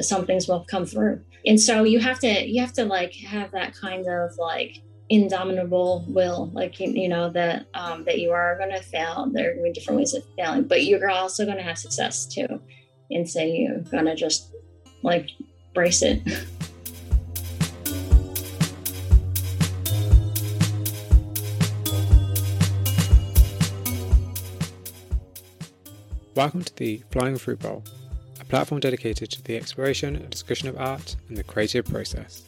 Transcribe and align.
some 0.00 0.26
things 0.26 0.48
will 0.48 0.64
come 0.64 0.86
through. 0.86 1.20
And 1.46 1.60
so 1.60 1.84
you 1.84 2.00
have 2.00 2.18
to 2.20 2.48
you 2.48 2.60
have 2.60 2.72
to 2.74 2.84
like 2.84 3.14
have 3.14 3.50
that 3.52 3.74
kind 3.74 4.06
of 4.06 4.36
like 4.38 4.78
indomitable 5.10 6.04
will 6.08 6.50
like 6.54 6.80
you 6.80 7.08
know 7.08 7.28
that 7.30 7.66
um, 7.74 8.04
that 8.04 8.18
you 8.18 8.32
are 8.32 8.56
going 8.58 8.70
to 8.70 8.82
fail. 8.82 9.28
There 9.30 9.52
are 9.52 9.72
different 9.72 9.98
ways 9.98 10.14
of 10.14 10.24
failing 10.36 10.64
but 10.64 10.84
you're 10.84 11.10
also 11.10 11.44
going 11.44 11.58
to 11.58 11.62
have 11.62 11.78
success 11.78 12.26
too. 12.26 12.60
And 13.10 13.28
so 13.28 13.42
you're 13.42 13.80
going 13.80 14.06
to 14.06 14.14
just 14.14 14.54
like 15.02 15.30
brace 15.74 16.02
it. 16.02 16.22
Welcome 26.34 26.64
to 26.64 26.76
the 26.76 27.00
Flying 27.12 27.38
Fruit 27.38 27.60
Bowl, 27.60 27.84
a 28.44 28.50
platform 28.50 28.80
dedicated 28.80 29.30
to 29.30 29.42
the 29.42 29.56
exploration 29.56 30.16
and 30.16 30.30
discussion 30.30 30.68
of 30.68 30.78
art 30.78 31.16
and 31.28 31.36
the 31.36 31.44
creative 31.44 31.86
process. 31.86 32.42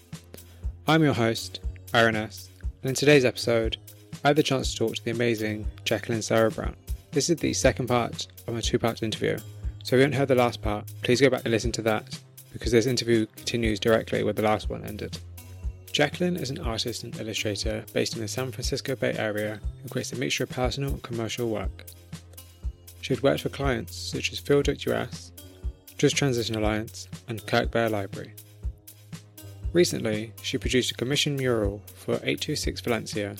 I'm 0.87 1.03
your 1.03 1.15
host, 1.15 1.61
Aaron 1.95 2.17
S., 2.17 2.51
and 2.83 2.91
in 2.91 2.95
today's 2.95 3.25
episode, 3.25 3.79
I 4.25 4.29
had 4.29 4.37
the 4.37 4.43
chance 4.43 4.73
to 4.73 4.79
talk 4.79 4.97
to 4.97 5.05
the 5.05 5.11
amazing 5.11 5.67
Jacqueline 5.85 6.23
Sarah 6.23 6.51
Brown. 6.51 6.77
This 7.13 7.31
is 7.31 7.37
the 7.37 7.53
second 7.55 7.87
part 7.87 8.27
of 8.47 8.55
my 8.55 8.61
two 8.61 8.79
part 8.79 9.03
interview, 9.03 9.39
so 9.83 9.97
if 9.97 9.99
you 9.99 9.99
haven't 10.01 10.19
heard 10.19 10.29
the 10.29 10.35
last 10.35 10.61
part, 10.61 10.85
please 11.03 11.21
go 11.21 11.31
back 11.31 11.43
and 11.45 11.53
listen 11.53 11.73
to 11.73 11.83
that 11.83 12.19
because 12.53 12.73
this 12.73 12.87
interview 12.87 13.27
continues 13.37 13.81
directly 13.81 14.23
where 14.23 14.33
the 14.33 14.43
last 14.43 14.69
one 14.69 14.85
ended. 14.85 15.19
Jacqueline 15.93 16.37
is 16.37 16.51
an 16.51 16.59
artist 16.59 17.05
and 17.05 17.19
illustrator 17.19 17.85
based 17.95 18.17
in 18.17 18.21
the 18.21 18.29
San 18.29 18.53
Francisco 18.53 18.97
Bay 18.97 19.15
Area 19.15 19.61
who 19.83 19.89
creates 19.89 20.13
a 20.13 20.17
mixture 20.17 20.45
of 20.45 20.51
personal 20.51 20.91
and 20.91 21.03
commercial 21.03 21.49
work. 21.49 21.87
She 23.01 23.15
had 23.15 23.23
worked 23.23 23.41
for 23.41 23.49
clients 23.49 23.97
such 23.97 24.33
as 24.33 24.39
Field 24.39 24.69
US, 24.69 25.33
Just 25.99 26.17
Transition 26.17 26.57
Alliance, 26.57 27.09
and 27.29 27.47
Kirk 27.47 27.71
Bear 27.71 27.89
Library. 27.89 28.35
Recently, 29.73 30.33
she 30.43 30.59
produced 30.59 30.91
a 30.91 30.95
commissioned 30.95 31.39
mural 31.39 31.83
for 31.95 32.15
826 32.15 32.81
Valencia. 32.83 33.37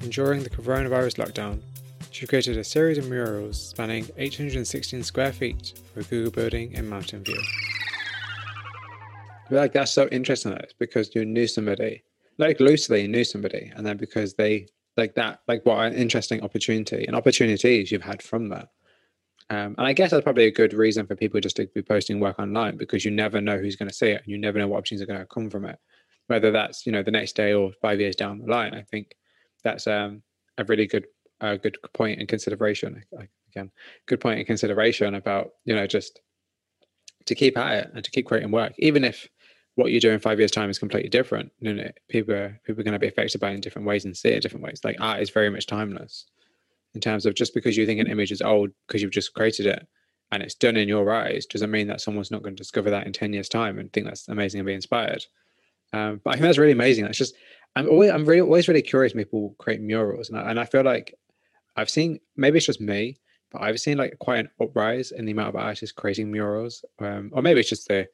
And 0.00 0.12
during 0.12 0.42
the 0.42 0.50
coronavirus 0.50 1.24
lockdown, 1.24 1.60
she 2.10 2.26
created 2.26 2.56
a 2.56 2.64
series 2.64 2.96
of 2.96 3.08
murals 3.08 3.60
spanning 3.60 4.08
816 4.16 5.02
square 5.02 5.32
feet 5.32 5.74
for 5.92 6.00
a 6.00 6.04
Google 6.04 6.30
building 6.30 6.72
in 6.72 6.88
Mountain 6.88 7.24
View. 7.24 7.40
like 9.50 9.72
that's 9.72 9.92
so 9.92 10.06
interesting 10.08 10.52
that 10.52 10.72
because 10.78 11.14
you 11.14 11.24
knew 11.24 11.46
somebody, 11.46 12.04
like 12.38 12.60
loosely 12.60 13.06
knew 13.08 13.24
somebody, 13.24 13.72
and 13.74 13.86
then 13.86 13.96
because 13.96 14.34
they 14.34 14.68
like 14.96 15.14
that, 15.16 15.40
like 15.48 15.64
what 15.66 15.78
an 15.78 15.94
interesting 15.94 16.42
opportunity 16.42 17.04
and 17.06 17.16
opportunities 17.16 17.90
you've 17.90 18.02
had 18.02 18.22
from 18.22 18.48
that. 18.50 18.68
Um, 19.50 19.74
and 19.76 19.86
I 19.86 19.92
guess 19.92 20.10
that's 20.10 20.24
probably 20.24 20.46
a 20.46 20.50
good 20.50 20.72
reason 20.72 21.06
for 21.06 21.16
people 21.16 21.40
just 21.40 21.56
to 21.56 21.66
be 21.74 21.82
posting 21.82 22.18
work 22.18 22.38
online 22.38 22.76
because 22.76 23.04
you 23.04 23.10
never 23.10 23.40
know 23.40 23.58
who's 23.58 23.76
going 23.76 23.90
to 23.90 23.94
see 23.94 24.08
it 24.08 24.22
and 24.24 24.28
you 24.28 24.38
never 24.38 24.58
know 24.58 24.68
what 24.68 24.78
options 24.78 25.02
are 25.02 25.06
going 25.06 25.20
to 25.20 25.26
come 25.26 25.50
from 25.50 25.66
it, 25.66 25.78
whether 26.28 26.50
that's 26.50 26.86
you 26.86 26.92
know 26.92 27.02
the 27.02 27.10
next 27.10 27.36
day 27.36 27.52
or 27.52 27.72
five 27.82 28.00
years 28.00 28.16
down 28.16 28.38
the 28.38 28.46
line. 28.46 28.74
I 28.74 28.82
think 28.82 29.14
that's 29.62 29.86
um, 29.86 30.22
a 30.56 30.64
really 30.64 30.86
good 30.86 31.06
uh, 31.40 31.56
good 31.56 31.76
point 31.92 32.20
in 32.20 32.26
consideration. 32.26 33.02
Again, 33.50 33.70
good 34.06 34.20
point 34.20 34.40
in 34.40 34.46
consideration 34.46 35.14
about 35.14 35.50
you 35.64 35.74
know 35.74 35.86
just 35.86 36.20
to 37.26 37.34
keep 37.34 37.58
at 37.58 37.72
it 37.84 37.90
and 37.94 38.02
to 38.02 38.10
keep 38.10 38.26
creating 38.26 38.50
work, 38.50 38.72
even 38.78 39.04
if 39.04 39.28
what 39.76 39.90
you 39.90 40.00
do 40.00 40.10
in 40.10 40.20
five 40.20 40.38
years' 40.38 40.50
time 40.50 40.70
is 40.70 40.78
completely 40.78 41.10
different. 41.10 41.50
You 41.60 41.74
know, 41.74 41.90
people 42.08 42.34
are, 42.34 42.60
people 42.64 42.80
are 42.80 42.84
going 42.84 42.92
to 42.92 42.98
be 42.98 43.08
affected 43.08 43.40
by 43.40 43.50
it 43.50 43.54
in 43.54 43.60
different 43.60 43.88
ways 43.88 44.04
and 44.04 44.16
see 44.16 44.28
it 44.28 44.40
different 44.40 44.64
ways. 44.64 44.80
Like 44.84 44.96
art 45.00 45.20
is 45.20 45.30
very 45.30 45.50
much 45.50 45.66
timeless 45.66 46.26
in 46.94 47.00
terms 47.00 47.26
of 47.26 47.34
just 47.34 47.54
because 47.54 47.76
you 47.76 47.86
think 47.86 48.00
an 48.00 48.06
image 48.06 48.32
is 48.32 48.42
old 48.42 48.70
because 48.86 49.02
you've 49.02 49.10
just 49.10 49.34
created 49.34 49.66
it 49.66 49.86
and 50.30 50.42
it's 50.42 50.54
done 50.54 50.76
in 50.76 50.88
your 50.88 51.12
eyes 51.12 51.46
doesn't 51.46 51.70
mean 51.70 51.86
that 51.88 52.00
someone's 52.00 52.30
not 52.30 52.42
going 52.42 52.54
to 52.54 52.60
discover 52.60 52.90
that 52.90 53.06
in 53.06 53.12
10 53.12 53.32
years 53.32 53.48
time 53.48 53.78
and 53.78 53.92
think 53.92 54.06
that's 54.06 54.28
amazing 54.28 54.60
and 54.60 54.66
be 54.66 54.74
inspired. 54.74 55.24
Um, 55.92 56.20
but 56.24 56.30
i 56.30 56.32
think 56.34 56.42
that's 56.42 56.58
really 56.58 56.72
amazing. 56.72 57.04
That's 57.04 57.18
just 57.18 57.34
i'm 57.76 57.88
always 57.88 58.10
i'm 58.10 58.24
really 58.24 58.40
always 58.40 58.68
really 58.68 58.82
curious 58.82 59.14
when 59.14 59.24
people 59.24 59.54
create 59.58 59.80
murals 59.80 60.28
and 60.28 60.38
I, 60.38 60.50
and 60.50 60.60
I 60.60 60.64
feel 60.64 60.82
like 60.82 61.14
i've 61.76 61.90
seen 61.90 62.20
maybe 62.36 62.58
it's 62.58 62.66
just 62.66 62.80
me 62.80 63.16
but 63.50 63.62
i've 63.62 63.80
seen 63.80 63.98
like 63.98 64.16
quite 64.20 64.40
an 64.40 64.50
uprise 64.60 65.12
in 65.12 65.24
the 65.24 65.32
amount 65.32 65.48
of 65.48 65.56
artists 65.56 65.92
creating 65.92 66.30
murals 66.30 66.84
um, 67.00 67.30
or 67.32 67.42
maybe 67.42 67.60
it's 67.60 67.68
just 67.68 67.88
the 67.88 68.06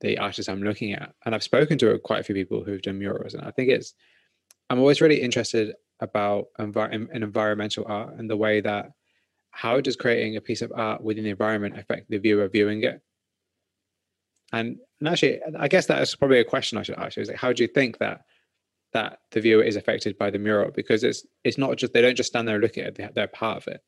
the 0.00 0.16
artists 0.18 0.48
i'm 0.48 0.62
looking 0.62 0.92
at. 0.92 1.12
And 1.24 1.34
i've 1.34 1.42
spoken 1.42 1.78
to 1.78 1.98
quite 1.98 2.20
a 2.20 2.24
few 2.24 2.34
people 2.34 2.64
who've 2.64 2.82
done 2.82 2.98
murals 2.98 3.34
and 3.34 3.44
i 3.44 3.50
think 3.50 3.68
it's 3.70 3.94
i'm 4.70 4.78
always 4.78 5.00
really 5.00 5.20
interested 5.20 5.74
about 6.00 6.46
envi- 6.58 6.92
in 6.92 7.22
environmental 7.22 7.84
art 7.88 8.14
and 8.18 8.28
the 8.28 8.36
way 8.36 8.60
that 8.60 8.92
how 9.50 9.80
does 9.80 9.96
creating 9.96 10.36
a 10.36 10.40
piece 10.40 10.62
of 10.62 10.72
art 10.74 11.02
within 11.02 11.24
the 11.24 11.30
environment 11.30 11.78
affect 11.78 12.08
the 12.10 12.18
viewer 12.18 12.48
viewing 12.48 12.82
it? 12.84 13.00
And, 14.52 14.78
and 15.00 15.08
actually, 15.08 15.40
I 15.58 15.68
guess 15.68 15.86
that 15.86 16.00
is 16.00 16.14
probably 16.14 16.40
a 16.40 16.44
question 16.44 16.78
I 16.78 16.82
should 16.82 16.98
ask 16.98 17.16
you: 17.16 17.22
is 17.22 17.28
like, 17.28 17.38
how 17.38 17.52
do 17.52 17.62
you 17.62 17.68
think 17.68 17.98
that 17.98 18.22
that 18.92 19.18
the 19.32 19.40
viewer 19.40 19.62
is 19.62 19.76
affected 19.76 20.16
by 20.16 20.30
the 20.30 20.38
mural? 20.38 20.70
Because 20.70 21.04
it's 21.04 21.26
it's 21.44 21.58
not 21.58 21.76
just 21.76 21.92
they 21.92 22.00
don't 22.00 22.16
just 22.16 22.30
stand 22.30 22.48
there 22.48 22.54
and 22.54 22.62
look 22.62 22.78
at 22.78 22.98
it; 22.98 23.14
they're 23.14 23.28
part 23.28 23.58
of 23.58 23.68
it. 23.68 23.82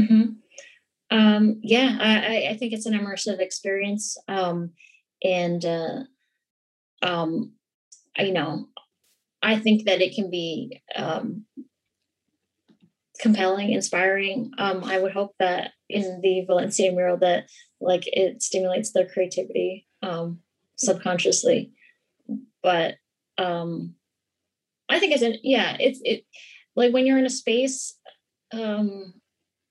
Mm-hmm. 0.00 1.16
Um, 1.16 1.60
yeah, 1.62 1.98
I, 2.00 2.48
I 2.50 2.56
think 2.56 2.72
it's 2.72 2.86
an 2.86 2.94
immersive 2.94 3.38
experience, 3.38 4.16
um, 4.28 4.70
and 5.22 5.64
uh, 5.64 6.00
um, 7.02 7.52
you 8.18 8.32
know, 8.32 8.66
I 9.42 9.58
think 9.58 9.86
that 9.86 10.00
it 10.00 10.14
can 10.14 10.30
be 10.30 10.80
um, 10.94 11.44
compelling, 13.20 13.72
inspiring. 13.72 14.52
Um, 14.58 14.84
I 14.84 14.98
would 14.98 15.12
hope 15.12 15.34
that 15.38 15.72
in 15.88 16.20
the 16.22 16.44
Valencia 16.46 16.92
mural 16.92 17.18
that 17.18 17.48
like 17.80 18.04
it 18.06 18.42
stimulates 18.42 18.92
their 18.92 19.06
creativity 19.06 19.86
um, 20.02 20.40
subconsciously. 20.76 21.72
But 22.62 22.96
um, 23.38 23.94
I 24.88 24.98
think 24.98 25.12
it's 25.12 25.22
an 25.22 25.36
yeah, 25.42 25.76
it's 25.80 26.00
it 26.04 26.24
like 26.76 26.92
when 26.92 27.06
you're 27.06 27.18
in 27.18 27.26
a 27.26 27.30
space. 27.30 27.98
Um, 28.52 29.14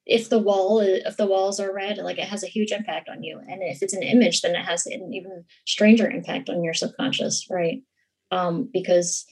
if 0.05 0.29
the 0.29 0.39
wall 0.39 0.79
if 0.79 1.15
the 1.15 1.27
walls 1.27 1.59
are 1.59 1.73
red 1.73 1.97
like 1.97 2.17
it 2.17 2.27
has 2.27 2.43
a 2.43 2.47
huge 2.47 2.71
impact 2.71 3.07
on 3.07 3.21
you 3.21 3.39
and 3.47 3.61
if 3.61 3.83
it's 3.83 3.93
an 3.93 4.01
image 4.01 4.41
then 4.41 4.55
it 4.55 4.65
has 4.65 4.87
an 4.87 5.13
even 5.13 5.43
stranger 5.67 6.09
impact 6.09 6.49
on 6.49 6.63
your 6.63 6.73
subconscious 6.73 7.45
right 7.51 7.83
um, 8.31 8.67
because 8.73 9.25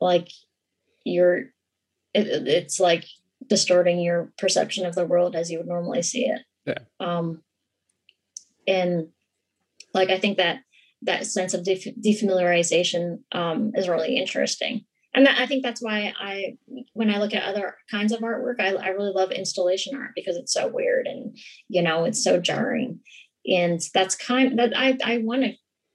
like 0.00 0.28
you're 1.04 1.38
it, 2.14 2.48
it's 2.48 2.80
like 2.80 3.04
distorting 3.46 4.00
your 4.00 4.32
perception 4.38 4.86
of 4.86 4.94
the 4.94 5.06
world 5.06 5.36
as 5.36 5.50
you 5.50 5.58
would 5.58 5.68
normally 5.68 6.02
see 6.02 6.24
it. 6.24 6.40
Yeah. 6.66 6.78
Um 7.00 7.42
and 8.68 9.08
like 9.94 10.10
i 10.10 10.18
think 10.18 10.36
that 10.36 10.60
that 11.02 11.26
sense 11.26 11.54
of 11.54 11.64
def- 11.64 11.96
defamiliarization 12.04 13.20
um 13.32 13.72
is 13.74 13.88
really 13.88 14.16
interesting. 14.16 14.84
And 15.14 15.26
that, 15.26 15.40
i 15.40 15.46
think 15.46 15.62
that's 15.62 15.82
why 15.82 16.12
i 16.20 16.56
when 16.92 17.10
i 17.10 17.18
look 17.18 17.34
at 17.34 17.42
other 17.42 17.76
kinds 17.90 18.12
of 18.12 18.20
artwork 18.20 18.60
I, 18.60 18.74
I 18.74 18.88
really 18.88 19.12
love 19.12 19.32
installation 19.32 19.96
art 19.96 20.10
because 20.14 20.36
it's 20.36 20.52
so 20.52 20.68
weird 20.68 21.06
and 21.06 21.36
you 21.68 21.82
know 21.82 22.04
it's 22.04 22.22
so 22.22 22.38
jarring. 22.38 23.00
And 23.46 23.80
that's 23.94 24.14
kind 24.14 24.58
that 24.58 24.76
i 24.76 24.98
i 25.04 25.18
want 25.18 25.42
to 25.42 25.52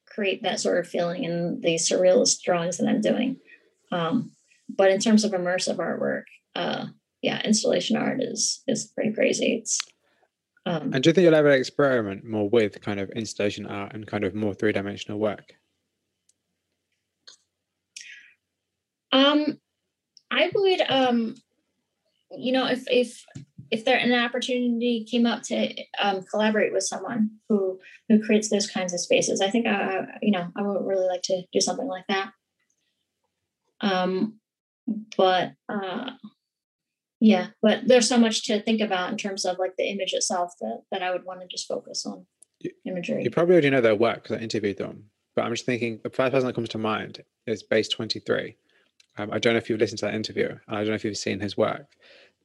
create 0.08 0.44
that 0.44 0.60
sort 0.60 0.80
of 0.80 0.88
feeling 0.88 1.24
in 1.24 1.62
the 1.62 1.76
surrealist 1.76 2.42
drawings 2.44 2.78
that 2.78 2.88
i'm 2.88 3.02
doing 3.02 3.38
um, 3.94 4.32
but 4.70 4.92
in 4.92 5.00
terms 5.00 5.24
of 5.24 5.32
immersive 5.32 5.78
artwork, 5.78 6.24
uh, 6.56 6.88
yeah, 7.22 7.42
installation 7.44 7.96
art 7.96 8.22
is 8.22 8.64
is 8.68 8.92
pretty 8.96 9.14
crazy. 9.14 9.60
It's 9.62 9.80
um, 10.66 10.94
and 10.94 11.04
do 11.04 11.10
you 11.10 11.14
think 11.14 11.26
you'll 11.26 11.36
ever 11.36 11.52
experiment 11.52 12.24
more 12.24 12.50
with 12.50 12.82
kind 12.82 13.00
of 13.00 13.10
installation 13.12 13.66
art 13.66 13.94
and 13.94 14.08
kind 14.08 14.24
of 14.24 14.34
more 14.34 14.54
three 14.54 14.72
dimensional 14.72 15.20
work? 15.20 15.54
Um, 19.12 19.60
I 20.32 20.50
would, 20.56 20.82
um, 20.90 21.36
you 22.32 22.52
know, 22.52 22.66
if 22.68 22.84
if 22.88 23.24
if 23.72 23.86
there 23.86 23.98
an 23.98 24.14
opportunity 24.14 25.06
came 25.10 25.26
up 25.26 25.44
to 25.44 25.74
um, 26.00 26.24
collaborate 26.24 26.74
with 26.74 26.84
someone 26.84 27.30
who 27.50 27.80
who 28.08 28.24
creates 28.24 28.50
those 28.50 28.68
kinds 28.68 28.94
of 28.94 29.02
spaces, 29.02 29.42
I 29.42 29.50
think 29.50 29.68
I, 29.68 30.06
you 30.22 30.32
know, 30.32 30.48
I 30.56 30.62
would 30.62 30.86
really 30.86 31.08
like 31.08 31.24
to 31.24 31.44
do 31.52 31.60
something 31.60 31.88
like 31.88 32.06
that. 32.08 32.32
Um, 33.84 34.40
but 35.18 35.54
uh, 35.70 36.12
yeah, 37.20 37.48
but 37.62 37.82
there's 37.86 38.08
so 38.08 38.18
much 38.18 38.46
to 38.48 38.62
think 38.62 38.82
about 38.82 39.12
in 39.12 39.18
terms 39.18 39.46
of 39.46 39.60
like 39.60 39.76
the 39.78 39.90
image 39.90 40.14
itself 40.14 40.54
that, 40.62 40.84
that 40.92 41.04
I 41.04 41.12
would 41.12 41.26
want 41.26 41.42
to 41.42 41.48
just 41.48 41.68
focus 41.68 42.06
on 42.06 42.26
imagery. 42.86 43.24
You 43.24 43.30
probably 43.30 43.54
already 43.54 43.70
know 43.70 43.82
their 43.82 43.96
work 43.96 44.24
because 44.24 44.38
I 44.38 44.42
interviewed 44.42 44.78
them, 44.78 45.06
but 45.36 45.44
I'm 45.44 45.54
just 45.54 45.66
thinking 45.66 46.00
the 46.04 46.10
first 46.10 46.32
person 46.32 46.48
that 46.48 46.56
comes 46.56 46.70
to 46.70 46.78
mind 46.78 47.24
is 47.46 47.64
Base 47.64 47.90
23. 47.90 48.56
Um, 49.18 49.32
I 49.32 49.38
don't 49.38 49.54
know 49.54 49.58
if 49.58 49.70
you've 49.70 49.80
listened 49.80 50.00
to 50.00 50.06
that 50.06 50.16
interview, 50.16 50.48
and 50.50 50.60
I 50.68 50.80
don't 50.80 50.90
know 50.90 50.96
if 50.96 51.06
you've 51.06 51.18
seen 51.18 51.40
his 51.40 51.56
work, 51.56 51.86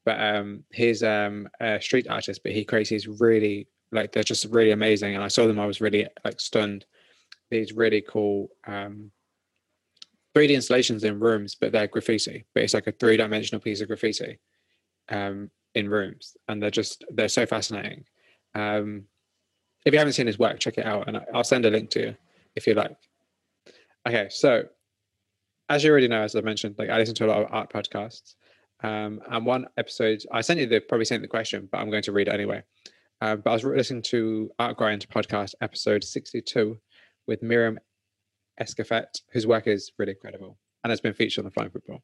but 0.04 0.20
um, 0.20 0.64
he's 0.72 1.02
um, 1.02 1.48
a 1.60 1.80
street 1.80 2.08
artist, 2.08 2.42
but 2.42 2.52
he 2.52 2.64
creates 2.64 2.90
these 2.90 3.08
really 3.08 3.68
like 3.90 4.12
they're 4.12 4.22
just 4.22 4.44
really 4.46 4.70
amazing. 4.70 5.14
And 5.14 5.24
I 5.24 5.28
saw 5.28 5.46
them, 5.46 5.58
I 5.58 5.66
was 5.66 5.80
really 5.80 6.06
like 6.24 6.40
stunned. 6.40 6.84
These 7.50 7.72
really 7.72 8.02
cool 8.06 8.48
um, 8.66 9.10
3D 10.38 10.54
installations 10.54 11.04
in 11.04 11.18
rooms, 11.18 11.56
but 11.60 11.72
they're 11.72 11.88
graffiti. 11.88 12.44
But 12.54 12.62
it's 12.62 12.74
like 12.74 12.86
a 12.86 12.92
three 12.92 13.16
dimensional 13.16 13.60
piece 13.60 13.80
of 13.80 13.88
graffiti 13.88 14.38
um, 15.08 15.50
in 15.74 15.88
rooms, 15.88 16.36
and 16.48 16.62
they're 16.62 16.70
just 16.70 17.04
they're 17.10 17.28
so 17.28 17.44
fascinating. 17.44 18.04
Um, 18.54 19.04
if 19.84 19.92
you 19.92 19.98
haven't 19.98 20.14
seen 20.14 20.26
his 20.26 20.38
work, 20.38 20.60
check 20.60 20.78
it 20.78 20.86
out, 20.86 21.08
and 21.08 21.20
I'll 21.34 21.44
send 21.44 21.64
a 21.66 21.70
link 21.70 21.90
to 21.90 22.00
you 22.00 22.16
if 22.54 22.66
you 22.66 22.74
like. 22.74 22.96
Okay, 24.06 24.28
so 24.30 24.64
as 25.68 25.82
you 25.82 25.90
already 25.90 26.08
know, 26.08 26.22
as 26.22 26.36
I 26.36 26.40
mentioned, 26.40 26.76
like 26.78 26.88
I 26.88 26.98
listen 26.98 27.14
to 27.16 27.26
a 27.26 27.28
lot 27.28 27.42
of 27.42 27.52
art 27.52 27.72
podcasts. 27.72 28.34
Um, 28.84 29.20
and 29.28 29.44
one 29.44 29.66
episode, 29.76 30.22
I 30.30 30.40
sent 30.40 30.60
you 30.60 30.66
the 30.66 30.80
probably 30.80 31.04
sent 31.04 31.22
the 31.22 31.28
question, 31.28 31.68
but 31.70 31.78
I'm 31.78 31.90
going 31.90 32.02
to 32.04 32.12
read 32.12 32.28
it 32.28 32.34
anyway. 32.34 32.62
Uh, 33.20 33.34
but 33.36 33.50
I 33.50 33.54
was 33.54 33.64
listening 33.64 34.02
to 34.02 34.50
Art 34.60 34.76
Grind 34.76 35.08
podcast 35.08 35.54
episode 35.60 36.04
62 36.04 36.78
with 37.26 37.42
Miriam 37.42 37.78
Escofet, 38.60 39.20
whose 39.32 39.46
work 39.46 39.66
is 39.66 39.92
really 39.98 40.12
incredible 40.12 40.58
and 40.84 40.90
has 40.90 41.00
been 41.00 41.14
featured 41.14 41.42
on 41.42 41.44
the 41.46 41.50
Flying 41.50 41.70
Fruit 41.70 41.86
Bowl. 41.86 42.02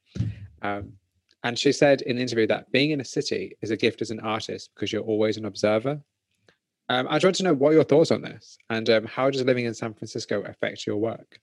Um, 0.62 0.92
and 1.42 1.58
she 1.58 1.72
said 1.72 2.02
in 2.02 2.16
the 2.16 2.22
interview 2.22 2.46
that 2.46 2.72
being 2.72 2.90
in 2.90 3.00
a 3.00 3.04
city 3.04 3.56
is 3.60 3.70
a 3.70 3.76
gift 3.76 4.02
as 4.02 4.10
an 4.10 4.20
artist 4.20 4.70
because 4.74 4.92
you're 4.92 5.02
always 5.02 5.36
an 5.36 5.44
observer. 5.44 6.00
Um, 6.88 7.06
I'd 7.08 7.22
like 7.24 7.34
to 7.34 7.42
know 7.42 7.54
what 7.54 7.72
your 7.72 7.84
thoughts 7.84 8.10
on 8.10 8.22
this 8.22 8.58
and 8.70 8.88
um, 8.90 9.04
how 9.04 9.30
does 9.30 9.42
living 9.42 9.64
in 9.64 9.74
San 9.74 9.94
Francisco 9.94 10.42
affect 10.42 10.86
your 10.86 10.96
work? 10.96 11.38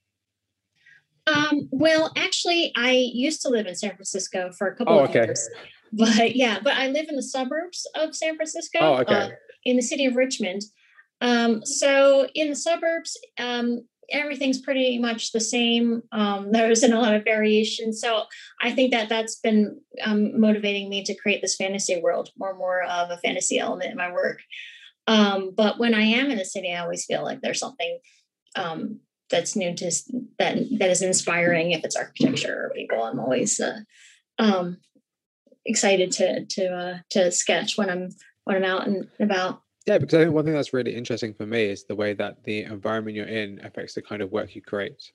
Um, 1.28 1.70
well, 1.72 2.12
actually, 2.18 2.72
I 2.76 2.92
used 2.92 3.42
to 3.44 3.50
live 3.50 3.68
in 3.68 3.76
San 3.76 3.92
Francisco 3.92 4.52
for 4.52 4.68
a 4.68 4.76
couple 4.76 4.94
oh, 4.94 5.04
of 5.04 5.10
okay. 5.10 5.26
years. 5.26 5.50
But 5.94 6.36
yeah, 6.36 6.60
but 6.64 6.74
I 6.74 6.88
live 6.88 7.08
in 7.10 7.16
the 7.16 7.24
suburbs 7.24 7.88
of 7.96 8.16
San 8.16 8.36
Francisco. 8.36 8.80
Oh, 8.82 8.96
okay. 8.98 9.14
Uh, 9.14 9.30
in 9.64 9.76
the 9.76 9.82
city 9.82 10.06
of 10.06 10.16
Richmond. 10.16 10.64
Um, 11.22 11.64
so 11.64 12.28
in 12.34 12.50
the 12.50 12.56
suburbs, 12.56 13.18
um, 13.38 13.86
everything's 14.12 14.62
pretty 14.62 14.98
much 15.00 15.32
the 15.32 15.40
same. 15.40 16.04
Um, 16.12 16.52
there 16.52 16.70
isn't 16.70 16.94
a 16.94 17.00
lot 17.00 17.16
of 17.16 17.24
variation. 17.24 17.94
So 17.94 18.24
I 18.62 18.72
think 18.72 18.92
that 18.92 19.10
that's 19.10 19.36
been 19.36 19.80
um, 20.04 20.40
motivating 20.40 20.90
me 20.90 21.04
to 21.04 21.16
create 21.16 21.42
this 21.42 21.56
fantasy 21.56 22.00
world, 22.00 22.30
more 22.38 22.50
and 22.50 22.60
more 22.60 22.84
of 22.84 23.10
a 23.10 23.18
fantasy 23.18 23.60
element 23.60 23.92
in 23.92 23.98
my 23.98 24.12
work. 24.12 24.42
Um, 25.08 25.52
but 25.56 25.80
when 25.80 25.94
I 25.94 26.04
am 26.04 26.30
in 26.30 26.40
a 26.40 26.46
city, 26.46 26.72
I 26.72 26.80
always 26.80 27.06
feel 27.06 27.24
like 27.24 27.42
there's 27.42 27.60
something 27.60 28.00
um, 28.56 29.00
that's 29.30 29.56
new 29.56 29.74
to 29.76 29.92
that 30.38 30.58
that 30.80 30.90
is 30.90 31.02
inspiring. 31.02 31.72
If 31.72 31.84
it's 31.84 31.96
architecture 31.96 32.66
or 32.66 32.74
people, 32.76 33.04
I'm 33.04 33.20
always 33.20 33.60
uh, 33.60 33.80
um, 34.38 34.78
excited 35.66 36.12
to 36.14 36.46
to 36.46 36.68
uh, 36.68 36.98
to 37.12 37.32
sketch 37.32 37.78
when 37.78 37.90
I'm 37.90 38.10
when 38.44 38.58
I'm 38.58 38.64
out 38.64 38.88
and 38.88 39.08
about. 39.20 39.62
Yeah, 39.88 39.98
because 39.98 40.14
I 40.14 40.24
think 40.24 40.34
one 40.34 40.46
thing 40.46 40.54
that's 40.54 40.74
really 40.74 40.96
interesting 40.96 41.34
for 41.34 41.46
me 41.46 41.66
is 41.66 41.86
the 41.86 41.96
way 41.96 42.14
that 42.14 42.44
the 42.44 42.64
environment 42.64 43.16
you're 43.16 43.26
in 43.26 43.60
affects 43.64 43.96
the 43.96 44.02
kind 44.02 44.22
of 44.22 44.32
work 44.32 44.56
you 44.56 44.62
create. 44.62 45.12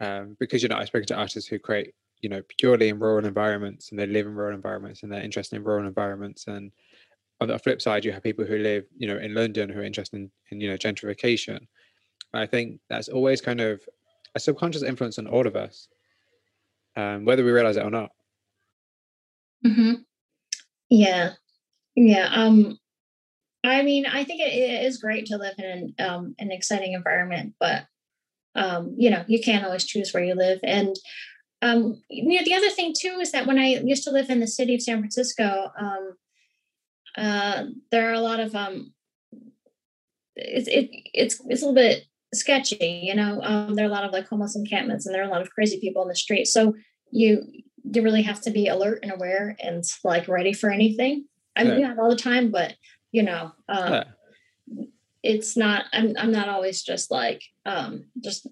Um, 0.00 0.36
because 0.40 0.62
you 0.62 0.68
know, 0.68 0.76
I 0.76 0.86
speak 0.86 1.04
to 1.06 1.16
artists 1.16 1.48
who 1.48 1.58
create, 1.58 1.94
you 2.22 2.30
know, 2.30 2.42
purely 2.58 2.88
in 2.88 2.98
rural 2.98 3.26
environments 3.26 3.90
and 3.90 3.98
they 3.98 4.06
live 4.06 4.26
in 4.26 4.34
rural 4.34 4.54
environments 4.54 5.02
and 5.02 5.12
they're 5.12 5.22
interested 5.22 5.56
in 5.56 5.64
rural 5.64 5.86
environments. 5.86 6.46
And 6.46 6.72
on 7.42 7.48
the 7.48 7.58
flip 7.58 7.82
side, 7.82 8.04
you 8.04 8.12
have 8.12 8.22
people 8.22 8.46
who 8.46 8.58
live, 8.58 8.84
you 8.96 9.06
know, 9.06 9.18
in 9.18 9.34
London 9.34 9.68
who 9.68 9.80
are 9.80 9.84
interested 9.84 10.16
in, 10.16 10.30
in 10.50 10.60
you 10.62 10.70
know, 10.70 10.78
gentrification. 10.78 11.58
And 11.58 12.42
I 12.42 12.46
think 12.46 12.80
that's 12.88 13.08
always 13.08 13.42
kind 13.42 13.60
of 13.60 13.82
a 14.34 14.40
subconscious 14.40 14.82
influence 14.82 15.18
on 15.18 15.26
all 15.26 15.46
of 15.46 15.56
us, 15.56 15.88
um, 16.96 17.26
whether 17.26 17.44
we 17.44 17.50
realize 17.50 17.76
it 17.76 17.84
or 17.84 17.90
not. 17.90 18.10
Mm-hmm. 19.66 19.92
Yeah, 20.90 21.34
yeah. 21.96 22.30
Um, 22.34 22.79
I 23.62 23.82
mean, 23.82 24.06
I 24.06 24.24
think 24.24 24.40
it, 24.40 24.52
it 24.52 24.84
is 24.84 24.98
great 24.98 25.26
to 25.26 25.36
live 25.36 25.54
in 25.58 25.64
an, 25.98 26.06
um, 26.06 26.34
an 26.38 26.50
exciting 26.50 26.94
environment, 26.94 27.54
but 27.60 27.84
um, 28.54 28.94
you 28.96 29.10
know, 29.10 29.24
you 29.28 29.40
can't 29.40 29.64
always 29.64 29.84
choose 29.84 30.12
where 30.12 30.24
you 30.24 30.34
live. 30.34 30.60
And 30.62 30.96
um, 31.62 32.02
you 32.08 32.38
know, 32.38 32.44
the 32.44 32.54
other 32.54 32.70
thing 32.70 32.94
too 32.98 33.18
is 33.20 33.32
that 33.32 33.46
when 33.46 33.58
I 33.58 33.66
used 33.84 34.04
to 34.04 34.10
live 34.10 34.30
in 34.30 34.40
the 34.40 34.46
city 34.46 34.74
of 34.74 34.82
San 34.82 34.98
Francisco, 34.98 35.70
um, 35.78 36.14
uh, 37.16 37.64
there 37.90 38.10
are 38.10 38.14
a 38.14 38.20
lot 38.20 38.40
of 38.40 38.54
um, 38.54 38.92
it's 40.36 40.68
it, 40.68 40.90
it's 41.12 41.40
it's 41.48 41.62
a 41.62 41.66
little 41.66 41.74
bit 41.74 42.04
sketchy. 42.32 43.02
You 43.04 43.14
know, 43.14 43.40
um, 43.42 43.74
there 43.74 43.84
are 43.84 43.88
a 43.88 43.92
lot 43.92 44.04
of 44.04 44.12
like 44.12 44.26
homeless 44.26 44.56
encampments, 44.56 45.06
and 45.06 45.14
there 45.14 45.22
are 45.22 45.28
a 45.28 45.30
lot 45.30 45.42
of 45.42 45.50
crazy 45.50 45.78
people 45.80 46.02
in 46.02 46.08
the 46.08 46.16
street. 46.16 46.46
So 46.46 46.74
you 47.10 47.44
you 47.84 48.02
really 48.02 48.22
have 48.22 48.40
to 48.42 48.50
be 48.50 48.68
alert 48.68 49.00
and 49.02 49.12
aware 49.12 49.56
and 49.62 49.84
like 50.02 50.28
ready 50.28 50.52
for 50.52 50.70
anything. 50.70 51.26
I 51.56 51.64
mean, 51.64 51.80
yeah. 51.80 51.88
not 51.88 51.98
all 51.98 52.10
the 52.10 52.16
time, 52.16 52.50
but 52.50 52.74
you 53.12 53.22
know, 53.22 53.52
um, 53.68 53.92
yeah. 53.92 54.04
it's 55.22 55.56
not. 55.56 55.86
I'm 55.92 56.14
I'm 56.18 56.32
not 56.32 56.48
always 56.48 56.82
just 56.82 57.10
like 57.10 57.42
um, 57.66 58.06
just 58.22 58.46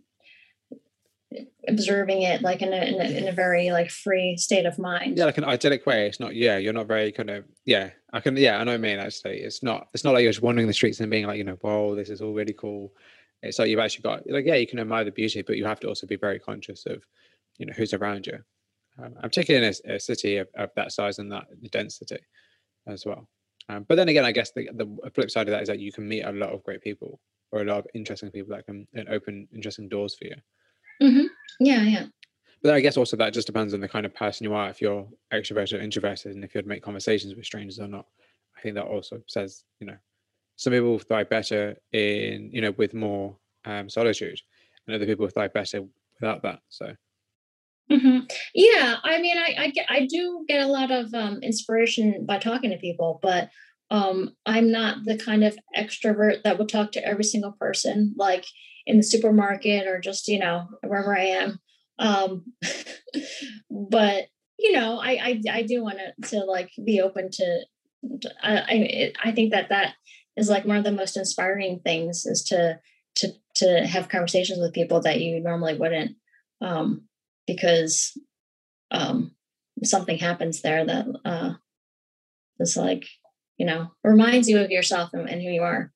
observing 1.68 2.22
it 2.22 2.40
like 2.40 2.62
in 2.62 2.72
a, 2.72 2.76
in 2.76 3.00
a, 3.00 3.18
in 3.18 3.28
a 3.28 3.32
very 3.32 3.70
like 3.70 3.90
free 3.90 4.34
state 4.38 4.64
of 4.64 4.78
mind 4.78 5.18
yeah 5.18 5.26
like 5.26 5.36
an 5.36 5.44
idyllic 5.44 5.84
way 5.84 6.06
it's 6.06 6.18
not 6.18 6.34
yeah 6.34 6.56
you're 6.56 6.72
not 6.72 6.86
very 6.86 7.12
kind 7.12 7.28
of 7.28 7.44
yeah 7.66 7.90
i 8.14 8.18
can 8.18 8.34
yeah 8.34 8.56
i 8.56 8.64
know 8.64 8.72
what 8.72 8.78
I 8.78 8.80
mean 8.80 8.98
actually 8.98 9.40
it's 9.40 9.62
not 9.62 9.88
it's 9.92 10.04
not 10.04 10.14
like 10.14 10.22
you're 10.22 10.32
just 10.32 10.42
wandering 10.42 10.66
the 10.66 10.72
streets 10.72 11.00
and 11.00 11.10
being 11.10 11.26
like 11.26 11.36
you 11.36 11.44
know 11.44 11.58
whoa 11.60 11.94
this 11.94 12.08
is 12.08 12.22
all 12.22 12.32
really 12.32 12.54
cool 12.54 12.94
it's 13.42 13.58
like 13.58 13.68
you've 13.68 13.78
actually 13.78 14.04
got 14.04 14.22
like 14.26 14.46
yeah 14.46 14.54
you 14.54 14.66
can 14.66 14.78
admire 14.78 15.04
the 15.04 15.12
beauty 15.12 15.42
but 15.42 15.58
you 15.58 15.66
have 15.66 15.80
to 15.80 15.88
also 15.88 16.06
be 16.06 16.16
very 16.16 16.38
conscious 16.38 16.86
of 16.86 17.04
you 17.58 17.66
know 17.66 17.74
who's 17.76 17.92
around 17.92 18.26
you 18.26 18.38
um, 18.98 19.14
particularly 19.22 19.66
in 19.66 19.74
a, 19.84 19.94
a 19.94 20.00
city 20.00 20.38
of, 20.38 20.48
of, 20.56 20.70
that 20.76 20.92
size 20.92 21.18
and 21.18 21.30
that 21.32 21.46
density 21.70 22.18
as 22.86 23.06
well. 23.06 23.28
Um, 23.68 23.84
but 23.88 23.96
then 23.96 24.08
again, 24.08 24.24
I 24.24 24.32
guess 24.32 24.50
the, 24.52 24.68
the 24.74 25.10
flip 25.14 25.30
side 25.30 25.48
of 25.48 25.52
that 25.52 25.62
is 25.62 25.68
that 25.68 25.78
you 25.78 25.92
can 25.92 26.08
meet 26.08 26.22
a 26.22 26.32
lot 26.32 26.50
of 26.50 26.62
great 26.62 26.82
people 26.82 27.20
or 27.52 27.60
a 27.60 27.64
lot 27.64 27.78
of 27.78 27.86
interesting 27.94 28.30
people 28.30 28.54
that 28.54 28.66
can 28.66 28.86
open 29.10 29.46
interesting 29.54 29.88
doors 29.88 30.14
for 30.14 30.24
you. 30.24 30.36
Mm-hmm. 31.02 31.26
Yeah, 31.60 31.82
yeah. 31.82 32.06
But 32.62 32.74
I 32.74 32.80
guess 32.80 32.96
also 32.96 33.16
that 33.16 33.32
just 33.32 33.46
depends 33.46 33.74
on 33.74 33.80
the 33.80 33.88
kind 33.88 34.04
of 34.04 34.14
person 34.14 34.44
you 34.44 34.54
are. 34.54 34.68
If 34.68 34.80
you're 34.80 35.06
extroverted 35.32 35.78
or 35.78 35.82
introverted, 35.82 36.34
and 36.34 36.44
if 36.44 36.54
you'd 36.54 36.66
make 36.66 36.82
conversations 36.82 37.34
with 37.34 37.44
strangers 37.44 37.78
or 37.78 37.88
not. 37.88 38.06
I 38.56 38.60
think 38.60 38.74
that 38.74 38.86
also 38.86 39.22
says, 39.28 39.62
you 39.78 39.86
know, 39.86 39.96
some 40.56 40.72
people 40.72 40.98
thrive 40.98 41.30
better 41.30 41.76
in, 41.92 42.50
you 42.52 42.60
know, 42.60 42.72
with 42.72 42.94
more 42.94 43.36
um, 43.64 43.88
solitude, 43.88 44.40
and 44.86 44.96
other 44.96 45.06
people 45.06 45.28
thrive 45.28 45.52
better 45.52 45.82
without 46.20 46.42
that. 46.42 46.60
So 46.68 46.92
Mm-hmm. 47.90 48.18
Yeah, 48.54 48.96
I 49.02 49.20
mean, 49.20 49.38
I, 49.38 49.54
I, 49.58 49.70
get, 49.70 49.86
I 49.88 50.06
do 50.06 50.44
get 50.46 50.60
a 50.60 50.66
lot 50.66 50.90
of 50.90 51.12
um, 51.14 51.38
inspiration 51.42 52.26
by 52.26 52.38
talking 52.38 52.70
to 52.70 52.76
people, 52.76 53.18
but 53.22 53.48
um, 53.90 54.30
I'm 54.44 54.70
not 54.70 55.04
the 55.04 55.16
kind 55.16 55.42
of 55.42 55.56
extrovert 55.76 56.42
that 56.42 56.58
would 56.58 56.68
talk 56.68 56.92
to 56.92 57.04
every 57.06 57.24
single 57.24 57.52
person, 57.52 58.14
like 58.18 58.44
in 58.86 58.98
the 58.98 59.02
supermarket 59.02 59.86
or 59.86 60.00
just 60.00 60.28
you 60.28 60.38
know 60.38 60.66
wherever 60.86 61.16
I 61.16 61.24
am. 61.24 61.58
Um, 61.98 62.44
but 63.70 64.24
you 64.58 64.72
know, 64.72 64.98
I 64.98 65.10
I, 65.10 65.42
I 65.50 65.62
do 65.62 65.82
want 65.82 65.98
to 66.26 66.38
like 66.40 66.70
be 66.84 67.00
open 67.00 67.30
to. 67.32 67.60
I, 68.42 69.12
I 69.24 69.32
think 69.32 69.52
that 69.52 69.70
that 69.70 69.94
is 70.36 70.48
like 70.48 70.64
one 70.64 70.76
of 70.76 70.84
the 70.84 70.92
most 70.92 71.16
inspiring 71.16 71.80
things 71.82 72.26
is 72.26 72.44
to 72.44 72.78
to 73.16 73.32
to 73.56 73.86
have 73.86 74.08
conversations 74.08 74.58
with 74.60 74.74
people 74.74 75.00
that 75.00 75.20
you 75.20 75.40
normally 75.40 75.76
wouldn't. 75.78 76.12
Um, 76.60 77.07
because 77.48 78.16
um, 78.92 79.32
something 79.82 80.18
happens 80.18 80.60
there 80.60 80.84
that 80.84 81.06
uh, 81.24 81.54
is 82.60 82.76
like, 82.76 83.06
you 83.56 83.66
know, 83.66 83.90
reminds 84.04 84.48
you 84.48 84.60
of 84.60 84.70
yourself 84.70 85.10
and, 85.14 85.28
and 85.28 85.42
who 85.42 85.48
you 85.48 85.62
are. 85.62 85.92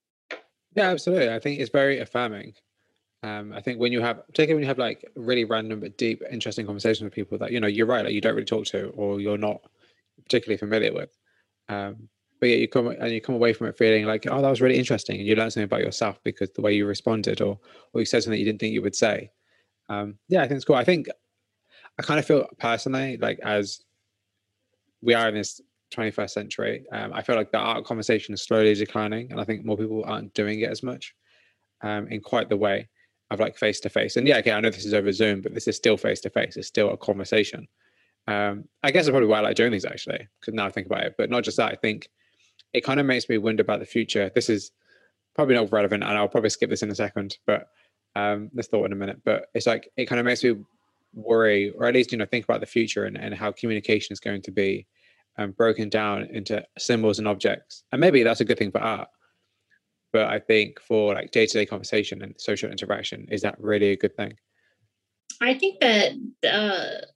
Yeah, 0.75 0.89
absolutely. 0.89 1.31
I 1.31 1.39
think 1.39 1.61
it's 1.61 1.71
very 1.71 2.01
affirming. 2.01 2.55
Um, 3.23 3.53
I 3.53 3.61
think 3.61 3.79
when 3.79 3.93
you 3.93 4.01
have, 4.01 4.27
particularly 4.27 4.55
when 4.55 4.63
you 4.63 4.69
have 4.69 4.79
like 4.79 5.09
really 5.15 5.45
random 5.45 5.81
but 5.81 5.97
deep, 5.97 6.23
interesting 6.31 6.67
conversations 6.67 7.05
with 7.05 7.13
people 7.13 7.39
that 7.39 7.53
you 7.53 7.61
know 7.61 7.69
you're 7.69 7.87
right, 7.87 8.05
like 8.05 8.15
you 8.15 8.21
don't 8.21 8.35
really 8.35 8.45
talk 8.45 8.65
to 8.67 8.89
or 8.97 9.21
you're 9.21 9.39
not 9.39 9.61
particularly 10.25 10.57
familiar 10.57 10.93
with. 10.93 11.17
Um, 11.69 12.09
but 12.41 12.49
yeah, 12.49 12.57
you 12.57 12.67
come 12.67 12.89
and 12.89 13.13
you 13.13 13.21
come 13.21 13.37
away 13.37 13.53
from 13.53 13.69
it 13.69 13.79
feeling 13.79 14.07
like, 14.07 14.27
oh, 14.29 14.43
that 14.43 14.51
was 14.51 14.61
really 14.61 14.79
interesting, 14.79 15.19
and 15.19 15.29
you 15.29 15.37
learned 15.37 15.53
something 15.53 15.67
about 15.67 15.83
yourself 15.83 16.19
because 16.25 16.51
the 16.51 16.63
way 16.63 16.73
you 16.73 16.87
responded, 16.87 17.41
or 17.41 17.61
or 17.93 18.01
you 18.01 18.07
said 18.07 18.25
something 18.25 18.41
you 18.41 18.45
didn't 18.47 18.59
think 18.59 18.73
you 18.73 18.83
would 18.83 18.97
say. 18.97 19.31
Um, 19.89 20.19
yeah, 20.29 20.43
I 20.43 20.49
think 20.49 20.57
it's 20.57 20.65
cool. 20.65 20.77
I 20.77 20.85
think 20.85 21.09
I 21.99 22.03
kind 22.03 22.19
of 22.19 22.27
feel 22.27 22.47
personally 22.59 23.17
like 23.19 23.39
as 23.43 23.83
we 25.03 25.15
are 25.15 25.29
in 25.29 25.35
this 25.35 25.61
21st 25.95 26.31
century, 26.31 26.85
um, 26.93 27.13
I 27.13 27.23
feel 27.23 27.37
like 27.37 27.53
the 27.53 27.59
art 27.59 27.85
conversation 27.85 28.33
is 28.35 28.43
slowly 28.43 28.75
declining, 28.75 29.31
and 29.31 29.41
I 29.41 29.45
think 29.45 29.65
more 29.65 29.77
people 29.77 30.05
aren't 30.07 30.33
doing 30.35 30.61
it 30.61 30.71
as 30.71 30.83
much 30.83 31.15
um, 31.83 32.09
in 32.09 32.21
quite 32.21 32.49
the 32.49 32.57
way 32.57 32.89
of 33.31 33.41
like 33.41 33.57
face 33.57 33.81
to 33.81 33.89
face. 33.89 34.17
And 34.17 34.27
yeah, 34.27 34.39
okay, 34.39 34.53
I 34.53 34.61
know 34.61 34.71
this 34.71 34.85
is 34.85 34.95
over 34.95 35.13
Zoom, 35.13 35.41
but 35.41 35.55
this 35.55 35.69
is 35.69 35.77
still 35.77 35.97
face 35.97 36.21
to 36.21 36.31
face. 36.31 36.57
It's 36.57 36.69
still 36.69 36.91
a 36.91 36.97
conversation. 36.97 37.67
Um, 38.29 38.65
I 38.83 38.91
guess 38.91 39.05
that's 39.05 39.11
probably 39.11 39.29
why 39.29 39.39
I 39.39 39.43
like 39.43 39.57
doing 39.57 39.73
these 39.73 39.85
actually, 39.85 40.29
because 40.41 40.55
now 40.55 40.67
I 40.67 40.71
think 40.71 40.87
about 40.87 41.05
it. 41.05 41.15
But 41.19 41.31
not 41.31 41.45
just 41.45 41.57
that, 41.57 41.73
I 41.73 41.77
think 41.77 42.09
it 42.73 42.83
kind 42.83 43.01
of 43.01 43.07
makes 43.07 43.29
me 43.29 43.39
wonder 43.39 43.63
about 43.63 43.81
the 43.81 43.87
future. 43.87 44.31
This 44.35 44.49
is 44.49 44.71
probably 45.35 45.55
not 45.55 45.73
relevant, 45.73 46.05
and 46.05 46.13
I'll 46.13 46.29
probably 46.29 46.51
skip 46.51 46.71
this 46.71 46.83
in 46.83 46.91
a 46.91 46.95
second, 46.95 47.39
but 47.47 47.69
um, 48.15 48.51
this 48.53 48.69
thought 48.69 48.87
in 48.87 48.93
a 48.93 48.97
minute. 48.97 49.21
But 49.25 49.47
it's 49.55 49.67
like 49.67 49.91
it 49.97 50.07
kind 50.07 50.21
of 50.21 50.27
makes 50.27 50.45
me 50.45 50.57
worry 51.15 51.71
or 51.71 51.87
at 51.87 51.95
least 51.95 52.13
you 52.13 52.19
know 52.19 52.27
think 52.27 52.45
about 52.45 52.61
the 52.61 52.67
future 52.67 53.05
and, 53.05 53.17
and 53.17 53.35
how 53.35 53.53
communication 53.53 54.13
is 54.13 54.21
going 54.21 54.43
to 54.43 54.51
be 54.51 54.87
um, 55.39 55.53
broken 55.53 55.89
down 55.89 56.25
into 56.33 56.65
symbols 56.79 57.19
and 57.19 57.27
objects. 57.27 57.85
And 57.93 58.01
maybe 58.01 58.23
that's 58.23 58.41
a 58.41 58.45
good 58.45 58.59
thing 58.59 58.71
for 58.71 58.81
art. 58.81 59.09
But 60.13 60.27
i 60.27 60.39
think 60.39 60.79
for 60.81 61.15
like 61.15 61.31
day-to-day 61.31 61.67
conversation 61.67 62.23
and 62.23 62.35
social 62.39 62.71
interaction 62.71 63.27
is 63.31 63.43
that 63.43 63.59
really 63.59 63.91
a 63.91 63.97
good 63.97 64.17
thing? 64.17 64.35
I 65.41 65.55
think 65.55 65.81
that 65.81 66.13
uh, 66.49 67.07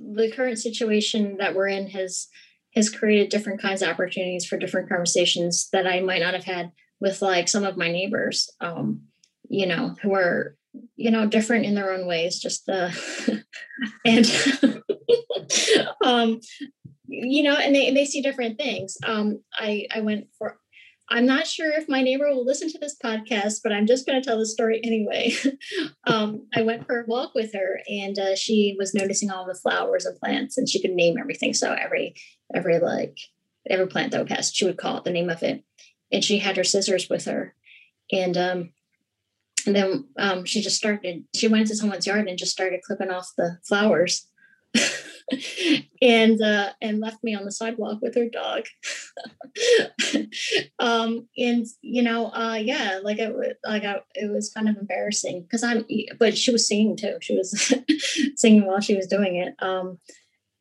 the 0.00 0.30
current 0.32 0.58
situation 0.58 1.36
that 1.38 1.54
we're 1.54 1.68
in 1.68 1.88
has 1.88 2.28
has 2.74 2.88
created 2.88 3.30
different 3.30 3.60
kinds 3.60 3.82
of 3.82 3.88
opportunities 3.88 4.46
for 4.46 4.56
different 4.56 4.88
conversations 4.88 5.68
that 5.72 5.86
i 5.86 6.00
might 6.00 6.20
not 6.20 6.34
have 6.34 6.44
had 6.44 6.72
with 7.00 7.22
like 7.22 7.48
some 7.48 7.64
of 7.64 7.76
my 7.76 7.90
neighbors, 7.90 8.50
um, 8.60 9.02
you 9.48 9.66
know, 9.66 9.96
who 10.02 10.14
are 10.14 10.56
you 10.96 11.10
know 11.10 11.26
different 11.26 11.66
in 11.66 11.74
their 11.74 11.92
own 11.92 12.06
ways. 12.06 12.38
Just 12.38 12.66
the 12.66 13.44
and 14.04 14.26
um, 16.04 16.40
you 17.06 17.42
know, 17.42 17.56
and 17.56 17.74
they 17.74 17.88
and 17.88 17.96
they 17.96 18.04
see 18.04 18.22
different 18.22 18.58
things. 18.58 18.96
Um, 19.04 19.42
I 19.54 19.86
I 19.94 20.00
went 20.00 20.28
for 20.38 20.58
I'm 21.12 21.26
not 21.26 21.46
sure 21.46 21.72
if 21.72 21.88
my 21.88 22.02
neighbor 22.02 22.26
will 22.28 22.44
listen 22.44 22.70
to 22.70 22.78
this 22.78 22.96
podcast, 23.02 23.60
but 23.64 23.72
I'm 23.72 23.86
just 23.86 24.06
going 24.06 24.22
to 24.22 24.26
tell 24.26 24.38
the 24.38 24.46
story 24.46 24.80
anyway. 24.84 25.34
um, 26.06 26.46
I 26.54 26.62
went 26.62 26.86
for 26.86 27.00
a 27.00 27.06
walk 27.06 27.34
with 27.34 27.52
her, 27.52 27.80
and 27.88 28.16
uh, 28.16 28.36
she 28.36 28.76
was 28.78 28.94
noticing 28.94 29.28
all 29.28 29.44
the 29.44 29.54
flowers 29.54 30.06
and 30.06 30.18
plants, 30.20 30.56
and 30.56 30.68
she 30.68 30.80
could 30.80 30.92
name 30.92 31.18
everything. 31.18 31.52
So 31.52 31.72
every 31.72 32.14
every 32.54 32.78
like 32.78 33.18
every 33.68 33.88
plant 33.88 34.12
that 34.12 34.18
would 34.18 34.28
pass, 34.28 34.52
she 34.52 34.64
would 34.64 34.78
call 34.78 34.98
it 34.98 35.04
the 35.04 35.10
name 35.10 35.30
of 35.30 35.42
it, 35.42 35.64
and 36.12 36.22
she 36.22 36.38
had 36.38 36.56
her 36.56 36.64
scissors 36.64 37.08
with 37.10 37.24
her, 37.24 37.56
and 38.12 38.36
um, 38.36 38.70
and 39.66 39.76
then 39.76 40.04
um, 40.18 40.44
she 40.44 40.60
just 40.60 40.76
started. 40.76 41.24
She 41.34 41.48
went 41.48 41.62
into 41.62 41.76
someone's 41.76 42.06
yard 42.06 42.28
and 42.28 42.38
just 42.38 42.52
started 42.52 42.82
clipping 42.82 43.10
off 43.10 43.32
the 43.36 43.58
flowers. 43.66 44.26
and 46.02 46.40
uh, 46.40 46.70
and 46.80 47.00
left 47.00 47.22
me 47.22 47.34
on 47.34 47.44
the 47.44 47.52
sidewalk 47.52 48.00
with 48.00 48.14
her 48.14 48.28
dog. 48.28 48.64
um, 50.78 51.28
and 51.36 51.66
you 51.82 52.02
know, 52.02 52.26
uh, 52.32 52.58
yeah, 52.60 53.00
like 53.02 53.18
it 53.18 53.34
was 53.34 53.54
like 53.64 53.84
I, 53.84 54.00
it 54.14 54.30
was 54.30 54.52
kind 54.52 54.68
of 54.68 54.76
embarrassing 54.76 55.42
because 55.42 55.62
I'm, 55.62 55.84
but 56.18 56.36
she 56.36 56.52
was 56.52 56.66
singing 56.66 56.96
too. 56.96 57.16
She 57.20 57.36
was 57.36 57.74
singing 58.36 58.66
while 58.66 58.80
she 58.80 58.96
was 58.96 59.06
doing 59.06 59.36
it. 59.36 59.54
Um, 59.62 59.98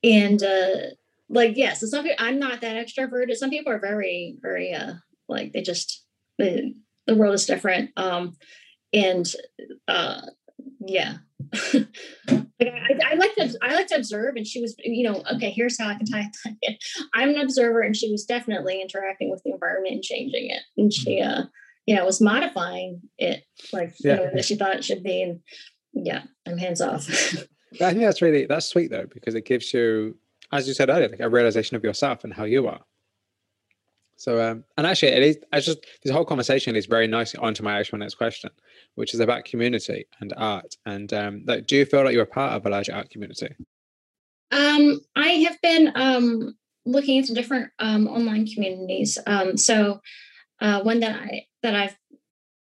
and 0.03 0.41
uh, 0.43 0.91
like 1.29 1.55
yeah, 1.57 1.73
so 1.73 1.87
some 1.87 2.03
people, 2.03 2.23
I'm 2.23 2.39
not 2.39 2.61
that 2.61 2.75
extroverted. 2.75 3.35
Some 3.35 3.49
people 3.49 3.71
are 3.71 3.79
very 3.79 4.37
very 4.41 4.73
uh, 4.73 4.93
like 5.27 5.53
they 5.53 5.61
just 5.61 6.03
the 6.37 6.73
the 7.07 7.15
world 7.15 7.33
is 7.33 7.45
different. 7.45 7.91
Um, 7.97 8.35
and 8.93 9.27
uh, 9.87 10.21
yeah. 10.79 11.17
Like 11.53 11.87
I, 12.61 12.99
I, 13.11 13.13
like 13.15 13.35
to 13.35 13.57
I 13.61 13.73
like 13.73 13.87
to 13.87 13.95
observe, 13.95 14.35
and 14.35 14.45
she 14.45 14.61
was, 14.61 14.75
you 14.79 15.09
know, 15.09 15.23
okay. 15.33 15.49
Here's 15.49 15.79
how 15.79 15.87
I 15.87 15.95
can 15.95 16.05
tie 16.05 16.29
it. 16.61 16.83
I'm 17.13 17.29
an 17.29 17.39
observer, 17.39 17.81
and 17.81 17.95
she 17.95 18.11
was 18.11 18.25
definitely 18.25 18.81
interacting 18.81 19.31
with 19.31 19.41
the 19.43 19.51
environment 19.51 19.95
and 19.95 20.03
changing 20.03 20.49
it, 20.49 20.61
and 20.77 20.91
she, 20.91 21.21
mm-hmm. 21.21 21.41
uh, 21.41 21.45
you 21.85 21.95
know, 21.95 22.05
was 22.05 22.21
modifying 22.21 23.01
it 23.17 23.43
like 23.71 23.93
yeah. 23.99 24.15
you 24.15 24.19
know, 24.19 24.31
that 24.33 24.45
she 24.45 24.55
thought 24.55 24.75
it 24.75 24.83
should 24.83 25.03
be. 25.03 25.21
And 25.23 25.39
yeah, 25.93 26.23
I'm 26.45 26.57
hands 26.57 26.81
off. 26.81 27.07
I 27.73 27.91
think 27.91 28.01
that's 28.01 28.21
really 28.21 28.45
that's 28.45 28.67
sweet 28.67 28.91
though, 28.91 29.07
because 29.11 29.35
it 29.35 29.45
gives 29.45 29.73
you, 29.73 30.17
as 30.51 30.67
you 30.67 30.73
said 30.73 30.89
earlier, 30.89 31.09
like 31.09 31.19
a 31.19 31.29
realization 31.29 31.77
of 31.77 31.83
yourself 31.83 32.23
and 32.23 32.33
how 32.33 32.43
you 32.43 32.67
are. 32.67 32.81
So, 34.19 34.41
um, 34.41 34.65
and 34.77 34.85
actually, 34.85 35.13
it 35.13 35.23
is. 35.23 35.37
I 35.53 35.61
just 35.61 35.79
this 36.03 36.11
whole 36.11 36.25
conversation 36.25 36.75
is 36.75 36.87
very 36.87 37.07
nice 37.07 37.35
onto 37.35 37.63
my 37.63 37.79
actual 37.79 37.99
next 37.99 38.15
question, 38.15 38.49
which 38.95 39.13
is 39.13 39.19
about 39.19 39.45
community 39.45 40.05
and 40.19 40.33
art. 40.37 40.75
And 40.85 41.11
um, 41.13 41.43
like, 41.45 41.67
do 41.67 41.77
you 41.77 41.85
feel 41.85 42.03
like 42.03 42.13
you're 42.13 42.23
a 42.23 42.27
part 42.27 42.53
of 42.53 42.65
a 42.65 42.69
larger 42.69 42.93
art 42.93 43.09
community? 43.09 43.55
Um, 44.51 44.99
I 45.15 45.27
have 45.47 45.61
been 45.61 45.91
um, 45.95 46.55
looking 46.85 47.17
into 47.17 47.33
different 47.33 47.71
um, 47.79 48.07
online 48.07 48.47
communities. 48.47 49.17
Um, 49.27 49.57
so, 49.57 50.01
uh, 50.61 50.81
one 50.81 50.99
that 50.99 51.15
I 51.19 51.45
that 51.63 51.75
I've 51.75 51.95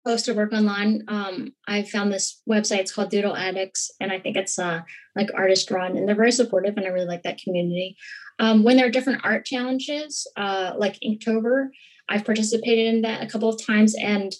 posted 0.05 0.37
work 0.37 0.53
online, 0.53 1.03
um, 1.07 1.53
I 1.67 1.83
found 1.83 2.11
this 2.11 2.41
website. 2.49 2.79
It's 2.79 2.93
called 2.93 3.09
Doodle 3.09 3.35
Addicts, 3.35 3.91
and 3.99 4.11
I 4.11 4.19
think 4.19 4.37
it's 4.37 4.59
uh, 4.59 4.81
like 5.15 5.29
artist 5.33 5.71
run, 5.71 5.97
and 5.97 6.07
they're 6.07 6.15
very 6.15 6.31
supportive, 6.31 6.77
and 6.77 6.85
I 6.85 6.89
really 6.89 7.07
like 7.07 7.23
that 7.23 7.39
community. 7.39 7.97
When 8.39 8.77
there 8.77 8.85
are 8.85 8.91
different 8.91 9.21
art 9.23 9.45
challenges, 9.45 10.27
uh, 10.37 10.73
like 10.77 10.99
Inktober, 11.03 11.69
I've 12.09 12.25
participated 12.25 12.93
in 12.93 13.01
that 13.01 13.23
a 13.23 13.27
couple 13.27 13.49
of 13.49 13.61
times. 13.61 13.95
And 13.95 14.33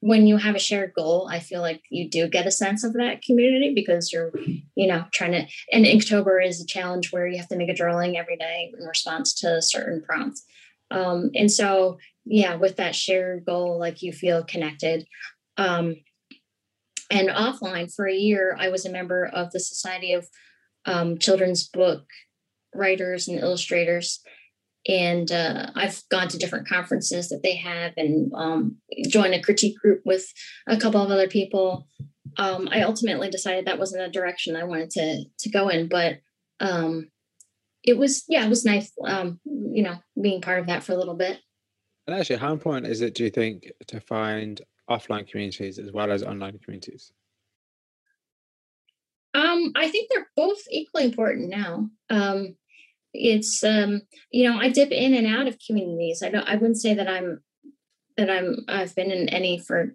when 0.00 0.26
you 0.26 0.36
have 0.36 0.54
a 0.54 0.60
shared 0.60 0.92
goal, 0.94 1.28
I 1.30 1.40
feel 1.40 1.60
like 1.60 1.82
you 1.90 2.08
do 2.08 2.28
get 2.28 2.46
a 2.46 2.52
sense 2.52 2.84
of 2.84 2.92
that 2.94 3.22
community 3.22 3.72
because 3.74 4.12
you're, 4.12 4.32
you 4.76 4.86
know, 4.86 5.04
trying 5.12 5.32
to. 5.32 5.46
And 5.72 5.84
Inktober 5.84 6.44
is 6.44 6.60
a 6.60 6.66
challenge 6.66 7.12
where 7.12 7.26
you 7.26 7.38
have 7.38 7.48
to 7.48 7.56
make 7.56 7.68
a 7.68 7.74
drawing 7.74 8.16
every 8.16 8.36
day 8.36 8.72
in 8.78 8.86
response 8.86 9.34
to 9.40 9.60
certain 9.60 10.02
prompts. 10.02 10.44
Um, 10.90 11.30
and 11.34 11.50
so, 11.50 11.98
yeah, 12.24 12.54
with 12.54 12.76
that 12.76 12.94
shared 12.94 13.44
goal, 13.44 13.78
like 13.78 14.02
you 14.02 14.12
feel 14.12 14.44
connected. 14.44 15.06
Um, 15.56 15.96
and 17.10 17.28
offline 17.28 17.92
for 17.92 18.06
a 18.06 18.14
year, 18.14 18.56
I 18.58 18.68
was 18.68 18.86
a 18.86 18.92
member 18.92 19.24
of 19.26 19.50
the 19.50 19.60
Society 19.60 20.12
of 20.12 20.28
um, 20.84 21.18
Children's 21.18 21.66
Book 21.66 22.04
writers 22.74 23.26
and 23.28 23.40
illustrators 23.40 24.20
and 24.88 25.30
uh, 25.30 25.70
I've 25.74 26.02
gone 26.10 26.28
to 26.28 26.38
different 26.38 26.66
conferences 26.66 27.28
that 27.28 27.42
they 27.42 27.56
have 27.56 27.92
and 27.98 28.32
um, 28.34 28.76
joined 29.06 29.34
a 29.34 29.42
critique 29.42 29.78
group 29.78 30.00
with 30.06 30.32
a 30.66 30.78
couple 30.78 31.02
of 31.02 31.10
other 31.10 31.28
people. 31.28 31.86
Um, 32.38 32.68
I 32.72 32.82
ultimately 32.82 33.28
decided 33.28 33.66
that 33.66 33.78
wasn't 33.78 34.02
a 34.02 34.10
direction 34.10 34.56
I 34.56 34.64
wanted 34.64 34.90
to 34.90 35.24
to 35.40 35.50
go 35.50 35.68
in, 35.68 35.88
but 35.88 36.20
um, 36.60 37.10
it 37.84 37.98
was 37.98 38.24
yeah, 38.28 38.44
it 38.44 38.48
was 38.48 38.64
nice, 38.64 38.90
um, 39.06 39.40
you 39.44 39.82
know, 39.82 39.96
being 40.20 40.40
part 40.40 40.60
of 40.60 40.66
that 40.66 40.82
for 40.82 40.92
a 40.92 40.96
little 40.96 41.16
bit. 41.16 41.38
And 42.06 42.18
actually, 42.18 42.38
how 42.38 42.54
important 42.54 42.86
is 42.86 43.02
it, 43.02 43.14
do 43.14 43.24
you 43.24 43.30
think, 43.30 43.70
to 43.88 44.00
find 44.00 44.62
offline 44.88 45.28
communities 45.28 45.78
as 45.78 45.92
well 45.92 46.10
as 46.10 46.22
online 46.22 46.58
communities? 46.58 47.12
Um, 49.34 49.72
I 49.76 49.88
think 49.88 50.08
they're 50.10 50.30
both 50.34 50.58
equally 50.70 51.04
important 51.04 51.50
now. 51.50 51.90
Um, 52.08 52.56
it's 53.12 53.64
um, 53.64 54.02
you 54.30 54.48
know, 54.48 54.58
I 54.58 54.68
dip 54.68 54.90
in 54.90 55.14
and 55.14 55.26
out 55.26 55.46
of 55.46 55.58
communities. 55.64 56.22
I 56.22 56.30
don't 56.30 56.48
I 56.48 56.54
wouldn't 56.54 56.80
say 56.80 56.94
that 56.94 57.08
I'm 57.08 57.40
that 58.16 58.30
I'm 58.30 58.64
I've 58.68 58.94
been 58.94 59.10
in 59.10 59.28
any 59.28 59.58
for 59.58 59.94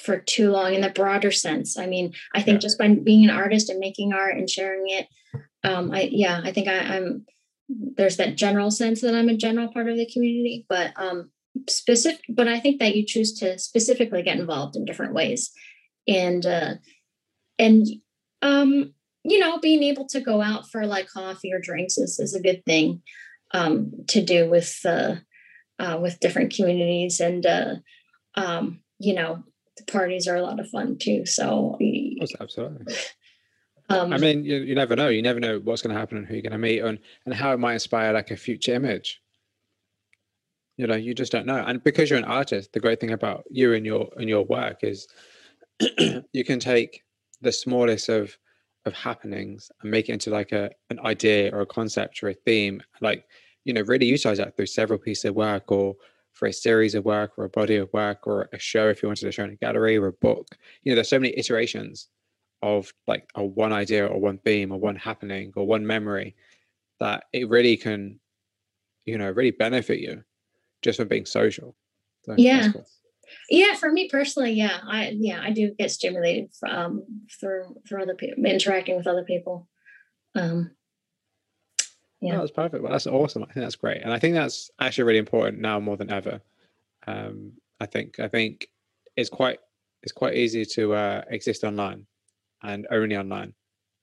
for 0.00 0.18
too 0.18 0.50
long 0.50 0.74
in 0.74 0.80
the 0.80 0.90
broader 0.90 1.30
sense. 1.30 1.78
I 1.78 1.86
mean, 1.86 2.14
I 2.34 2.42
think 2.42 2.56
yeah. 2.56 2.60
just 2.60 2.78
by 2.78 2.88
being 2.88 3.24
an 3.24 3.36
artist 3.36 3.68
and 3.68 3.78
making 3.78 4.12
art 4.12 4.36
and 4.36 4.48
sharing 4.48 4.88
it, 4.88 5.06
um, 5.64 5.92
I 5.92 6.08
yeah, 6.10 6.40
I 6.42 6.52
think 6.52 6.68
I, 6.68 6.78
I'm 6.78 7.26
there's 7.68 8.16
that 8.16 8.36
general 8.36 8.70
sense 8.70 9.00
that 9.02 9.14
I'm 9.14 9.28
a 9.28 9.36
general 9.36 9.72
part 9.72 9.88
of 9.88 9.96
the 9.96 10.10
community, 10.10 10.66
but 10.68 10.92
um 10.96 11.30
specific 11.68 12.24
but 12.28 12.48
I 12.48 12.60
think 12.60 12.80
that 12.80 12.96
you 12.96 13.04
choose 13.04 13.32
to 13.40 13.58
specifically 13.58 14.22
get 14.22 14.38
involved 14.38 14.76
in 14.76 14.84
different 14.84 15.14
ways. 15.14 15.50
And 16.08 16.44
uh 16.46 16.74
and 17.58 17.86
um, 18.42 18.94
you 19.24 19.38
know, 19.38 19.58
being 19.58 19.82
able 19.82 20.06
to 20.08 20.20
go 20.20 20.40
out 20.40 20.68
for 20.70 20.86
like 20.86 21.08
coffee 21.08 21.52
or 21.52 21.60
drinks 21.60 21.98
is, 21.98 22.18
is 22.18 22.34
a 22.34 22.40
good 22.40 22.64
thing 22.64 23.02
um, 23.52 23.92
to 24.08 24.22
do 24.22 24.48
with 24.48 24.78
uh, 24.84 25.16
uh, 25.78 25.98
with 26.00 26.20
different 26.20 26.54
communities, 26.54 27.20
and 27.20 27.44
uh, 27.46 27.74
um, 28.34 28.80
you 28.98 29.14
know, 29.14 29.42
the 29.76 29.90
parties 29.90 30.26
are 30.26 30.36
a 30.36 30.42
lot 30.42 30.60
of 30.60 30.68
fun 30.68 30.98
too. 30.98 31.26
So, 31.26 31.78
absolutely. 32.40 32.94
Um, 33.90 34.12
I 34.12 34.18
mean, 34.18 34.44
you, 34.44 34.58
you 34.58 34.76
never 34.76 34.94
know. 34.94 35.08
You 35.08 35.20
never 35.20 35.40
know 35.40 35.58
what's 35.58 35.82
going 35.82 35.92
to 35.92 35.98
happen 35.98 36.16
and 36.16 36.24
who 36.24 36.34
you're 36.34 36.42
going 36.42 36.52
to 36.52 36.58
meet, 36.58 36.78
and 36.78 36.96
and 37.24 37.34
how 37.34 37.52
it 37.52 37.58
might 37.58 37.72
inspire 37.72 38.12
like 38.12 38.30
a 38.30 38.36
future 38.36 38.72
image. 38.72 39.20
You 40.76 40.86
know, 40.86 40.94
you 40.94 41.12
just 41.12 41.32
don't 41.32 41.44
know. 41.44 41.56
And 41.56 41.82
because 41.82 42.08
you're 42.08 42.18
an 42.20 42.24
artist, 42.24 42.72
the 42.72 42.78
great 42.78 43.00
thing 43.00 43.10
about 43.10 43.42
you 43.50 43.74
and 43.74 43.84
your 43.84 44.08
and 44.16 44.28
your 44.28 44.44
work 44.44 44.84
is 44.84 45.08
you 45.98 46.44
can 46.44 46.60
take 46.60 47.02
the 47.40 47.50
smallest 47.50 48.08
of 48.08 48.38
of 48.86 48.94
happenings 48.94 49.70
and 49.82 49.90
make 49.90 50.08
it 50.08 50.12
into 50.12 50.30
like 50.30 50.52
a 50.52 50.70
an 50.88 50.98
idea 51.00 51.54
or 51.54 51.60
a 51.60 51.66
concept 51.66 52.22
or 52.22 52.30
a 52.30 52.34
theme 52.34 52.82
like 53.00 53.24
you 53.64 53.74
know 53.74 53.82
really 53.82 54.06
utilize 54.06 54.38
that 54.38 54.56
through 54.56 54.66
several 54.66 54.98
pieces 54.98 55.26
of 55.26 55.34
work 55.34 55.70
or 55.70 55.94
for 56.32 56.46
a 56.46 56.52
series 56.52 56.94
of 56.94 57.04
work 57.04 57.32
or 57.36 57.44
a 57.44 57.50
body 57.50 57.76
of 57.76 57.92
work 57.92 58.26
or 58.26 58.48
a 58.52 58.58
show 58.58 58.88
if 58.88 59.02
you 59.02 59.08
wanted 59.08 59.26
to 59.26 59.32
show 59.32 59.44
in 59.44 59.50
a 59.50 59.56
gallery 59.56 59.96
or 59.96 60.06
a 60.06 60.12
book. 60.12 60.46
You 60.82 60.90
know 60.90 60.94
there's 60.94 61.08
so 61.08 61.18
many 61.18 61.36
iterations 61.36 62.08
of 62.62 62.92
like 63.06 63.28
a 63.34 63.44
one 63.44 63.72
idea 63.72 64.06
or 64.06 64.18
one 64.18 64.38
theme 64.38 64.72
or 64.72 64.78
one 64.78 64.96
happening 64.96 65.52
or 65.56 65.66
one 65.66 65.86
memory 65.86 66.36
that 67.00 67.24
it 67.32 67.48
really 67.48 67.76
can 67.76 68.20
you 69.06 69.18
know 69.18 69.30
really 69.30 69.50
benefit 69.50 69.98
you 69.98 70.22
just 70.82 70.98
from 70.98 71.08
being 71.08 71.26
social. 71.26 71.76
So 72.24 72.34
yeah. 72.38 72.72
cool. 72.72 72.86
Yeah, 73.48 73.74
for 73.74 73.90
me 73.90 74.08
personally, 74.08 74.52
yeah, 74.52 74.78
I 74.82 75.16
yeah 75.18 75.40
I 75.42 75.50
do 75.50 75.74
get 75.78 75.90
stimulated 75.90 76.50
um, 76.68 77.04
through 77.38 77.76
through 77.88 78.02
other 78.02 78.14
people 78.14 78.44
interacting 78.44 78.96
with 78.96 79.06
other 79.06 79.24
people. 79.24 79.68
Um, 80.34 80.70
yeah, 82.20 82.36
that's 82.36 82.50
perfect. 82.50 82.82
Well, 82.82 82.92
that's 82.92 83.06
awesome. 83.06 83.42
I 83.42 83.46
think 83.46 83.64
that's 83.64 83.76
great, 83.76 84.02
and 84.02 84.12
I 84.12 84.18
think 84.18 84.34
that's 84.34 84.70
actually 84.80 85.04
really 85.04 85.18
important 85.18 85.60
now 85.60 85.80
more 85.80 85.96
than 85.96 86.12
ever. 86.12 86.40
Um, 87.06 87.52
I 87.80 87.86
think 87.86 88.20
I 88.20 88.28
think 88.28 88.68
it's 89.16 89.30
quite 89.30 89.58
it's 90.02 90.12
quite 90.12 90.34
easy 90.34 90.64
to 90.64 90.94
uh, 90.94 91.22
exist 91.28 91.64
online 91.64 92.06
and 92.62 92.86
only 92.90 93.16
online, 93.16 93.54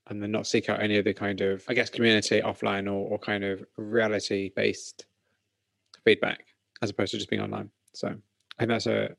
and 0.08 0.22
then 0.22 0.32
not 0.32 0.48
seek 0.48 0.70
out 0.70 0.82
any 0.82 0.98
of 0.98 1.06
the 1.06 1.14
kind 1.14 1.42
of 1.42 1.64
I 1.68 1.74
guess 1.74 1.90
community 1.90 2.42
offline 2.42 2.88
or, 2.88 3.10
or 3.10 3.20
kind 3.20 3.44
of 3.44 3.64
reality 3.78 4.52
based 4.56 5.06
feedback 6.04 6.46
as 6.82 6.90
opposed 6.90 7.12
to 7.12 7.18
just 7.18 7.30
being 7.30 7.42
online. 7.42 7.70
So 7.94 8.16
I 8.58 8.64
think 8.64 8.70
that's 8.70 8.88
a 8.88 9.16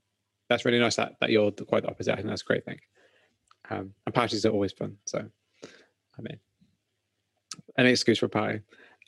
that's 0.49 0.65
really 0.65 0.79
nice 0.79 0.97
that 0.97 1.15
that 1.21 1.31
you're 1.31 1.51
quite 1.51 1.83
the 1.83 1.91
opposite. 1.91 2.13
I 2.13 2.17
think 2.17 2.29
that's 2.29 2.43
a 2.43 2.47
great 2.47 2.65
thing. 2.65 2.79
Um, 3.71 3.93
and 4.07 4.15
parties 4.15 4.47
are 4.47 4.51
always 4.51 4.73
fun. 4.73 4.97
So, 5.05 5.19
I 5.19 6.23
mean, 6.23 6.39
an 7.77 7.87
excuse 7.87 8.19
for 8.19 8.27
a 8.27 8.31
party. 8.31 8.61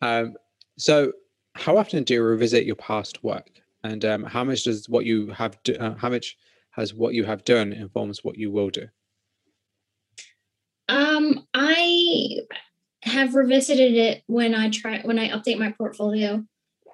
Um, 0.02 0.34
so, 0.76 1.12
how 1.54 1.78
often 1.78 2.04
do 2.04 2.14
you 2.14 2.22
revisit 2.22 2.66
your 2.66 2.76
past 2.76 3.24
work, 3.24 3.50
and 3.84 4.04
um, 4.04 4.24
how 4.24 4.44
much 4.44 4.64
does 4.64 4.88
what 4.88 5.06
you 5.06 5.28
have 5.28 5.62
do, 5.62 5.74
uh, 5.74 5.94
how 5.94 6.10
much 6.10 6.36
has 6.70 6.94
what 6.94 7.14
you 7.14 7.24
have 7.24 7.44
done 7.44 7.72
informs 7.72 8.24
what 8.24 8.38
you 8.38 8.50
will 8.50 8.70
do 8.70 8.86
um 10.88 11.46
i 11.54 12.36
have 13.02 13.34
revisited 13.34 13.94
it 13.94 14.22
when 14.26 14.54
i 14.54 14.70
try 14.70 15.00
when 15.02 15.18
i 15.18 15.28
update 15.30 15.58
my 15.58 15.72
portfolio 15.72 16.44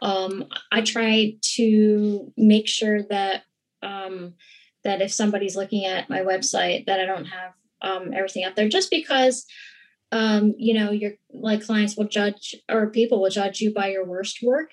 um 0.02 0.44
i 0.72 0.80
try 0.80 1.34
to 1.40 2.32
make 2.36 2.68
sure 2.68 3.02
that 3.02 3.42
um 3.82 4.34
that 4.84 5.00
if 5.00 5.12
somebody's 5.12 5.56
looking 5.56 5.84
at 5.84 6.10
my 6.10 6.20
website 6.20 6.86
that 6.86 7.00
i 7.00 7.04
don't 7.04 7.26
have 7.26 7.52
um 7.82 8.12
everything 8.14 8.44
up 8.44 8.54
there 8.54 8.68
just 8.68 8.90
because 8.90 9.46
um 10.12 10.54
you 10.56 10.74
know 10.74 10.90
your 10.90 11.12
like 11.32 11.64
clients 11.64 11.96
will 11.96 12.08
judge 12.08 12.54
or 12.70 12.88
people 12.88 13.20
will 13.20 13.30
judge 13.30 13.60
you 13.60 13.72
by 13.72 13.88
your 13.88 14.04
worst 14.04 14.42
work 14.42 14.70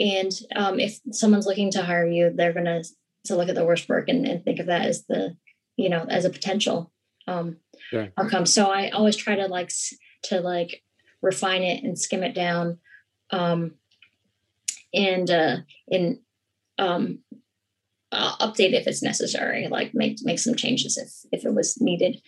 and 0.00 0.32
um, 0.56 0.80
if 0.80 1.00
someone's 1.12 1.46
looking 1.46 1.70
to 1.72 1.82
hire 1.82 2.06
you, 2.06 2.30
they're 2.34 2.52
going 2.52 2.64
to 2.64 2.84
to 3.26 3.36
look 3.36 3.48
at 3.48 3.54
the 3.54 3.64
worst 3.64 3.88
work 3.88 4.08
and, 4.08 4.26
and 4.26 4.44
think 4.44 4.60
of 4.60 4.66
that 4.66 4.84
as 4.84 5.06
the 5.06 5.36
you 5.76 5.88
know 5.88 6.04
as 6.08 6.24
a 6.24 6.30
potential 6.30 6.92
um, 7.26 7.56
yeah. 7.92 8.08
outcome. 8.18 8.46
So 8.46 8.66
I 8.66 8.90
always 8.90 9.16
try 9.16 9.36
to 9.36 9.46
like 9.46 9.70
to 10.24 10.40
like 10.40 10.82
refine 11.22 11.62
it 11.62 11.84
and 11.84 11.98
skim 11.98 12.22
it 12.22 12.34
down, 12.34 12.78
um, 13.30 13.74
and 14.94 15.30
uh, 15.30 15.56
in 15.88 16.20
um, 16.78 17.20
update 18.12 18.72
if 18.72 18.86
it's 18.86 19.02
necessary. 19.02 19.68
Like 19.68 19.92
make 19.94 20.18
make 20.22 20.38
some 20.38 20.54
changes 20.54 20.96
if 20.96 21.40
if 21.40 21.44
it 21.44 21.54
was 21.54 21.80
needed, 21.80 22.20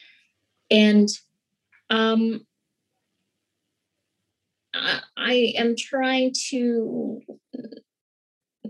and 0.71 1.09
um, 1.91 2.47
I 5.17 5.55
am 5.57 5.75
trying 5.77 6.35
to 6.51 7.21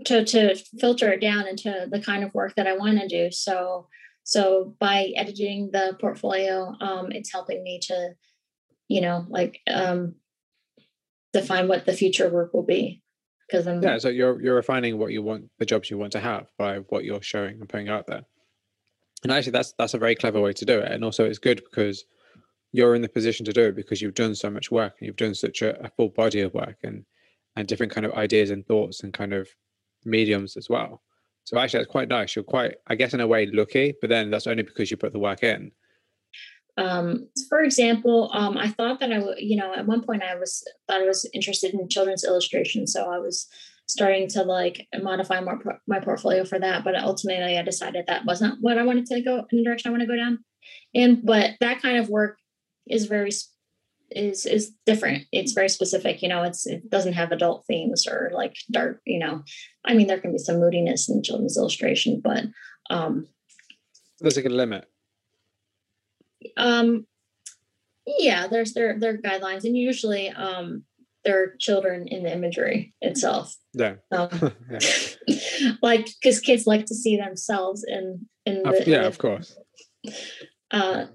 to 0.05 0.25
to 0.25 0.55
filter 0.79 1.11
it 1.11 1.21
down 1.21 1.47
into 1.47 1.87
the 1.89 2.01
kind 2.01 2.23
of 2.23 2.33
work 2.33 2.55
that 2.55 2.67
I 2.67 2.77
want 2.77 2.99
to 2.99 3.07
do. 3.07 3.31
So 3.31 3.87
so 4.23 4.75
by 4.77 5.13
editing 5.15 5.69
the 5.71 5.95
portfolio, 6.01 6.75
um, 6.81 7.13
it's 7.13 7.31
helping 7.31 7.63
me 7.63 7.79
to, 7.83 8.09
you 8.89 8.99
know, 8.99 9.25
like 9.29 9.61
um, 9.71 10.15
define 11.31 11.69
what 11.69 11.85
the 11.85 11.93
future 11.93 12.29
work 12.29 12.53
will 12.53 12.65
be. 12.65 13.01
Because 13.49 13.67
I'm 13.67 13.81
yeah, 13.81 13.97
so 13.97 14.09
you're 14.09 14.41
you're 14.41 14.55
refining 14.55 14.97
what 14.97 15.11
you 15.11 15.21
want, 15.21 15.49
the 15.57 15.65
jobs 15.65 15.89
you 15.89 15.97
want 15.97 16.11
to 16.13 16.19
have 16.19 16.47
by 16.57 16.77
what 16.89 17.05
you're 17.05 17.21
showing 17.21 17.59
and 17.59 17.69
putting 17.69 17.89
out 17.89 18.07
there. 18.07 18.23
And 19.23 19.31
actually, 19.31 19.53
that's 19.53 19.73
that's 19.77 19.93
a 19.93 19.97
very 19.99 20.15
clever 20.15 20.41
way 20.41 20.53
to 20.53 20.65
do 20.65 20.79
it. 20.79 20.91
And 20.91 21.03
also, 21.03 21.25
it's 21.25 21.39
good 21.39 21.63
because 21.63 22.03
you're 22.73 22.95
in 22.95 23.01
the 23.01 23.09
position 23.09 23.45
to 23.45 23.53
do 23.53 23.63
it 23.63 23.75
because 23.75 24.01
you've 24.01 24.13
done 24.13 24.35
so 24.35 24.49
much 24.49 24.69
work 24.69 24.95
and 24.99 25.07
you've 25.07 25.15
done 25.15 25.33
such 25.33 25.61
a, 25.61 25.79
a 25.83 25.89
full 25.89 26.09
body 26.09 26.41
of 26.41 26.53
work 26.53 26.77
and 26.83 27.05
and 27.55 27.67
different 27.67 27.91
kind 27.91 28.05
of 28.05 28.13
ideas 28.13 28.51
and 28.51 28.65
thoughts 28.67 29.01
and 29.03 29.13
kind 29.13 29.33
of 29.33 29.47
mediums 30.05 30.57
as 30.57 30.69
well. 30.69 31.01
So 31.45 31.57
actually, 31.57 31.79
that's 31.79 31.91
quite 31.91 32.09
nice. 32.09 32.35
You're 32.35 32.43
quite, 32.43 32.75
I 32.87 32.95
guess, 32.95 33.13
in 33.13 33.21
a 33.21 33.27
way, 33.27 33.45
lucky, 33.45 33.93
but 34.01 34.09
then 34.09 34.29
that's 34.29 34.47
only 34.47 34.63
because 34.63 34.91
you 34.91 34.97
put 34.97 35.13
the 35.13 35.19
work 35.19 35.43
in. 35.43 35.71
Um, 36.77 37.27
for 37.49 37.61
example, 37.61 38.29
um, 38.33 38.57
I 38.57 38.69
thought 38.69 38.99
that 38.99 39.11
I 39.11 39.21
you 39.39 39.55
know, 39.55 39.73
at 39.73 39.87
one 39.87 40.03
point 40.03 40.23
I 40.23 40.35
was 40.35 40.63
thought 40.87 41.01
I 41.01 41.05
was 41.05 41.29
interested 41.33 41.73
in 41.73 41.89
children's 41.89 42.23
illustration, 42.23 42.87
so 42.87 43.11
I 43.11 43.17
was 43.17 43.47
starting 43.87 44.27
to 44.29 44.43
like 44.43 44.87
modify 45.01 45.39
my 45.39 45.55
my 45.87 45.99
portfolio 45.99 46.45
for 46.45 46.59
that. 46.59 46.83
But 46.83 46.95
ultimately, 46.95 47.57
I 47.57 47.63
decided 47.63 48.05
that 48.07 48.25
wasn't 48.25 48.61
what 48.61 48.77
I 48.77 48.83
wanted 48.83 49.07
to 49.07 49.21
go 49.21 49.45
in 49.51 49.57
the 49.57 49.63
direction 49.63 49.89
I 49.89 49.91
want 49.91 50.01
to 50.01 50.07
go 50.07 50.15
down. 50.15 50.39
And 50.93 51.25
but 51.25 51.51
that 51.61 51.81
kind 51.81 51.97
of 51.97 52.09
work 52.09 52.37
is 52.87 53.05
very 53.05 53.31
is 54.11 54.45
is 54.45 54.71
different 54.85 55.25
it's 55.33 55.51
very 55.51 55.67
specific 55.67 56.21
you 56.21 56.29
know 56.29 56.43
it's 56.43 56.65
it 56.65 56.89
doesn't 56.89 57.13
have 57.13 57.31
adult 57.31 57.65
themes 57.67 58.07
or 58.07 58.31
like 58.33 58.55
dark 58.71 59.01
you 59.05 59.19
know 59.19 59.43
i 59.85 59.93
mean 59.93 60.07
there 60.07 60.19
can 60.19 60.31
be 60.31 60.37
some 60.37 60.59
moodiness 60.59 61.09
in 61.09 61.21
children's 61.21 61.57
illustration 61.57 62.21
but 62.23 62.45
um 62.89 63.27
there's 64.21 64.37
like 64.37 64.45
a 64.45 64.49
limit 64.49 64.87
um 66.57 67.05
yeah 68.05 68.47
there's 68.47 68.73
there 68.73 68.99
there 68.99 69.13
are 69.13 69.17
guidelines 69.17 69.63
and 69.63 69.77
usually 69.77 70.29
um 70.29 70.83
there 71.23 71.41
are 71.41 71.55
children 71.59 72.07
in 72.07 72.23
the 72.23 72.31
imagery 72.31 72.93
itself 73.01 73.55
yeah, 73.73 73.95
um, 74.11 74.29
yeah. 74.71 74.79
like 75.81 76.07
because 76.21 76.39
kids 76.39 76.65
like 76.65 76.85
to 76.85 76.95
see 76.95 77.17
themselves 77.17 77.83
in 77.87 78.27
in 78.45 78.63
the, 78.63 78.83
yeah 78.85 78.97
in 78.97 79.01
the, 79.01 79.07
of 79.07 79.17
course 79.17 79.57
uh 80.71 81.05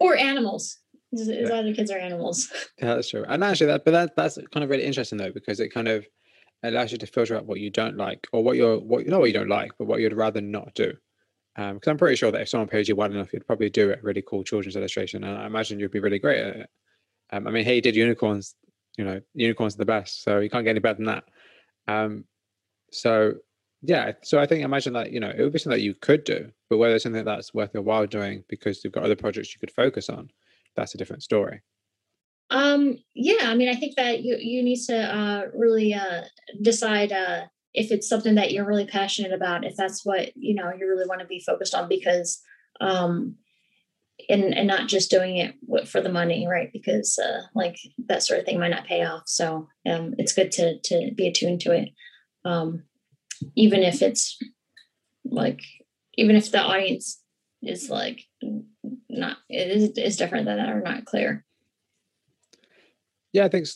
or 0.00 0.16
animals. 0.16 0.78
Is, 1.12 1.28
is 1.28 1.50
either 1.50 1.72
kids 1.74 1.90
or 1.90 1.98
animals. 1.98 2.52
Yeah, 2.78 2.94
that's 2.94 3.08
true. 3.08 3.24
And 3.26 3.42
actually, 3.42 3.68
that 3.68 3.84
but 3.84 3.92
that 3.92 4.16
that's 4.16 4.38
kind 4.52 4.62
of 4.62 4.70
really 4.70 4.84
interesting 4.84 5.18
though 5.18 5.32
because 5.32 5.58
it 5.58 5.70
kind 5.70 5.88
of 5.88 6.06
allows 6.62 6.92
you 6.92 6.98
to 6.98 7.06
filter 7.06 7.36
out 7.36 7.46
what 7.46 7.60
you 7.60 7.70
don't 7.70 7.96
like 7.96 8.26
or 8.32 8.42
what 8.42 8.56
you're 8.56 8.78
what 8.78 9.04
you 9.04 9.10
know 9.10 9.18
what 9.18 9.26
you 9.26 9.32
don't 9.32 9.48
like, 9.48 9.72
but 9.78 9.86
what 9.86 10.00
you'd 10.00 10.12
rather 10.12 10.40
not 10.40 10.74
do. 10.74 10.92
Because 11.58 11.88
um, 11.88 11.90
I'm 11.90 11.98
pretty 11.98 12.14
sure 12.14 12.30
that 12.30 12.40
if 12.40 12.48
someone 12.48 12.68
paid 12.68 12.86
you 12.86 12.94
well 12.94 13.10
enough, 13.10 13.32
you'd 13.32 13.44
probably 13.44 13.68
do 13.68 13.92
a 13.92 13.96
really 14.00 14.22
cool 14.22 14.44
children's 14.44 14.76
illustration, 14.76 15.24
and 15.24 15.36
I 15.36 15.46
imagine 15.46 15.80
you'd 15.80 15.90
be 15.90 15.98
really 15.98 16.20
great 16.20 16.40
at 16.40 16.56
it. 16.56 16.70
Um, 17.32 17.48
I 17.48 17.50
mean, 17.50 17.64
he 17.64 17.80
did 17.80 17.96
unicorns. 17.96 18.54
You 18.96 19.04
know, 19.04 19.20
unicorns 19.34 19.74
are 19.74 19.78
the 19.78 19.84
best, 19.84 20.22
so 20.22 20.38
you 20.38 20.50
can't 20.50 20.64
get 20.64 20.70
any 20.70 20.78
better 20.78 20.94
than 20.94 21.06
that. 21.06 21.24
Um, 21.88 22.24
so 22.92 23.34
yeah, 23.82 24.12
so 24.22 24.38
I 24.38 24.46
think 24.46 24.62
imagine 24.62 24.92
that 24.92 25.10
you 25.10 25.18
know 25.18 25.30
it 25.36 25.42
would 25.42 25.52
be 25.52 25.58
something 25.58 25.78
that 25.78 25.84
you 25.84 25.94
could 25.94 26.22
do, 26.22 26.48
but 26.70 26.78
whether 26.78 26.94
it's 26.94 27.02
something 27.02 27.24
that's 27.24 27.52
worth 27.52 27.74
your 27.74 27.82
while 27.82 28.06
doing 28.06 28.44
because 28.48 28.84
you've 28.84 28.92
got 28.92 29.02
other 29.02 29.16
projects 29.16 29.52
you 29.52 29.58
could 29.58 29.72
focus 29.72 30.08
on, 30.08 30.30
that's 30.76 30.94
a 30.94 30.98
different 30.98 31.24
story. 31.24 31.60
Um, 32.50 32.98
yeah, 33.14 33.50
I 33.50 33.56
mean, 33.56 33.68
I 33.68 33.74
think 33.74 33.96
that 33.96 34.22
you 34.22 34.36
you 34.40 34.62
need 34.62 34.80
to 34.86 34.96
uh, 34.96 35.42
really 35.54 35.92
uh, 35.92 36.22
decide 36.62 37.10
uh, 37.10 37.46
if 37.78 37.92
it's 37.92 38.08
something 38.08 38.34
that 38.34 38.52
you're 38.52 38.66
really 38.66 38.86
passionate 38.86 39.32
about, 39.32 39.64
if 39.64 39.76
that's 39.76 40.04
what 40.04 40.36
you 40.36 40.54
know 40.54 40.72
you 40.76 40.88
really 40.88 41.06
want 41.06 41.20
to 41.20 41.26
be 41.26 41.38
focused 41.40 41.74
on, 41.74 41.88
because 41.88 42.42
um, 42.80 43.36
and 44.28 44.52
and 44.52 44.66
not 44.66 44.88
just 44.88 45.10
doing 45.10 45.36
it 45.36 45.54
for 45.86 46.00
the 46.00 46.08
money, 46.08 46.48
right? 46.48 46.70
Because 46.72 47.18
uh, 47.18 47.42
like 47.54 47.78
that 48.08 48.24
sort 48.24 48.40
of 48.40 48.46
thing 48.46 48.58
might 48.58 48.68
not 48.68 48.86
pay 48.86 49.04
off. 49.04 49.22
So 49.26 49.68
um, 49.88 50.14
it's 50.18 50.32
good 50.32 50.50
to 50.52 50.78
to 50.80 51.12
be 51.14 51.28
attuned 51.28 51.60
to 51.62 51.72
it. 51.72 51.90
Um, 52.44 52.82
even 53.54 53.82
if 53.82 54.02
it's 54.02 54.38
like 55.24 55.60
even 56.14 56.34
if 56.34 56.50
the 56.50 56.60
audience 56.60 57.22
is 57.62 57.90
like 57.90 58.24
not 59.08 59.36
it 59.48 59.70
is 59.70 59.90
is 59.96 60.16
different 60.16 60.46
than 60.46 60.56
that 60.56 60.70
or 60.70 60.80
not 60.80 61.04
clear 61.04 61.44
yeah 63.32 63.44
i 63.44 63.48
think 63.48 63.66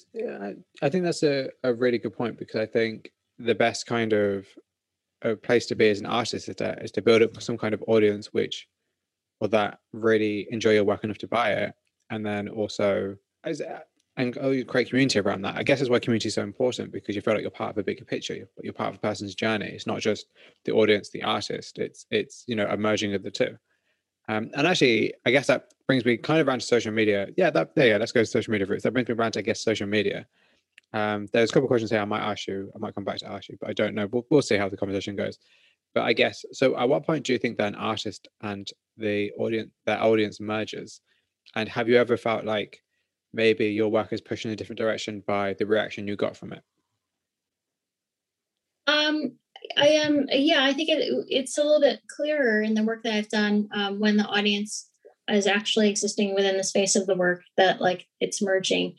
i 0.82 0.88
think 0.88 1.04
that's 1.04 1.22
a, 1.22 1.48
a 1.62 1.72
really 1.72 1.98
good 1.98 2.16
point 2.16 2.38
because 2.38 2.60
i 2.60 2.66
think 2.66 3.12
the 3.44 3.54
best 3.54 3.86
kind 3.86 4.12
of 4.12 4.46
a 5.22 5.36
place 5.36 5.66
to 5.66 5.74
be 5.74 5.88
as 5.88 6.00
an 6.00 6.06
artist 6.06 6.48
is 6.48 6.56
to, 6.56 6.88
to 6.88 7.02
build 7.02 7.22
up 7.22 7.40
some 7.40 7.56
kind 7.56 7.74
of 7.74 7.84
audience 7.86 8.32
which 8.32 8.68
or 9.40 9.48
that 9.48 9.78
really 9.92 10.46
enjoy 10.50 10.72
your 10.72 10.84
work 10.84 11.04
enough 11.04 11.18
to 11.18 11.28
buy 11.28 11.52
it 11.52 11.74
and 12.10 12.24
then 12.24 12.48
also 12.48 13.16
as 13.44 13.62
and 14.16 14.36
oh, 14.40 14.50
you 14.50 14.64
create 14.64 14.90
community 14.90 15.18
around 15.18 15.42
that. 15.42 15.56
I 15.56 15.62
guess 15.62 15.80
is 15.80 15.88
why 15.88 15.98
community 15.98 16.28
is 16.28 16.34
so 16.34 16.42
important 16.42 16.92
because 16.92 17.16
you 17.16 17.22
feel 17.22 17.34
like 17.34 17.42
you're 17.42 17.50
part 17.50 17.70
of 17.70 17.78
a 17.78 17.82
bigger 17.82 18.04
picture. 18.04 18.34
You're, 18.34 18.48
you're 18.62 18.72
part 18.74 18.90
of 18.90 18.96
a 18.96 19.00
person's 19.00 19.34
journey. 19.34 19.66
It's 19.66 19.86
not 19.86 20.00
just 20.00 20.26
the 20.64 20.72
audience, 20.72 21.08
the 21.08 21.22
artist. 21.22 21.78
It's 21.78 22.06
it's 22.10 22.44
you 22.46 22.54
know 22.54 22.66
a 22.66 22.76
merging 22.76 23.14
of 23.14 23.22
the 23.22 23.30
two. 23.30 23.56
Um, 24.28 24.50
and 24.54 24.66
actually, 24.66 25.14
I 25.24 25.30
guess 25.30 25.46
that 25.46 25.72
brings 25.86 26.04
me 26.04 26.16
kind 26.18 26.40
of 26.40 26.48
around 26.48 26.60
to 26.60 26.66
social 26.66 26.92
media. 26.92 27.28
Yeah, 27.36 27.50
that 27.50 27.72
yeah, 27.74 27.84
yeah 27.84 27.96
let's 27.96 28.12
go 28.12 28.20
to 28.20 28.26
social 28.26 28.52
media 28.52 28.66
routes. 28.66 28.82
That 28.82 28.92
brings 28.92 29.08
me 29.08 29.14
around 29.14 29.32
to 29.32 29.38
I 29.38 29.42
guess 29.42 29.60
social 29.60 29.86
media. 29.86 30.26
Um, 30.92 31.26
there's 31.32 31.50
a 31.50 31.52
couple 31.52 31.66
of 31.66 31.68
questions 31.68 31.90
here 31.90 32.00
I 32.00 32.04
might 32.04 32.20
ask 32.20 32.46
you. 32.46 32.70
I 32.74 32.78
might 32.78 32.94
come 32.94 33.04
back 33.04 33.18
to 33.18 33.30
ask 33.30 33.48
you, 33.48 33.56
but 33.60 33.70
I 33.70 33.72
don't 33.72 33.94
know. 33.94 34.08
We'll, 34.10 34.26
we'll 34.30 34.42
see 34.42 34.56
how 34.56 34.68
the 34.68 34.76
conversation 34.76 35.16
goes. 35.16 35.38
But 35.94 36.02
I 36.02 36.12
guess 36.12 36.44
so. 36.52 36.76
At 36.78 36.88
what 36.88 37.06
point 37.06 37.24
do 37.24 37.32
you 37.32 37.38
think 37.38 37.58
that 37.58 37.68
an 37.68 37.74
artist 37.74 38.28
and 38.40 38.66
the 38.96 39.30
audience, 39.38 39.70
their 39.86 40.02
audience 40.02 40.40
merges? 40.40 41.00
And 41.54 41.68
have 41.68 41.88
you 41.88 41.96
ever 41.96 42.16
felt 42.16 42.44
like 42.44 42.78
maybe 43.32 43.66
your 43.66 43.88
work 43.88 44.12
is 44.12 44.20
pushed 44.20 44.44
in 44.44 44.50
a 44.50 44.56
different 44.56 44.78
direction 44.78 45.22
by 45.26 45.54
the 45.54 45.66
reaction 45.66 46.06
you 46.06 46.16
got 46.16 46.36
from 46.36 46.52
it? 46.52 46.62
Um, 48.86 49.32
I 49.76 49.88
am, 49.88 50.20
um, 50.20 50.26
yeah, 50.30 50.64
I 50.64 50.72
think 50.72 50.88
it, 50.88 51.26
it's 51.28 51.58
a 51.58 51.62
little 51.62 51.80
bit 51.80 52.00
clearer 52.08 52.62
in 52.62 52.74
the 52.74 52.82
work 52.82 53.02
that 53.04 53.14
I've 53.14 53.28
done 53.28 53.68
um, 53.72 54.00
when 54.00 54.16
the 54.16 54.26
audience 54.26 54.88
is 55.28 55.46
actually 55.46 55.88
existing 55.88 56.34
within 56.34 56.56
the 56.56 56.64
space 56.64 56.96
of 56.96 57.06
the 57.06 57.14
work 57.14 57.42
that 57.56 57.80
like 57.80 58.06
it's 58.20 58.42
merging. 58.42 58.94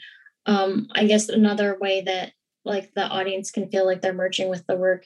Um, 0.46 0.88
I 0.94 1.06
guess 1.06 1.30
another 1.30 1.78
way 1.80 2.02
that 2.02 2.34
like 2.66 2.94
the 2.94 3.04
audience 3.04 3.52
can 3.52 3.70
feel 3.70 3.86
like 3.86 4.02
they're 4.02 4.14
merging 4.14 4.50
with 4.50 4.66
the 4.68 4.76
work 4.76 5.06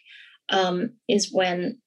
um, 0.49 0.93
is 1.07 1.31
when 1.31 1.79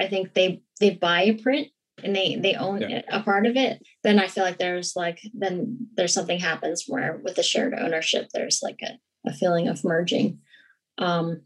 I 0.00 0.08
think 0.08 0.34
they 0.34 0.62
they 0.80 0.90
buy 0.90 1.22
a 1.22 1.34
print 1.34 1.68
and 2.02 2.14
they 2.14 2.36
they 2.36 2.54
own 2.54 2.80
yeah. 2.80 3.02
a 3.10 3.22
part 3.22 3.46
of 3.46 3.56
it 3.56 3.82
then 4.02 4.18
i 4.18 4.26
feel 4.26 4.44
like 4.44 4.58
there's 4.58 4.94
like 4.96 5.20
then 5.34 5.76
there's 5.96 6.14
something 6.14 6.38
happens 6.38 6.84
where 6.86 7.20
with 7.22 7.36
the 7.36 7.42
shared 7.42 7.74
ownership 7.74 8.28
there's 8.32 8.60
like 8.62 8.78
a, 8.82 9.28
a 9.28 9.32
feeling 9.32 9.68
of 9.68 9.84
merging 9.84 10.38
um 10.98 11.42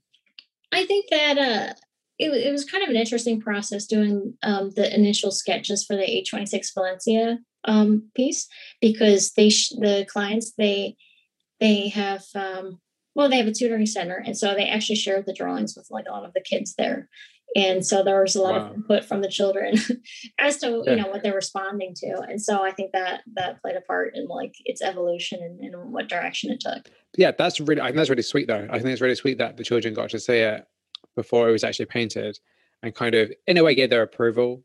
i 0.72 0.84
think 0.84 1.06
that 1.10 1.38
uh 1.38 1.74
it, 2.18 2.30
it 2.30 2.52
was 2.52 2.64
kind 2.64 2.84
of 2.84 2.90
an 2.90 2.96
interesting 2.96 3.40
process 3.40 3.86
doing 3.86 4.34
um, 4.44 4.70
the 4.76 4.94
initial 4.94 5.32
sketches 5.32 5.84
for 5.84 5.96
the 5.96 6.02
826 6.02 6.72
valencia 6.74 7.38
um, 7.64 8.10
piece 8.14 8.48
because 8.80 9.32
they 9.32 9.48
sh- 9.48 9.70
the 9.70 10.06
clients 10.08 10.52
they 10.58 10.96
they 11.62 11.88
have 11.88 12.24
um, 12.34 12.80
well, 13.14 13.28
they 13.28 13.36
have 13.36 13.46
a 13.46 13.52
tutoring 13.52 13.86
center, 13.86 14.22
and 14.24 14.36
so 14.36 14.54
they 14.54 14.66
actually 14.66 14.96
shared 14.96 15.26
the 15.26 15.34
drawings 15.34 15.74
with 15.76 15.86
like 15.90 16.06
a 16.08 16.12
lot 16.12 16.24
of 16.24 16.32
the 16.34 16.40
kids 16.40 16.74
there. 16.76 17.08
And 17.54 17.84
so 17.84 18.02
there 18.02 18.22
was 18.22 18.34
a 18.34 18.40
lot 18.40 18.54
wow. 18.54 18.68
of 18.68 18.74
input 18.74 19.04
from 19.04 19.20
the 19.20 19.28
children 19.28 19.74
as 20.38 20.56
to 20.58 20.82
you 20.86 20.96
know 20.96 21.08
what 21.08 21.22
they're 21.22 21.34
responding 21.34 21.94
to, 21.96 22.20
and 22.28 22.40
so 22.40 22.64
I 22.64 22.72
think 22.72 22.92
that 22.92 23.22
that 23.34 23.60
played 23.62 23.76
a 23.76 23.82
part 23.82 24.16
in 24.16 24.26
like 24.26 24.54
its 24.64 24.82
evolution 24.82 25.40
and, 25.42 25.60
and 25.60 25.92
what 25.92 26.08
direction 26.08 26.50
it 26.50 26.60
took. 26.60 26.90
Yeah, 27.16 27.32
that's 27.36 27.60
really 27.60 27.80
I 27.80 27.86
think 27.86 27.96
that's 27.96 28.10
really 28.10 28.22
sweet 28.22 28.48
though. 28.48 28.66
I 28.70 28.78
think 28.78 28.90
it's 28.90 29.02
really 29.02 29.14
sweet 29.14 29.38
that 29.38 29.56
the 29.56 29.64
children 29.64 29.94
got 29.94 30.10
to 30.10 30.18
see 30.18 30.38
it 30.38 30.66
before 31.14 31.48
it 31.48 31.52
was 31.52 31.62
actually 31.62 31.86
painted, 31.86 32.38
and 32.82 32.94
kind 32.94 33.14
of 33.14 33.30
in 33.46 33.58
a 33.58 33.62
way 33.62 33.74
get 33.74 33.90
their 33.90 34.02
approval. 34.02 34.64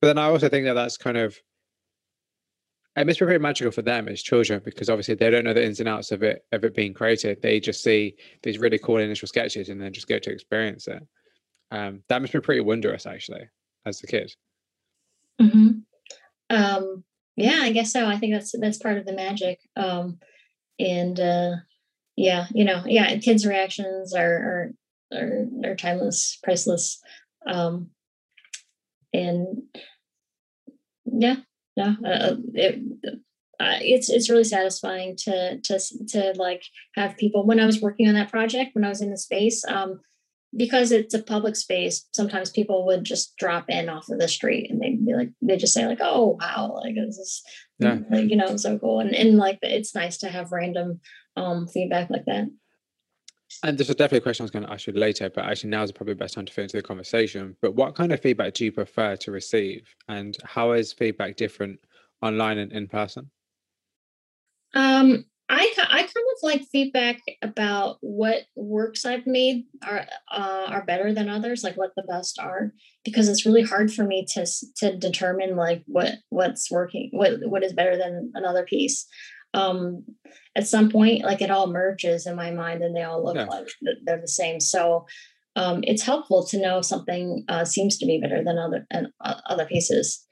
But 0.00 0.08
then 0.08 0.18
I 0.18 0.24
also 0.24 0.48
think 0.48 0.66
that 0.66 0.74
that's 0.74 0.96
kind 0.96 1.16
of 1.16 1.38
it 2.96 3.06
must 3.06 3.20
be 3.20 3.26
very 3.26 3.38
magical 3.38 3.70
for 3.70 3.82
them 3.82 4.08
as 4.08 4.22
children 4.22 4.62
because 4.64 4.88
obviously 4.88 5.14
they 5.14 5.28
don't 5.28 5.44
know 5.44 5.52
the 5.52 5.64
ins 5.64 5.80
and 5.80 5.88
outs 5.88 6.12
of 6.12 6.22
it 6.22 6.44
of 6.52 6.64
it 6.64 6.74
being 6.74 6.94
created. 6.94 7.42
They 7.42 7.60
just 7.60 7.82
see 7.82 8.14
these 8.42 8.58
really 8.58 8.78
cool 8.78 8.96
initial 8.96 9.28
sketches 9.28 9.68
and 9.68 9.80
then 9.80 9.92
just 9.92 10.08
get 10.08 10.22
to 10.24 10.32
experience 10.32 10.88
it. 10.88 11.02
Um, 11.70 12.02
that 12.08 12.20
must 12.20 12.32
be 12.32 12.40
pretty 12.40 12.62
wondrous, 12.62 13.06
actually, 13.06 13.48
as 13.84 14.02
a 14.02 14.06
kid. 14.06 14.32
Mm-hmm. 15.40 15.70
Um, 16.48 17.04
yeah, 17.36 17.58
I 17.60 17.72
guess 17.72 17.92
so. 17.92 18.06
I 18.06 18.16
think 18.16 18.32
that's 18.32 18.54
that's 18.58 18.78
part 18.78 18.96
of 18.96 19.04
the 19.04 19.12
magic. 19.12 19.60
Um, 19.76 20.18
and 20.78 21.20
uh, 21.20 21.56
yeah, 22.16 22.46
you 22.54 22.64
know, 22.64 22.82
yeah, 22.86 23.18
kids' 23.18 23.46
reactions 23.46 24.14
are 24.14 24.72
are 25.12 25.18
are, 25.18 25.46
are 25.64 25.76
timeless, 25.76 26.38
priceless. 26.42 27.00
Um, 27.46 27.90
and 29.12 29.62
yeah, 31.04 31.36
yeah, 31.76 31.94
uh, 32.04 32.08
uh, 32.08 32.36
it, 32.54 32.80
uh, 33.60 33.78
it's 33.80 34.10
it's 34.10 34.30
really 34.30 34.44
satisfying 34.44 35.16
to 35.16 35.60
to 35.60 35.78
to 36.08 36.32
like 36.36 36.62
have 36.94 37.16
people. 37.16 37.46
When 37.46 37.60
I 37.60 37.66
was 37.66 37.80
working 37.80 38.08
on 38.08 38.14
that 38.14 38.30
project, 38.30 38.70
when 38.74 38.84
I 38.84 38.88
was 38.88 39.00
in 39.02 39.10
the 39.10 39.18
space, 39.18 39.64
um, 39.68 40.00
because 40.56 40.90
it's 40.90 41.14
a 41.14 41.22
public 41.22 41.56
space, 41.56 42.06
sometimes 42.14 42.50
people 42.50 42.86
would 42.86 43.04
just 43.04 43.36
drop 43.36 43.66
in 43.68 43.88
off 43.88 44.08
of 44.08 44.18
the 44.18 44.28
street 44.28 44.70
and 44.70 44.80
they'd 44.80 45.04
be 45.04 45.14
like, 45.14 45.30
they 45.42 45.56
just 45.56 45.74
say 45.74 45.86
like, 45.86 46.00
"Oh 46.00 46.38
wow, 46.40 46.80
like 46.82 46.94
this 46.94 47.18
is, 47.18 47.42
yeah. 47.78 47.98
like, 48.10 48.30
you 48.30 48.36
know, 48.36 48.56
so 48.56 48.78
cool." 48.78 49.00
And 49.00 49.14
and 49.14 49.36
like 49.36 49.58
it's 49.62 49.94
nice 49.94 50.18
to 50.18 50.28
have 50.28 50.52
random 50.52 51.00
um 51.36 51.66
feedback 51.68 52.10
like 52.10 52.24
that. 52.26 52.46
And 53.62 53.78
this 53.78 53.88
is 53.88 53.94
definitely 53.94 54.18
a 54.18 54.22
question 54.22 54.42
I 54.42 54.46
was 54.46 54.50
going 54.50 54.66
to 54.66 54.72
ask 54.72 54.86
you 54.86 54.92
later, 54.92 55.30
but 55.30 55.44
actually 55.44 55.70
now 55.70 55.82
is 55.82 55.92
probably 55.92 56.14
the 56.14 56.18
best 56.18 56.34
time 56.34 56.46
to 56.46 56.52
fit 56.52 56.62
into 56.62 56.76
the 56.76 56.82
conversation. 56.82 57.56
But 57.62 57.74
what 57.74 57.94
kind 57.94 58.12
of 58.12 58.20
feedback 58.20 58.54
do 58.54 58.64
you 58.64 58.72
prefer 58.72 59.16
to 59.16 59.30
receive, 59.30 59.88
and 60.08 60.36
how 60.44 60.72
is 60.72 60.92
feedback 60.92 61.36
different 61.36 61.80
online 62.22 62.58
and 62.58 62.72
in 62.72 62.86
person? 62.86 63.30
Um, 64.74 65.24
I 65.48 65.72
I 65.78 66.02
kind 66.02 66.08
of 66.08 66.42
like 66.42 66.66
feedback 66.72 67.20
about 67.40 67.98
what 68.00 68.42
works 68.56 69.04
I've 69.04 69.26
made 69.26 69.64
are 69.86 70.06
uh, 70.30 70.66
are 70.68 70.84
better 70.84 71.14
than 71.14 71.28
others, 71.28 71.62
like 71.62 71.76
what 71.76 71.92
the 71.96 72.02
best 72.02 72.38
are, 72.38 72.72
because 73.04 73.28
it's 73.28 73.46
really 73.46 73.62
hard 73.62 73.92
for 73.92 74.04
me 74.04 74.26
to 74.34 74.46
to 74.78 74.96
determine 74.96 75.56
like 75.56 75.82
what 75.86 76.14
what's 76.30 76.70
working, 76.70 77.10
what 77.12 77.38
what 77.48 77.62
is 77.62 77.72
better 77.72 77.96
than 77.96 78.32
another 78.34 78.64
piece 78.64 79.06
um, 79.54 80.04
at 80.54 80.66
some 80.66 80.90
point, 80.90 81.24
like 81.24 81.40
it 81.40 81.50
all 81.50 81.66
merges 81.66 82.26
in 82.26 82.36
my 82.36 82.50
mind 82.50 82.82
and 82.82 82.94
they 82.94 83.02
all 83.02 83.24
look 83.24 83.36
like 83.48 83.68
they're 84.04 84.20
the 84.20 84.28
same. 84.28 84.60
So 84.60 85.06
um, 85.56 85.80
it's 85.84 86.02
helpful 86.02 86.46
to 86.46 86.60
know 86.60 86.82
something 86.82 87.44
uh, 87.48 87.64
seems 87.64 87.96
to 87.98 88.06
be 88.06 88.20
better 88.20 88.44
than 88.44 88.58
other 88.58 88.86
uh, 88.92 89.34
other 89.48 89.64
pieces. 89.64 90.22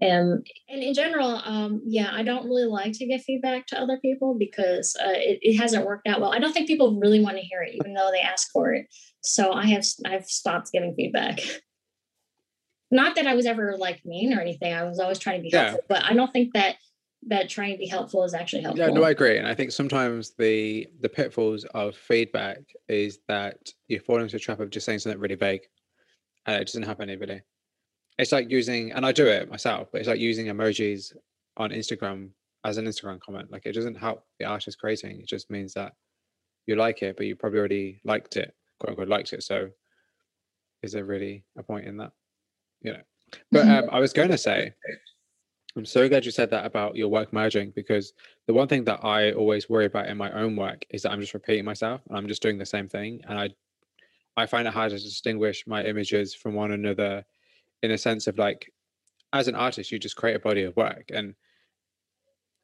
And 0.00 0.46
and 0.68 0.82
in 0.82 0.94
general, 0.94 1.42
um, 1.44 1.82
yeah, 1.84 2.10
I 2.12 2.22
don't 2.22 2.46
really 2.46 2.64
like 2.64 2.92
to 2.94 3.06
give 3.06 3.22
feedback 3.22 3.66
to 3.66 3.80
other 3.80 3.98
people 3.98 4.36
because 4.38 4.96
uh, 5.04 5.12
it, 5.12 5.40
it 5.42 5.58
hasn't 5.58 5.84
worked 5.84 6.06
out 6.06 6.20
well. 6.20 6.32
I 6.32 6.38
don't 6.38 6.52
think 6.52 6.68
people 6.68 6.98
really 7.00 7.20
want 7.20 7.36
to 7.36 7.42
hear 7.42 7.62
it, 7.62 7.74
even 7.74 7.94
though 7.94 8.10
they 8.12 8.20
ask 8.20 8.50
for 8.52 8.72
it. 8.72 8.86
So 9.22 9.52
I 9.52 9.66
have 9.66 9.84
I've 10.06 10.26
stopped 10.26 10.70
giving 10.72 10.94
feedback. 10.94 11.40
Not 12.90 13.16
that 13.16 13.26
I 13.26 13.34
was 13.34 13.46
ever 13.46 13.76
like 13.76 14.00
mean 14.04 14.32
or 14.32 14.40
anything. 14.40 14.72
I 14.72 14.84
was 14.84 15.00
always 15.00 15.18
trying 15.18 15.38
to 15.38 15.42
be 15.42 15.50
yeah. 15.52 15.70
helpful, 15.70 15.84
but 15.88 16.04
I 16.04 16.14
don't 16.14 16.32
think 16.32 16.54
that 16.54 16.76
that 17.26 17.48
trying 17.48 17.72
to 17.72 17.78
be 17.78 17.86
helpful 17.86 18.22
is 18.24 18.34
actually 18.34 18.62
helpful. 18.62 18.86
Yeah, 18.86 18.92
no, 18.92 19.02
I 19.02 19.10
agree. 19.10 19.38
And 19.38 19.46
I 19.46 19.54
think 19.54 19.72
sometimes 19.72 20.34
the 20.38 20.86
the 21.00 21.08
pitfalls 21.08 21.64
of 21.74 21.96
feedback 21.96 22.58
is 22.88 23.20
that 23.28 23.56
you 23.88 24.00
fall 24.00 24.20
into 24.20 24.36
a 24.36 24.38
trap 24.38 24.60
of 24.60 24.70
just 24.70 24.86
saying 24.86 24.98
something 24.98 25.20
really 25.20 25.34
vague 25.34 25.62
and 26.46 26.60
it 26.60 26.66
doesn't 26.66 26.82
help 26.82 27.00
anybody. 27.00 27.40
It's 28.18 28.32
like 28.32 28.50
using 28.50 28.92
and 28.92 29.04
I 29.06 29.12
do 29.12 29.26
it 29.26 29.50
myself, 29.50 29.88
but 29.90 30.00
it's 30.00 30.08
like 30.08 30.20
using 30.20 30.46
emojis 30.46 31.14
on 31.56 31.70
Instagram 31.70 32.30
as 32.64 32.76
an 32.76 32.86
Instagram 32.86 33.20
comment. 33.20 33.50
Like 33.50 33.66
it 33.66 33.72
doesn't 33.72 33.96
help 33.96 34.24
the 34.38 34.46
artist 34.46 34.78
creating. 34.78 35.20
It 35.20 35.26
just 35.26 35.50
means 35.50 35.74
that 35.74 35.92
you 36.66 36.76
like 36.76 37.02
it, 37.02 37.16
but 37.16 37.26
you 37.26 37.36
probably 37.36 37.58
already 37.58 38.00
liked 38.04 38.36
it, 38.36 38.54
quote 38.78 38.90
unquote 38.90 39.08
liked 39.08 39.32
it. 39.32 39.42
So 39.42 39.68
is 40.82 40.92
there 40.92 41.04
really 41.04 41.44
a 41.56 41.62
point 41.62 41.86
in 41.86 41.96
that? 41.98 42.12
You 42.82 42.92
know. 42.92 43.00
But 43.50 43.64
mm-hmm. 43.64 43.88
um, 43.88 43.90
I 43.90 44.00
was 44.00 44.12
going 44.12 44.30
to 44.30 44.38
say 44.38 44.72
I'm 45.76 45.84
so 45.84 46.08
glad 46.08 46.24
you 46.24 46.30
said 46.30 46.50
that 46.50 46.66
about 46.66 46.94
your 46.94 47.08
work 47.08 47.32
merging 47.32 47.72
because 47.74 48.12
the 48.46 48.54
one 48.54 48.68
thing 48.68 48.84
that 48.84 49.04
I 49.04 49.32
always 49.32 49.68
worry 49.68 49.86
about 49.86 50.06
in 50.06 50.16
my 50.16 50.30
own 50.30 50.54
work 50.54 50.84
is 50.90 51.02
that 51.02 51.10
I'm 51.10 51.20
just 51.20 51.34
repeating 51.34 51.64
myself 51.64 52.00
and 52.08 52.16
I'm 52.16 52.28
just 52.28 52.42
doing 52.42 52.58
the 52.58 52.66
same 52.66 52.88
thing. 52.88 53.20
And 53.28 53.38
I 53.38 53.50
I 54.36 54.46
find 54.46 54.66
it 54.66 54.74
hard 54.74 54.90
to 54.90 54.98
distinguish 54.98 55.66
my 55.66 55.84
images 55.84 56.34
from 56.34 56.54
one 56.54 56.72
another 56.72 57.24
in 57.82 57.90
a 57.90 57.98
sense 57.98 58.26
of 58.26 58.38
like 58.38 58.70
as 59.32 59.48
an 59.48 59.56
artist, 59.56 59.90
you 59.90 59.98
just 59.98 60.16
create 60.16 60.36
a 60.36 60.40
body 60.40 60.62
of 60.62 60.76
work 60.76 61.10
and 61.12 61.34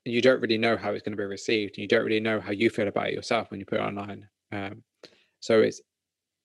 you 0.05 0.23
don't 0.23 0.40
really 0.40 0.59
know 0.59 0.77
how 0.77 0.92
it's 0.92 1.03
going 1.03 1.12
to 1.12 1.20
be 1.20 1.25
received. 1.25 1.77
And 1.77 1.83
you 1.83 1.88
don't 1.88 2.05
really 2.05 2.20
know 2.20 2.40
how 2.40 2.53
you 2.53 2.70
feel 2.70 2.88
about 2.88 3.09
it 3.09 3.14
yourself 3.14 3.51
when 3.51 3.61
you 3.61 3.66
put 3.66 3.81
it 3.81 3.85
online. 3.85 4.29
Um, 4.53 4.83
so 5.40 5.61
it's 5.61 5.81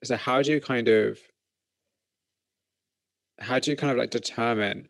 so 0.04 0.18
how 0.18 0.42
do 0.42 0.52
you 0.52 0.62
kind 0.62 0.88
of 0.88 1.20
how 3.40 3.60
do 3.60 3.70
you 3.70 3.78
kind 3.78 3.92
of 3.92 3.98
like 3.98 4.12
determine 4.12 4.90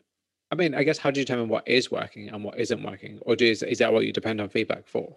mean, 0.56 0.74
I 0.74 0.82
guess 0.82 0.98
how 0.98 1.10
do 1.10 1.20
you 1.20 1.26
determine 1.26 1.48
what 1.48 1.66
is 1.66 1.90
working 1.90 2.28
and 2.28 2.42
what 2.44 2.58
isn't 2.58 2.82
working, 2.82 3.18
or 3.22 3.36
do, 3.36 3.46
is 3.46 3.62
is 3.62 3.78
that 3.78 3.92
what 3.92 4.04
you 4.04 4.12
depend 4.12 4.40
on 4.40 4.48
feedback 4.48 4.86
for? 4.86 5.16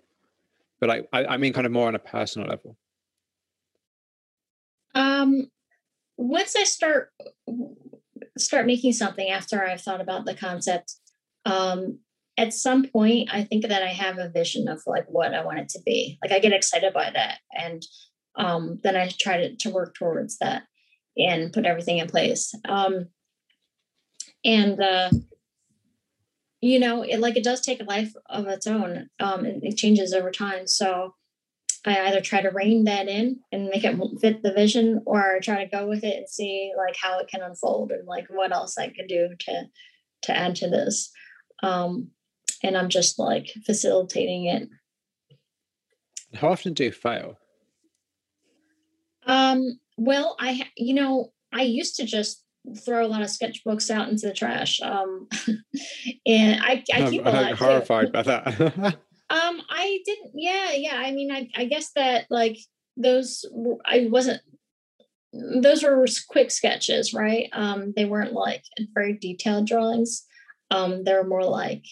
But 0.79 0.89
like, 0.89 1.09
I, 1.11 1.25
I 1.25 1.37
mean, 1.37 1.53
kind 1.53 1.65
of 1.65 1.73
more 1.73 1.87
on 1.87 1.95
a 1.95 1.99
personal 1.99 2.47
level. 2.47 2.77
Um, 4.95 5.49
once 6.17 6.55
I 6.55 6.63
start 6.63 7.11
start 8.37 8.65
making 8.65 8.93
something 8.93 9.29
after 9.29 9.65
I've 9.65 9.81
thought 9.81 10.01
about 10.01 10.25
the 10.25 10.35
concept, 10.35 10.95
um, 11.45 11.99
at 12.37 12.53
some 12.53 12.85
point 12.85 13.29
I 13.33 13.43
think 13.43 13.67
that 13.67 13.83
I 13.83 13.89
have 13.89 14.17
a 14.17 14.29
vision 14.29 14.67
of 14.67 14.81
like 14.85 15.05
what 15.09 15.33
I 15.33 15.43
want 15.43 15.59
it 15.59 15.69
to 15.69 15.81
be. 15.85 16.17
Like 16.21 16.31
I 16.31 16.39
get 16.39 16.53
excited 16.53 16.93
by 16.93 17.11
that, 17.11 17.39
and 17.57 17.83
um, 18.35 18.79
then 18.83 18.95
I 18.95 19.09
try 19.19 19.37
to 19.37 19.55
to 19.55 19.69
work 19.69 19.95
towards 19.95 20.37
that 20.39 20.63
and 21.17 21.51
put 21.51 21.65
everything 21.65 21.97
in 21.97 22.07
place. 22.07 22.53
Um, 22.67 23.09
and 24.45 24.81
uh, 24.81 25.09
you 26.61 26.79
know 26.79 27.01
it 27.03 27.19
like 27.19 27.37
it 27.37 27.43
does 27.43 27.61
take 27.61 27.81
a 27.81 27.85
life 27.85 28.13
of 28.29 28.47
its 28.47 28.67
own 28.67 29.09
um 29.19 29.45
and 29.45 29.63
it 29.63 29.77
changes 29.77 30.13
over 30.13 30.31
time. 30.31 30.67
So 30.67 31.15
i 31.85 32.07
either 32.07 32.19
try 32.21 32.41
to 32.41 32.49
rein 32.49 32.83
that 32.83 33.07
in 33.07 33.39
and 33.51 33.69
make 33.69 33.85
it 33.85 33.95
fit 34.19 34.43
the 34.43 34.53
vision 34.53 35.01
or 35.05 35.39
try 35.41 35.63
to 35.63 35.69
go 35.69 35.87
with 35.87 36.03
it 36.03 36.17
and 36.17 36.29
see 36.29 36.73
like 36.77 36.95
how 37.01 37.19
it 37.19 37.29
can 37.29 37.41
unfold 37.41 37.91
and 37.91 38.05
like 38.05 38.27
what 38.29 38.51
else 38.51 38.77
i 38.77 38.87
could 38.87 39.07
do 39.07 39.29
to 39.39 39.63
to 40.21 40.35
add 40.35 40.55
to 40.55 40.69
this. 40.69 41.11
Um 41.63 42.11
and 42.63 42.77
i'm 42.77 42.89
just 42.89 43.17
like 43.17 43.47
facilitating 43.65 44.45
it. 44.45 44.69
How 46.35 46.49
often 46.49 46.73
do 46.73 46.83
you 46.83 46.91
fail 46.91 47.37
um 49.25 49.79
well 49.97 50.35
i 50.39 50.67
you 50.75 50.93
know 50.93 51.31
i 51.53 51.61
used 51.61 51.95
to 51.95 52.05
just 52.05 52.43
throw 52.75 53.05
a 53.05 53.07
lot 53.07 53.21
of 53.21 53.27
sketchbooks 53.27 53.89
out 53.89 54.09
into 54.09 54.27
the 54.27 54.33
trash. 54.33 54.81
Um, 54.81 55.27
and 56.25 56.61
I, 56.61 56.83
I 56.93 57.09
keep 57.09 57.25
I'm, 57.25 57.55
horrified 57.55 58.11
by 58.11 58.23
that. 58.23 58.59
um, 59.29 59.61
I 59.69 59.99
didn't. 60.05 60.31
Yeah, 60.35 60.71
yeah. 60.73 60.95
I 60.95 61.11
mean, 61.11 61.31
I, 61.31 61.49
I 61.55 61.65
guess 61.65 61.91
that 61.95 62.25
like 62.29 62.57
those, 62.97 63.45
I 63.85 64.07
wasn't. 64.09 64.41
Those 65.31 65.83
were 65.83 66.03
quick 66.29 66.49
sketches, 66.49 67.13
right? 67.13 67.49
Um, 67.53 67.93
they 67.95 68.05
weren't 68.05 68.33
like 68.33 68.63
very 68.95 69.13
detailed 69.13 69.67
drawings. 69.67 70.25
Um, 70.71 71.03
they 71.03 71.13
were 71.13 71.23
more 71.23 71.43
like, 71.43 71.83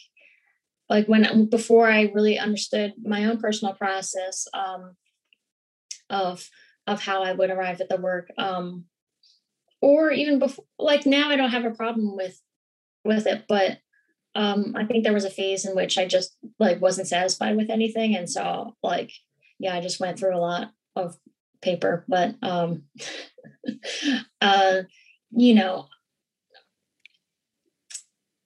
like 0.89 1.05
when 1.07 1.45
before 1.45 1.87
I 1.87 2.11
really 2.13 2.39
understood 2.39 2.93
my 2.99 3.25
own 3.25 3.37
personal 3.39 3.75
process 3.75 4.47
um, 4.55 4.95
of 6.09 6.49
of 6.87 7.01
how 7.01 7.21
I 7.21 7.33
would 7.33 7.51
arrive 7.51 7.79
at 7.79 7.89
the 7.89 7.97
work. 7.97 8.29
Um, 8.39 8.85
or 9.81 10.11
even 10.11 10.39
before 10.39 10.65
like 10.79 11.05
now 11.05 11.29
i 11.29 11.35
don't 11.35 11.51
have 11.51 11.65
a 11.65 11.71
problem 11.71 12.15
with 12.15 12.41
with 13.05 13.27
it 13.27 13.45
but 13.47 13.79
um 14.35 14.75
i 14.77 14.85
think 14.85 15.03
there 15.03 15.13
was 15.13 15.25
a 15.25 15.29
phase 15.29 15.65
in 15.65 15.75
which 15.75 15.97
i 15.97 16.05
just 16.05 16.35
like 16.59 16.81
wasn't 16.81 17.07
satisfied 17.07 17.55
with 17.55 17.69
anything 17.69 18.15
and 18.15 18.29
so 18.29 18.75
like 18.83 19.11
yeah 19.59 19.75
i 19.75 19.81
just 19.81 19.99
went 19.99 20.17
through 20.17 20.35
a 20.35 20.39
lot 20.39 20.71
of 20.95 21.17
paper 21.61 22.05
but 22.07 22.35
um 22.41 22.83
uh 24.41 24.81
you 25.31 25.53
know 25.53 25.87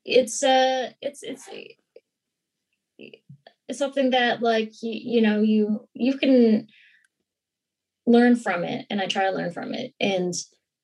it's 0.04 0.44
uh 0.44 0.90
it's 1.02 1.24
it's 1.24 1.48
it's 3.68 3.80
something 3.80 4.10
that 4.10 4.42
like 4.42 4.72
you, 4.82 5.00
you 5.16 5.22
know 5.22 5.42
you 5.42 5.88
you 5.94 6.18
can 6.18 6.68
learn 8.06 8.36
from 8.36 8.64
it 8.64 8.86
and 8.90 9.02
I 9.02 9.08
try 9.08 9.24
to 9.24 9.36
learn 9.36 9.52
from 9.52 9.74
it. 9.74 9.94
And 10.00 10.34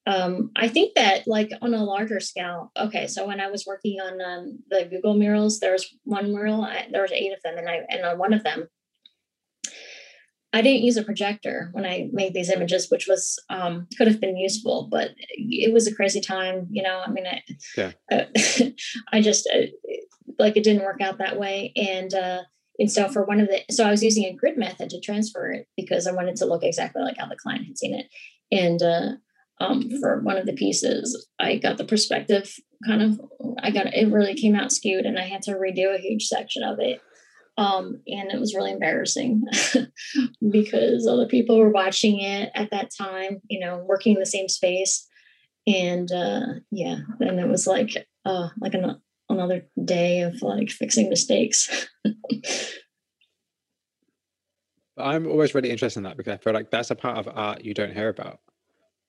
um, 0.08 0.52
I 0.56 0.70
think 0.70 0.96
that 0.96 1.28
like 1.28 1.52
on 1.62 1.74
a 1.74 1.84
larger 1.84 2.22
scale, 2.22 2.72
okay, 2.78 3.08
so 3.08 3.28
when 3.28 3.42
I 3.42 3.50
was 3.50 3.66
working 3.68 4.00
on 4.00 4.22
um, 4.22 4.60
the 4.70 4.86
Google 4.86 5.16
murals, 5.16 5.60
there 5.60 5.74
was 5.74 5.86
one 6.06 6.32
mural, 6.32 6.64
I, 6.64 6.88
there 6.90 7.02
was 7.02 7.12
eight 7.12 7.34
of 7.34 7.42
them, 7.44 7.58
and 7.58 7.70
I 7.70 7.82
and 7.90 8.06
on 8.06 8.18
one 8.18 8.34
of 8.34 8.42
them, 8.44 8.70
I 10.54 10.62
didn't 10.62 10.84
use 10.84 10.96
a 10.96 11.04
projector 11.04 11.72
when 11.74 11.86
I 11.86 12.08
made 12.14 12.34
these 12.34 12.50
images, 12.50 12.90
which 12.90 13.06
was 13.06 13.38
um, 13.50 13.88
could 13.98 14.08
have 14.08 14.22
been 14.22 14.38
useful, 14.38 14.88
but 14.90 15.12
it 15.18 15.74
was 15.74 15.88
a 15.88 15.94
crazy 15.94 16.22
time. 16.22 16.68
You 16.72 16.84
know, 16.84 17.04
I 17.06 17.12
mean, 17.12 17.28
I, 17.28 17.42
yeah. 17.76 17.92
uh, 18.12 18.70
I 19.12 19.20
just 19.20 19.50
uh, 19.54 19.68
like 20.40 20.56
it 20.56 20.64
didn't 20.64 20.86
work 20.86 21.02
out 21.02 21.18
that 21.18 21.38
way, 21.38 21.74
and 21.76 22.14
uh, 22.14 22.44
and 22.80 22.90
so 22.90 23.10
for 23.10 23.26
one 23.26 23.42
of 23.42 23.50
the, 23.50 23.62
so 23.70 23.84
I 23.84 23.92
was 23.92 24.04
using 24.04 24.24
a 24.24 24.34
grid 24.34 24.58
method 24.58 24.90
to 24.92 25.02
transfer 25.02 25.52
it 25.52 25.68
because 25.76 26.08
I 26.08 26.14
wanted 26.14 26.38
to 26.38 26.46
look 26.46 26.64
exactly 26.64 27.02
like 27.02 27.18
how 27.18 27.28
the 27.28 27.36
client 27.36 27.66
had 27.66 27.78
seen 27.78 27.94
it, 27.94 28.06
and 28.54 28.82
uh, 28.82 29.18
um, 29.60 29.90
for 30.00 30.22
one 30.22 30.38
of 30.38 30.46
the 30.46 30.54
pieces, 30.54 31.28
I 31.40 31.58
got 31.58 31.78
the 31.78 31.86
perspective 31.86 32.54
kind 32.86 33.02
of, 33.02 33.22
I 33.62 33.72
got 33.72 33.94
it 33.94 34.12
really 34.12 34.36
came 34.36 34.56
out 34.56 34.72
skewed, 34.72 35.06
and 35.06 35.18
I 35.18 35.24
had 35.24 35.42
to 35.44 35.54
redo 35.54 35.96
a 35.96 36.00
huge 36.00 36.26
section 36.26 36.64
of 36.64 36.80
it 36.80 37.02
um, 37.58 38.02
and 38.08 38.32
it 38.32 38.40
was 38.40 38.54
really 38.54 38.72
embarrassing 38.72 39.44
because 40.52 41.08
other 41.08 41.26
people 41.26 41.58
were 41.58 41.72
watching 41.72 42.20
it 42.20 42.52
at 42.54 42.70
that 42.70 42.92
time, 42.96 43.42
you 43.50 43.60
know, 43.60 43.84
working 43.88 44.14
in 44.14 44.20
the 44.20 44.28
same 44.28 44.48
space. 44.48 45.08
And 45.66 46.12
uh, 46.12 46.46
yeah, 46.72 46.98
and 47.20 47.40
it 47.40 47.48
was 47.48 47.66
like 47.66 48.08
uh, 48.26 48.50
like 48.62 48.76
an, 48.76 49.02
another 49.28 49.68
day 49.84 50.22
of 50.22 50.42
like 50.44 50.70
fixing 50.70 51.10
mistakes. 51.10 51.90
I'm 54.98 55.28
always 55.28 55.54
really 55.54 55.70
interested 55.72 56.00
in 56.00 56.04
that 56.04 56.18
because 56.18 56.34
I 56.34 56.38
feel 56.38 56.54
like 56.54 56.72
that's 56.72 56.92
a 56.92 56.96
part 56.96 57.18
of 57.18 57.28
art 57.28 57.66
you 57.66 57.74
don't 57.74 57.94
hear 57.94 58.10
about. 58.10 58.40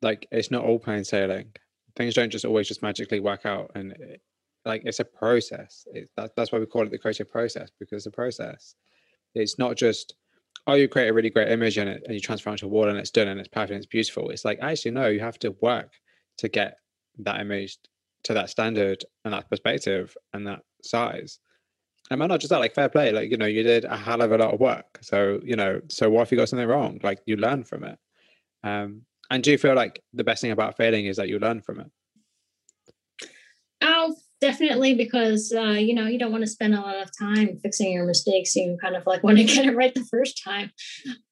Like 0.02 0.26
it's 0.30 0.50
not 0.50 0.64
all 0.64 0.78
plain 0.78 1.04
sailing. 1.04 1.52
Things 1.96 2.14
don't 2.14 2.30
just 2.30 2.44
always 2.44 2.68
just 2.68 2.82
magically 2.82 3.20
work 3.20 3.44
out, 3.44 3.72
and 3.74 3.96
like 4.64 4.82
it's 4.84 5.00
a 5.00 5.04
process. 5.04 5.86
It, 5.92 6.10
that, 6.16 6.32
that's 6.36 6.52
why 6.52 6.58
we 6.58 6.66
call 6.66 6.82
it 6.82 6.90
the 6.90 6.98
creative 6.98 7.30
process 7.30 7.70
because 7.78 8.04
the 8.04 8.10
process. 8.10 8.74
It's 9.34 9.58
not 9.58 9.76
just 9.76 10.14
oh 10.66 10.74
you 10.74 10.88
create 10.88 11.08
a 11.08 11.12
really 11.12 11.30
great 11.30 11.50
image 11.50 11.78
and 11.78 11.88
it 11.88 12.02
and 12.04 12.14
you 12.14 12.20
transfer 12.20 12.50
it 12.50 12.52
onto 12.52 12.66
a 12.66 12.68
wall 12.68 12.88
and 12.88 12.98
it's 12.98 13.10
done 13.10 13.28
and 13.28 13.40
it's 13.40 13.48
perfect 13.48 13.72
and 13.72 13.78
it's 13.78 13.86
beautiful. 13.86 14.30
It's 14.30 14.44
like 14.44 14.58
actually 14.60 14.92
no, 14.92 15.08
you 15.08 15.20
have 15.20 15.38
to 15.40 15.56
work 15.60 15.92
to 16.38 16.48
get 16.48 16.76
that 17.18 17.40
image 17.40 17.78
to 18.24 18.34
that 18.34 18.50
standard 18.50 19.04
and 19.24 19.34
that 19.34 19.48
perspective 19.50 20.16
and 20.32 20.46
that 20.46 20.60
size. 20.82 21.40
And 22.10 22.20
not 22.20 22.40
just 22.40 22.50
that, 22.50 22.60
like 22.60 22.74
fair 22.74 22.88
play, 22.88 23.12
like 23.12 23.30
you 23.30 23.36
know, 23.36 23.46
you 23.46 23.62
did 23.62 23.84
a 23.84 23.96
hell 23.96 24.22
of 24.22 24.32
a 24.32 24.38
lot 24.38 24.54
of 24.54 24.60
work. 24.60 24.98
So 25.02 25.40
you 25.44 25.56
know, 25.56 25.80
so 25.88 26.08
what 26.08 26.22
if 26.22 26.32
you 26.32 26.38
got 26.38 26.48
something 26.48 26.66
wrong? 26.66 27.00
Like 27.02 27.20
you 27.26 27.36
learn 27.36 27.64
from 27.64 27.84
it. 27.84 27.98
Um, 28.64 29.02
and 29.30 29.42
do 29.42 29.50
you 29.50 29.58
feel 29.58 29.74
like 29.74 30.02
the 30.12 30.24
best 30.24 30.42
thing 30.42 30.50
about 30.50 30.76
failing 30.76 31.06
is 31.06 31.16
that 31.16 31.28
you 31.28 31.38
learn 31.38 31.60
from 31.60 31.80
it? 31.80 31.90
Oh, 33.80 34.16
definitely 34.40 34.94
because 34.94 35.52
uh, 35.56 35.70
you 35.70 35.94
know 35.94 36.06
you 36.06 36.18
don't 36.18 36.32
want 36.32 36.42
to 36.42 36.50
spend 36.50 36.74
a 36.74 36.80
lot 36.80 36.96
of 36.96 37.10
time 37.18 37.58
fixing 37.62 37.92
your 37.92 38.06
mistakes. 38.06 38.54
You 38.56 38.76
kind 38.80 38.96
of 38.96 39.06
like 39.06 39.22
want 39.24 39.38
to 39.38 39.44
get 39.44 39.66
it 39.66 39.76
right 39.76 39.94
the 39.94 40.04
first 40.04 40.42
time. 40.42 40.70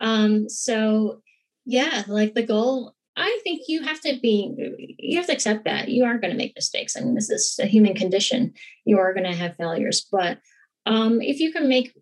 Um, 0.01 0.49
so 0.49 1.23
yeah 1.67 2.05
like 2.07 2.33
the 2.35 2.45
goal 2.45 2.95
i 3.17 3.41
think 3.43 3.63
you 3.67 3.83
have 3.83 4.01
to 4.01 4.19
be 4.23 4.55
you 4.99 5.17
have 5.19 5.27
to 5.27 5.33
accept 5.33 5.65
that 5.65 5.89
you 5.89 6.05
are 6.05 6.19
going 6.19 6.31
to 6.31 6.37
make 6.37 6.55
mistakes. 6.55 6.97
I 6.97 7.01
mean, 7.01 7.15
this 7.15 7.31
is 7.31 7.59
a 7.63 7.67
human 7.67 7.95
condition. 7.95 8.53
You 8.85 8.99
are 8.99 9.15
going 9.15 9.31
to 9.31 9.37
have 9.37 9.57
failures. 9.57 10.07
But 10.11 10.39
um, 10.85 11.21
if 11.21 11.41
you 11.41 11.53
can 11.53 11.69
make 11.69 11.93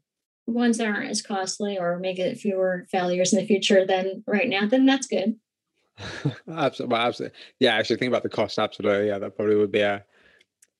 ones 0.46 0.78
that 0.78 0.86
aren't 0.86 1.10
as 1.10 1.22
costly 1.22 1.78
or 1.78 1.98
make 1.98 2.18
it 2.18 2.38
fewer 2.38 2.86
failures 2.90 3.32
in 3.32 3.38
the 3.38 3.46
future 3.46 3.86
than 3.86 4.22
right 4.26 4.48
now 4.48 4.66
then 4.66 4.84
that's 4.84 5.06
good 5.06 5.36
absolutely, 6.50 6.96
absolutely 6.96 7.38
yeah 7.60 7.74
actually 7.74 7.96
think 7.96 8.10
about 8.10 8.22
the 8.22 8.28
cost 8.28 8.58
absolutely 8.58 9.06
yeah 9.06 9.18
that 9.18 9.36
probably 9.36 9.54
would 9.54 9.70
be 9.70 9.80
a 9.80 10.04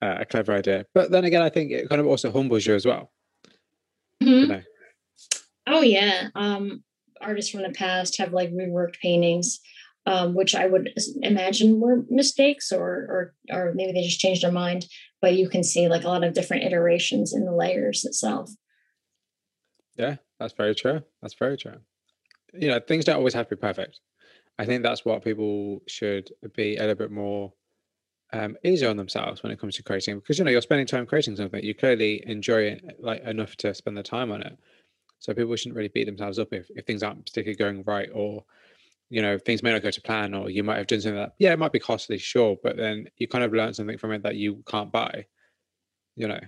a 0.05 0.25
clever 0.25 0.53
idea. 0.53 0.87
But 0.95 1.11
then 1.11 1.25
again, 1.25 1.43
I 1.43 1.49
think 1.49 1.71
it 1.71 1.89
kind 1.89 2.01
of 2.01 2.07
also 2.07 2.31
humbles 2.31 2.67
you 2.67 2.75
as 2.75 2.87
well. 2.87 3.13
Mm-hmm. 4.23 4.29
You 4.29 4.47
know? 4.47 4.63
Oh 5.67 5.81
yeah, 5.81 6.29
um, 6.35 6.83
artists 7.21 7.51
from 7.51 7.63
the 7.63 7.71
past 7.71 8.19
have 8.19 8.33
like 8.33 8.53
reworked 8.53 9.01
paintings, 9.01 9.61
um, 10.07 10.35
which 10.35 10.55
I 10.55 10.67
would 10.67 10.91
imagine 11.23 11.81
were 11.81 12.05
mistakes, 12.11 12.71
or 12.71 12.83
or 12.91 13.35
or 13.51 13.73
maybe 13.75 13.93
they 13.93 14.03
just 14.03 14.21
changed 14.21 14.43
their 14.43 14.53
mind. 14.53 14.87
But 15.21 15.35
you 15.35 15.49
can 15.49 15.65
see 15.65 15.89
like 15.89 16.05
a 16.05 16.09
lot 16.09 16.25
of 16.25 16.35
different 16.35 16.65
iterations 16.65 17.33
in 17.33 17.45
the 17.45 17.53
layers 17.53 18.05
itself. 18.05 18.51
Yeah, 19.97 20.17
that's 20.39 20.53
very 20.53 20.75
true. 20.75 21.03
That's 21.23 21.35
very 21.35 21.57
true. 21.57 21.79
You 22.53 22.69
know, 22.69 22.81
things 22.81 23.05
don't 23.05 23.17
always 23.17 23.35
have 23.35 23.49
to 23.49 23.57
be 23.57 23.61
perfect. 23.61 24.01
I 24.59 24.65
think 24.65 24.83
that's 24.83 25.05
what 25.05 25.25
people 25.25 25.83
should 25.89 26.31
be 26.55 26.77
a 26.77 26.81
little 26.81 26.95
bit 26.95 27.11
more 27.11 27.53
um, 28.33 28.57
easier 28.65 28.89
on 28.91 28.97
themselves 28.97 29.43
when 29.43 29.53
it 29.53 29.61
comes 29.61 29.77
to 29.77 29.83
creating 29.83 30.19
because 30.19 30.39
you 30.39 30.45
know 30.45 30.51
you're 30.51 30.61
spending 30.61 30.87
time 30.87 31.07
creating 31.07 31.37
something 31.37 31.63
you 31.63 31.75
clearly 31.75 32.23
enjoy 32.27 32.63
it 32.63 32.97
like 32.99 33.23
enough 33.23 33.55
to 33.57 33.73
spend 33.75 33.97
the 33.97 34.03
time 34.03 34.33
on 34.33 34.43
it 34.43 34.59
so 35.21 35.33
people 35.33 35.55
shouldn't 35.55 35.77
really 35.77 35.89
beat 35.89 36.07
themselves 36.07 36.39
up 36.39 36.53
if, 36.53 36.69
if 36.71 36.85
things 36.85 37.03
aren't 37.03 37.25
particularly 37.25 37.57
going 37.57 37.85
right 37.85 38.09
or 38.13 38.45
you 39.09 39.23
know 39.23 39.39
things 39.39 39.63
may 39.63 39.71
not 39.71 39.83
go 39.83 39.91
to 39.91 40.01
plan 40.01 40.35
or 40.35 40.51
you 40.51 40.65
might 40.65 40.79
have 40.79 40.87
done 40.89 41.01
something 41.01 41.21
that 41.21 41.35
yeah 41.39 41.53
it 41.53 41.59
might 41.59 41.71
be 41.71 41.79
costly 41.79 42.19
sure 42.19 42.57
but 42.63 42.77
then 42.77 43.07
you 43.19 43.29
kind 43.29 43.45
of 43.45 43.53
learn 43.53 43.73
something 43.73 43.99
from 43.99 44.11
it 44.11 44.23
that 44.25 44.35
you 44.35 44.63
can't 44.67 44.91
buy 44.91 45.25
you 46.17 46.27
know 46.27 46.41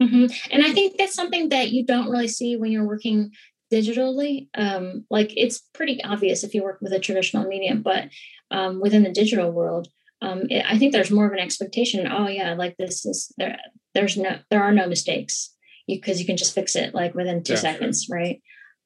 mm-hmm. 0.00 0.26
and 0.50 0.64
i 0.64 0.72
think 0.72 0.96
that's 0.96 1.14
something 1.14 1.50
that 1.50 1.72
you 1.72 1.84
don't 1.84 2.10
really 2.10 2.28
see 2.28 2.56
when 2.56 2.72
you're 2.72 2.86
working 2.86 3.30
digitally 3.72 4.48
um, 4.54 5.04
like 5.10 5.32
it's 5.36 5.60
pretty 5.72 6.02
obvious 6.04 6.44
if 6.44 6.54
you 6.54 6.62
work 6.62 6.78
with 6.82 6.92
a 6.92 7.00
traditional 7.00 7.46
medium 7.46 7.82
but 7.82 8.04
um, 8.50 8.80
within 8.80 9.02
the 9.02 9.10
digital 9.10 9.50
world 9.50 9.88
um, 10.22 10.44
it, 10.48 10.64
I 10.66 10.78
think 10.78 10.92
there's 10.92 11.10
more 11.10 11.26
of 11.26 11.32
an 11.32 11.40
expectation. 11.40 12.06
Oh 12.10 12.28
yeah, 12.28 12.54
like 12.54 12.76
this 12.78 13.04
is 13.04 13.32
there. 13.36 13.58
There's 13.92 14.16
no, 14.16 14.38
there 14.50 14.62
are 14.62 14.72
no 14.72 14.86
mistakes 14.86 15.54
because 15.86 16.18
you, 16.18 16.22
you, 16.22 16.26
can 16.26 16.36
just 16.36 16.54
fix 16.54 16.76
it 16.76 16.94
like 16.94 17.14
within 17.14 17.42
two 17.42 17.54
yeah, 17.54 17.58
seconds, 17.58 18.06
right? 18.08 18.40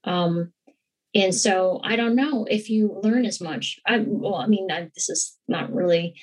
Um, 0.04 0.52
and 1.14 1.34
so 1.34 1.80
I 1.84 1.94
don't 1.96 2.16
know 2.16 2.46
if 2.50 2.70
you 2.70 2.98
learn 3.02 3.26
as 3.26 3.40
much. 3.40 3.78
I 3.86 4.02
well, 4.06 4.36
I 4.36 4.46
mean, 4.46 4.68
I, 4.72 4.88
this 4.94 5.10
is 5.10 5.36
not 5.46 5.72
really 5.72 6.18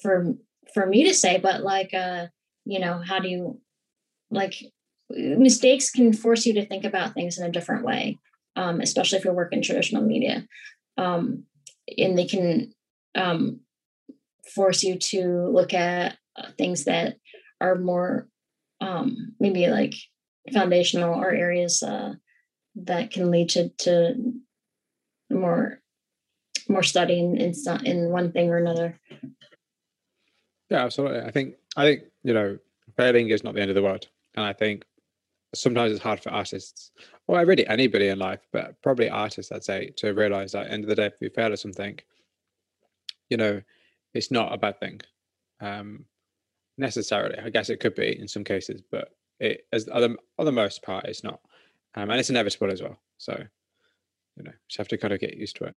for 0.00 0.34
for 0.72 0.86
me 0.86 1.04
to 1.04 1.14
say, 1.14 1.38
but 1.38 1.62
like, 1.62 1.92
uh, 1.92 2.26
you 2.64 2.78
know, 2.78 3.02
how 3.04 3.18
do 3.18 3.28
you 3.28 3.60
like 4.30 4.54
mistakes 5.10 5.90
can 5.90 6.12
force 6.12 6.46
you 6.46 6.54
to 6.54 6.66
think 6.66 6.84
about 6.84 7.14
things 7.14 7.38
in 7.38 7.46
a 7.46 7.52
different 7.52 7.84
way, 7.84 8.18
um, 8.56 8.80
especially 8.80 9.18
if 9.18 9.24
you're 9.24 9.34
working 9.34 9.62
traditional 9.62 10.02
media, 10.02 10.46
um, 10.96 11.44
and 11.98 12.16
they 12.18 12.26
can 12.26 12.72
um, 13.14 13.60
force 14.54 14.82
you 14.82 14.98
to 14.98 15.48
look 15.48 15.74
at 15.74 16.16
uh, 16.36 16.48
things 16.56 16.84
that 16.84 17.16
are 17.60 17.76
more 17.76 18.28
um, 18.80 19.34
maybe 19.40 19.66
like 19.68 19.94
foundational 20.52 21.14
or 21.14 21.30
areas 21.30 21.82
uh, 21.82 22.14
that 22.74 23.10
can 23.10 23.30
lead 23.30 23.48
to, 23.50 23.68
to 23.78 24.14
more 25.30 25.80
more 26.68 26.82
study 26.82 27.18
in, 27.18 27.36
in 27.36 27.52
in 27.84 28.10
one 28.10 28.32
thing 28.32 28.48
or 28.48 28.56
another. 28.56 28.98
Yeah, 30.70 30.84
absolutely. 30.84 31.20
I 31.20 31.30
think 31.30 31.56
I 31.76 31.84
think 31.84 32.02
you 32.22 32.34
know 32.34 32.58
failing 32.96 33.28
is 33.28 33.44
not 33.44 33.54
the 33.54 33.60
end 33.60 33.70
of 33.70 33.74
the 33.74 33.82
world, 33.82 34.08
and 34.34 34.44
I 34.44 34.52
think 34.52 34.84
sometimes 35.54 35.92
it's 35.92 36.02
hard 36.02 36.20
for 36.20 36.30
artists, 36.30 36.92
or 37.26 37.44
really 37.44 37.66
anybody 37.66 38.08
in 38.08 38.18
life, 38.18 38.40
but 38.52 38.80
probably 38.82 39.08
artists, 39.08 39.52
I'd 39.52 39.64
say, 39.64 39.90
to 39.96 40.12
realize 40.12 40.52
that 40.52 40.62
at 40.62 40.68
the 40.68 40.72
end 40.72 40.84
of 40.84 40.88
the 40.88 40.96
day, 40.96 41.06
if 41.06 41.14
you 41.20 41.30
fail 41.30 41.52
at 41.52 41.58
something, 41.58 41.98
you 43.30 43.36
know, 43.36 43.62
it's 44.12 44.30
not 44.30 44.52
a 44.52 44.58
bad 44.58 44.78
thing 44.78 45.00
um, 45.60 46.04
necessarily. 46.78 47.38
I 47.38 47.50
guess 47.50 47.70
it 47.70 47.80
could 47.80 47.94
be 47.94 48.18
in 48.18 48.28
some 48.28 48.44
cases, 48.44 48.82
but 48.90 49.08
it 49.40 49.66
as 49.72 49.88
other 49.90 50.16
on 50.38 50.46
the 50.46 50.52
most 50.52 50.82
part, 50.82 51.06
it's 51.06 51.24
not, 51.24 51.40
um, 51.94 52.10
and 52.10 52.20
it's 52.20 52.30
inevitable 52.30 52.70
as 52.70 52.82
well. 52.82 52.98
So 53.18 53.42
you 54.36 54.44
know, 54.44 54.52
just 54.68 54.78
have 54.78 54.88
to 54.88 54.98
kind 54.98 55.12
of 55.12 55.20
get 55.20 55.36
used 55.36 55.56
to 55.56 55.64
it. 55.64 55.74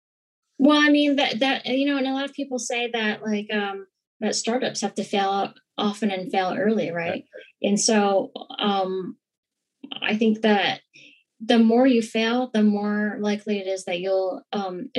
Well, 0.58 0.80
I 0.80 0.88
mean 0.88 1.16
that 1.16 1.40
that 1.40 1.66
you 1.66 1.87
know, 1.87 1.98
and 1.98 2.06
a 2.06 2.12
lot 2.12 2.24
of 2.24 2.34
people 2.34 2.58
say 2.58 2.90
that 2.92 3.22
like 3.22 3.52
um, 3.52 3.87
that 4.20 4.34
startups 4.34 4.80
have 4.80 4.94
to 4.94 5.04
fail 5.04 5.52
often 5.76 6.10
and 6.10 6.30
fail 6.30 6.56
early, 6.56 6.90
right? 6.90 7.24
Yeah. 7.60 7.70
And 7.70 7.80
so 7.80 8.30
um, 8.58 9.16
I 10.02 10.16
think 10.16 10.42
that 10.42 10.80
the 11.40 11.58
more 11.58 11.86
you 11.86 12.02
fail, 12.02 12.50
the 12.52 12.62
more 12.62 13.16
likely 13.20 13.58
it 13.58 13.66
is 13.66 13.84
that 13.84 14.00
you'll 14.00 14.42
um, 14.52 14.90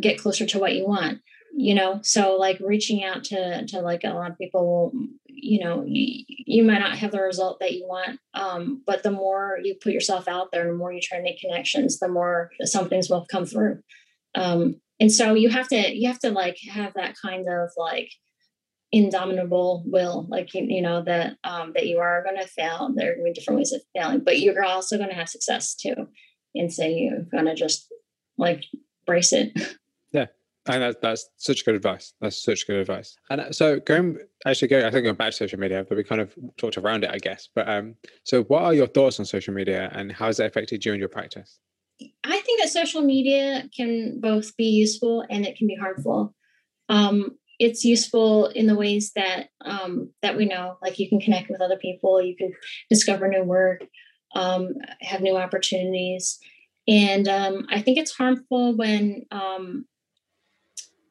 get 0.00 0.18
closer 0.18 0.46
to 0.46 0.58
what 0.58 0.74
you 0.74 0.86
want 0.86 1.20
you 1.54 1.74
know? 1.74 2.00
So 2.02 2.36
like 2.36 2.58
reaching 2.60 3.04
out 3.04 3.24
to 3.24 3.66
to 3.66 3.80
like 3.80 4.04
a 4.04 4.14
lot 4.14 4.30
of 4.30 4.38
people 4.38 4.92
you 5.26 5.62
know 5.62 5.84
you, 5.86 6.24
you 6.28 6.64
might 6.64 6.78
not 6.78 6.98
have 6.98 7.10
the 7.10 7.20
result 7.20 7.58
that 7.60 7.72
you 7.72 7.86
want 7.86 8.18
um, 8.34 8.82
but 8.86 9.02
the 9.02 9.10
more 9.10 9.58
you 9.62 9.74
put 9.82 9.92
yourself 9.92 10.28
out 10.28 10.48
there 10.52 10.66
the 10.66 10.76
more 10.76 10.92
you 10.92 11.00
try 11.00 11.18
to 11.18 11.24
make 11.24 11.40
connections 11.40 11.98
the 11.98 12.08
more 12.08 12.50
some 12.64 12.88
things 12.88 13.08
will 13.08 13.26
come 13.30 13.46
through. 13.46 13.80
Um, 14.34 14.76
and 15.00 15.12
so 15.12 15.34
you 15.34 15.50
have 15.50 15.68
to 15.68 15.96
you 15.96 16.08
have 16.08 16.20
to 16.20 16.30
like 16.30 16.56
have 16.70 16.94
that 16.94 17.14
kind 17.20 17.46
of 17.48 17.70
like 17.76 18.10
indomitable 18.92 19.82
will 19.86 20.26
like 20.28 20.52
you, 20.52 20.64
you 20.68 20.82
know 20.82 21.02
that 21.02 21.36
um, 21.44 21.72
that 21.74 21.86
you 21.86 21.98
are 21.98 22.22
going 22.22 22.36
to 22.36 22.46
fail 22.46 22.90
there 22.94 23.12
are 23.12 23.14
going 23.14 23.24
to 23.26 23.30
be 23.30 23.32
different 23.32 23.56
ways 23.56 23.72
of 23.72 23.80
failing 23.94 24.20
but 24.20 24.38
you're 24.38 24.62
also 24.62 24.98
going 24.98 25.08
to 25.08 25.14
have 25.14 25.28
success 25.28 25.74
too 25.74 25.94
and 26.54 26.72
so 26.72 26.84
you're 26.84 27.22
going 27.22 27.46
to 27.46 27.54
just 27.54 27.90
like 28.38 28.64
brace 29.06 29.32
it. 29.32 29.52
Yeah. 30.14 30.26
And 30.66 30.82
that's, 30.82 30.98
that's 31.00 31.30
such 31.38 31.64
good 31.64 31.74
advice. 31.74 32.12
That's 32.20 32.44
such 32.44 32.66
good 32.66 32.76
advice. 32.76 33.16
And 33.30 33.40
uh, 33.40 33.50
so 33.50 33.80
going 33.80 34.18
actually 34.44 34.68
going, 34.68 34.84
I 34.84 34.90
think 34.90 35.04
going 35.04 35.16
back 35.16 35.30
to 35.30 35.36
social 35.36 35.58
media, 35.58 35.86
but 35.88 35.96
we 35.96 36.04
kind 36.04 36.20
of 36.20 36.34
talked 36.58 36.76
around 36.76 37.02
it, 37.02 37.10
I 37.10 37.16
guess. 37.16 37.48
But 37.54 37.66
um, 37.66 37.94
so 38.24 38.42
what 38.42 38.62
are 38.62 38.74
your 38.74 38.86
thoughts 38.86 39.18
on 39.18 39.24
social 39.24 39.54
media 39.54 39.90
and 39.94 40.12
how 40.12 40.26
has 40.26 40.38
it 40.38 40.44
affected 40.44 40.84
you 40.84 40.92
in 40.92 41.00
your 41.00 41.08
practice? 41.08 41.58
I 42.24 42.40
think 42.40 42.60
that 42.60 42.68
social 42.68 43.00
media 43.00 43.70
can 43.74 44.20
both 44.20 44.54
be 44.58 44.66
useful 44.66 45.24
and 45.30 45.46
it 45.46 45.56
can 45.56 45.66
be 45.66 45.76
harmful. 45.76 46.34
Um, 46.90 47.38
it's 47.62 47.84
useful 47.84 48.46
in 48.48 48.66
the 48.66 48.74
ways 48.74 49.12
that 49.14 49.46
um, 49.64 50.10
that 50.20 50.36
we 50.36 50.46
know, 50.46 50.78
like 50.82 50.98
you 50.98 51.08
can 51.08 51.20
connect 51.20 51.48
with 51.48 51.60
other 51.60 51.76
people, 51.76 52.20
you 52.20 52.34
can 52.34 52.52
discover 52.90 53.28
new 53.28 53.44
work, 53.44 53.84
um, 54.34 54.74
have 55.00 55.20
new 55.20 55.36
opportunities, 55.36 56.40
and 56.88 57.28
um, 57.28 57.66
I 57.70 57.80
think 57.80 57.98
it's 57.98 58.16
harmful 58.16 58.76
when 58.76 59.26
um, 59.30 59.84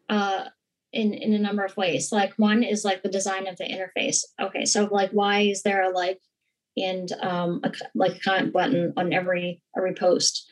uh, 0.09 0.45
in 0.91 1.13
in 1.13 1.33
a 1.33 1.39
number 1.39 1.63
of 1.63 1.77
ways. 1.77 2.11
Like 2.11 2.33
one 2.35 2.63
is 2.63 2.83
like 2.83 3.01
the 3.01 3.09
design 3.09 3.47
of 3.47 3.55
the 3.55 3.63
interface. 3.63 4.19
Okay, 4.41 4.65
so 4.65 4.89
like 4.91 5.11
why 5.11 5.41
is 5.43 5.63
there 5.63 5.83
a 5.83 5.89
like 5.89 6.19
and 6.75 7.09
um, 7.21 7.61
a, 7.63 7.71
like 7.95 8.17
a 8.17 8.19
comment 8.19 8.51
button 8.51 8.93
on 8.97 9.13
every 9.13 9.63
every 9.77 9.93
post? 9.93 10.51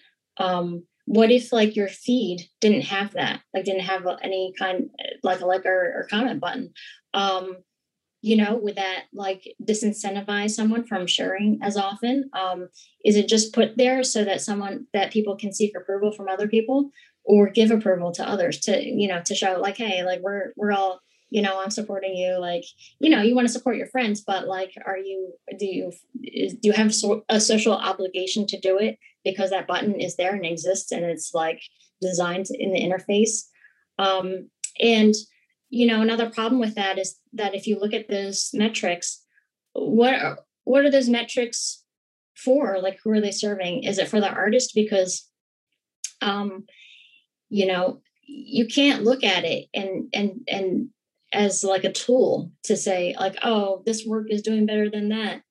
What 1.09 1.31
if 1.31 1.51
like 1.51 1.75
your 1.75 1.87
feed 1.87 2.47
didn't 2.61 2.83
have 2.83 3.13
that 3.13 3.41
like 3.51 3.65
didn't 3.65 3.81
have 3.81 4.05
any 4.21 4.53
kind 4.59 4.91
like 5.23 5.41
a 5.41 5.45
like 5.47 5.65
or, 5.65 5.93
or 5.95 6.07
comment 6.07 6.39
button? 6.39 6.71
Um 7.15 7.57
you 8.21 8.37
know 8.37 8.59
would 8.61 8.75
that 8.75 9.05
like 9.11 9.55
disincentivize 9.67 10.51
someone 10.51 10.85
from 10.85 11.07
sharing 11.07 11.57
as 11.63 11.77
often? 11.77 12.29
Um 12.33 12.69
is 13.03 13.15
it 13.15 13.27
just 13.27 13.53
put 13.53 13.75
there 13.75 14.03
so 14.03 14.23
that 14.23 14.41
someone 14.41 14.85
that 14.93 15.11
people 15.11 15.35
can 15.35 15.51
seek 15.51 15.75
approval 15.75 16.11
from 16.11 16.27
other 16.29 16.47
people 16.47 16.91
or 17.23 17.49
give 17.49 17.71
approval 17.71 18.11
to 18.11 18.29
others 18.29 18.59
to 18.59 18.79
you 18.79 19.07
know 19.07 19.21
to 19.25 19.33
show 19.33 19.59
like 19.59 19.77
hey 19.77 20.03
like 20.03 20.19
we're 20.21 20.53
we're 20.57 20.71
all 20.71 20.99
you 21.31 21.41
know 21.41 21.61
i'm 21.61 21.69
supporting 21.69 22.15
you 22.15 22.39
like 22.39 22.63
you 22.99 23.09
know 23.09 23.21
you 23.21 23.35
want 23.35 23.47
to 23.47 23.53
support 23.53 23.77
your 23.77 23.87
friends 23.87 24.21
but 24.21 24.47
like 24.47 24.73
are 24.85 24.97
you 24.97 25.33
do 25.57 25.65
you 25.65 25.91
do 26.23 26.59
you 26.63 26.71
have 26.71 26.93
a 27.29 27.39
social 27.39 27.73
obligation 27.73 28.45
to 28.47 28.59
do 28.59 28.77
it 28.77 28.97
because 29.23 29.49
that 29.49 29.67
button 29.67 29.99
is 29.99 30.15
there 30.15 30.35
and 30.35 30.45
exists 30.45 30.91
and 30.91 31.03
it's 31.03 31.33
like 31.33 31.61
designed 32.01 32.47
in 32.51 32.71
the 32.71 32.79
interface. 32.81 33.43
Um, 33.97 34.49
and 34.79 35.13
you 35.69 35.85
know 35.85 36.01
another 36.01 36.29
problem 36.29 36.59
with 36.59 36.75
that 36.75 36.97
is 36.97 37.17
that 37.33 37.53
if 37.53 37.67
you 37.67 37.79
look 37.79 37.93
at 37.93 38.09
those 38.09 38.49
metrics 38.53 39.23
what 39.73 40.13
are, 40.13 40.39
what 40.63 40.85
are 40.85 40.91
those 40.91 41.09
metrics 41.09 41.83
for? 42.35 42.79
Like 42.81 42.99
who 43.03 43.11
are 43.11 43.21
they 43.21 43.31
serving? 43.31 43.83
Is 43.83 43.97
it 43.97 44.07
for 44.07 44.19
the 44.19 44.29
artist? 44.29 44.71
Because 44.75 45.27
um 46.21 46.65
you 47.49 47.65
know 47.65 48.01
you 48.25 48.67
can't 48.67 49.03
look 49.03 49.23
at 49.23 49.45
it 49.45 49.67
and 49.73 50.09
and 50.13 50.41
and 50.47 50.89
as 51.31 51.63
like 51.63 51.83
a 51.83 51.91
tool 51.91 52.51
to 52.63 52.75
say 52.75 53.15
like 53.19 53.37
oh 53.43 53.81
this 53.85 54.05
work 54.05 54.27
is 54.29 54.41
doing 54.41 54.65
better 54.65 54.89
than 54.89 55.09
that 55.09 55.41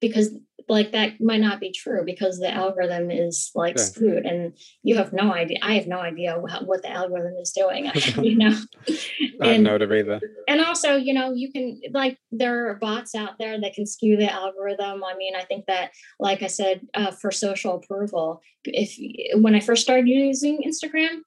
because 0.00 0.30
like 0.68 0.92
that 0.92 1.20
might 1.20 1.40
not 1.40 1.60
be 1.60 1.72
true 1.72 2.02
because 2.04 2.38
the 2.38 2.50
algorithm 2.50 3.10
is 3.10 3.50
like 3.54 3.76
yeah. 3.76 3.82
skewed 3.82 4.26
and 4.26 4.52
you 4.82 4.96
have 4.96 5.12
no 5.12 5.32
idea 5.32 5.58
i 5.62 5.74
have 5.74 5.86
no 5.86 5.98
idea 5.98 6.38
what, 6.38 6.66
what 6.66 6.82
the 6.82 6.90
algorithm 6.90 7.34
is 7.40 7.52
doing 7.52 7.90
you 8.22 8.36
know? 8.36 8.56
I 9.40 9.52
and, 9.52 9.64
know 9.64 9.76
it 9.76 9.82
either. 9.82 10.20
and 10.46 10.60
also 10.60 10.96
you 10.96 11.14
know 11.14 11.32
you 11.32 11.50
can 11.52 11.80
like 11.92 12.18
there 12.30 12.68
are 12.70 12.74
bots 12.74 13.14
out 13.14 13.38
there 13.38 13.60
that 13.60 13.74
can 13.74 13.86
skew 13.86 14.16
the 14.16 14.32
algorithm. 14.32 15.04
I 15.04 15.14
mean 15.16 15.34
i 15.36 15.42
think 15.44 15.66
that 15.66 15.92
like 16.18 16.42
i 16.42 16.48
said 16.48 16.80
uh, 16.94 17.10
for 17.10 17.30
social 17.30 17.76
approval 17.76 18.42
if 18.64 18.96
when 19.40 19.54
i 19.54 19.60
first 19.60 19.82
started 19.82 20.08
using 20.08 20.62
instagram 20.66 21.20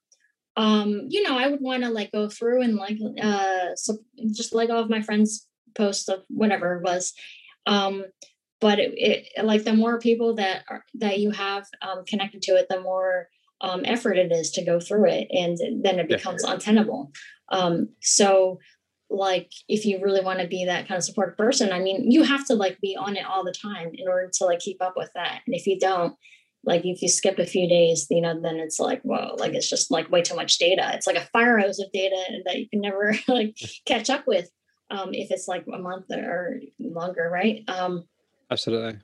um 0.58 1.06
you 1.10 1.24
know 1.24 1.38
i 1.38 1.48
would 1.48 1.62
want 1.62 1.84
to 1.84 1.90
like 1.90 2.12
go 2.12 2.28
through 2.28 2.62
and 2.62 2.76
like 2.76 2.98
uh 3.22 3.74
so 3.76 3.98
just 4.32 4.54
like 4.54 4.70
all 4.70 4.82
of 4.82 4.90
my 4.90 5.02
friends 5.02 5.48
posts 5.76 6.10
of 6.10 6.24
whatever 6.28 6.76
it 6.76 6.84
was 6.84 7.14
um 7.66 8.04
but 8.62 8.80
it, 8.80 8.94
it, 8.96 9.46
like 9.46 9.64
the 9.64 9.74
more 9.74 10.00
people 10.00 10.36
that 10.36 10.64
are 10.70 10.86
that 10.96 11.20
you 11.20 11.32
have 11.32 11.68
um, 11.82 12.06
connected 12.06 12.42
to 12.44 12.52
it 12.54 12.68
the 12.70 12.80
more 12.80 13.28
um, 13.62 13.82
effort 13.86 14.18
it 14.18 14.32
is 14.32 14.52
to 14.52 14.64
go 14.64 14.80
through 14.80 15.10
it 15.10 15.28
and 15.32 15.58
then 15.84 16.00
it 16.00 16.08
becomes 16.08 16.44
untenable. 16.44 17.12
Um, 17.52 17.90
so 18.02 18.60
like 19.10 19.52
if 19.68 19.86
you 19.86 20.00
really 20.02 20.22
want 20.22 20.40
to 20.40 20.48
be 20.48 20.66
that 20.66 20.88
kind 20.88 20.98
of 20.98 21.04
supportive 21.04 21.36
person 21.36 21.74
i 21.74 21.80
mean 21.80 22.10
you 22.10 22.24
have 22.24 22.46
to 22.48 22.54
like 22.54 22.80
be 22.80 22.96
on 22.96 23.18
it 23.18 23.26
all 23.26 23.44
the 23.44 23.52
time 23.52 23.92
in 23.94 24.08
order 24.08 24.30
to 24.32 24.46
like 24.46 24.60
keep 24.60 24.82
up 24.82 24.94
with 24.96 25.10
that 25.16 25.42
and 25.46 25.54
if 25.54 25.68
you 25.68 25.78
don't 25.78 26.16
like 26.64 26.86
if 26.86 27.02
you 27.02 27.10
skip 27.10 27.38
a 27.40 27.46
few 27.46 27.68
days 27.68 28.08
you 28.10 28.22
know 28.22 28.40
then 28.42 28.56
it's 28.56 28.80
like 28.80 29.02
whoa 29.02 29.36
like 29.38 29.54
it's 29.54 29.70
just 29.70 29.92
like 29.92 30.10
way 30.12 30.22
too 30.22 30.36
much 30.36 30.58
data. 30.58 30.92
It's 30.94 31.08
like 31.08 31.16
a 31.16 31.28
fire 31.34 31.58
hose 31.60 31.80
of 31.80 31.92
data 31.92 32.24
that 32.46 32.58
you 32.58 32.70
can 32.70 32.82
never 32.82 33.16
like 33.28 33.56
catch 33.86 34.10
up 34.10 34.28
with 34.28 34.50
um, 34.90 35.14
if 35.14 35.32
it's 35.32 35.48
like 35.48 35.66
a 35.74 35.78
month 35.78 36.12
or 36.12 36.60
longer 36.80 37.30
right? 37.32 37.64
Um, 37.68 38.04
Absolutely. 38.52 39.00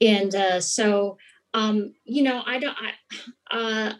And 0.00 0.34
uh, 0.34 0.60
so, 0.60 1.18
um, 1.52 1.92
you 2.04 2.22
know, 2.22 2.42
I 2.46 2.58
don't, 2.58 2.76
I, 3.52 3.56
uh, 3.56 3.92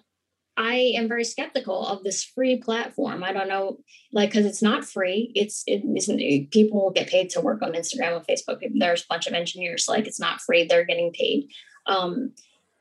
I 0.56 0.92
am 0.96 1.08
very 1.08 1.24
skeptical 1.24 1.86
of 1.86 2.02
this 2.02 2.22
free 2.22 2.56
platform. 2.58 3.24
I 3.24 3.32
don't 3.32 3.48
know, 3.48 3.78
like, 4.12 4.30
because 4.30 4.44
it's 4.44 4.60
not 4.62 4.84
free. 4.84 5.32
It's 5.34 5.62
it 5.66 5.82
isn't. 5.96 6.50
People 6.50 6.82
will 6.82 6.90
get 6.90 7.08
paid 7.08 7.30
to 7.30 7.40
work 7.40 7.62
on 7.62 7.72
Instagram 7.72 8.16
and 8.16 8.26
Facebook. 8.26 8.60
There's 8.74 9.02
a 9.02 9.06
bunch 9.08 9.26
of 9.26 9.32
engineers. 9.32 9.86
Like, 9.88 10.06
it's 10.06 10.20
not 10.20 10.42
free. 10.42 10.64
They're 10.64 10.84
getting 10.84 11.12
paid, 11.12 11.48
um, 11.86 12.34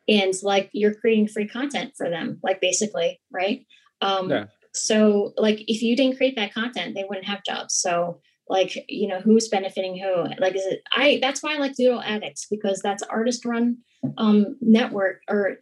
and 0.09 0.33
like 0.43 0.69
you're 0.73 0.93
creating 0.93 1.29
free 1.29 1.47
content 1.47 1.93
for 1.95 2.09
them. 2.09 2.39
Like, 2.43 2.59
basically, 2.59 3.21
right? 3.31 3.65
Um, 4.01 4.29
yeah. 4.29 4.45
So, 4.73 5.33
like, 5.37 5.63
if 5.67 5.81
you 5.81 5.95
didn't 5.95 6.17
create 6.17 6.35
that 6.35 6.53
content, 6.53 6.95
they 6.95 7.05
wouldn't 7.07 7.27
have 7.27 7.45
jobs. 7.45 7.75
So, 7.75 8.19
like 8.49 8.85
you 8.89 9.07
know 9.07 9.21
who's 9.21 9.47
benefiting 9.47 9.97
who 9.97 10.23
like 10.39 10.55
is 10.55 10.65
it 10.65 10.81
i 10.91 11.19
that's 11.21 11.41
why 11.41 11.53
i 11.53 11.57
like 11.57 11.75
doodle 11.75 12.01
addicts 12.01 12.47
because 12.49 12.81
that's 12.81 13.03
artist 13.03 13.45
run 13.45 13.77
um 14.17 14.57
network 14.59 15.21
or 15.29 15.57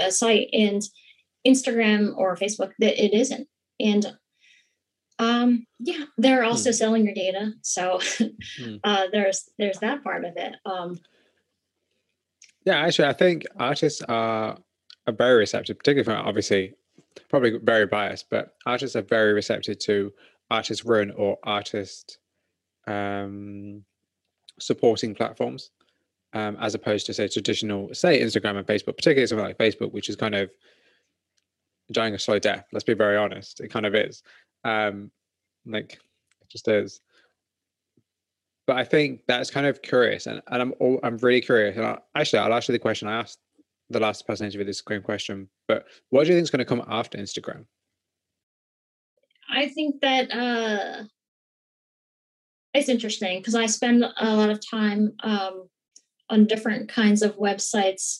a 0.00 0.10
site 0.10 0.48
and 0.52 0.82
instagram 1.46 2.16
or 2.16 2.36
facebook 2.36 2.72
that 2.78 3.02
it 3.02 3.12
isn't 3.12 3.48
and 3.80 4.16
um 5.18 5.66
yeah 5.80 6.04
they're 6.16 6.44
also 6.44 6.70
hmm. 6.70 6.74
selling 6.74 7.04
your 7.04 7.14
data 7.14 7.52
so 7.62 8.00
hmm. 8.18 8.76
uh 8.84 9.06
there's 9.12 9.50
there's 9.58 9.78
that 9.78 10.02
part 10.02 10.24
of 10.24 10.36
it 10.36 10.54
um 10.64 10.98
yeah 12.64 12.78
actually 12.78 13.08
i 13.08 13.12
think 13.12 13.44
artists 13.58 14.02
are, 14.08 14.56
are 15.06 15.12
very 15.12 15.38
receptive 15.38 15.78
particularly 15.78 16.04
from 16.04 16.26
obviously 16.26 16.74
probably 17.28 17.58
very 17.62 17.86
biased 17.86 18.26
but 18.30 18.54
artists 18.66 18.96
are 18.96 19.02
very 19.02 19.32
receptive 19.32 19.78
to 19.78 20.12
artist 20.54 20.84
run 20.84 21.10
or 21.12 21.38
artist 21.42 22.18
um, 22.86 23.84
supporting 24.58 25.14
platforms 25.14 25.70
um, 26.34 26.56
as 26.60 26.74
opposed 26.74 27.06
to 27.06 27.14
say 27.14 27.26
traditional 27.28 27.92
say 27.92 28.20
instagram 28.20 28.56
and 28.56 28.66
facebook 28.66 28.96
particularly 28.96 29.26
something 29.26 29.46
like 29.46 29.58
facebook 29.58 29.92
which 29.92 30.08
is 30.08 30.16
kind 30.16 30.34
of 30.34 30.50
dying 31.92 32.14
a 32.14 32.18
slow 32.18 32.38
death 32.38 32.66
let's 32.72 32.84
be 32.84 32.94
very 32.94 33.16
honest 33.16 33.60
it 33.60 33.68
kind 33.68 33.86
of 33.86 33.94
is 33.94 34.22
um, 34.64 35.10
like 35.66 35.94
it 36.40 36.48
just 36.48 36.68
is. 36.68 37.00
But 38.66 38.76
i 38.76 38.84
think 38.84 39.20
that's 39.26 39.50
kind 39.50 39.66
of 39.66 39.82
curious 39.82 40.26
and, 40.26 40.40
and 40.50 40.62
i'm 40.62 40.74
all, 40.80 40.98
i'm 41.02 41.18
really 41.18 41.42
curious 41.42 41.76
and 41.76 41.84
I, 41.86 41.98
actually 42.14 42.38
i'll 42.38 42.54
ask 42.54 42.68
you 42.68 42.72
the 42.72 42.78
question 42.78 43.08
i 43.08 43.20
asked 43.20 43.40
the 43.90 44.00
last 44.00 44.26
person 44.26 44.46
interviewed 44.46 44.68
this 44.68 44.82
same 44.88 45.02
question 45.02 45.48
but 45.68 45.84
what 46.08 46.22
do 46.24 46.28
you 46.28 46.34
think 46.36 46.44
is 46.44 46.50
going 46.50 46.64
to 46.66 46.72
come 46.72 46.82
after 46.88 47.18
instagram 47.18 47.66
I 49.54 49.68
think 49.68 50.00
that 50.00 50.32
uh, 50.32 51.04
it's 52.72 52.88
interesting 52.88 53.38
because 53.38 53.54
I 53.54 53.66
spend 53.66 54.04
a 54.04 54.36
lot 54.36 54.50
of 54.50 54.60
time 54.68 55.12
um, 55.22 55.68
on 56.28 56.46
different 56.46 56.88
kinds 56.88 57.22
of 57.22 57.36
websites 57.36 58.18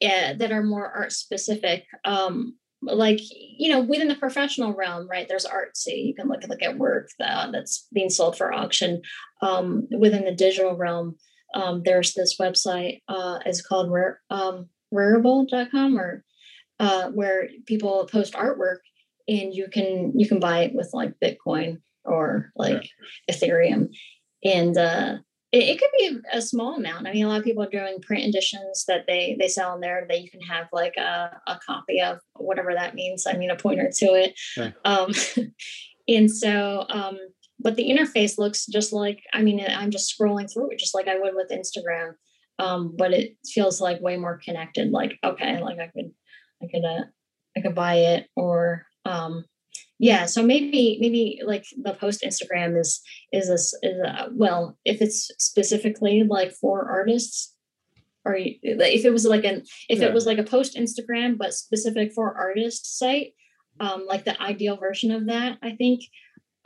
yeah, 0.00 0.34
that 0.34 0.52
are 0.52 0.62
more 0.62 0.90
art 0.90 1.12
specific. 1.12 1.84
Um, 2.04 2.56
like 2.82 3.20
you 3.20 3.70
know, 3.70 3.80
within 3.80 4.08
the 4.08 4.14
professional 4.14 4.74
realm, 4.74 5.08
right? 5.08 5.26
There's 5.28 5.46
Artsy. 5.46 6.06
You 6.06 6.14
can 6.14 6.28
look 6.28 6.46
look 6.46 6.62
at 6.62 6.78
work 6.78 7.08
that, 7.18 7.50
that's 7.52 7.86
being 7.92 8.10
sold 8.10 8.36
for 8.36 8.52
auction. 8.52 9.02
Um, 9.40 9.88
within 9.96 10.24
the 10.24 10.34
digital 10.34 10.76
realm, 10.76 11.16
um, 11.54 11.82
there's 11.84 12.12
this 12.14 12.36
website. 12.38 13.00
Uh, 13.08 13.38
is 13.46 13.62
called 13.62 13.90
Rare, 13.90 14.20
um, 14.30 14.68
Rarible.com 14.92 15.98
or 15.98 16.24
uh, 16.78 17.10
where 17.10 17.48
people 17.64 18.06
post 18.10 18.34
artwork 18.34 18.78
and 19.28 19.54
you 19.54 19.68
can 19.72 20.12
you 20.18 20.28
can 20.28 20.40
buy 20.40 20.60
it 20.60 20.74
with 20.74 20.90
like 20.92 21.14
Bitcoin 21.22 21.78
or 22.04 22.52
like 22.56 22.88
yeah. 23.28 23.34
Ethereum, 23.34 23.88
and 24.44 24.76
uh, 24.76 25.16
it, 25.52 25.62
it, 25.62 25.78
could 25.78 25.90
be 25.98 26.18
a 26.32 26.40
small 26.40 26.76
amount. 26.76 27.06
I 27.06 27.12
mean, 27.12 27.24
a 27.24 27.28
lot 27.28 27.38
of 27.38 27.44
people 27.44 27.62
are 27.62 27.70
doing 27.70 28.00
print 28.00 28.24
editions 28.24 28.84
that 28.88 29.04
they 29.06 29.36
they 29.38 29.48
sell 29.48 29.74
in 29.74 29.80
there 29.80 30.06
that 30.08 30.22
you 30.22 30.30
can 30.30 30.40
have 30.42 30.66
like 30.72 30.96
a, 30.96 31.40
a 31.46 31.58
copy 31.64 32.00
of 32.00 32.18
whatever 32.34 32.74
that 32.74 32.94
means. 32.94 33.26
I 33.26 33.36
mean, 33.36 33.50
a 33.50 33.56
pointer 33.56 33.90
to 33.96 34.06
it. 34.06 34.38
Yeah. 34.56 34.70
Um, 34.84 35.12
and 36.08 36.30
so, 36.30 36.86
um, 36.88 37.18
but 37.58 37.76
the 37.76 37.88
interface 37.88 38.38
looks 38.38 38.66
just 38.66 38.92
like 38.92 39.22
I 39.32 39.42
mean, 39.42 39.64
I'm 39.68 39.90
just 39.90 40.14
scrolling 40.16 40.52
through 40.52 40.70
it 40.70 40.78
just 40.78 40.94
like 40.94 41.08
I 41.08 41.18
would 41.18 41.34
with 41.34 41.50
Instagram. 41.50 42.14
Um, 42.58 42.94
but 42.96 43.12
it 43.12 43.36
feels 43.46 43.82
like 43.82 44.00
way 44.00 44.16
more 44.16 44.40
connected. 44.42 44.90
Like, 44.90 45.18
okay, 45.22 45.60
like 45.60 45.78
I 45.78 45.88
could, 45.88 46.10
I 46.62 46.66
could 46.72 46.84
uh, 46.84 47.04
I 47.56 47.60
could 47.60 47.74
buy 47.74 47.96
it 47.96 48.28
or 48.34 48.85
um 49.06 49.44
yeah 49.98 50.26
so 50.26 50.42
maybe 50.42 50.98
maybe 51.00 51.40
like 51.44 51.64
the 51.82 51.94
post 51.94 52.22
instagram 52.22 52.78
is 52.78 53.00
is 53.32 53.48
this 53.48 53.74
is 53.82 53.98
a, 54.04 54.28
well 54.32 54.76
if 54.84 55.00
it's 55.00 55.30
specifically 55.38 56.22
like 56.28 56.52
for 56.52 56.88
artists 56.88 57.54
or 58.24 58.36
if 58.36 59.04
it 59.04 59.10
was 59.10 59.24
like 59.24 59.44
an 59.44 59.62
if 59.88 60.00
yeah. 60.00 60.06
it 60.06 60.14
was 60.14 60.26
like 60.26 60.38
a 60.38 60.42
post 60.42 60.76
instagram 60.76 61.38
but 61.38 61.54
specific 61.54 62.12
for 62.12 62.36
artist 62.36 62.98
site 62.98 63.32
um 63.80 64.04
like 64.06 64.24
the 64.24 64.40
ideal 64.42 64.76
version 64.76 65.10
of 65.10 65.26
that 65.26 65.58
i 65.62 65.70
think 65.76 66.02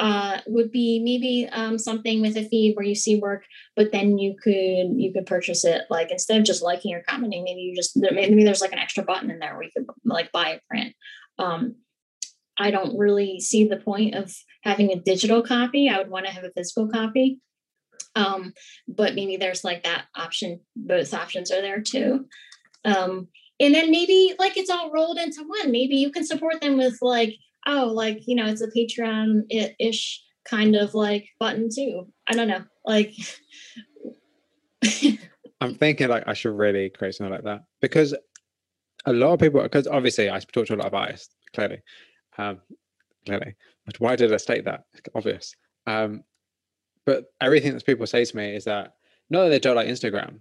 uh, 0.00 0.40
would 0.46 0.72
be 0.72 0.98
maybe 1.04 1.46
um, 1.52 1.78
something 1.78 2.22
with 2.22 2.34
a 2.34 2.48
feed 2.48 2.74
where 2.74 2.86
you 2.86 2.94
see 2.94 3.20
work, 3.20 3.44
but 3.76 3.92
then 3.92 4.16
you 4.16 4.34
could 4.42 4.96
you 4.96 5.12
could 5.12 5.26
purchase 5.26 5.62
it 5.62 5.82
like 5.90 6.10
instead 6.10 6.38
of 6.38 6.46
just 6.46 6.62
liking 6.62 6.94
or 6.94 7.02
commenting, 7.06 7.44
maybe 7.44 7.60
you 7.60 7.76
just 7.76 7.94
maybe 7.94 8.42
there's 8.42 8.62
like 8.62 8.72
an 8.72 8.78
extra 8.78 9.04
button 9.04 9.30
in 9.30 9.38
there 9.38 9.52
where 9.52 9.64
you 9.64 9.70
could 9.76 9.86
like 10.06 10.32
buy 10.32 10.52
a 10.52 10.60
print. 10.70 10.94
Um, 11.38 11.76
I 12.60 12.70
don't 12.70 12.96
really 12.96 13.40
see 13.40 13.64
the 13.64 13.78
point 13.78 14.14
of 14.14 14.32
having 14.62 14.92
a 14.92 15.00
digital 15.00 15.42
copy. 15.42 15.88
I 15.88 15.98
would 15.98 16.10
want 16.10 16.26
to 16.26 16.32
have 16.32 16.44
a 16.44 16.50
physical 16.50 16.88
copy. 16.88 17.40
Um, 18.14 18.52
but 18.86 19.14
maybe 19.14 19.36
there's 19.36 19.64
like 19.64 19.84
that 19.84 20.04
option, 20.14 20.60
both 20.76 21.14
options 21.14 21.50
are 21.50 21.60
there 21.60 21.80
too. 21.80 22.26
Um, 22.84 23.28
and 23.58 23.74
then 23.74 23.90
maybe 23.90 24.34
like 24.38 24.56
it's 24.56 24.70
all 24.70 24.92
rolled 24.92 25.18
into 25.18 25.42
one. 25.44 25.70
Maybe 25.70 25.96
you 25.96 26.10
can 26.10 26.24
support 26.24 26.60
them 26.60 26.76
with 26.76 26.98
like 27.02 27.34
oh, 27.66 27.86
like, 27.86 28.22
you 28.26 28.34
know, 28.34 28.46
it's 28.46 28.62
a 28.62 28.68
Patreon 28.68 29.42
ish 29.78 30.22
kind 30.44 30.76
of 30.76 30.94
like 30.94 31.28
button 31.38 31.68
too. 31.74 32.06
I 32.26 32.34
don't 32.34 32.48
know. 32.48 32.64
Like, 32.84 33.14
I'm 35.60 35.74
thinking 35.74 36.08
like 36.08 36.24
I 36.26 36.32
should 36.32 36.56
really 36.56 36.90
create 36.90 37.14
something 37.14 37.34
like 37.34 37.44
that 37.44 37.64
because 37.80 38.14
a 39.06 39.12
lot 39.12 39.34
of 39.34 39.40
people, 39.40 39.62
because 39.62 39.86
obviously 39.86 40.30
I 40.30 40.38
talk 40.40 40.66
to 40.66 40.74
a 40.74 40.76
lot 40.76 40.86
of 40.86 40.94
artists, 40.94 41.34
clearly. 41.54 41.82
Um, 42.38 42.60
clearly. 43.26 43.54
But 43.86 44.00
why 44.00 44.16
did 44.16 44.32
I 44.32 44.36
state 44.38 44.64
that? 44.64 44.84
It's 44.94 45.08
obvious. 45.14 45.54
Um, 45.86 46.24
but 47.06 47.26
everything 47.40 47.74
that 47.74 47.86
people 47.86 48.06
say 48.06 48.24
to 48.24 48.36
me 48.36 48.54
is 48.54 48.64
that 48.64 48.94
not 49.30 49.44
that 49.44 49.48
they 49.50 49.58
don't 49.58 49.76
like 49.76 49.88
Instagram, 49.88 50.40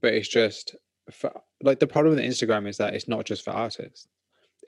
but 0.00 0.14
it's 0.14 0.28
just 0.28 0.76
for, 1.10 1.32
like 1.62 1.78
the 1.78 1.86
problem 1.86 2.14
with 2.14 2.24
Instagram 2.24 2.68
is 2.68 2.76
that 2.78 2.94
it's 2.94 3.08
not 3.08 3.24
just 3.24 3.44
for 3.44 3.50
artists 3.50 4.06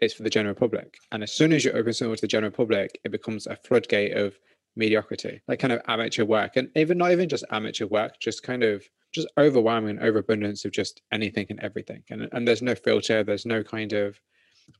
it's 0.00 0.14
for 0.14 0.22
the 0.22 0.30
general 0.30 0.54
public. 0.54 0.96
And 1.12 1.22
as 1.22 1.32
soon 1.32 1.52
as 1.52 1.64
you 1.64 1.72
open 1.72 1.92
something 1.92 2.16
to 2.16 2.20
the 2.20 2.26
general 2.26 2.52
public, 2.52 2.98
it 3.04 3.12
becomes 3.12 3.46
a 3.46 3.56
floodgate 3.56 4.16
of 4.16 4.38
mediocrity, 4.74 5.40
like 5.48 5.60
kind 5.60 5.72
of 5.72 5.80
amateur 5.86 6.24
work, 6.24 6.56
and 6.56 6.70
even 6.76 6.98
not 6.98 7.12
even 7.12 7.28
just 7.28 7.44
amateur 7.50 7.86
work, 7.86 8.18
just 8.20 8.42
kind 8.42 8.62
of 8.62 8.82
just 9.12 9.28
overwhelming 9.38 10.00
overabundance 10.00 10.64
of 10.64 10.72
just 10.72 11.02
anything 11.12 11.46
and 11.50 11.60
everything. 11.60 12.02
And 12.10 12.28
and 12.32 12.48
there's 12.48 12.62
no 12.62 12.74
filter, 12.74 13.22
there's 13.22 13.46
no 13.46 13.62
kind 13.62 13.92
of 13.92 14.18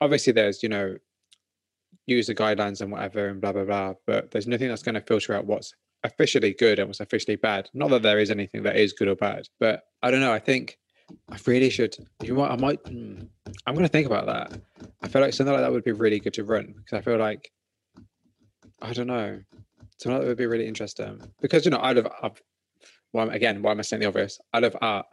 obviously 0.01 0.33
there's 0.33 0.63
you 0.63 0.69
know 0.69 0.97
user 2.07 2.35
guidelines 2.35 2.81
and 2.81 2.91
whatever 2.91 3.29
and 3.29 3.41
blah 3.41 3.53
blah 3.53 3.65
blah, 3.65 3.95
but 4.07 4.31
there's 4.31 4.47
nothing 4.47 4.69
that's 4.69 4.83
going 4.83 4.95
to 4.95 5.01
filter 5.01 5.35
out 5.35 5.47
what's 5.47 5.75
officially 6.05 6.55
good 6.59 6.79
and 6.79 6.89
what's 6.89 7.01
officially 7.01 7.37
bad. 7.37 7.71
Not 7.75 7.91
that 7.91 8.03
there 8.03 8.19
is 8.19 8.31
anything 8.31 8.63
that 8.65 8.77
is 8.77 8.93
good 8.93 9.09
or 9.09 9.17
bad, 9.17 9.49
but 9.61 9.83
I 10.03 10.11
don't 10.11 10.21
know. 10.21 10.33
I 10.33 10.39
think 10.39 10.79
I 11.31 11.39
really 11.47 11.71
should. 11.71 11.97
You 12.23 12.35
what? 12.35 12.51
I 12.51 12.57
might. 12.57 12.81
Hmm, 12.87 13.23
I'm 13.67 13.75
going 13.75 13.87
to 13.87 13.93
think 13.93 14.07
about 14.07 14.27
that. 14.27 14.61
I 15.03 15.09
feel 15.09 15.23
like 15.23 15.35
something 15.35 15.53
like 15.53 15.63
that 15.63 15.73
would 15.73 15.85
be 15.85 15.93
really 15.93 16.21
good 16.21 16.35
to 16.35 16.45
run 16.45 16.75
because 16.77 16.99
I 16.99 17.03
feel 17.03 17.19
like 17.19 17.51
I 18.81 18.93
don't 18.93 19.07
know. 19.07 19.41
Something 19.99 20.21
that 20.21 20.27
would 20.27 20.39
be 20.39 20.47
really 20.47 20.67
interesting 20.67 21.21
because 21.41 21.65
you 21.65 21.71
know 21.71 21.79
I 21.79 21.93
love. 21.93 22.09
I've, 22.23 22.43
well, 23.13 23.31
again, 23.31 23.63
why 23.63 23.73
am 23.73 23.79
I 23.79 23.83
saying 23.83 24.01
the 24.01 24.09
obvious? 24.09 24.41
I 24.53 24.59
love 24.59 24.77
art. 24.81 25.07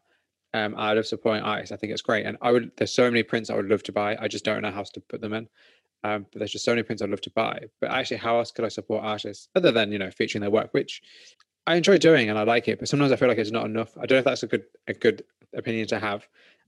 Um, 0.53 0.73
I 0.77 0.93
love 0.93 1.05
supporting 1.05 1.43
artists. 1.43 1.71
I 1.71 1.75
think 1.75 1.93
it's 1.93 2.01
great, 2.01 2.25
and 2.25 2.38
I 2.41 2.51
would. 2.51 2.71
There's 2.77 2.93
so 2.93 3.03
many 3.03 3.21
prints 3.23 3.49
I 3.49 3.55
would 3.55 3.69
love 3.69 3.84
to 3.84 3.91
buy. 3.91 4.17
I 4.19 4.27
just 4.27 4.45
don't 4.45 4.61
know 4.61 4.71
how 4.71 4.84
to 4.84 5.01
put 5.01 5.21
them 5.21 5.34
in. 5.34 5.47
Um, 6.04 6.26
but 6.32 6.39
there's 6.39 6.52
just 6.52 6.66
so 6.66 6.72
many 6.72 6.84
prints 6.84 7.02
I'd 7.02 7.10
love 7.10 7.22
to 7.22 7.32
buy. 7.32 7.64
But 7.82 7.91
actually, 7.91 8.18
how 8.18 8.38
else 8.38 8.52
could 8.52 8.66
I 8.66 8.70
support 8.70 9.04
artists 9.04 9.50
other 9.56 9.72
than 9.72 9.91
you 9.91 10.00
know 10.00 10.12
featuring 10.12 10.41
their 10.41 10.52
work, 10.52 10.70
which 10.72 11.02
I 11.68 11.76
enjoy 11.76 11.97
doing 11.97 12.30
and 12.30 12.39
I 12.39 12.43
like 12.43 12.68
it. 12.68 12.80
But 12.80 12.88
sometimes 12.88 13.12
I 13.12 13.16
feel 13.16 13.28
like 13.28 13.38
it's 13.38 13.52
not 13.52 13.66
enough. 13.66 13.95
I 13.97 14.06
don't 14.06 14.16
know 14.16 14.20
if 14.20 14.26
that's 14.26 14.43
a 14.43 14.47
good 14.47 14.64
a 14.88 14.93
good 14.93 15.24
opinion 15.56 15.88
to 15.89 16.00
have. 16.00 16.28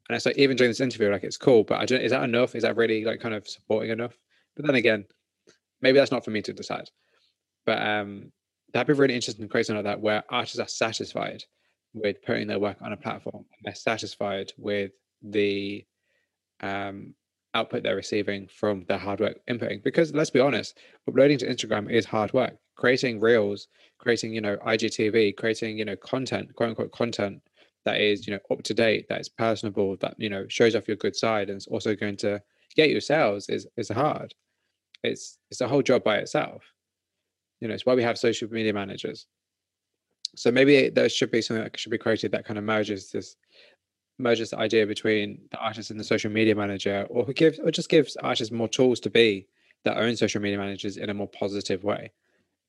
And 0.09 0.15
it's 0.15 0.25
like 0.25 0.37
even 0.37 0.57
during 0.57 0.69
this 0.69 0.79
interview, 0.79 1.09
like 1.09 1.23
it's 1.23 1.37
cool, 1.37 1.63
but 1.63 1.79
I 1.79 1.85
don't. 1.85 2.01
Is 2.01 2.11
that 2.11 2.23
enough? 2.23 2.55
Is 2.55 2.63
that 2.63 2.75
really 2.75 3.05
like 3.05 3.19
kind 3.19 3.33
of 3.33 3.47
supporting 3.47 3.91
enough? 3.91 4.17
But 4.55 4.65
then 4.65 4.75
again, 4.75 5.05
maybe 5.81 5.97
that's 5.97 6.11
not 6.11 6.25
for 6.25 6.31
me 6.31 6.41
to 6.43 6.53
decide. 6.53 6.89
But 7.65 7.81
um, 7.81 8.31
that'd 8.73 8.87
be 8.87 8.99
really 8.99 9.15
interesting 9.15 9.45
to 9.45 9.49
create 9.49 9.65
something 9.65 9.83
like 9.83 9.95
that 9.95 10.01
where 10.01 10.23
artists 10.29 10.59
are 10.59 10.67
satisfied 10.67 11.43
with 11.93 12.21
putting 12.23 12.47
their 12.47 12.59
work 12.59 12.77
on 12.81 12.93
a 12.93 12.97
platform. 12.97 13.45
And 13.57 13.63
they're 13.63 13.75
satisfied 13.75 14.51
with 14.57 14.91
the 15.21 15.85
um, 16.61 17.13
output 17.53 17.83
they're 17.83 17.95
receiving 17.95 18.47
from 18.47 18.85
their 18.87 18.97
hard 18.97 19.19
work 19.19 19.39
inputting. 19.49 19.83
Because 19.83 20.13
let's 20.13 20.29
be 20.29 20.39
honest, 20.39 20.77
uploading 21.07 21.37
to 21.39 21.47
Instagram 21.47 21.91
is 21.91 22.05
hard 22.05 22.33
work. 22.33 22.57
Creating 22.75 23.19
reels, 23.19 23.67
creating 23.99 24.33
you 24.33 24.41
know 24.41 24.57
IGTV, 24.57 25.35
creating 25.37 25.77
you 25.77 25.85
know 25.85 25.95
content, 25.95 26.53
quote 26.55 26.69
unquote 26.69 26.91
content 26.91 27.41
that 27.85 27.99
is 27.99 28.27
you 28.27 28.33
know 28.33 28.39
up 28.51 28.63
to 28.63 28.73
date 28.73 29.07
that 29.09 29.21
is 29.21 29.29
personable 29.29 29.97
that 29.97 30.15
you 30.17 30.29
know 30.29 30.45
shows 30.47 30.75
off 30.75 30.87
your 30.87 30.97
good 30.97 31.15
side 31.15 31.49
and 31.49 31.57
it's 31.57 31.67
also 31.67 31.95
going 31.95 32.17
to 32.17 32.41
get 32.75 32.89
you 32.89 32.99
sales 32.99 33.49
is 33.49 33.67
is 33.77 33.89
hard 33.89 34.33
it's 35.03 35.37
it's 35.49 35.61
a 35.61 35.67
whole 35.67 35.81
job 35.81 36.03
by 36.03 36.17
itself 36.17 36.63
you 37.59 37.67
know 37.67 37.73
it's 37.73 37.85
why 37.85 37.95
we 37.95 38.03
have 38.03 38.17
social 38.17 38.49
media 38.49 38.73
managers 38.73 39.27
so 40.35 40.51
maybe 40.51 40.89
there 40.89 41.09
should 41.09 41.31
be 41.31 41.41
something 41.41 41.63
that 41.63 41.77
should 41.77 41.91
be 41.91 41.97
created 41.97 42.31
that 42.31 42.45
kind 42.45 42.57
of 42.57 42.63
merges 42.63 43.11
this 43.11 43.35
merges 44.21 44.51
the 44.51 44.57
idea 44.57 44.85
between 44.85 45.39
the 45.51 45.57
artist 45.57 45.91
and 45.91 45.99
the 45.99 46.03
social 46.03 46.31
media 46.31 46.55
manager 46.55 47.05
or 47.09 47.25
who 47.25 47.33
gives 47.33 47.59
or 47.59 47.71
just 47.71 47.89
gives 47.89 48.15
artists 48.17 48.51
more 48.51 48.67
tools 48.67 48.99
to 48.99 49.09
be 49.09 49.47
their 49.83 49.97
own 49.97 50.15
social 50.15 50.41
media 50.41 50.57
managers 50.57 50.97
in 50.97 51.09
a 51.09 51.13
more 51.13 51.27
positive 51.27 51.83
way 51.83 52.11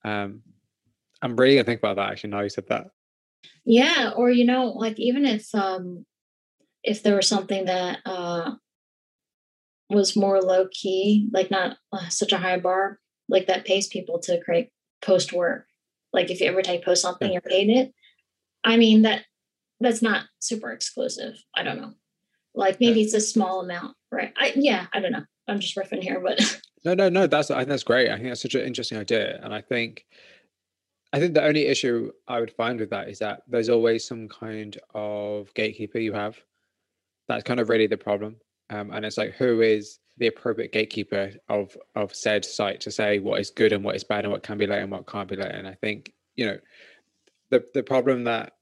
um 0.05 0.40
i'm 1.20 1.36
really 1.36 1.55
gonna 1.55 1.64
think 1.64 1.80
about 1.80 1.96
that 1.96 2.11
actually 2.11 2.30
now 2.30 2.40
you 2.40 2.48
said 2.48 2.66
that 2.68 2.86
yeah, 3.64 4.12
or 4.16 4.30
you 4.30 4.44
know, 4.44 4.66
like 4.66 4.98
even 4.98 5.24
if 5.24 5.55
um 5.55 6.05
if 6.82 7.03
there 7.03 7.16
was 7.16 7.28
something 7.28 7.66
that 7.66 8.00
uh 8.05 8.53
was 9.88 10.16
more 10.16 10.40
low 10.40 10.66
key, 10.70 11.28
like 11.32 11.50
not 11.50 11.76
uh, 11.92 12.09
such 12.09 12.32
a 12.32 12.38
high 12.38 12.59
bar, 12.59 12.98
like 13.28 13.46
that 13.46 13.66
pays 13.66 13.88
people 13.88 14.18
to 14.20 14.40
create 14.40 14.70
post 15.00 15.32
work. 15.32 15.66
Like 16.12 16.30
if 16.30 16.40
you 16.40 16.46
ever 16.46 16.62
take 16.62 16.84
post 16.84 17.03
something, 17.03 17.30
you're 17.30 17.40
paid 17.40 17.70
it. 17.70 17.92
I 18.64 18.76
mean 18.76 19.03
that 19.03 19.24
that's 19.83 20.03
not 20.03 20.26
super 20.39 20.70
exclusive. 20.70 21.35
I 21.55 21.62
don't 21.62 21.80
know. 21.80 21.93
Like 22.55 22.80
maybe 22.80 23.03
it's 23.03 23.14
a 23.14 23.20
small 23.20 23.61
amount, 23.61 23.97
right? 24.11 24.33
I 24.37 24.53
yeah, 24.57 24.87
I 24.93 25.01
don't 25.01 25.12
know. 25.12 25.24
I'm 25.49 25.61
just 25.61 25.76
riffing 25.76 26.03
here, 26.03 26.20
but 26.20 26.61
no, 26.85 26.95
no, 26.95 27.09
no. 27.09 27.26
That's 27.26 27.51
I 27.51 27.59
think 27.59 27.68
that's 27.68 27.83
great. 27.83 28.11
I 28.11 28.16
think 28.16 28.28
that's 28.28 28.43
such 28.43 28.55
an 28.55 28.66
interesting 28.66 28.99
idea, 28.99 29.41
and 29.43 29.55
I 29.55 29.61
think 29.61 30.05
I 31.12 31.18
think 31.18 31.35
the 31.35 31.45
only 31.45 31.66
issue 31.66 32.11
I 32.26 32.41
would 32.41 32.53
find 32.53 32.80
with 32.80 32.91
that 32.91 33.09
is 33.09 33.18
that 33.18 33.43
there's 33.47 33.68
always 33.68 34.07
some 34.07 34.28
kind 34.28 34.78
of 34.95 35.53
gatekeeper 35.55 35.99
you 35.99 36.12
have. 36.14 36.39
That's 37.28 37.45
kind 37.45 37.61
of 37.61 37.68
really 37.68 37.87
the 37.87 37.99
problem. 37.99 38.37
Um, 38.70 38.91
and 38.91 39.05
it's 39.05 39.18
like 39.18 39.35
who 39.35 39.61
is 39.61 39.99
the 40.18 40.26
appropriate 40.26 40.72
gatekeeper 40.72 41.33
of 41.49 41.76
of 41.95 42.14
said 42.14 42.45
site 42.45 42.80
to 42.83 42.91
say 42.91 43.18
what 43.18 43.41
is 43.41 43.51
good 43.51 43.72
and 43.72 43.85
what 43.85 43.97
is 43.97 44.05
bad 44.05 44.24
and 44.24 44.33
what 44.33 44.43
can 44.43 44.59
be 44.59 44.66
let 44.66 44.83
and 44.83 44.91
what 44.91 45.07
can't 45.07 45.28
be 45.28 45.37
let. 45.37 45.55
And 45.55 45.66
I 45.66 45.74
think 45.74 46.12
you 46.37 46.47
know 46.47 46.59
the 47.51 47.64
the 47.74 47.83
problem 47.83 48.24
that 48.24 48.55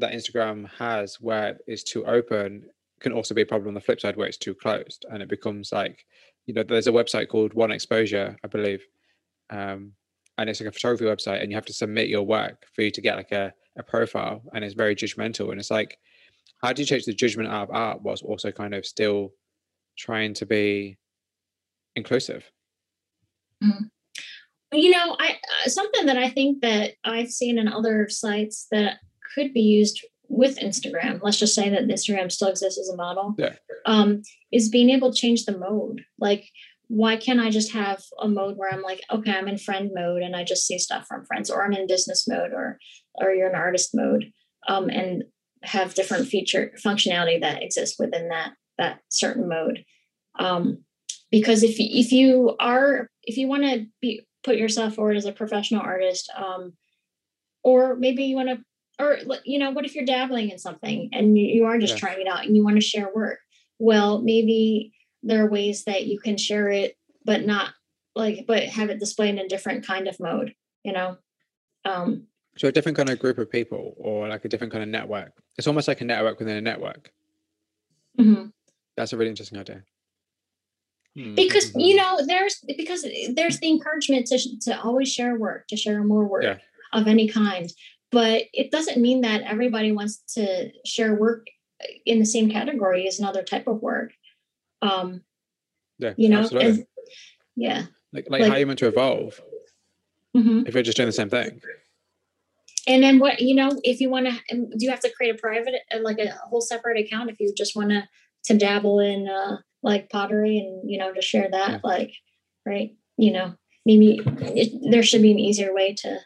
that 0.00 0.12
Instagram 0.12 0.68
has 0.78 1.20
where 1.20 1.58
it's 1.66 1.82
too 1.82 2.04
open 2.06 2.64
can 3.00 3.12
also 3.12 3.34
be 3.34 3.42
a 3.42 3.46
problem 3.46 3.68
on 3.68 3.74
the 3.74 3.80
flip 3.80 4.00
side 4.00 4.16
where 4.16 4.26
it's 4.26 4.36
too 4.36 4.54
closed 4.54 5.06
and 5.10 5.22
it 5.22 5.28
becomes 5.28 5.72
like 5.72 6.04
you 6.46 6.54
know 6.54 6.62
there's 6.62 6.86
a 6.86 6.92
website 6.92 7.28
called 7.28 7.54
One 7.54 7.70
Exposure 7.70 8.36
I 8.42 8.48
believe 8.48 8.82
um, 9.50 9.92
and 10.36 10.48
it's 10.48 10.60
like 10.60 10.68
a 10.68 10.72
photography 10.72 11.04
website 11.04 11.42
and 11.42 11.50
you 11.50 11.56
have 11.56 11.66
to 11.66 11.72
submit 11.72 12.08
your 12.08 12.22
work 12.22 12.64
for 12.74 12.82
you 12.82 12.90
to 12.90 13.00
get 13.00 13.16
like 13.16 13.32
a, 13.32 13.52
a 13.76 13.82
profile 13.82 14.42
and 14.52 14.64
it's 14.64 14.74
very 14.74 14.94
judgmental 14.94 15.50
and 15.50 15.60
it's 15.60 15.70
like 15.70 15.98
how 16.62 16.72
do 16.72 16.82
you 16.82 16.86
change 16.86 17.04
the 17.04 17.12
judgment 17.12 17.48
out 17.48 17.68
of 17.68 17.74
art 17.74 18.02
whilst 18.02 18.24
also 18.24 18.50
kind 18.50 18.74
of 18.74 18.86
still 18.86 19.32
trying 19.96 20.32
to 20.34 20.46
be 20.46 20.96
inclusive 21.96 22.50
mm. 23.62 23.90
you 24.72 24.90
know 24.90 25.16
i 25.18 25.36
uh, 25.64 25.68
something 25.68 26.06
that 26.06 26.16
i 26.16 26.28
think 26.30 26.60
that 26.62 26.92
i've 27.04 27.30
seen 27.30 27.58
in 27.58 27.68
other 27.68 28.08
sites 28.08 28.66
that 28.70 28.98
could 29.34 29.52
be 29.52 29.60
used 29.60 30.04
with 30.28 30.58
instagram 30.58 31.20
let's 31.22 31.38
just 31.38 31.54
say 31.54 31.68
that 31.68 31.86
instagram 31.86 32.30
still 32.30 32.48
exists 32.48 32.78
as 32.78 32.88
a 32.88 32.96
model 32.96 33.34
yeah. 33.38 33.54
um, 33.86 34.22
is 34.52 34.68
being 34.68 34.90
able 34.90 35.10
to 35.10 35.18
change 35.18 35.44
the 35.44 35.56
mode 35.56 36.02
like 36.18 36.44
why 36.88 37.16
can't 37.16 37.40
I 37.40 37.50
just 37.50 37.72
have 37.72 38.02
a 38.18 38.26
mode 38.26 38.56
where 38.56 38.72
I'm 38.72 38.82
like, 38.82 39.02
okay, 39.10 39.32
I'm 39.32 39.46
in 39.46 39.58
friend 39.58 39.90
mode 39.94 40.22
and 40.22 40.34
I 40.34 40.42
just 40.42 40.66
see 40.66 40.78
stuff 40.78 41.06
from 41.06 41.24
friends, 41.26 41.50
or 41.50 41.64
I'm 41.64 41.74
in 41.74 41.86
business 41.86 42.26
mode, 42.26 42.52
or 42.52 42.78
or 43.16 43.30
you're 43.30 43.48
in 43.48 43.54
artist 43.54 43.90
mode, 43.94 44.32
um, 44.68 44.88
and 44.88 45.24
have 45.62 45.94
different 45.94 46.28
feature 46.28 46.72
functionality 46.84 47.40
that 47.40 47.62
exists 47.62 47.98
within 47.98 48.28
that 48.30 48.52
that 48.78 49.00
certain 49.10 49.48
mode. 49.48 49.84
Um, 50.38 50.84
because 51.30 51.62
if 51.62 51.76
if 51.78 52.10
you 52.10 52.56
are 52.58 53.08
if 53.22 53.36
you 53.36 53.48
want 53.48 53.64
to 53.64 53.86
be 54.00 54.22
put 54.42 54.56
yourself 54.56 54.94
forward 54.94 55.18
as 55.18 55.26
a 55.26 55.32
professional 55.32 55.82
artist, 55.82 56.32
um, 56.36 56.72
or 57.62 57.96
maybe 57.96 58.24
you 58.24 58.36
want 58.36 58.48
to, 58.48 58.64
or 58.98 59.18
you 59.44 59.58
know, 59.58 59.70
what 59.70 59.84
if 59.84 59.94
you're 59.94 60.04
dabbling 60.04 60.50
in 60.50 60.58
something 60.58 61.10
and 61.12 61.38
you, 61.38 61.46
you 61.46 61.64
are 61.66 61.78
just 61.78 61.94
yeah. 61.94 62.00
trying 62.00 62.20
it 62.20 62.28
out 62.28 62.44
and 62.44 62.56
you 62.56 62.64
want 62.64 62.76
to 62.76 62.82
share 62.82 63.10
work? 63.14 63.38
Well, 63.78 64.22
maybe 64.22 64.92
there 65.22 65.44
are 65.44 65.50
ways 65.50 65.84
that 65.84 66.06
you 66.06 66.18
can 66.18 66.36
share 66.36 66.68
it 66.68 66.96
but 67.24 67.44
not 67.44 67.74
like 68.14 68.44
but 68.46 68.64
have 68.64 68.90
it 68.90 69.00
displayed 69.00 69.30
in 69.30 69.38
a 69.38 69.48
different 69.48 69.86
kind 69.86 70.08
of 70.08 70.18
mode 70.20 70.54
you 70.84 70.92
know 70.92 71.16
um 71.84 72.26
so 72.56 72.68
a 72.68 72.72
different 72.72 72.96
kind 72.96 73.10
of 73.10 73.18
group 73.18 73.38
of 73.38 73.50
people 73.50 73.94
or 73.98 74.28
like 74.28 74.44
a 74.44 74.48
different 74.48 74.72
kind 74.72 74.82
of 74.82 74.88
network 74.88 75.32
it's 75.56 75.66
almost 75.66 75.88
like 75.88 76.00
a 76.00 76.04
network 76.04 76.38
within 76.38 76.56
a 76.56 76.60
network 76.60 77.12
mm-hmm. 78.18 78.46
that's 78.96 79.12
a 79.12 79.16
really 79.16 79.30
interesting 79.30 79.58
idea 79.58 79.82
because 81.34 81.72
you 81.74 81.96
know 81.96 82.18
there's 82.26 82.64
because 82.76 83.04
there's 83.34 83.58
the 83.58 83.68
encouragement 83.68 84.26
to, 84.26 84.38
to 84.60 84.80
always 84.82 85.12
share 85.12 85.36
work 85.36 85.66
to 85.66 85.76
share 85.76 86.04
more 86.04 86.24
work 86.24 86.44
Yeah. 86.44 86.58
of 86.92 87.08
any 87.08 87.26
kind 87.26 87.68
but 88.10 88.44
it 88.52 88.70
doesn't 88.70 89.00
mean 89.00 89.20
that 89.22 89.42
everybody 89.42 89.92
wants 89.92 90.18
to 90.34 90.70
share 90.86 91.14
work 91.14 91.46
in 92.04 92.18
the 92.18 92.24
same 92.26 92.50
category 92.50 93.06
as 93.06 93.18
another 93.18 93.42
type 93.42 93.66
of 93.66 93.80
work. 93.82 94.12
Um 94.82 95.22
yeah 95.98 96.14
you 96.16 96.28
know 96.28 96.48
yeah. 97.56 97.86
Like, 98.12 98.26
like, 98.30 98.40
like- 98.42 98.50
how 98.50 98.56
you 98.56 98.66
meant 98.66 98.78
to 98.80 98.86
evolve. 98.88 99.40
Hmm 100.36 100.62
if 100.66 100.74
you're 100.74 100.82
just 100.82 100.96
doing 100.96 101.08
the 101.08 101.12
same 101.12 101.30
thing. 101.30 101.60
And 102.86 103.02
then 103.02 103.18
what 103.18 103.40
you 103.40 103.54
know 103.54 103.70
if 103.84 104.00
you 104.00 104.08
want 104.08 104.26
to 104.26 104.32
do 104.54 104.68
you 104.78 104.90
have 104.90 105.00
to 105.00 105.10
create 105.10 105.34
a 105.34 105.38
private 105.38 105.74
uh, 105.92 105.98
like 106.00 106.18
a 106.18 106.30
whole 106.48 106.60
separate 106.60 106.98
account 106.98 107.30
if 107.30 107.38
you 107.40 107.52
just 107.56 107.76
want 107.76 107.90
to 107.90 108.08
to 108.44 108.56
dabble 108.56 109.00
in 109.00 109.28
uh 109.28 109.56
like 109.82 110.08
pottery 110.10 110.58
and 110.58 110.88
you 110.90 110.98
know 110.98 111.12
to 111.12 111.20
share 111.20 111.48
that 111.50 111.70
Yeah. 111.70 111.78
like 111.84 112.12
right? 112.64 112.90
You 113.16 113.32
know 113.32 113.54
maybe 113.84 114.20
it, 114.24 114.90
there 114.90 115.02
should 115.02 115.22
be 115.22 115.32
an 115.32 115.38
easier 115.38 115.74
way 115.74 115.94
to 115.94 116.18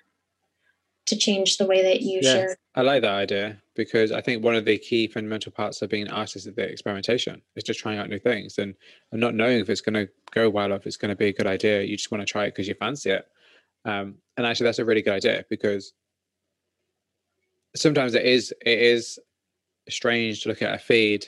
to 1.07 1.17
change 1.17 1.59
the 1.59 1.67
way 1.67 1.83
that 1.83 2.03
you 2.03 2.21
Yeah. 2.23 2.33
share 2.33 2.57
I 2.75 2.81
like 2.81 3.03
that 3.03 3.13
idea 3.13 3.61
because 3.75 4.13
I 4.13 4.23
think 4.23 4.43
one 4.43 4.55
of 4.55 4.65
the 4.65 4.79
key 4.79 5.07
fundamental 5.07 5.53
parts 5.53 5.83
of 5.83 5.91
being 5.91 6.05
an 6.05 6.13
artist 6.13 6.47
is 6.47 6.55
the 6.55 6.63
experimentation. 6.63 7.43
It's 7.55 7.67
just 7.67 7.81
trying 7.81 7.99
out 7.99 8.09
new 8.09 8.19
things 8.19 8.57
and, 8.59 8.75
and 9.11 9.21
not 9.21 9.35
knowing 9.35 9.61
if 9.61 9.69
it's 9.69 9.83
going 9.83 9.95
to 9.95 10.11
go 10.31 10.49
well 10.49 10.73
or 10.73 10.77
if 10.77 10.87
it's 10.87 10.97
going 10.97 11.11
to 11.11 11.17
be 11.17 11.27
a 11.27 11.33
good 11.33 11.47
idea. 11.47 11.83
You 11.83 11.97
just 11.97 12.11
want 12.11 12.27
to 12.27 12.31
try 12.31 12.45
it 12.45 12.51
because 12.51 12.69
you 12.69 12.75
fancy 12.75 13.11
it. 13.11 13.27
Um, 13.85 14.17
and 14.37 14.47
actually, 14.47 14.65
that's 14.65 14.79
a 14.79 14.85
really 14.85 15.03
good 15.03 15.13
idea 15.13 15.45
because 15.51 15.93
sometimes 17.77 18.15
it 18.15 18.25
is 18.25 18.55
it 18.65 18.79
is 18.79 19.19
strange 19.89 20.43
to 20.43 20.49
look 20.49 20.63
at 20.63 20.75
a 20.75 20.79
feed 20.79 21.27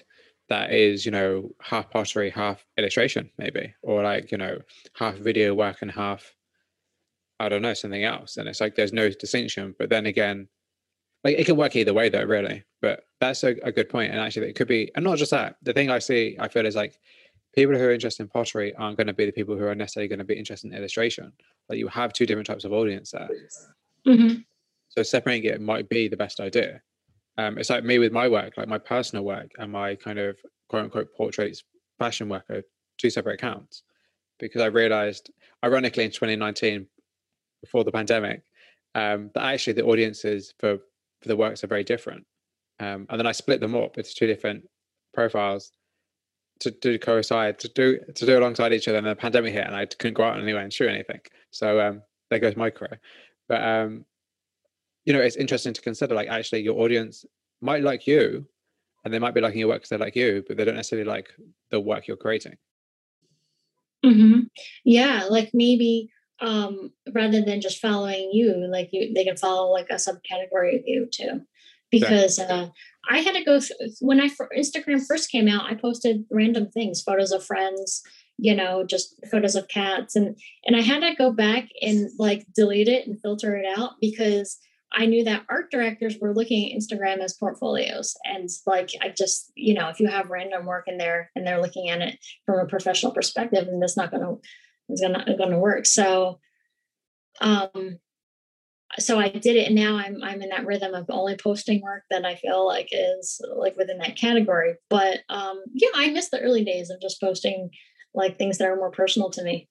that 0.49 0.72
is 0.72 1.05
you 1.05 1.12
know 1.12 1.51
half 1.61 1.91
pottery, 1.91 2.31
half 2.31 2.64
illustration, 2.79 3.31
maybe, 3.39 3.75
or 3.83 4.03
like 4.03 4.31
you 4.31 4.39
know 4.39 4.59
half 4.95 5.16
video 5.16 5.55
work 5.55 5.83
and 5.83 5.91
half 5.91 6.34
I 7.41 7.49
don't 7.49 7.62
know 7.62 7.74
something 7.74 8.05
else. 8.05 8.37
And 8.37 8.49
it's 8.49 8.61
like 8.61 8.74
there's 8.74 8.93
no 8.93 9.11
distinction. 9.11 9.74
But 9.78 9.91
then 9.91 10.07
again 10.07 10.49
like 11.22 11.39
it 11.39 11.47
can 11.47 11.57
work 11.57 11.74
either 11.76 11.95
way 11.95 12.09
though 12.09 12.24
really. 12.24 12.64
But 12.80 13.05
that's 13.20 13.45
a, 13.45 13.57
a 13.62 13.72
good 13.72 13.89
point. 13.89 14.12
And 14.12 14.20
actually 14.20 14.49
it 14.49 14.57
could 14.57 14.68
be 14.68 14.91
and 14.95 15.05
not 15.05 15.18
just 15.18 15.30
that. 15.30 15.57
The 15.62 15.72
thing 15.72 15.91
i 15.91 15.99
see 15.99 16.37
i 16.39 16.49
feel 16.49 16.66
is 16.66 16.76
like 16.76 16.99
people 17.55 17.76
who 17.76 17.85
are 17.85 17.93
interested 17.93 18.22
in 18.22 18.28
pottery 18.28 18.74
aren't 18.74 18.97
going 18.97 19.07
to 19.07 19.12
be 19.12 19.26
the 19.26 19.32
people 19.32 19.57
who 19.57 19.64
are 19.64 19.74
necessarily 19.74 20.09
going 20.09 20.18
to 20.18 20.24
be 20.24 20.39
interested 20.39 20.70
in 20.70 20.76
illustration. 20.76 21.32
Like 21.68 21.78
you 21.78 21.89
have 21.89 22.12
two 22.12 22.26
different 22.26 22.47
types 22.47 22.64
of 22.64 22.72
audience 22.72 23.12
there. 23.12 23.28
Hmm 24.05 24.35
so 24.97 25.03
separating 25.03 25.51
it 25.51 25.61
might 25.61 25.89
be 25.89 26.09
the 26.09 26.16
best 26.16 26.41
idea. 26.41 26.80
Um, 27.37 27.59
it's 27.59 27.70
like 27.70 27.85
me 27.85 27.99
with 27.99 28.12
my 28.12 28.28
work 28.28 28.57
like 28.57 28.68
my 28.68 28.78
personal 28.78 29.24
work 29.24 29.51
and 29.59 29.72
my 29.72 29.97
kind 29.97 30.20
of 30.20 30.39
quote 30.68 30.85
unquote 30.85 31.12
portraits 31.16 31.64
fashion 31.99 32.28
work 32.28 32.45
are 32.49 32.62
two 32.99 33.11
separate 33.11 33.35
accounts. 33.35 33.82
Because 34.39 34.62
i 34.62 34.66
realized 34.66 35.30
ironically 35.64 36.05
in 36.05 36.11
2019 36.11 36.87
before 37.64 37.84
the 37.84 37.92
pandemic 37.92 38.42
um, 38.94 39.30
that 39.34 39.44
actually 39.44 39.72
the 39.72 39.84
audiences 39.84 40.54
for 40.58 40.78
for 41.20 41.28
the 41.28 41.36
works 41.36 41.64
are 41.64 41.68
very 41.68 41.84
different. 41.84 42.24
Um, 42.80 43.06
and 43.08 43.18
then 43.18 43.26
i 43.26 43.32
split 43.32 43.60
them 43.60 43.76
up 43.76 43.96
into 43.98 44.12
two 44.14 44.26
different 44.26 44.64
profiles 45.12 45.70
to, 46.60 46.72
to 46.72 46.98
coincide 46.98 47.58
to 47.60 47.68
do 47.68 47.98
to 48.14 48.26
do 48.26 48.36
alongside 48.38 48.72
each 48.72 48.88
other 48.88 48.98
and 48.98 49.06
the 49.06 49.14
pandemic 49.14 49.52
hit 49.52 49.66
and 49.66 49.76
i 49.76 49.86
couldn't 49.86 50.14
go 50.14 50.24
out 50.24 50.38
anywhere 50.38 50.62
and 50.62 50.72
shoot 50.72 50.88
anything. 50.88 51.20
So 51.50 51.80
um 51.80 52.02
there 52.30 52.40
goes 52.40 52.56
my 52.56 52.70
career. 52.70 53.00
But 53.48 53.62
um 53.62 54.04
you 55.04 55.12
know 55.12 55.20
it's 55.20 55.36
interesting 55.36 55.72
to 55.74 55.80
consider 55.80 56.14
like 56.14 56.28
actually 56.28 56.62
your 56.62 56.80
audience 56.80 57.24
might 57.60 57.82
like 57.82 58.06
you 58.06 58.46
and 59.04 59.12
they 59.12 59.18
might 59.18 59.34
be 59.34 59.40
liking 59.40 59.60
your 59.60 59.68
work 59.68 59.82
because 59.82 59.90
they 59.90 59.96
like 59.96 60.16
you 60.16 60.44
but 60.46 60.56
they 60.56 60.64
don't 60.64 60.76
necessarily 60.76 61.08
like 61.08 61.28
the 61.70 61.80
work 61.80 62.06
you're 62.08 62.16
creating. 62.16 62.56
Hmm 64.04 64.40
yeah 64.84 65.26
like 65.30 65.50
maybe 65.54 66.10
um 66.45 66.92
rather 67.12 67.40
than 67.42 67.61
just 67.61 67.80
following 67.80 68.30
you 68.32 68.66
like 68.70 68.90
you 68.92 69.12
they 69.14 69.24
can 69.24 69.36
follow 69.36 69.70
like 69.72 69.88
a 69.90 69.95
subcategory 69.95 70.76
of 70.76 70.82
you 70.86 71.09
too. 71.11 71.40
Because 71.90 72.38
uh 72.38 72.68
i 73.09 73.18
had 73.18 73.34
to 73.34 73.45
go 73.45 73.61
th- 73.61 73.92
when 74.01 74.20
i 74.20 74.28
instagram 74.59 75.07
first 75.07 75.30
came 75.30 75.47
out 75.47 75.70
i 75.70 75.74
posted 75.74 76.24
random 76.30 76.68
things 76.68 77.03
photos 77.03 77.30
of 77.30 77.45
friends 77.45 78.03
you 78.38 78.55
know 78.55 78.84
just 78.84 79.14
photos 79.30 79.55
of 79.55 79.68
cats 79.68 80.16
and 80.16 80.36
and 80.66 80.76
i 80.76 80.80
had 80.80 81.01
to 81.01 81.14
go 81.14 81.30
back 81.30 81.68
and 81.80 82.11
like 82.18 82.45
delete 82.55 82.88
it 82.88 83.07
and 83.07 83.20
filter 83.20 83.57
it 83.57 83.66
out 83.78 83.92
because 84.01 84.59
i 84.92 85.07
knew 85.07 85.22
that 85.22 85.45
art 85.49 85.70
directors 85.70 86.16
were 86.20 86.34
looking 86.34 86.72
at 86.72 86.76
instagram 86.76 87.18
as 87.18 87.34
portfolios 87.34 88.16
and 88.24 88.49
like 88.66 88.90
i 89.01 89.09
just 89.09 89.53
you 89.55 89.74
know 89.74 89.88
if 89.88 90.01
you 90.01 90.09
have 90.09 90.30
random 90.30 90.66
work 90.66 90.88
in 90.88 90.99
there 90.99 91.30
and 91.36 91.47
they're 91.47 91.62
looking 91.62 91.90
at 91.90 92.01
it 92.01 92.18
from 92.45 92.59
a 92.59 92.66
professional 92.66 93.12
perspective 93.12 93.68
and 93.68 93.80
that's 93.80 93.97
not 93.97 94.11
going 94.11 94.22
to 94.22 94.36
it's 94.89 95.01
gonna 95.01 95.24
gonna 95.37 95.59
work 95.59 95.87
so 95.87 96.39
um 97.41 97.99
so 98.99 99.18
i 99.18 99.28
did 99.28 99.57
it 99.57 99.66
and 99.66 99.74
now 99.74 99.97
i'm 99.97 100.22
i'm 100.22 100.43
in 100.43 100.49
that 100.51 100.66
rhythm 100.66 100.95
of 100.95 101.07
only 101.09 101.37
posting 101.37 101.82
work 101.82 102.03
that 102.11 102.24
i 102.24 102.35
feel 102.37 102.66
like 102.66 102.89
is 102.93 103.41
like 103.57 103.76
within 103.76 103.99
that 103.99 104.16
category 104.16 104.74
but 104.89 105.20
um 105.28 105.62
yeah 105.72 105.89
i 105.95 106.11
miss 106.11 106.30
the 106.30 106.41
early 106.41 106.64
days 106.64 106.91
of 106.91 107.01
just 107.01 107.20
posting 107.20 107.70
like 108.14 108.39
things 108.39 108.59
that 108.59 108.68
are 108.68 108.76
more 108.76 108.91
personal 108.91 109.30
to 109.30 109.43
me 109.43 109.68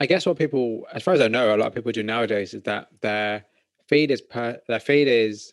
I 0.00 0.06
guess 0.06 0.26
what 0.26 0.38
people, 0.38 0.86
as 0.92 1.02
far 1.02 1.14
as 1.14 1.20
I 1.20 1.28
know, 1.28 1.54
a 1.54 1.56
lot 1.56 1.66
of 1.66 1.74
people 1.74 1.90
do 1.90 2.02
nowadays 2.02 2.54
is 2.54 2.62
that 2.62 2.88
their 3.00 3.44
feed 3.88 4.10
is 4.10 4.20
per, 4.20 4.60
their 4.68 4.80
feed 4.80 5.08
is 5.08 5.52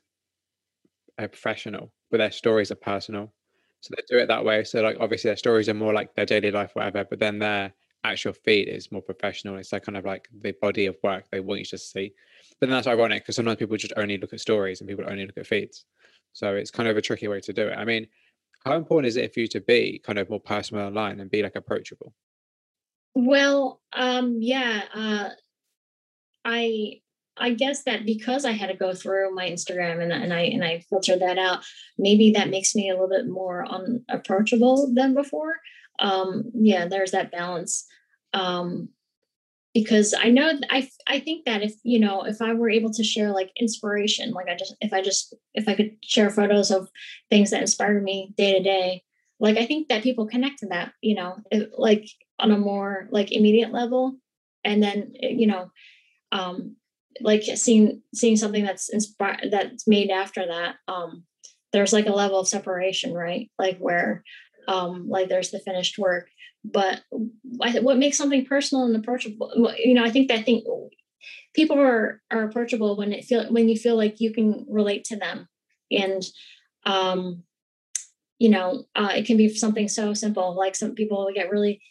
uh, 1.17 1.27
professional, 1.27 1.91
but 2.11 2.17
their 2.17 2.31
stories 2.31 2.71
are 2.71 2.75
personal. 2.75 3.33
So 3.81 3.93
they 3.95 4.03
do 4.07 4.21
it 4.21 4.27
that 4.27 4.45
way. 4.45 4.63
So 4.63 4.81
like 4.81 4.97
obviously 4.99 5.29
their 5.29 5.37
stories 5.37 5.67
are 5.69 5.73
more 5.73 5.93
like 5.93 6.13
their 6.15 6.25
daily 6.25 6.51
life, 6.51 6.71
whatever. 6.73 7.05
But 7.05 7.19
then 7.19 7.39
their 7.39 7.73
actual 8.11 8.33
feed 8.33 8.67
is 8.67 8.91
more 8.91 9.01
professional. 9.01 9.57
It's 9.57 9.71
like 9.71 9.83
kind 9.83 9.97
of 9.97 10.05
like 10.05 10.27
the 10.41 10.53
body 10.61 10.85
of 10.85 10.97
work 11.03 11.25
they 11.31 11.39
want 11.39 11.59
you 11.59 11.65
to 11.65 11.77
see. 11.77 12.13
But 12.59 12.67
then 12.67 12.75
that's 12.75 12.87
ironic 12.87 13.23
because 13.23 13.35
sometimes 13.35 13.57
people 13.57 13.77
just 13.77 13.93
only 13.97 14.17
look 14.17 14.33
at 14.33 14.39
stories 14.39 14.81
and 14.81 14.89
people 14.89 15.05
only 15.07 15.25
look 15.25 15.37
at 15.37 15.47
feeds. 15.47 15.85
So 16.33 16.55
it's 16.55 16.71
kind 16.71 16.89
of 16.89 16.97
a 16.97 17.01
tricky 17.01 17.27
way 17.27 17.39
to 17.41 17.53
do 17.53 17.67
it. 17.67 17.77
I 17.77 17.85
mean, 17.85 18.07
how 18.65 18.75
important 18.75 19.07
is 19.07 19.17
it 19.17 19.33
for 19.33 19.39
you 19.39 19.47
to 19.47 19.61
be 19.61 20.01
kind 20.03 20.19
of 20.19 20.29
more 20.29 20.39
personal 20.39 20.87
online 20.87 21.19
and 21.19 21.29
be 21.29 21.43
like 21.43 21.55
approachable? 21.55 22.13
Well, 23.13 23.81
um, 23.93 24.37
yeah, 24.41 24.81
uh, 24.93 25.29
I 26.43 27.01
I 27.37 27.53
guess 27.53 27.83
that 27.83 28.05
because 28.05 28.45
I 28.45 28.51
had 28.51 28.67
to 28.67 28.75
go 28.75 28.93
through 28.93 29.33
my 29.35 29.49
Instagram 29.49 30.01
and, 30.01 30.11
and 30.11 30.33
I 30.33 30.41
and 30.41 30.63
I 30.63 30.79
filtered 30.89 31.21
that 31.21 31.37
out, 31.37 31.63
maybe 31.97 32.31
that 32.31 32.49
makes 32.49 32.75
me 32.75 32.89
a 32.89 32.93
little 32.93 33.09
bit 33.09 33.27
more 33.27 33.65
unapproachable 33.69 34.93
than 34.93 35.13
before. 35.13 35.55
Um, 35.99 36.51
yeah, 36.53 36.87
there's 36.87 37.11
that 37.11 37.31
balance. 37.31 37.85
Um, 38.33 38.89
because 39.73 40.13
I 40.17 40.29
know 40.29 40.53
I 40.69 40.89
I 41.05 41.19
think 41.19 41.45
that 41.45 41.61
if 41.61 41.73
you 41.83 41.99
know 41.99 42.23
if 42.23 42.41
I 42.41 42.53
were 42.53 42.69
able 42.69 42.91
to 42.93 43.03
share 43.03 43.31
like 43.31 43.51
inspiration, 43.59 44.31
like 44.31 44.47
I 44.47 44.55
just 44.55 44.75
if 44.79 44.93
I 44.93 45.01
just 45.01 45.35
if 45.53 45.67
I 45.67 45.75
could 45.75 45.97
share 46.01 46.29
photos 46.29 46.71
of 46.71 46.89
things 47.29 47.51
that 47.51 47.61
inspire 47.61 47.99
me 47.99 48.33
day 48.37 48.53
to 48.53 48.63
day, 48.63 49.03
like 49.39 49.57
I 49.57 49.65
think 49.65 49.89
that 49.89 50.03
people 50.03 50.27
connect 50.27 50.59
to 50.59 50.67
that, 50.67 50.93
you 51.01 51.15
know, 51.15 51.37
like 51.77 52.07
on 52.39 52.51
a 52.51 52.57
more 52.57 53.09
like 53.11 53.33
immediate 53.33 53.73
level, 53.73 54.15
and 54.63 54.81
then 54.81 55.13
eh, 55.21 55.33
you 55.35 55.47
know, 55.47 55.69
um, 56.31 56.77
like 57.19 57.43
seeing 57.43 58.01
seeing 58.13 58.37
something 58.37 58.63
that's 58.63 58.87
inspired 58.89 59.49
that's 59.51 59.87
made 59.87 60.09
after 60.09 60.47
that, 60.47 60.75
um, 60.87 61.25
there's 61.73 61.93
like 61.93 62.07
a 62.07 62.13
level 62.13 62.39
of 62.39 62.47
separation, 62.47 63.13
right? 63.13 63.51
Like 63.59 63.77
where, 63.79 64.23
um, 64.67 65.07
like 65.09 65.29
there's 65.29 65.51
the 65.51 65.59
finished 65.59 65.97
work, 65.97 66.29
but 66.63 67.01
what 67.11 67.97
makes 67.97 68.17
something 68.17 68.45
personal 68.45 68.85
and 68.85 68.95
approachable, 68.95 69.73
you 69.77 69.93
know, 69.93 70.03
I 70.03 70.09
think 70.09 70.27
that 70.29 70.45
thing 70.45 70.63
people 71.53 71.79
are 71.79 72.21
are 72.31 72.43
approachable 72.43 72.97
when 72.97 73.13
it 73.13 73.25
feel 73.25 73.51
when 73.51 73.69
you 73.69 73.77
feel 73.77 73.95
like 73.95 74.19
you 74.19 74.33
can 74.33 74.65
relate 74.69 75.03
to 75.05 75.15
them, 75.15 75.47
and 75.91 76.23
um, 76.85 77.43
you 78.39 78.49
know, 78.49 78.83
uh, 78.95 79.11
it 79.15 79.25
can 79.25 79.37
be 79.37 79.49
something 79.49 79.87
so 79.87 80.13
simple. 80.13 80.55
Like 80.55 80.75
some 80.75 80.95
people 80.95 81.29
get 81.33 81.49
really 81.49 81.81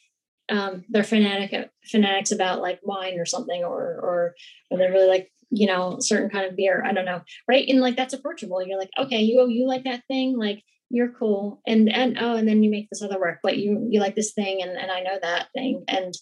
um, 0.50 0.84
they're 0.88 1.04
fanatic 1.04 1.70
fanatics 1.90 2.30
about 2.30 2.60
like 2.60 2.80
wine 2.82 3.18
or 3.18 3.24
something, 3.26 3.64
or 3.64 3.80
or 3.80 4.34
or 4.70 4.78
they're 4.78 4.92
really 4.92 5.08
like 5.08 5.30
you 5.50 5.66
know 5.66 5.98
certain 6.00 6.30
kind 6.30 6.46
of 6.46 6.56
beer. 6.56 6.82
I 6.84 6.92
don't 6.92 7.06
know, 7.06 7.22
right? 7.48 7.66
And 7.68 7.80
like 7.80 7.96
that's 7.96 8.14
approachable. 8.14 8.64
You're 8.66 8.78
like, 8.78 8.90
okay, 8.98 9.20
you 9.20 9.46
you 9.48 9.66
like 9.66 9.84
that 9.84 10.02
thing, 10.08 10.36
like 10.36 10.62
you're 10.90 11.12
cool, 11.12 11.60
and 11.66 11.90
and 11.92 12.18
oh, 12.20 12.36
and 12.36 12.46
then 12.46 12.62
you 12.62 12.70
make 12.70 12.88
this 12.90 13.02
other 13.02 13.18
work, 13.18 13.40
but 13.42 13.58
you 13.58 13.86
you 13.90 14.00
like 14.00 14.14
this 14.14 14.32
thing, 14.32 14.62
and 14.62 14.72
and 14.72 14.90
I 14.90 15.00
know 15.00 15.18
that 15.20 15.48
thing, 15.52 15.84
and 15.88 16.14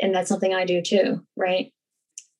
and 0.00 0.14
that's 0.14 0.28
something 0.28 0.54
I 0.54 0.64
do 0.64 0.82
too, 0.82 1.24
right? 1.36 1.72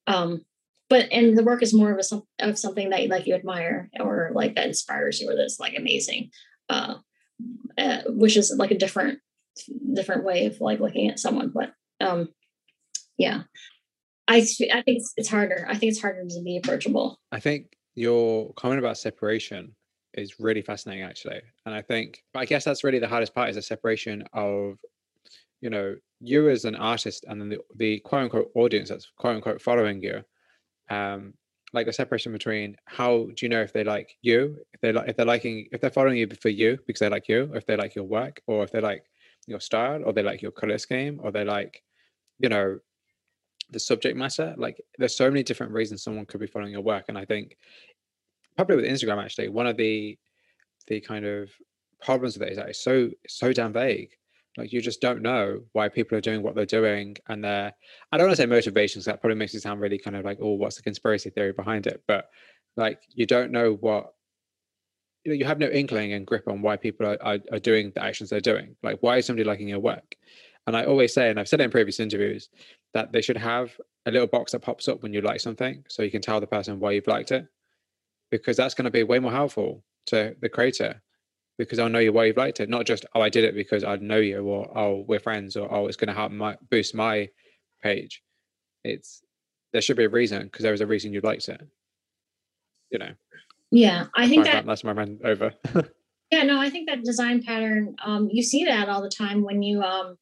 Um, 0.07 0.45
but 0.89 1.07
and 1.13 1.39
the 1.39 1.45
work 1.45 1.63
is 1.63 1.73
more 1.73 1.93
of 1.93 1.99
a 1.99 2.47
of 2.47 2.59
something 2.59 2.91
that 2.91 3.03
you, 3.03 3.09
like 3.09 3.27
you 3.27 3.35
admire 3.35 3.89
or 3.99 4.31
like 4.35 4.57
that 4.57 4.67
inspires 4.67 5.21
you 5.21 5.31
or 5.31 5.37
that's 5.37 5.61
like 5.61 5.75
amazing, 5.77 6.31
uh, 6.69 6.97
uh, 7.79 8.03
which 8.07 8.37
is 8.37 8.55
like 8.57 8.71
a 8.71 8.79
different 8.79 9.21
different 9.95 10.25
way 10.25 10.47
of 10.47 10.61
like 10.61 10.81
looking 10.81 11.09
at 11.11 11.19
someone 11.19 11.51
but 11.53 11.73
um 12.01 12.29
yeah. 13.19 13.43
I 14.29 14.37
i 14.39 14.43
think 14.43 14.85
it's, 14.87 15.13
it's 15.17 15.29
harder. 15.29 15.67
I 15.69 15.77
think 15.77 15.91
it's 15.91 16.01
harder 16.01 16.25
to 16.25 16.43
be 16.43 16.57
approachable. 16.57 17.19
I 17.33 17.41
think 17.41 17.67
your 17.95 18.53
comment 18.55 18.79
about 18.79 18.97
separation 18.97 19.75
is 20.15 20.41
really 20.41 20.63
fascinating 20.63 21.05
actually 21.05 21.41
and 21.67 21.75
i 21.75 21.81
think 21.83 22.23
i 22.35 22.45
guess 22.45 22.65
that's 22.65 22.85
really 22.85 22.99
the 22.99 23.09
hardest 23.09 23.35
part 23.35 23.49
is 23.49 23.57
the 23.57 23.63
separation 23.63 24.25
of 24.33 24.77
you 25.61 25.71
know 25.71 25.95
you 26.21 26.49
as 26.49 26.65
an 26.65 26.75
artist 26.75 27.25
and 27.29 27.41
then 27.41 27.49
the, 27.49 27.59
the 27.77 28.01
quote 28.01 28.23
unquote 28.23 28.51
audience 28.55 28.89
that's 28.89 29.11
quote 29.17 29.37
unquote 29.37 29.61
following 29.61 30.03
you 30.03 30.23
um 30.91 31.33
like 31.73 31.87
the 31.87 31.93
separation 31.93 32.33
between 32.33 32.77
how 32.87 33.29
do 33.37 33.47
you 33.47 33.49
know 33.49 33.63
if 33.63 33.73
they 33.73 33.85
like 33.85 34.17
you 34.23 34.57
if 34.73 34.81
they 34.81 34.93
like 34.93 35.09
if 35.09 35.17
they're 35.17 35.27
liking 35.27 35.67
if 35.73 35.81
they're 35.81 35.91
following 35.91 36.19
you 36.19 36.29
for 36.41 36.49
you 36.49 36.79
because 36.87 37.01
they 37.01 37.09
like 37.09 37.29
you 37.29 37.49
or 37.53 37.57
if 37.57 37.67
they 37.67 37.77
like 37.77 37.95
your 37.95 38.05
work 38.05 38.41
or 38.47 38.65
if 38.65 38.73
they 38.73 38.81
like 38.81 39.05
your 39.47 39.61
style 39.61 40.03
or 40.05 40.13
they 40.13 40.23
like 40.23 40.43
your 40.43 40.51
color 40.51 40.79
scheme 40.79 41.21
or 41.23 41.31
they 41.31 41.45
like 41.45 41.83
you 42.39 42.49
know 42.49 42.79
the 43.71 43.79
subject 43.79 44.17
matter 44.17 44.55
like 44.59 44.81
there's 44.99 45.17
so 45.17 45.31
many 45.31 45.43
different 45.43 45.73
reasons 45.73 46.03
someone 46.03 46.27
could 46.27 46.41
be 46.41 46.47
following 46.47 46.73
your 46.73 46.81
work 46.81 47.05
and 47.09 47.17
i 47.17 47.25
think 47.25 47.57
probably 48.57 48.77
with 48.77 48.85
instagram 48.85 49.23
actually 49.23 49.49
one 49.49 49.67
of 49.67 49.77
the 49.77 50.19
the 50.87 51.01
kind 51.01 51.25
of 51.25 51.51
problems 52.01 52.39
with 52.39 52.49
it 52.49 52.53
is 52.53 52.57
that 52.57 52.69
it's 52.69 52.83
so 52.83 53.11
so 53.29 53.53
damn 53.53 53.73
vague. 53.73 54.11
Like 54.59 54.73
you 54.73 54.81
just 54.81 55.01
don't 55.01 55.23
know 55.23 55.61
why 55.73 55.89
people 55.89 56.19
are 56.19 56.21
doing 56.21 56.43
what 56.43 56.55
they're 56.55 56.67
doing 56.67 57.17
and 57.29 57.45
they're 57.45 57.73
i 58.11 58.19
don't 58.19 58.27
want 58.27 58.37
to 58.37 58.43
say 58.43 58.47
motivations 58.47 59.05
that 59.05 59.21
probably 59.21 59.37
makes 59.37 59.55
it 59.55 59.61
sound 59.63 59.81
really 59.81 59.99
kind 59.99 60.17
of 60.17 60.25
like 60.25 60.39
oh 60.43 60.55
what's 60.55 60.77
the 60.77 60.83
conspiracy 60.83 61.31
theory 61.31 61.53
behind 61.53 61.87
it? 61.87 62.03
But 62.07 62.29
like 62.77 63.01
you 63.15 63.27
don't 63.27 63.53
know 63.53 63.75
what 63.75 64.13
you 65.25 65.33
know 65.33 65.37
you 65.37 65.45
have 65.45 65.59
no 65.59 65.69
inkling 65.69 66.13
and 66.13 66.27
grip 66.27 66.49
on 66.49 66.63
why 66.63 66.77
people 66.77 67.07
are, 67.07 67.19
are, 67.23 67.39
are 67.53 67.59
doing 67.59 67.93
the 67.95 68.03
actions 68.03 68.31
they're 68.31 68.41
doing. 68.41 68.77
Like 68.83 68.99
why 69.01 69.19
is 69.19 69.27
somebody 69.27 69.45
liking 69.45 69.69
your 69.69 69.81
work? 69.81 70.17
And 70.67 70.77
i 70.77 70.85
always 70.85 71.15
say 71.15 71.31
and 71.31 71.41
i've 71.41 71.49
said 71.49 71.61
it 71.61 71.65
in 71.65 71.71
previous 71.71 72.01
interviews 72.01 72.49
that 72.93 73.13
they 73.13 73.23
should 73.23 73.39
have 73.39 73.73
a 74.07 74.11
little 74.11 74.27
box 74.27 74.53
that 74.53 74.61
pops 74.61 74.89
up 74.89 75.03
when 75.03 75.13
you 75.13 75.21
like 75.21 75.41
something 75.41 75.85
so 75.89 76.03
you 76.03 76.11
can 76.11 76.23
tell 76.23 76.39
the 76.39 76.47
person 76.47 76.79
why 76.79 76.93
you've 76.93 77.07
liked 77.07 77.33
it 77.33 77.47
because 78.31 78.57
that's 78.57 78.75
going 78.75 78.85
to 78.85 78.91
be 78.91 79.03
way 79.03 79.19
more 79.19 79.33
helpful 79.33 79.85
to 80.07 80.35
the 80.41 80.49
creator 80.49 81.03
because 81.59 81.79
I'll 81.79 81.91
know 81.91 81.99
you 81.99 82.13
why 82.13 82.25
you've 82.25 82.37
liked 82.37 82.61
it, 82.61 82.71
not 82.71 82.87
just 82.87 83.05
oh 83.15 83.21
I 83.21 83.29
did 83.29 83.45
it 83.45 83.55
because 83.55 83.85
I 83.85 83.97
know 83.97 84.17
you 84.17 84.41
or 84.43 84.77
oh 84.77 85.05
we're 85.07 85.21
friends 85.21 85.57
or 85.57 85.73
oh 85.73 85.87
it's 85.87 85.97
going 85.97 86.09
to 86.09 86.15
help 86.15 86.33
my 86.33 86.57
boost 86.71 86.95
my 86.95 87.29
page. 87.83 88.23
It's 88.83 89.23
there 89.73 89.83
should 89.83 89.97
be 89.97 90.05
a 90.05 90.09
reason 90.09 90.45
because 90.45 90.63
there 90.63 90.73
was 90.73 90.81
a 90.81 90.87
reason 90.87 91.13
you 91.13 91.21
liked 91.21 91.49
it. 91.49 91.61
You 92.91 92.99
know. 92.99 93.13
Yeah, 93.71 94.07
I 94.17 94.29
think 94.29 94.45
that 94.45 94.67
that's 94.67 94.83
my 94.85 94.93
rant 94.93 95.21
over. 95.23 95.53
yeah, 96.31 96.43
no, 96.43 96.61
I 96.61 96.71
think 96.71 96.89
that 96.89 97.05
design 97.05 97.43
pattern. 97.43 97.95
Um, 98.05 98.29
you 98.33 98.43
see 98.43 98.65
that 98.65 98.89
all 98.89 99.03
the 99.03 99.11
time 99.11 99.45
when 99.45 99.63
you 99.63 99.83
um 99.83 100.17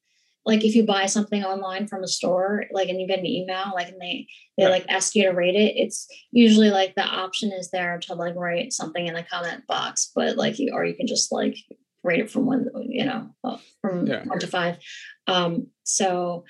like 0.45 0.65
if 0.65 0.75
you 0.75 0.85
buy 0.85 1.07
something 1.07 1.45
online 1.45 1.87
from 1.87 2.03
a 2.03 2.09
store 2.09 2.65
like 2.73 2.89
and 2.89 3.01
you 3.01 3.07
get 3.07 3.19
an 3.19 3.27
email 3.27 3.73
like 3.75 3.89
and 3.89 4.01
they 4.01 4.27
they 4.57 4.67
like 4.67 4.85
ask 4.89 5.15
you 5.15 5.25
to 5.25 5.31
rate 5.31 5.55
it 5.55 5.75
it's 5.77 6.07
usually 6.33 6.71
like 6.71 6.95
the 6.95 7.05
option 7.05 7.53
is 7.53 7.71
there 7.71 7.99
to 7.99 8.15
like 8.15 8.35
write 8.35 8.73
something 8.73 9.07
in 9.07 9.15
the 9.15 9.23
comment 9.23 9.67
box 9.67 10.11
but 10.15 10.37
like 10.37 10.59
you 10.59 10.73
or 10.73 10.85
you 10.85 10.95
can 10.95 11.07
just 11.07 11.31
like 11.31 11.57
rate 12.03 12.21
it 12.21 12.31
from 12.31 12.47
one 12.47 12.69
you 12.89 13.05
know 13.05 13.29
uh, 13.45 13.59
from 13.81 14.07
yeah. 14.07 14.25
one 14.25 14.39
to 14.39 14.47
five. 14.47 14.79
Um 15.27 15.69
so 15.85 16.45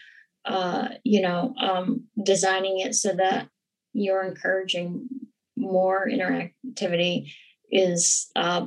uh 0.45 0.89
you 1.05 1.21
know 1.21 1.55
um 1.61 2.05
designing 2.23 2.81
it 2.81 2.95
so 2.95 3.13
that 3.13 3.49
you're 3.93 4.23
encouraging 4.23 5.09
more 5.57 6.09
interactivity 6.09 7.33
is 7.71 8.31
uh 8.37 8.67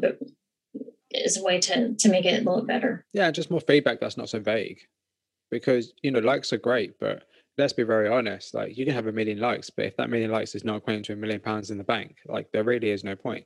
is 1.12 1.38
a 1.38 1.44
way 1.44 1.60
to 1.60 1.96
to 1.96 2.10
make 2.10 2.26
it 2.26 2.42
a 2.42 2.50
little 2.50 2.66
better. 2.66 3.06
Yeah 3.14 3.32
just 3.32 3.52
more 3.52 3.62
feedback 3.62 4.00
that's 4.00 4.18
not 4.18 4.30
so 4.30 4.40
vague 4.40 4.82
because 5.52 5.94
you 6.02 6.10
know 6.10 6.20
likes 6.20 6.52
are 6.54 6.58
great 6.58 7.00
but 7.00 7.24
let's 7.58 7.74
be 7.74 7.84
very 7.84 8.08
honest 8.08 8.54
like 8.54 8.78
you 8.78 8.86
can 8.86 8.94
have 8.94 9.08
a 9.08 9.12
million 9.12 9.40
likes 9.40 9.70
but 9.70 9.86
if 9.86 9.98
that 9.98 10.10
million 10.10 10.32
likes 10.32 10.56
is 10.56 10.64
not 10.64 10.84
equating 10.84 11.04
to 11.04 11.14
a 11.14 11.16
million 11.16 11.40
pounds 11.40 11.70
in 11.70 11.78
the 11.78 11.84
bank 11.84 12.16
like 12.26 12.52
there 12.52 12.64
really 12.64 12.90
is 12.90 13.04
no 13.04 13.16
point 13.16 13.46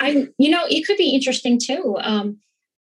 i 0.00 0.26
you 0.38 0.50
know 0.50 0.64
it 0.68 0.86
could 0.86 0.96
be 0.96 1.14
interesting 1.14 1.58
too 1.58 1.96
um 2.00 2.38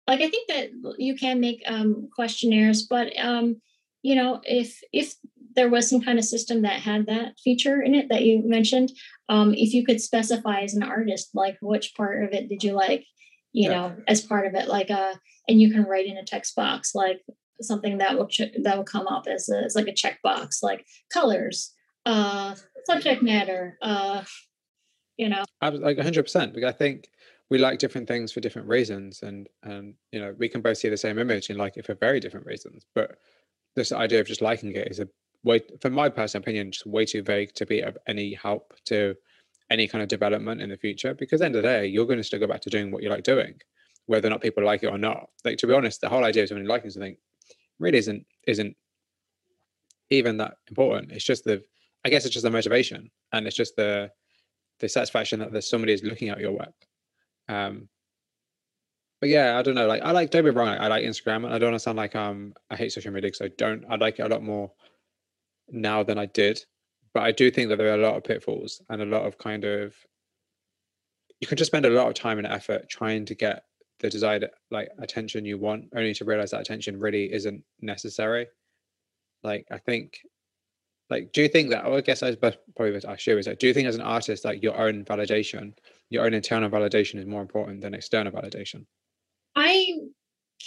like 0.07 0.21
i 0.21 0.29
think 0.29 0.47
that 0.47 0.69
you 0.97 1.15
can 1.15 1.39
make 1.39 1.61
um 1.67 2.07
questionnaires 2.15 2.83
but 2.83 3.11
um 3.19 3.59
you 4.03 4.15
know 4.15 4.39
if 4.43 4.81
if 4.93 5.15
there 5.55 5.69
was 5.69 5.89
some 5.89 6.01
kind 6.01 6.19
of 6.19 6.25
system 6.25 6.61
that 6.61 6.79
had 6.79 7.07
that 7.07 7.33
feature 7.43 7.81
in 7.81 7.95
it 7.95 8.07
that 8.09 8.23
you 8.23 8.47
mentioned 8.47 8.91
um 9.27 9.53
if 9.53 9.73
you 9.73 9.83
could 9.83 9.99
specify 9.99 10.61
as 10.61 10.75
an 10.75 10.83
artist 10.83 11.31
like 11.33 11.57
which 11.61 11.95
part 11.95 12.23
of 12.23 12.31
it 12.31 12.47
did 12.47 12.63
you 12.63 12.73
like 12.73 13.05
you 13.53 13.69
yeah. 13.69 13.75
know 13.75 13.95
as 14.07 14.21
part 14.21 14.45
of 14.45 14.53
it 14.53 14.67
like 14.67 14.91
uh 14.91 15.15
and 15.49 15.59
you 15.59 15.71
can 15.71 15.83
write 15.83 16.05
in 16.05 16.17
a 16.17 16.23
text 16.23 16.55
box 16.55 16.93
like 16.93 17.21
something 17.61 17.97
that 17.99 18.17
will 18.17 18.27
ch- 18.27 18.53
that 18.61 18.77
will 18.77 18.83
come 18.83 19.07
up 19.07 19.27
as, 19.27 19.49
a, 19.49 19.63
as 19.63 19.75
like 19.75 19.87
a 19.87 19.93
checkbox, 19.93 20.63
like 20.63 20.85
colors, 21.11 21.73
uh, 22.05 22.55
subject 22.85 23.21
matter, 23.23 23.77
uh, 23.81 24.23
you 25.17 25.29
know. 25.29 25.43
I 25.61 25.69
was 25.69 25.81
like 25.81 25.97
100. 25.97 26.23
percent 26.23 26.53
Because 26.53 26.73
I 26.73 26.77
think 26.77 27.09
we 27.49 27.57
like 27.57 27.79
different 27.79 28.07
things 28.07 28.31
for 28.31 28.39
different 28.39 28.67
reasons, 28.67 29.21
and 29.23 29.47
and 29.63 29.93
you 30.11 30.19
know 30.19 30.35
we 30.37 30.49
can 30.49 30.61
both 30.61 30.77
see 30.77 30.89
the 30.89 30.97
same 30.97 31.19
image 31.19 31.49
and 31.49 31.57
like 31.57 31.77
it 31.77 31.85
for 31.85 31.95
very 31.95 32.19
different 32.19 32.45
reasons. 32.45 32.85
But 32.93 33.17
this 33.75 33.91
idea 33.91 34.19
of 34.19 34.27
just 34.27 34.41
liking 34.41 34.75
it 34.75 34.87
is 34.89 34.99
a 34.99 35.07
way, 35.43 35.61
for 35.81 35.89
my 35.89 36.09
personal 36.09 36.43
opinion, 36.43 36.71
just 36.71 36.85
way 36.85 37.05
too 37.05 37.23
vague 37.23 37.53
to 37.55 37.65
be 37.65 37.81
of 37.81 37.97
any 38.07 38.33
help 38.33 38.73
to 38.85 39.15
any 39.69 39.87
kind 39.87 40.01
of 40.01 40.07
development 40.07 40.61
in 40.61 40.69
the 40.69 40.77
future. 40.77 41.13
Because 41.13 41.39
the 41.39 41.45
end 41.45 41.55
of 41.55 41.63
the 41.63 41.67
day, 41.67 41.87
you're 41.87 42.05
going 42.05 42.17
to 42.17 42.23
still 42.23 42.39
go 42.39 42.47
back 42.47 42.61
to 42.61 42.69
doing 42.69 42.91
what 42.91 43.03
you 43.03 43.09
like 43.09 43.23
doing, 43.23 43.59
whether 44.05 44.27
or 44.27 44.31
not 44.31 44.41
people 44.41 44.63
like 44.63 44.83
it 44.83 44.87
or 44.87 44.97
not. 44.97 45.29
Like 45.45 45.57
to 45.59 45.67
be 45.67 45.73
honest, 45.73 46.01
the 46.01 46.09
whole 46.09 46.23
idea 46.23 46.43
of 46.43 46.49
someone 46.49 46.67
liking 46.67 46.89
something 46.89 47.17
really 47.79 47.97
isn't 47.97 48.25
isn't 48.47 48.75
even 50.09 50.37
that 50.37 50.55
important. 50.69 51.11
It's 51.11 51.25
just 51.25 51.43
the 51.43 51.63
I 52.05 52.09
guess 52.09 52.25
it's 52.25 52.33
just 52.33 52.43
the 52.43 52.51
motivation 52.51 53.09
and 53.33 53.45
it's 53.47 53.55
just 53.55 53.75
the 53.75 54.11
the 54.79 54.89
satisfaction 54.89 55.39
that 55.39 55.51
there's 55.51 55.69
somebody 55.69 55.93
is 55.93 56.03
looking 56.03 56.29
at 56.29 56.39
your 56.39 56.51
work. 56.51 56.75
Um 57.49 57.89
but 59.19 59.29
yeah, 59.29 59.57
I 59.57 59.63
don't 59.63 59.75
know. 59.75 59.87
Like 59.87 60.03
I 60.03 60.11
like 60.11 60.29
don't 60.29 60.43
be 60.43 60.51
wrong, 60.51 60.69
I 60.69 60.87
like 60.87 61.03
Instagram 61.03 61.45
and 61.45 61.53
I 61.53 61.57
don't 61.57 61.71
want 61.71 61.75
to 61.75 61.83
sound 61.83 61.97
like 61.97 62.15
um 62.15 62.53
I 62.69 62.75
hate 62.75 62.91
social 62.91 63.11
media 63.11 63.29
because 63.29 63.41
I 63.41 63.51
don't 63.57 63.85
I 63.89 63.95
like 63.95 64.19
it 64.19 64.23
a 64.23 64.29
lot 64.29 64.43
more 64.43 64.71
now 65.69 66.03
than 66.03 66.17
I 66.17 66.27
did. 66.27 66.63
But 67.13 67.23
I 67.23 67.31
do 67.31 67.49
think 67.49 67.69
that 67.69 67.77
there 67.77 67.91
are 67.91 67.99
a 67.99 68.03
lot 68.05 68.15
of 68.15 68.23
pitfalls 68.23 68.81
and 68.89 69.01
a 69.01 69.05
lot 69.05 69.25
of 69.25 69.37
kind 69.37 69.63
of 69.63 69.95
you 71.39 71.47
can 71.47 71.57
just 71.57 71.69
spend 71.69 71.85
a 71.85 71.89
lot 71.89 72.07
of 72.07 72.13
time 72.13 72.37
and 72.37 72.47
effort 72.47 72.89
trying 72.89 73.25
to 73.25 73.35
get 73.35 73.63
the 73.99 74.09
desired 74.09 74.49
like 74.71 74.89
attention 74.99 75.45
you 75.45 75.57
want 75.57 75.85
only 75.95 76.13
to 76.13 76.25
realize 76.25 76.51
that 76.51 76.61
attention 76.61 76.99
really 76.99 77.31
isn't 77.33 77.63
necessary. 77.81 78.47
Like 79.43 79.65
i 79.71 79.77
think 79.77 80.19
like 81.09 81.31
do 81.31 81.41
you 81.41 81.47
think 81.47 81.69
that 81.69 81.85
i 81.85 82.01
guess 82.01 82.23
i 82.23 82.27
was 82.27 82.35
probably 82.35 82.91
what 82.91 83.05
i 83.05 83.15
should 83.15 83.37
is 83.37 83.47
like 83.47 83.59
do 83.59 83.67
you 83.67 83.73
think 83.73 83.87
as 83.87 83.95
an 83.95 84.01
artist 84.01 84.45
like 84.45 84.61
your 84.61 84.77
own 84.77 85.05
validation 85.05 85.73
your 86.09 86.25
own 86.25 86.33
internal 86.33 86.69
validation 86.69 87.19
is 87.19 87.25
more 87.25 87.41
important 87.41 87.81
than 87.81 87.93
external 87.93 88.31
validation? 88.31 88.85
I 89.55 89.93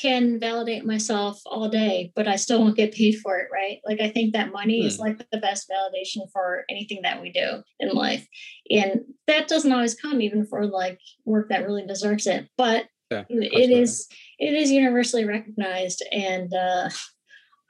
can 0.00 0.38
validate 0.38 0.84
myself 0.84 1.40
all 1.46 1.68
day 1.68 2.12
but 2.14 2.28
i 2.28 2.36
still 2.36 2.60
won't 2.60 2.76
get 2.76 2.94
paid 2.94 3.16
for 3.18 3.38
it 3.38 3.48
right? 3.52 3.78
Like 3.84 4.00
i 4.00 4.08
think 4.08 4.32
that 4.32 4.52
money 4.52 4.80
hmm. 4.80 4.86
is 4.86 4.98
like 4.98 5.18
the 5.30 5.38
best 5.38 5.70
validation 5.70 6.30
for 6.32 6.64
anything 6.70 7.00
that 7.02 7.20
we 7.20 7.32
do 7.32 7.62
in 7.80 7.90
life. 7.90 8.26
And 8.70 9.00
that 9.26 9.48
doesn't 9.48 9.72
always 9.72 9.94
come 9.94 10.20
even 10.20 10.46
for 10.46 10.66
like 10.66 11.00
work 11.24 11.48
that 11.48 11.66
really 11.66 11.86
deserves 11.86 12.26
it 12.26 12.48
but 12.56 12.86
yeah, 13.10 13.24
it 13.28 13.70
is 13.70 14.06
it 14.38 14.54
is 14.54 14.70
universally 14.70 15.24
recognized 15.24 16.02
and 16.12 16.52
uh, 16.54 16.88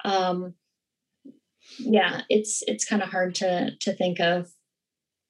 um, 0.05 0.55
yeah 1.79 2.23
it's 2.29 2.63
it's 2.67 2.85
kind 2.85 3.03
of 3.03 3.09
hard 3.09 3.35
to 3.37 3.71
to 3.81 3.93
think 3.95 4.21
of 4.21 4.49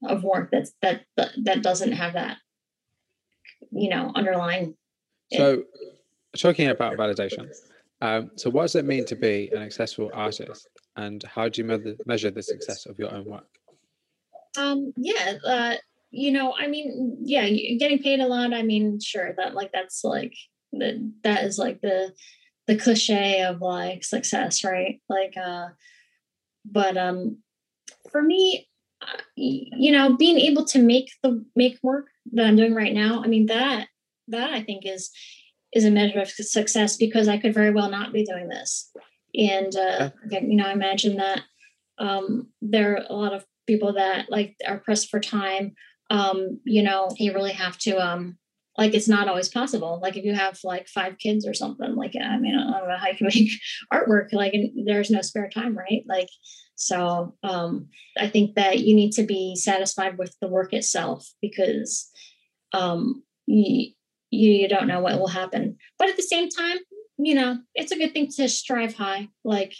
of 0.04 0.24
work 0.24 0.50
that's 0.50 0.72
that 0.82 1.02
that 1.16 1.62
doesn't 1.62 1.92
have 1.92 2.14
that 2.14 2.38
you 3.70 3.88
know 3.88 4.10
underlying 4.14 4.74
so 5.32 5.62
talking 6.36 6.68
about 6.68 6.96
validation 6.96 7.48
um, 8.02 8.30
so 8.34 8.48
what 8.48 8.62
does 8.62 8.76
it 8.76 8.86
mean 8.86 9.04
to 9.04 9.14
be 9.14 9.50
an 9.52 9.62
successful 9.62 10.10
artist 10.14 10.68
and 10.96 11.22
how 11.24 11.48
do 11.48 11.62
you 11.62 11.96
measure 12.06 12.30
the 12.30 12.42
success 12.42 12.86
of 12.86 12.98
your 12.98 13.12
own 13.14 13.26
work? 13.26 13.46
Um 14.58 14.92
yeah 14.96 15.34
uh, 15.46 15.74
you 16.10 16.32
know, 16.32 16.54
I 16.56 16.66
mean, 16.66 17.18
yeah, 17.22 17.48
getting 17.48 18.02
paid 18.02 18.20
a 18.20 18.26
lot. 18.26 18.52
I 18.52 18.62
mean, 18.62 18.98
sure, 19.00 19.32
that 19.36 19.54
like 19.54 19.70
that's 19.72 20.02
like 20.04 20.34
that 20.72 21.12
that 21.22 21.44
is 21.44 21.58
like 21.58 21.80
the 21.80 22.12
the 22.66 22.76
cliche 22.76 23.42
of 23.42 23.60
like 23.60 24.04
success, 24.04 24.64
right? 24.64 25.00
Like, 25.08 25.36
uh, 25.36 25.68
but 26.64 26.96
um, 26.96 27.38
for 28.10 28.22
me, 28.22 28.68
uh, 29.02 29.20
you 29.36 29.92
know, 29.92 30.16
being 30.16 30.38
able 30.38 30.64
to 30.66 30.80
make 30.80 31.10
the 31.22 31.44
make 31.54 31.78
work 31.82 32.08
that 32.32 32.46
I'm 32.46 32.56
doing 32.56 32.74
right 32.74 32.92
now, 32.92 33.22
I 33.22 33.28
mean 33.28 33.46
that 33.46 33.88
that 34.28 34.50
I 34.50 34.62
think 34.62 34.84
is 34.84 35.10
is 35.72 35.84
a 35.84 35.90
measure 35.90 36.20
of 36.20 36.28
success 36.28 36.96
because 36.96 37.28
I 37.28 37.38
could 37.38 37.54
very 37.54 37.70
well 37.70 37.88
not 37.88 38.12
be 38.12 38.24
doing 38.24 38.48
this, 38.48 38.90
and 39.34 39.74
uh, 39.76 40.10
you 40.28 40.56
know, 40.56 40.66
I 40.66 40.72
imagine 40.72 41.16
that 41.18 41.42
um, 41.98 42.48
there 42.60 42.94
are 42.94 43.04
a 43.08 43.14
lot 43.14 43.32
of 43.32 43.44
people 43.68 43.92
that 43.92 44.28
like 44.28 44.56
are 44.66 44.78
pressed 44.78 45.08
for 45.08 45.20
time 45.20 45.74
um, 46.10 46.60
you 46.64 46.82
know, 46.82 47.08
you 47.16 47.32
really 47.32 47.52
have 47.52 47.78
to 47.78 47.98
um 48.04 48.36
like 48.76 48.94
it's 48.94 49.08
not 49.08 49.28
always 49.28 49.48
possible. 49.48 50.00
Like 50.02 50.16
if 50.16 50.24
you 50.24 50.34
have 50.34 50.58
like 50.64 50.88
five 50.88 51.18
kids 51.18 51.46
or 51.46 51.54
something 51.54 51.94
like 51.96 52.14
i 52.16 52.38
mean 52.38 52.56
i 52.56 52.78
don't 52.78 52.88
know 52.88 52.96
how 52.96 53.08
you 53.08 53.16
can 53.16 53.26
make 53.34 53.50
artwork 53.92 54.32
like 54.32 54.54
there's 54.86 55.10
no 55.10 55.20
spare 55.22 55.48
time 55.48 55.76
right? 55.76 56.02
Like 56.08 56.28
so 56.76 57.34
um 57.42 57.88
i 58.16 58.26
think 58.26 58.54
that 58.54 58.78
you 58.78 58.94
need 58.94 59.12
to 59.12 59.22
be 59.22 59.54
satisfied 59.54 60.16
with 60.16 60.34
the 60.40 60.48
work 60.48 60.72
itself 60.72 61.28
because 61.42 62.10
um 62.72 63.22
you, 63.46 63.92
you 64.30 64.68
don't 64.68 64.86
know 64.86 65.00
what 65.00 65.18
will 65.18 65.28
happen. 65.28 65.76
But 65.98 66.08
at 66.08 66.16
the 66.16 66.22
same 66.22 66.48
time 66.48 66.78
you 67.18 67.34
know 67.34 67.58
it's 67.74 67.92
a 67.92 67.98
good 67.98 68.14
thing 68.14 68.28
to 68.36 68.48
strive 68.48 68.94
high 68.94 69.28
like 69.44 69.74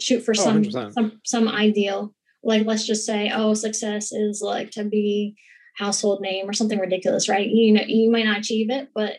shoot 0.00 0.20
for 0.20 0.32
oh, 0.32 0.34
some 0.34 0.70
some 0.92 1.20
some 1.24 1.48
ideal. 1.48 2.14
Like 2.42 2.66
let's 2.66 2.86
just 2.86 3.06
say 3.06 3.30
oh 3.34 3.54
success 3.54 4.12
is 4.12 4.42
like 4.42 4.70
to 4.72 4.84
be 4.84 5.36
household 5.74 6.20
name 6.20 6.48
or 6.48 6.52
something 6.52 6.78
ridiculous 6.78 7.28
right 7.28 7.48
you 7.48 7.72
know 7.72 7.82
you 7.86 8.10
might 8.10 8.24
not 8.24 8.38
achieve 8.38 8.70
it 8.70 8.88
but 8.94 9.14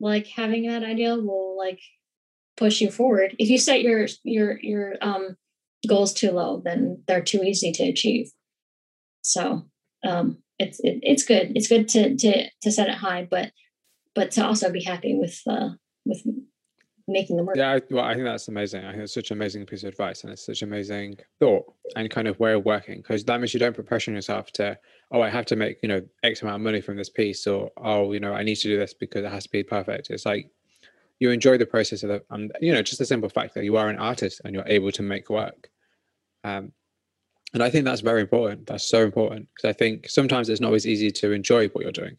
like 0.00 0.26
having 0.26 0.66
that 0.66 0.84
idea 0.84 1.16
will 1.16 1.56
like 1.56 1.80
push 2.56 2.80
you 2.80 2.90
forward 2.90 3.34
if 3.38 3.48
you 3.48 3.58
set 3.58 3.82
your 3.82 4.06
your 4.22 4.58
your 4.60 4.94
um 5.00 5.36
goals 5.88 6.12
too 6.12 6.30
low 6.30 6.62
then 6.64 7.02
they're 7.06 7.22
too 7.22 7.42
easy 7.42 7.72
to 7.72 7.84
achieve 7.84 8.30
so 9.22 9.66
um 10.06 10.38
it's 10.58 10.80
it, 10.80 10.98
it's 11.02 11.24
good 11.24 11.52
it's 11.54 11.68
good 11.68 11.88
to 11.88 12.16
to 12.16 12.48
to 12.62 12.70
set 12.70 12.88
it 12.88 12.94
high 12.94 13.26
but 13.28 13.52
but 14.14 14.30
to 14.30 14.44
also 14.44 14.70
be 14.70 14.82
happy 14.82 15.14
with 15.14 15.40
uh 15.48 15.70
with 16.04 16.22
making 17.08 17.36
them 17.36 17.46
work. 17.46 17.56
Yeah, 17.56 17.78
well, 17.90 18.04
I 18.04 18.14
think 18.14 18.24
that's 18.24 18.48
amazing. 18.48 18.84
I 18.84 18.92
think 18.92 19.04
it's 19.04 19.14
such 19.14 19.30
an 19.30 19.36
amazing 19.36 19.66
piece 19.66 19.82
of 19.82 19.88
advice, 19.88 20.22
and 20.22 20.32
it's 20.32 20.44
such 20.44 20.62
an 20.62 20.68
amazing 20.68 21.18
thought 21.38 21.64
and 21.94 22.10
kind 22.10 22.28
of 22.28 22.38
way 22.40 22.52
of 22.52 22.64
working 22.64 22.98
because 22.98 23.24
that 23.24 23.40
means 23.40 23.54
you 23.54 23.60
don't 23.60 23.86
pressure 23.86 24.12
yourself 24.12 24.50
to, 24.52 24.78
oh, 25.10 25.20
I 25.20 25.30
have 25.30 25.46
to 25.46 25.56
make 25.56 25.78
you 25.82 25.88
know 25.88 26.02
X 26.22 26.42
amount 26.42 26.56
of 26.56 26.62
money 26.62 26.80
from 26.80 26.96
this 26.96 27.10
piece, 27.10 27.46
or 27.46 27.70
oh, 27.76 28.12
you 28.12 28.20
know, 28.20 28.32
I 28.32 28.42
need 28.42 28.56
to 28.56 28.68
do 28.68 28.78
this 28.78 28.94
because 28.94 29.24
it 29.24 29.30
has 29.30 29.44
to 29.44 29.50
be 29.50 29.62
perfect. 29.62 30.10
It's 30.10 30.26
like 30.26 30.50
you 31.18 31.30
enjoy 31.30 31.56
the 31.56 31.66
process 31.66 32.02
of 32.02 32.10
the, 32.10 32.22
um, 32.30 32.50
you 32.60 32.72
know, 32.72 32.82
just 32.82 32.98
the 32.98 33.06
simple 33.06 33.28
fact 33.28 33.54
that 33.54 33.64
you 33.64 33.76
are 33.76 33.88
an 33.88 33.98
artist 33.98 34.42
and 34.44 34.54
you're 34.54 34.66
able 34.66 34.92
to 34.92 35.02
make 35.02 35.30
work. 35.30 35.70
Um, 36.44 36.72
and 37.54 37.62
I 37.62 37.70
think 37.70 37.86
that's 37.86 38.02
very 38.02 38.20
important. 38.20 38.66
That's 38.66 38.86
so 38.86 39.02
important 39.02 39.48
because 39.54 39.70
I 39.70 39.72
think 39.72 40.10
sometimes 40.10 40.50
it's 40.50 40.60
not 40.60 40.66
always 40.66 40.86
easy 40.86 41.10
to 41.12 41.32
enjoy 41.32 41.68
what 41.68 41.84
you're 41.84 41.92
doing 41.92 42.18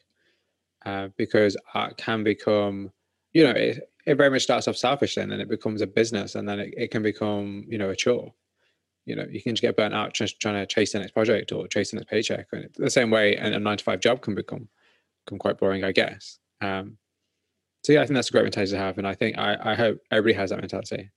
uh, 0.86 1.10
because 1.16 1.56
art 1.76 1.98
can 1.98 2.24
become, 2.24 2.92
you 3.34 3.44
know, 3.44 3.52
it, 3.52 3.88
it 4.08 4.16
very 4.16 4.32
much 4.32 4.44
starts 4.44 4.68
off 4.68 4.78
selfish 4.78 5.18
and 5.18 5.32
then 5.32 5.42
it 5.42 5.50
becomes 5.50 5.82
a 5.82 5.88
business 5.88 6.36
and 6.36 6.48
then 6.48 6.60
it, 6.62 6.74
it 6.78 6.92
can 6.92 7.04
become 7.04 7.66
you 7.68 7.78
know 7.78 7.90
a 7.90 7.96
chore 7.96 8.34
you 9.08 9.16
know 9.16 9.26
you 9.32 9.41
can 9.41 9.55
just 9.55 9.62
get 9.62 9.78
burnt 9.78 9.93
out 9.93 10.14
just 10.14 10.39
trying 10.39 10.55
to 10.55 10.66
chase 10.68 10.91
the 10.91 10.99
next 10.99 11.14
project 11.14 11.51
or 11.51 11.68
chase 11.68 11.91
the 11.91 11.97
next 11.97 12.10
paycheck. 12.10 12.47
And 12.51 12.70
the 12.76 12.89
same 12.89 13.10
way 13.10 13.36
a 13.38 13.58
nine 13.58 13.78
to 13.78 13.84
five 13.84 14.01
job 14.01 14.22
can 14.22 14.36
become 14.36 14.68
become 15.26 15.39
quite 15.39 15.58
boring 15.58 15.84
i 15.84 15.91
guess. 15.91 16.39
Um 16.62 16.97
so 17.84 17.93
yeah 17.93 18.01
i 18.01 18.05
think 18.05 18.16
that's 18.16 18.30
a 18.30 18.32
great 18.32 18.43
mentality 18.43 18.72
to 18.72 18.78
have 18.78 18.97
and 18.97 19.08
i 19.08 19.16
think 19.16 19.38
i 19.38 19.55
i 19.64 19.76
hope 19.76 19.99
everybody 20.12 20.34
has 20.34 20.49
that 20.49 20.60
mentality. 20.60 21.10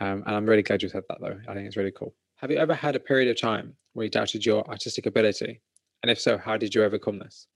Um 0.00 0.24
and 0.26 0.34
i'm 0.34 0.46
really 0.46 0.62
glad 0.62 0.82
you 0.82 0.88
said 0.88 1.04
that 1.08 1.18
though. 1.20 1.38
I 1.46 1.54
think 1.54 1.66
it's 1.66 1.76
really 1.76 1.92
cool. 1.92 2.14
Have 2.36 2.50
you 2.50 2.56
ever 2.56 2.74
had 2.74 2.96
a 2.96 3.00
period 3.00 3.28
of 3.28 3.40
time 3.40 3.76
where 3.92 4.04
you 4.04 4.10
doubted 4.10 4.44
your 4.44 4.66
artistic 4.68 5.06
ability? 5.06 5.60
And 6.02 6.10
if 6.10 6.18
so 6.18 6.38
how 6.38 6.56
did 6.56 6.74
you 6.74 6.82
overcome 6.82 7.18
this? 7.18 7.46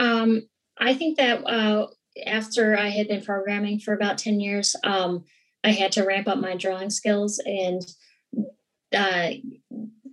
Um 0.00 0.48
i 0.78 0.94
think 0.94 1.16
that 1.18 1.44
uh 1.46 1.86
after 2.24 2.78
I 2.78 2.88
had 2.88 3.08
been 3.08 3.22
programming 3.22 3.78
for 3.78 3.92
about 3.92 4.16
10 4.16 4.40
years, 4.40 4.74
um, 4.84 5.24
I 5.62 5.72
had 5.72 5.92
to 5.92 6.02
ramp 6.02 6.28
up 6.28 6.38
my 6.38 6.56
drawing 6.56 6.88
skills. 6.88 7.38
And, 7.44 7.82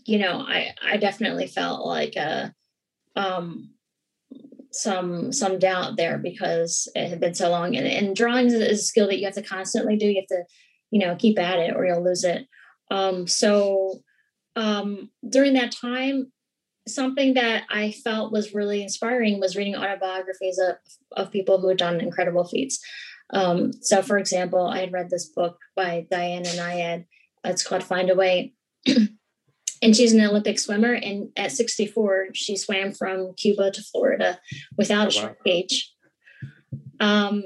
you 0.05 0.19
know, 0.19 0.39
I, 0.39 0.73
I 0.85 0.97
definitely 0.97 1.47
felt 1.47 1.85
like 1.85 2.15
uh, 2.17 2.49
um, 3.15 3.69
some 4.71 5.31
some 5.31 5.59
doubt 5.59 5.95
there 5.97 6.17
because 6.17 6.91
it 6.95 7.09
had 7.09 7.19
been 7.19 7.35
so 7.35 7.49
long. 7.49 7.75
And, 7.75 7.87
and 7.87 8.15
drawing 8.15 8.47
is 8.47 8.53
a 8.53 8.75
skill 8.77 9.07
that 9.07 9.19
you 9.19 9.25
have 9.25 9.35
to 9.35 9.43
constantly 9.43 9.95
do. 9.95 10.07
You 10.07 10.21
have 10.21 10.37
to, 10.37 10.43
you 10.91 10.99
know, 10.99 11.15
keep 11.15 11.39
at 11.39 11.59
it 11.59 11.75
or 11.75 11.85
you'll 11.85 12.03
lose 12.03 12.23
it. 12.23 12.47
Um, 12.91 13.27
so 13.27 14.01
um, 14.55 15.09
during 15.27 15.53
that 15.53 15.71
time, 15.71 16.31
something 16.87 17.35
that 17.35 17.63
I 17.69 17.91
felt 17.91 18.31
was 18.31 18.53
really 18.53 18.83
inspiring 18.83 19.39
was 19.39 19.55
reading 19.55 19.75
autobiographies 19.75 20.59
of, 20.59 20.75
of 21.13 21.31
people 21.31 21.59
who 21.59 21.69
had 21.69 21.77
done 21.77 22.01
incredible 22.01 22.43
feats. 22.43 22.79
Um, 23.29 23.71
so, 23.81 24.01
for 24.01 24.17
example, 24.17 24.67
I 24.67 24.79
had 24.79 24.91
read 24.91 25.09
this 25.09 25.29
book 25.29 25.57
by 25.75 26.05
Diana 26.11 26.49
Nyad. 26.49 27.05
It's 27.45 27.63
called 27.63 27.83
Find 27.83 28.09
a 28.09 28.15
Way. 28.15 28.53
And 28.85 29.95
she's 29.95 30.13
an 30.13 30.21
Olympic 30.21 30.59
swimmer. 30.59 30.93
And 30.93 31.29
at 31.35 31.51
64, 31.51 32.29
she 32.33 32.55
swam 32.55 32.91
from 32.91 33.33
Cuba 33.35 33.71
to 33.71 33.81
Florida 33.81 34.39
without 34.77 35.15
a 35.15 35.19
oh, 35.19 35.23
wow. 35.25 35.35
cage. 35.45 35.93
Um, 36.99 37.43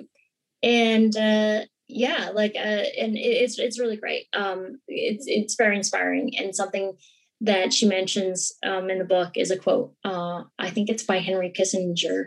and 0.62 1.16
uh, 1.16 1.62
yeah, 1.88 2.30
like, 2.34 2.54
uh, 2.56 2.60
and 3.00 3.16
it, 3.16 3.20
it's 3.20 3.58
it's 3.60 3.80
really 3.80 3.98
great. 3.98 4.26
Um, 4.34 4.80
it's 4.88 5.26
it's 5.28 5.56
very 5.56 5.78
inspiring 5.78 6.34
and 6.38 6.56
something 6.56 6.94
that 7.42 7.72
she 7.72 7.86
mentions 7.86 8.52
um, 8.66 8.90
in 8.90 9.00
the 9.00 9.06
book 9.06 9.34
is 9.36 9.52
a 9.52 9.58
quote. 9.58 9.94
Uh, 10.04 10.44
I 10.58 10.70
think 10.70 10.90
it's 10.90 11.04
by 11.04 11.20
Henry 11.20 11.54
Kissinger, 11.58 12.26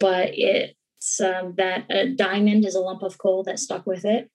but 0.00 0.30
it's 0.32 1.20
um, 1.20 1.54
that 1.56 1.84
a 1.90 2.08
diamond 2.08 2.64
is 2.64 2.74
a 2.74 2.80
lump 2.80 3.02
of 3.02 3.18
coal 3.18 3.44
that 3.44 3.58
stuck 3.58 3.86
with 3.86 4.04
it. 4.04 4.30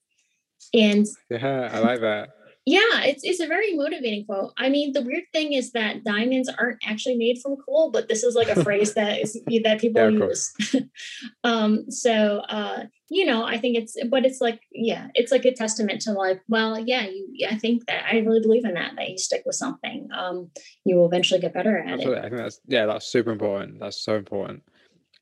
And 0.73 1.05
yeah, 1.29 1.69
I 1.71 1.79
like 1.79 1.99
that 2.01 2.29
yeah 2.65 3.03
it's, 3.03 3.23
it's 3.23 3.39
a 3.39 3.47
very 3.47 3.75
motivating 3.75 4.25
quote. 4.25 4.53
I 4.57 4.69
mean 4.69 4.93
the 4.93 5.01
weird 5.01 5.23
thing 5.33 5.53
is 5.53 5.71
that 5.71 6.03
diamonds 6.03 6.49
aren't 6.49 6.79
actually 6.85 7.15
made 7.15 7.39
from 7.41 7.57
coal 7.57 7.91
but 7.91 8.07
this 8.07 8.23
is 8.23 8.35
like 8.35 8.49
a 8.49 8.63
phrase 8.63 8.93
that 8.95 9.21
is 9.21 9.37
that 9.63 9.81
people 9.81 10.09
yeah, 10.11 10.25
use. 10.27 10.53
Um 11.43 11.89
so 11.89 12.39
uh 12.49 12.85
you 13.09 13.25
know 13.25 13.43
i 13.43 13.57
think 13.57 13.77
it's 13.77 13.97
but 14.09 14.25
it's 14.25 14.41
like 14.41 14.61
yeah 14.71 15.07
it's 15.13 15.31
like 15.31 15.45
a 15.45 15.53
testament 15.53 16.01
to 16.01 16.13
like 16.13 16.41
well 16.47 16.79
yeah 16.79 17.05
you 17.05 17.47
i 17.49 17.55
think 17.55 17.85
that 17.85 18.05
i 18.11 18.17
really 18.19 18.39
believe 18.39 18.65
in 18.65 18.73
that 18.73 18.93
that 18.95 19.09
you 19.09 19.17
stick 19.17 19.43
with 19.45 19.55
something. 19.55 20.07
Um 20.17 20.49
you 20.85 20.95
will 20.95 21.05
eventually 21.05 21.39
get 21.39 21.53
better 21.53 21.77
at 21.77 21.87
Absolutely. 21.87 22.17
it 22.17 22.25
i 22.25 22.29
think 22.29 22.37
that's 22.37 22.59
yeah 22.67 22.85
that's 22.85 23.07
super 23.07 23.31
important. 23.31 23.79
That's 23.79 24.01
so 24.01 24.15
important. 24.15 24.63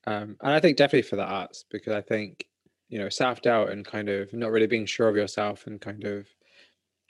Um 0.06 0.36
and 0.40 0.52
i 0.52 0.60
think 0.60 0.76
definitely 0.76 1.08
for 1.08 1.16
the 1.16 1.24
arts 1.24 1.64
because 1.70 1.92
i 1.92 2.00
think 2.00 2.46
you 2.88 2.98
know 2.98 3.08
self-doubt 3.08 3.70
and 3.70 3.84
kind 3.84 4.08
of 4.08 4.32
not 4.32 4.50
really 4.50 4.66
being 4.66 4.86
sure 4.86 5.08
of 5.08 5.16
yourself 5.16 5.66
and 5.66 5.80
kind 5.80 6.04
of 6.04 6.26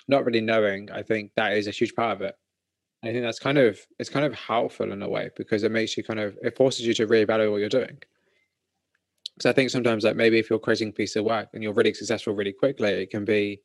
not 0.08 0.24
really 0.24 0.40
knowing, 0.40 0.90
I 0.90 1.02
think 1.02 1.32
that 1.36 1.56
is 1.56 1.66
a 1.66 1.70
huge 1.70 1.94
part 1.94 2.16
of 2.16 2.22
it. 2.22 2.34
I 3.04 3.08
think 3.08 3.24
that's 3.24 3.40
kind 3.40 3.58
of 3.58 3.80
it's 3.98 4.10
kind 4.10 4.24
of 4.24 4.34
helpful 4.34 4.92
in 4.92 5.02
a 5.02 5.08
way 5.08 5.30
because 5.36 5.64
it 5.64 5.72
makes 5.72 5.96
you 5.96 6.04
kind 6.04 6.20
of 6.20 6.38
it 6.42 6.56
forces 6.56 6.86
you 6.86 6.94
to 6.94 7.06
reevaluate 7.06 7.50
what 7.50 7.60
you're 7.60 7.68
doing. 7.68 7.98
Because 9.34 9.50
I 9.50 9.52
think 9.52 9.70
sometimes 9.70 10.04
like 10.04 10.14
maybe 10.14 10.38
if 10.38 10.48
you're 10.48 10.58
creating 10.58 10.90
a 10.90 10.92
piece 10.92 11.16
of 11.16 11.24
work 11.24 11.48
and 11.52 11.62
you're 11.62 11.72
really 11.72 11.94
successful 11.94 12.34
really 12.34 12.52
quickly, 12.52 12.90
it 12.90 13.10
can 13.10 13.24
be 13.24 13.60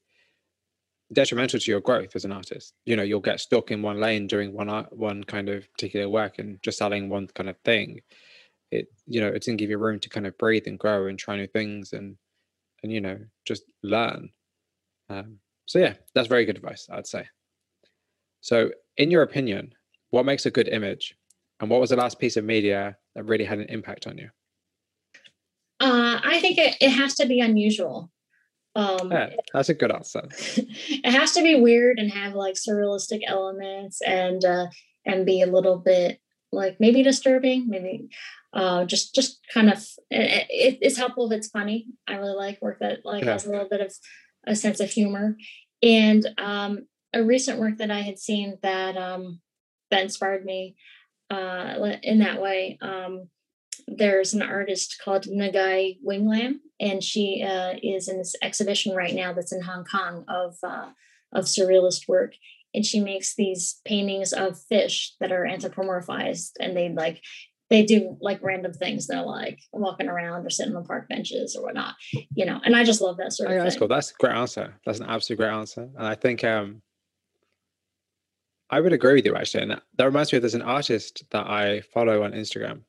detrimental 1.13 1.59
to 1.59 1.71
your 1.71 1.81
growth 1.81 2.15
as 2.15 2.25
an 2.25 2.31
artist. 2.31 2.73
You 2.85 2.95
know, 2.95 3.03
you'll 3.03 3.19
get 3.19 3.39
stuck 3.39 3.71
in 3.71 3.81
one 3.81 3.99
lane 3.99 4.27
doing 4.27 4.53
one 4.53 4.69
art, 4.69 4.91
one 4.91 5.23
kind 5.23 5.49
of 5.49 5.71
particular 5.73 6.09
work 6.09 6.39
and 6.39 6.61
just 6.63 6.77
selling 6.77 7.09
one 7.09 7.27
kind 7.27 7.49
of 7.49 7.57
thing. 7.63 8.01
It 8.71 8.87
you 9.05 9.21
know, 9.21 9.27
it 9.27 9.41
doesn't 9.41 9.57
give 9.57 9.69
you 9.69 9.77
room 9.77 9.99
to 9.99 10.09
kind 10.09 10.25
of 10.25 10.37
breathe 10.37 10.67
and 10.67 10.79
grow 10.79 11.07
and 11.07 11.19
try 11.19 11.37
new 11.37 11.47
things 11.47 11.93
and 11.93 12.17
and 12.81 12.91
you 12.91 13.01
know 13.01 13.19
just 13.45 13.63
learn. 13.83 14.29
Um, 15.09 15.39
so 15.67 15.79
yeah, 15.79 15.93
that's 16.15 16.27
very 16.27 16.45
good 16.45 16.55
advice, 16.55 16.87
I'd 16.89 17.05
say. 17.05 17.27
So, 18.41 18.71
in 18.95 19.11
your 19.11 19.21
opinion, 19.21 19.73
what 20.09 20.25
makes 20.25 20.45
a 20.45 20.51
good 20.51 20.69
image, 20.69 21.15
and 21.59 21.69
what 21.69 21.81
was 21.81 21.89
the 21.89 21.97
last 21.97 22.19
piece 22.19 22.37
of 22.37 22.45
media 22.45 22.97
that 23.15 23.23
really 23.23 23.45
had 23.45 23.59
an 23.59 23.67
impact 23.69 24.07
on 24.07 24.17
you? 24.17 24.29
Uh, 25.79 26.19
I 26.23 26.39
think 26.39 26.57
it, 26.57 26.77
it 26.81 26.89
has 26.89 27.15
to 27.15 27.27
be 27.27 27.39
unusual. 27.39 28.09
Um, 28.75 29.11
yeah, 29.11 29.31
that's 29.53 29.69
a 29.69 29.73
good 29.73 29.91
answer. 29.91 30.21
it 30.57 31.11
has 31.11 31.33
to 31.33 31.43
be 31.43 31.59
weird 31.59 31.99
and 31.99 32.11
have 32.11 32.33
like 32.33 32.55
surrealistic 32.55 33.21
elements 33.25 34.01
and 34.01 34.43
uh, 34.45 34.67
and 35.05 35.25
be 35.25 35.41
a 35.41 35.47
little 35.47 35.77
bit 35.77 36.19
like 36.51 36.77
maybe 36.79 37.03
disturbing, 37.03 37.67
maybe 37.67 38.09
uh, 38.53 38.85
just 38.85 39.13
just 39.13 39.39
kind 39.53 39.69
of 39.69 39.79
it, 40.09 40.47
it, 40.49 40.77
it's 40.81 40.97
helpful 40.97 41.31
if 41.31 41.37
it's 41.37 41.49
funny. 41.49 41.87
I 42.07 42.15
really 42.15 42.35
like 42.35 42.61
work 42.61 42.79
that 42.79 42.99
like 43.03 43.23
yeah. 43.23 43.33
has 43.33 43.45
a 43.45 43.51
little 43.51 43.67
bit 43.67 43.81
of 43.81 43.93
a 44.47 44.55
sense 44.55 44.79
of 44.79 44.89
humor. 44.89 45.37
And 45.83 46.25
um, 46.37 46.87
a 47.13 47.23
recent 47.23 47.59
work 47.59 47.77
that 47.77 47.91
I 47.91 48.01
had 48.01 48.19
seen 48.19 48.57
that 48.63 48.97
um, 48.97 49.41
that 49.91 50.03
inspired 50.03 50.43
me 50.45 50.75
uh, 51.29 51.75
in 52.03 52.19
that 52.19 52.41
way. 52.41 52.77
Um, 52.81 53.29
there's 53.87 54.33
an 54.33 54.41
artist 54.41 55.01
called 55.03 55.25
Ngai 55.25 55.97
Winglam, 56.05 56.55
and 56.79 57.03
she 57.03 57.43
uh, 57.47 57.75
is 57.81 58.07
in 58.07 58.17
this 58.17 58.35
exhibition 58.41 58.95
right 58.95 59.13
now 59.13 59.33
that's 59.33 59.53
in 59.53 59.61
Hong 59.61 59.85
Kong 59.85 60.25
of 60.27 60.57
uh, 60.63 60.89
of 61.33 61.45
surrealist 61.45 62.07
work. 62.07 62.33
And 62.73 62.85
she 62.85 62.99
makes 62.99 63.33
these 63.33 63.79
paintings 63.85 64.33
of 64.33 64.59
fish 64.59 65.13
that 65.19 65.31
are 65.31 65.45
anthropomorphized, 65.45 66.51
and 66.59 66.75
they 66.75 66.89
like 66.89 67.21
they 67.69 67.83
do 67.83 68.17
like 68.21 68.41
random 68.41 68.73
things. 68.73 69.07
They're 69.07 69.23
like 69.23 69.59
walking 69.73 70.07
around 70.07 70.45
or 70.45 70.49
sitting 70.49 70.75
on 70.75 70.85
park 70.85 71.09
benches 71.09 71.55
or 71.55 71.63
whatnot, 71.63 71.95
you 72.33 72.45
know. 72.45 72.59
And 72.63 72.75
I 72.75 72.83
just 72.83 73.01
love 73.01 73.17
that 73.17 73.33
sort 73.33 73.49
oh, 73.49 73.51
of. 73.51 73.57
Yeah, 73.57 73.63
that's 73.63 73.77
cool. 73.77 73.87
That's 73.87 74.11
a 74.11 74.13
great 74.19 74.35
answer. 74.35 74.73
That's 74.85 74.99
an 74.99 75.07
absolute 75.07 75.37
great 75.37 75.51
answer. 75.51 75.89
And 75.97 76.07
I 76.07 76.15
think 76.15 76.43
um, 76.43 76.81
I 78.69 78.79
would 78.79 78.93
agree 78.93 79.15
with 79.15 79.25
you 79.25 79.35
actually. 79.35 79.63
And 79.63 79.71
that, 79.71 79.83
that 79.97 80.05
reminds 80.05 80.31
me 80.31 80.37
of 80.37 80.43
there's 80.43 80.53
an 80.53 80.61
artist 80.61 81.23
that 81.31 81.47
I 81.47 81.81
follow 81.93 82.23
on 82.23 82.31
Instagram, 82.31 82.81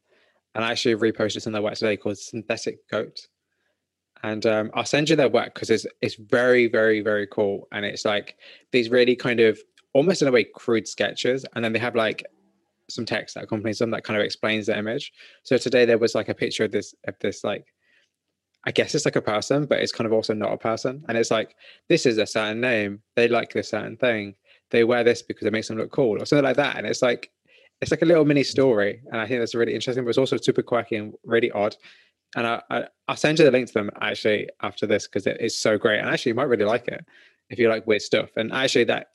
and 0.54 0.64
I 0.64 0.70
actually 0.70 0.94
reposted 0.94 1.42
some 1.42 1.50
of 1.50 1.54
their 1.54 1.62
work 1.62 1.74
today 1.74 1.96
called 1.96 2.18
Synthetic 2.18 2.88
Goat. 2.90 3.18
And 4.22 4.44
um, 4.46 4.70
I'll 4.74 4.84
send 4.84 5.08
you 5.08 5.16
their 5.16 5.28
work 5.28 5.54
because 5.54 5.70
it's 5.70 5.86
it's 6.00 6.16
very 6.16 6.68
very 6.68 7.00
very 7.00 7.26
cool, 7.26 7.68
and 7.72 7.84
it's 7.84 8.04
like 8.04 8.36
these 8.72 8.90
really 8.90 9.16
kind 9.16 9.40
of 9.40 9.58
almost 9.92 10.22
in 10.22 10.28
a 10.28 10.32
way 10.32 10.44
crude 10.44 10.88
sketches, 10.88 11.44
and 11.54 11.64
then 11.64 11.72
they 11.72 11.78
have 11.78 11.94
like 11.94 12.24
some 12.88 13.04
text 13.04 13.34
that 13.34 13.44
accompanies 13.44 13.78
them 13.78 13.90
that 13.90 14.04
kind 14.04 14.18
of 14.18 14.24
explains 14.24 14.66
the 14.66 14.78
image. 14.78 15.12
So 15.42 15.58
today 15.58 15.84
there 15.84 15.98
was 15.98 16.14
like 16.14 16.28
a 16.28 16.34
picture 16.34 16.64
of 16.64 16.72
this 16.72 16.94
of 17.06 17.14
this 17.20 17.44
like 17.44 17.66
I 18.64 18.70
guess 18.70 18.94
it's 18.94 19.04
like 19.04 19.16
a 19.16 19.22
person, 19.22 19.66
but 19.66 19.78
it's 19.78 19.92
kind 19.92 20.06
of 20.06 20.12
also 20.12 20.34
not 20.34 20.52
a 20.52 20.58
person. 20.58 21.04
And 21.08 21.16
it's 21.16 21.30
like, 21.30 21.54
this 21.88 22.04
is 22.04 22.18
a 22.18 22.26
certain 22.26 22.60
name. 22.60 23.00
They 23.16 23.28
like 23.28 23.52
this 23.52 23.70
certain 23.70 23.96
thing. 23.96 24.34
They 24.70 24.84
wear 24.84 25.04
this 25.04 25.22
because 25.22 25.46
it 25.46 25.52
makes 25.52 25.68
them 25.68 25.78
look 25.78 25.92
cool 25.92 26.20
or 26.20 26.26
something 26.26 26.44
like 26.44 26.56
that. 26.56 26.76
And 26.76 26.86
it's 26.86 27.00
like, 27.00 27.30
it's 27.80 27.90
like 27.90 28.02
a 28.02 28.04
little 28.04 28.24
mini 28.24 28.42
story. 28.42 29.00
And 29.10 29.20
I 29.20 29.26
think 29.26 29.40
that's 29.40 29.54
really 29.54 29.74
interesting, 29.74 30.04
but 30.04 30.10
it's 30.10 30.18
also 30.18 30.36
super 30.36 30.62
quirky 30.62 30.96
and 30.96 31.14
really 31.24 31.50
odd. 31.52 31.76
And 32.36 32.46
I, 32.46 32.62
I, 32.68 32.84
will 33.08 33.16
send 33.16 33.38
you 33.38 33.44
the 33.44 33.50
link 33.50 33.68
to 33.68 33.74
them 33.74 33.90
actually 34.00 34.48
after 34.60 34.86
this 34.86 35.06
because 35.06 35.26
it 35.26 35.40
is 35.40 35.56
so 35.56 35.78
great. 35.78 36.00
And 36.00 36.08
actually, 36.08 36.30
you 36.30 36.36
might 36.36 36.48
really 36.48 36.64
like 36.64 36.88
it 36.88 37.06
if 37.48 37.58
you 37.58 37.68
like 37.68 37.86
weird 37.86 38.02
stuff. 38.02 38.30
And 38.36 38.52
actually, 38.52 38.84
that 38.84 39.12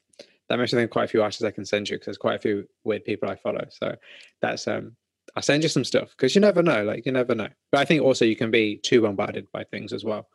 that 0.50 0.58
makes 0.58 0.74
me 0.74 0.80
think 0.80 0.92
quite 0.92 1.06
a 1.06 1.08
few 1.08 1.24
artists 1.24 1.44
I 1.44 1.52
can 1.52 1.66
send 1.66 1.90
you 1.90 1.96
because 1.96 2.06
there's 2.06 2.18
quite 2.18 2.36
a 2.36 2.40
few 2.40 2.68
weird 2.84 3.06
people 3.06 3.30
I 3.30 3.36
follow. 3.36 3.66
So 3.70 3.96
that's 4.42 4.68
um 4.68 4.96
I'll 5.36 5.44
send 5.44 5.64
you 5.64 5.70
some 5.70 5.84
stuff 5.84 6.10
because 6.12 6.36
you 6.36 6.42
never 6.42 6.62
know. 6.62 6.84
Like 6.84 7.06
you 7.06 7.12
never 7.12 7.34
know. 7.34 7.50
But 7.72 7.82
I 7.82 7.86
think 7.86 8.02
also 8.02 8.26
you 8.26 8.36
can 8.36 8.52
be 8.52 8.78
too 8.78 9.02
bombarded 9.02 9.48
by 9.52 9.64
things 9.64 9.94
as 9.94 10.04
well. 10.04 10.28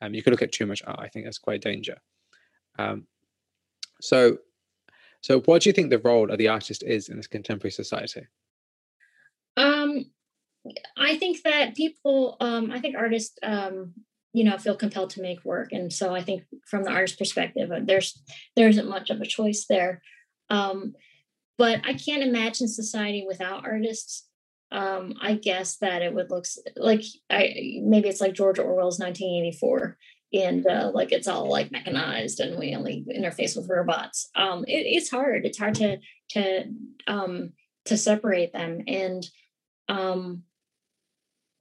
Um, 0.00 0.14
you 0.14 0.22
can 0.22 0.30
look 0.30 0.42
at 0.42 0.52
too 0.52 0.66
much 0.66 0.82
art. 0.86 1.00
I 1.00 1.08
think 1.08 1.24
that's 1.24 1.38
quite 1.38 1.62
danger. 1.62 1.96
Um, 2.78 3.06
so, 4.00 4.38
so 5.20 5.40
what 5.40 5.62
do 5.62 5.68
you 5.68 5.72
think 5.72 5.90
the 5.90 5.98
role 5.98 6.30
of 6.30 6.38
the 6.38 6.48
artist 6.48 6.82
is 6.82 7.08
in 7.08 7.16
this 7.16 7.26
contemporary 7.26 7.72
society? 7.72 8.26
Um, 9.56 10.06
I 10.96 11.16
think 11.16 11.42
that 11.44 11.74
people, 11.74 12.36
um, 12.40 12.70
I 12.70 12.80
think 12.80 12.96
artists, 12.96 13.38
um, 13.42 13.94
you 14.32 14.44
know, 14.44 14.58
feel 14.58 14.76
compelled 14.76 15.10
to 15.10 15.22
make 15.22 15.44
work, 15.44 15.72
and 15.72 15.92
so 15.92 16.14
I 16.14 16.22
think 16.22 16.44
from 16.66 16.84
the 16.84 16.90
artist 16.90 17.18
perspective, 17.18 17.70
uh, 17.70 17.80
there's 17.82 18.22
there 18.54 18.68
isn't 18.68 18.88
much 18.88 19.10
of 19.10 19.20
a 19.20 19.26
choice 19.26 19.66
there. 19.68 20.02
Um, 20.50 20.94
but 21.58 21.80
I 21.84 21.94
can't 21.94 22.22
imagine 22.22 22.68
society 22.68 23.24
without 23.26 23.64
artists 23.64 24.26
um, 24.72 25.14
I 25.20 25.34
guess 25.34 25.76
that 25.78 26.02
it 26.02 26.14
would 26.14 26.30
look 26.30 26.44
like 26.76 27.02
I 27.30 27.80
maybe 27.82 28.08
it's 28.08 28.20
like 28.20 28.34
George 28.34 28.58
Orwell's 28.58 28.98
1984, 28.98 29.96
and 30.32 30.66
uh, 30.66 30.90
like 30.92 31.12
it's 31.12 31.28
all 31.28 31.48
like 31.48 31.70
mechanized, 31.70 32.40
and 32.40 32.58
we 32.58 32.74
only 32.74 33.04
interface 33.16 33.56
with 33.56 33.68
robots. 33.68 34.28
Um, 34.34 34.64
it, 34.66 34.84
it's 34.86 35.10
hard. 35.10 35.46
It's 35.46 35.58
hard 35.58 35.76
to 35.76 35.98
to 36.30 36.64
um, 37.06 37.52
to 37.84 37.96
separate 37.96 38.52
them, 38.52 38.82
and 38.88 39.24
um, 39.88 40.42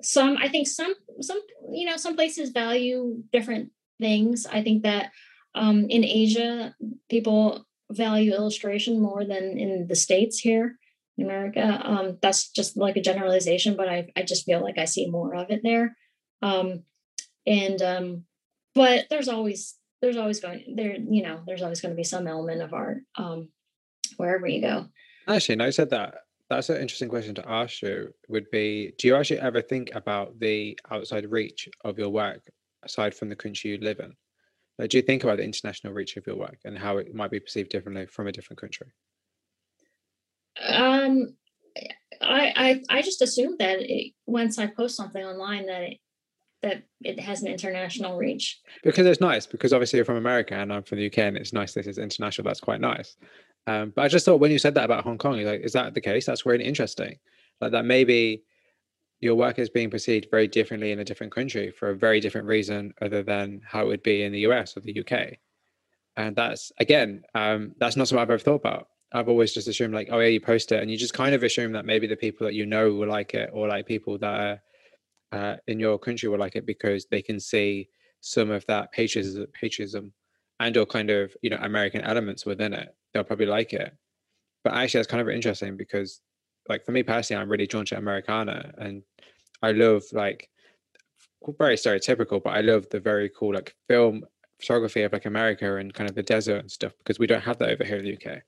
some 0.02 0.38
I 0.38 0.50
think 0.50 0.68
some 0.68 0.94
some 1.22 1.40
you 1.72 1.86
know 1.86 1.98
some 1.98 2.16
places 2.16 2.50
value 2.50 3.24
different 3.32 3.72
things. 4.00 4.46
I 4.46 4.62
think 4.62 4.84
that 4.84 5.12
um, 5.54 5.86
in 5.90 6.04
Asia 6.04 6.76
people 7.10 7.66
value 7.92 8.34
illustration 8.34 9.02
more 9.02 9.24
than 9.24 9.58
in 9.58 9.88
the 9.88 9.96
states 9.96 10.40
here 10.40 10.78
in 11.18 11.26
America. 11.26 11.82
Um, 11.84 12.18
that's 12.22 12.50
just 12.50 12.76
like 12.78 12.98
a 12.98 13.02
generalization, 13.02 13.76
but 13.76 13.88
I, 13.88 14.10
I 14.16 14.24
just 14.24 14.46
feel 14.46 14.62
like 14.62 14.78
I 14.78 14.86
see 14.86 15.10
more 15.10 15.36
of 15.36 15.50
it 15.50 15.62
there. 15.64 15.96
Um, 16.42 16.84
and 17.46 17.82
um, 17.82 18.26
but 18.74 19.06
there's 19.10 19.28
always 19.28 19.76
there's 20.02 20.18
always 20.18 20.40
going 20.40 20.76
there 20.76 20.96
you 20.96 21.24
know 21.24 21.42
there's 21.48 21.62
always 21.62 21.82
going 21.82 21.94
to 21.94 21.96
be 21.98 22.04
some 22.04 22.28
element 22.28 22.62
of 22.62 22.74
art 22.74 23.04
um, 23.18 23.50
wherever 24.18 24.48
you 24.48 24.62
go. 24.62 24.88
Actually, 25.28 25.56
no, 25.56 25.66
I 25.66 25.70
said 25.72 25.90
that. 25.92 26.16
That's 26.50 26.70
an 26.70 26.82
interesting 26.82 27.10
question 27.10 27.36
to 27.36 27.50
ask 27.50 27.82
you. 27.82 28.14
Would 28.30 28.50
be, 28.52 28.94
do 28.98 29.08
you 29.08 29.16
actually 29.16 29.40
ever 29.40 29.62
think 29.62 29.92
about 29.96 30.40
the 30.40 30.78
outside 30.92 31.30
reach 31.32 31.68
of 31.84 31.98
your 31.98 32.10
work 32.10 32.42
aside 32.84 33.16
from 33.16 33.30
the 33.30 33.36
country 33.36 33.72
you 33.72 33.78
live 33.80 34.00
in? 34.00 34.14
Like, 34.78 34.90
do 34.90 34.98
you 34.98 35.04
think 35.04 35.24
about 35.24 35.38
the 35.38 35.44
international 35.44 35.94
reach 35.94 36.18
of 36.18 36.28
your 36.28 36.36
work 36.36 36.60
and 36.66 36.78
how 36.78 36.98
it 36.98 37.16
might 37.16 37.32
be 37.32 37.40
perceived 37.40 37.70
differently 37.70 38.06
from 38.06 38.28
a 38.28 38.32
different 38.32 38.60
country? 38.60 38.88
Um, 40.62 41.36
I 42.22 42.54
I 42.56 42.98
I 42.98 43.02
just 43.02 43.22
assume 43.22 43.56
that 43.60 43.80
it, 43.80 44.14
once 44.26 44.60
I 44.60 44.68
post 44.68 44.96
something 44.96 45.24
online 45.24 45.66
that 45.66 45.84
it 45.84 45.98
that 46.62 46.84
it 47.02 47.20
has 47.20 47.42
an 47.42 47.48
international 47.48 48.18
reach. 48.18 48.60
Because 48.84 49.06
it's 49.06 49.22
nice. 49.22 49.46
Because 49.46 49.72
obviously 49.72 49.98
you're 49.98 50.06
from 50.06 50.18
America 50.18 50.56
and 50.56 50.74
I'm 50.74 50.84
from 50.84 50.98
the 50.98 51.08
UK, 51.08 51.20
and 51.20 51.38
it's 51.38 51.54
nice. 51.54 51.74
This 51.74 51.88
is 51.88 51.98
international. 51.98 52.46
That's 52.46 52.60
quite 52.60 52.82
nice. 52.82 53.18
Um, 53.68 53.94
but 53.96 54.04
I 54.04 54.08
just 54.08 54.26
thought 54.26 54.40
when 54.40 54.52
you 54.52 54.60
said 54.60 54.76
that 54.76 54.86
about 54.86 55.04
Hong 55.04 55.18
Kong, 55.18 55.42
like, 55.42 55.62
is 55.62 55.74
that 55.74 55.94
the 55.94 56.02
case? 56.02 56.26
That's 56.26 56.46
really 56.46 56.66
interesting. 56.66 57.18
Like 57.62 57.72
that 57.72 57.86
maybe 57.86 58.44
your 59.22 59.36
work 59.36 59.60
is 59.60 59.70
being 59.70 59.90
perceived 59.90 60.28
very 60.30 60.48
differently 60.48 60.92
in 60.92 61.00
a 61.00 61.06
different 61.06 61.34
country 61.34 61.72
for 61.72 61.90
a 61.90 61.96
very 61.96 62.20
different 62.20 62.48
reason, 62.48 62.94
other 63.02 63.24
than 63.24 63.62
how 63.66 63.84
it 63.84 63.88
would 63.88 64.04
be 64.04 64.24
in 64.24 64.32
the 64.32 64.42
US 64.42 64.78
or 64.78 64.82
the 64.82 65.00
UK. 65.00 65.38
And 66.18 66.36
that's 66.36 66.72
again, 66.80 67.24
um, 67.34 67.74
that's 67.80 67.96
not 67.96 68.08
something 68.08 68.22
I've 68.22 68.30
ever 68.30 68.40
thought 68.40 68.56
about. 68.56 68.88
I've 69.14 69.30
always 69.30 69.54
just 69.54 69.68
assumed 69.68 69.94
like, 69.94 70.10
oh 70.12 70.20
yeah, 70.20 70.28
you 70.28 70.42
post 70.42 70.72
it, 70.72 70.82
and 70.82 70.92
you 70.92 70.98
just 70.98 71.14
kind 71.14 71.34
of 71.34 71.44
assume 71.44 71.72
that 71.74 71.86
maybe 71.86 72.08
the 72.08 72.16
people 72.16 72.46
that 72.46 72.54
you 72.54 72.66
know 72.66 72.94
will 72.94 73.08
like 73.08 73.34
it, 73.34 73.50
or 73.54 73.68
like 73.68 73.86
people 73.86 74.18
that 74.20 74.40
are 74.40 74.62
uh, 75.32 75.56
in 75.68 75.80
your 75.80 75.98
country 75.98 76.30
will 76.30 76.40
like 76.40 76.56
it 76.56 76.66
because 76.66 77.06
they 77.06 77.22
can 77.22 77.40
see 77.40 77.90
some 78.22 78.50
of 78.50 78.66
that 78.68 78.92
patriotism, 78.92 79.48
patriotism, 79.54 80.14
and 80.60 80.76
or 80.78 80.86
kind 80.86 81.10
of 81.10 81.36
you 81.42 81.50
know 81.50 81.60
American 81.62 82.02
elements 82.02 82.46
within 82.46 82.74
it. 82.74 82.96
They'll 83.16 83.24
probably 83.24 83.46
like 83.46 83.72
it. 83.72 83.96
But 84.66 84.74
actually, 84.74 85.00
that's 85.00 85.08
kind 85.08 85.22
of 85.22 85.30
interesting 85.30 85.78
because, 85.78 86.20
like 86.68 86.84
for 86.84 86.92
me 86.92 87.02
personally, 87.02 87.42
I'm 87.42 87.50
really 87.50 87.66
drawn 87.66 87.86
to 87.86 87.98
Americana, 87.98 88.74
and 88.78 89.04
I 89.62 89.72
love 89.72 90.04
like 90.12 90.50
very 91.58 91.78
stereotypical, 91.78 92.44
but 92.44 92.50
I 92.50 92.60
love 92.60 92.90
the 92.90 93.00
very 93.00 93.30
cool 93.30 93.54
like 93.54 93.74
film 93.88 94.26
photography 94.60 95.04
of 95.04 95.14
like 95.14 95.26
America 95.26 95.78
and 95.78 95.94
kind 95.94 96.10
of 96.10 96.16
the 96.16 96.24
desert 96.24 96.60
and 96.60 96.70
stuff 96.70 96.92
because 96.98 97.20
we 97.20 97.28
don't 97.28 97.44
have 97.44 97.58
that 97.60 97.70
over 97.70 97.86
here 97.86 97.98
in 97.98 98.04
the 98.04 98.14
UK. 98.14 98.42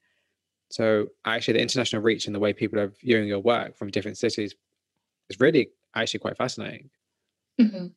So 0.70 1.08
actually, 1.24 1.54
the 1.54 1.62
international 1.62 2.02
reach 2.02 2.26
and 2.26 2.36
the 2.36 2.40
way 2.40 2.52
people 2.52 2.78
are 2.78 2.92
viewing 3.02 3.30
your 3.30 3.40
work 3.40 3.78
from 3.78 3.90
different 3.90 4.18
cities 4.18 4.54
is 5.30 5.40
really 5.40 5.70
actually 5.96 6.20
quite 6.20 6.36
fascinating. 6.36 6.90
Mm-hmm. 7.62 7.88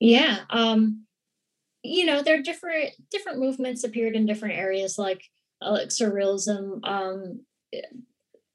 Yeah, 0.00 0.38
um, 0.48 1.04
you 1.82 2.06
know, 2.06 2.22
there 2.22 2.38
are 2.38 2.42
different 2.42 2.92
different 3.10 3.40
movements 3.40 3.84
appeared 3.84 4.16
in 4.16 4.24
different 4.24 4.54
areas, 4.54 4.98
like 4.98 5.22
like 5.60 5.88
surrealism 5.88 6.80
um, 6.84 7.40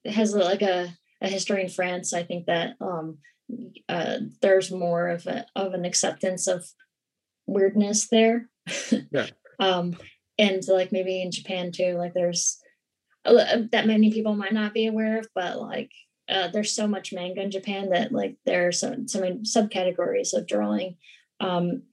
has 0.06 0.34
like 0.34 0.62
a, 0.62 0.90
a 1.22 1.28
history 1.28 1.64
in 1.64 1.70
France. 1.70 2.14
I 2.14 2.24
think 2.24 2.46
that 2.46 2.76
um, 2.80 3.18
uh, 3.90 4.18
there's 4.42 4.72
more 4.72 5.10
of 5.10 5.26
a, 5.28 5.46
of 5.56 5.74
an 5.74 5.86
acceptance 5.86 6.48
of 6.48 6.66
weirdness 7.48 8.08
there. 8.08 8.50
yeah. 9.12 9.28
um, 9.60 9.96
and 10.38 10.62
like 10.68 10.92
maybe 10.92 11.22
in 11.22 11.32
Japan 11.32 11.72
too, 11.72 11.96
like 11.98 12.14
there's 12.14 12.60
uh, 13.26 13.58
that 13.72 13.88
many 13.88 14.12
people 14.12 14.36
might 14.36 14.54
not 14.54 14.74
be 14.74 14.88
aware 14.88 15.20
of, 15.20 15.28
but 15.36 15.60
like 15.60 15.92
uh, 16.30 16.48
there's 16.48 16.74
so 16.74 16.88
much 16.88 17.14
manga 17.14 17.42
in 17.42 17.52
Japan 17.52 17.90
that 17.90 18.12
like 18.12 18.38
there 18.46 18.68
are 18.68 18.72
so, 18.72 18.96
so 19.06 19.20
many 19.20 19.40
subcategories 19.40 20.34
of 20.34 20.48
drawing. 20.48 20.98
Um, 21.40 21.84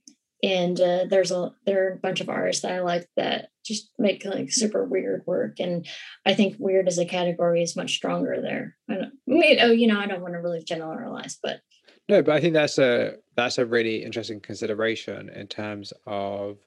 and 0.43 0.81
uh, 0.81 1.05
there's 1.09 1.31
a 1.31 1.53
there 1.67 1.87
are 1.87 1.93
a 1.95 1.99
bunch 1.99 2.21
of 2.21 2.29
artists 2.29 2.63
that 2.63 2.73
I 2.73 2.81
like 2.81 3.09
that 3.17 3.51
just 3.65 3.91
make 3.99 4.25
like 4.25 4.53
super 4.53 4.85
weird 4.85 5.25
work, 5.27 5.59
and 5.61 5.87
I 6.25 6.35
think 6.35 6.57
weird 6.59 6.89
as 6.89 6.99
a 6.99 7.05
category 7.05 7.63
is 7.63 7.77
much 7.77 7.95
stronger 7.95 8.41
there. 8.41 8.77
I, 8.89 8.95
I 8.95 9.11
mean, 9.27 9.59
oh, 9.61 9.73
you 9.73 9.87
know, 9.87 9.99
I 9.99 10.07
don't 10.07 10.23
want 10.23 10.35
to 10.35 10.41
really 10.41 10.63
generalize, 10.63 11.39
but 11.43 11.61
no, 12.09 12.23
but 12.23 12.35
I 12.35 12.41
think 12.41 12.55
that's 12.55 12.79
a 12.79 13.17
that's 13.37 13.59
a 13.59 13.67
really 13.67 14.05
interesting 14.05 14.41
consideration 14.41 15.29
in 15.29 15.47
terms 15.49 15.93
of 16.07 16.59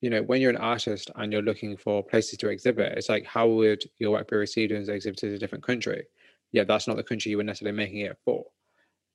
you 0.00 0.08
know, 0.08 0.22
when 0.22 0.40
you're 0.40 0.50
an 0.50 0.56
artist 0.56 1.10
and 1.16 1.32
you're 1.32 1.42
looking 1.42 1.76
for 1.76 2.02
places 2.02 2.38
to 2.38 2.48
exhibit, 2.48 2.96
it's 2.96 3.08
like, 3.08 3.26
how 3.26 3.46
would 3.48 3.84
your 3.98 4.12
work 4.12 4.30
be 4.30 4.36
received 4.36 4.72
as 4.72 4.88
exhibited 4.88 5.28
in 5.28 5.34
a 5.34 5.38
different 5.38 5.64
country? 5.64 6.04
Yeah, 6.52 6.64
that's 6.64 6.88
not 6.88 6.96
the 6.96 7.02
country 7.02 7.30
you 7.30 7.36
were 7.36 7.44
necessarily 7.44 7.76
making 7.76 8.00
it 8.00 8.16
for. 8.24 8.44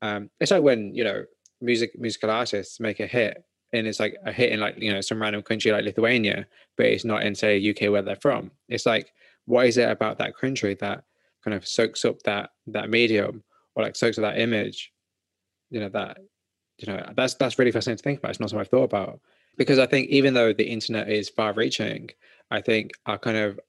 Um, 0.01 0.29
it's 0.39 0.51
like 0.51 0.61
when, 0.61 0.93
you 0.93 1.03
know, 1.03 1.25
music 1.59 1.97
musical 1.97 2.29
artists 2.29 2.79
make 2.79 2.99
a 2.99 3.07
hit 3.07 3.43
and 3.75 3.87
it's 3.87 3.99
like 3.99 4.15
a 4.25 4.31
hit 4.31 4.51
in 4.51 4.59
like, 4.59 4.77
you 4.77 4.91
know, 4.91 5.01
some 5.01 5.21
random 5.21 5.41
country 5.41 5.71
like 5.71 5.85
Lithuania, 5.85 6.47
but 6.77 6.87
it's 6.87 7.05
not 7.05 7.23
in 7.23 7.35
say 7.35 7.69
UK 7.69 7.91
where 7.91 8.01
they're 8.01 8.15
from. 8.15 8.51
It's 8.69 8.85
like, 8.85 9.13
what 9.45 9.67
is 9.67 9.77
it 9.77 9.89
about 9.89 10.17
that 10.17 10.35
country 10.35 10.75
that 10.75 11.03
kind 11.43 11.53
of 11.53 11.67
soaks 11.67 12.05
up 12.05 12.21
that 12.23 12.51
that 12.67 12.89
medium 12.89 13.43
or 13.75 13.83
like 13.83 13.95
soaks 13.95 14.17
up 14.17 14.23
that 14.23 14.39
image? 14.39 14.91
You 15.69 15.81
know, 15.81 15.89
that 15.89 16.17
you 16.77 16.91
know, 16.91 17.13
that's 17.15 17.35
that's 17.35 17.57
really 17.59 17.71
fascinating 17.71 17.97
to 17.97 18.03
think 18.03 18.19
about. 18.19 18.31
It's 18.31 18.39
not 18.39 18.49
something 18.49 18.61
I've 18.61 18.69
thought 18.69 18.83
about 18.83 19.19
because 19.57 19.79
I 19.79 19.85
think 19.85 20.09
even 20.09 20.33
though 20.33 20.53
the 20.53 20.67
internet 20.67 21.09
is 21.09 21.29
far 21.29 21.53
reaching, 21.53 22.09
I 22.51 22.61
think 22.61 22.91
our 23.05 23.17
kind 23.17 23.37
of 23.37 23.59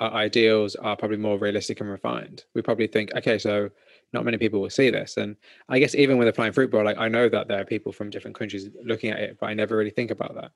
our 0.00 0.12
ideals 0.12 0.74
are 0.76 0.96
probably 0.96 1.16
more 1.16 1.38
realistic 1.38 1.80
and 1.80 1.88
refined. 1.88 2.44
We 2.54 2.62
probably 2.62 2.88
think, 2.88 3.14
okay, 3.14 3.38
so 3.38 3.70
not 4.14 4.24
many 4.24 4.38
people 4.38 4.62
will 4.62 4.70
see 4.70 4.88
this. 4.88 5.18
And 5.18 5.36
I 5.68 5.78
guess 5.78 5.94
even 5.94 6.16
with 6.16 6.28
a 6.28 6.52
fruit 6.52 6.70
bowl, 6.70 6.84
like 6.84 6.96
I 6.98 7.08
know 7.08 7.28
that 7.28 7.48
there 7.48 7.60
are 7.60 7.64
people 7.66 7.92
from 7.92 8.08
different 8.08 8.38
countries 8.38 8.70
looking 8.82 9.10
at 9.10 9.20
it, 9.20 9.36
but 9.38 9.46
I 9.46 9.54
never 9.54 9.76
really 9.76 9.90
think 9.90 10.10
about 10.10 10.34
that. 10.34 10.52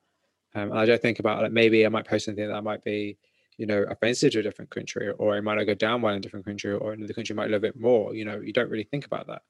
Um, 0.54 0.70
and 0.70 0.78
I 0.78 0.86
don't 0.86 1.02
think 1.02 1.18
about 1.18 1.42
like 1.42 1.52
maybe 1.52 1.84
I 1.84 1.90
might 1.90 2.06
post 2.06 2.24
something 2.24 2.48
that 2.48 2.64
might 2.64 2.82
be, 2.82 3.18
you 3.59 3.66
know 3.66 3.84
offensive 3.90 4.32
to 4.32 4.38
a 4.38 4.42
different 4.42 4.70
country 4.70 5.11
or 5.18 5.36
it 5.36 5.42
might 5.42 5.56
not 5.56 5.64
go 5.64 5.74
down 5.74 6.00
well 6.00 6.14
in 6.14 6.18
a 6.18 6.22
different 6.22 6.46
country 6.46 6.72
or 6.72 6.92
another 6.92 7.12
country 7.12 7.34
might 7.34 7.50
love 7.50 7.64
it 7.64 7.78
more 7.78 8.14
you 8.14 8.24
know 8.24 8.40
you 8.40 8.52
don't 8.52 8.70
really 8.70 8.84
think 8.84 9.04
about 9.04 9.26
that 9.26 9.42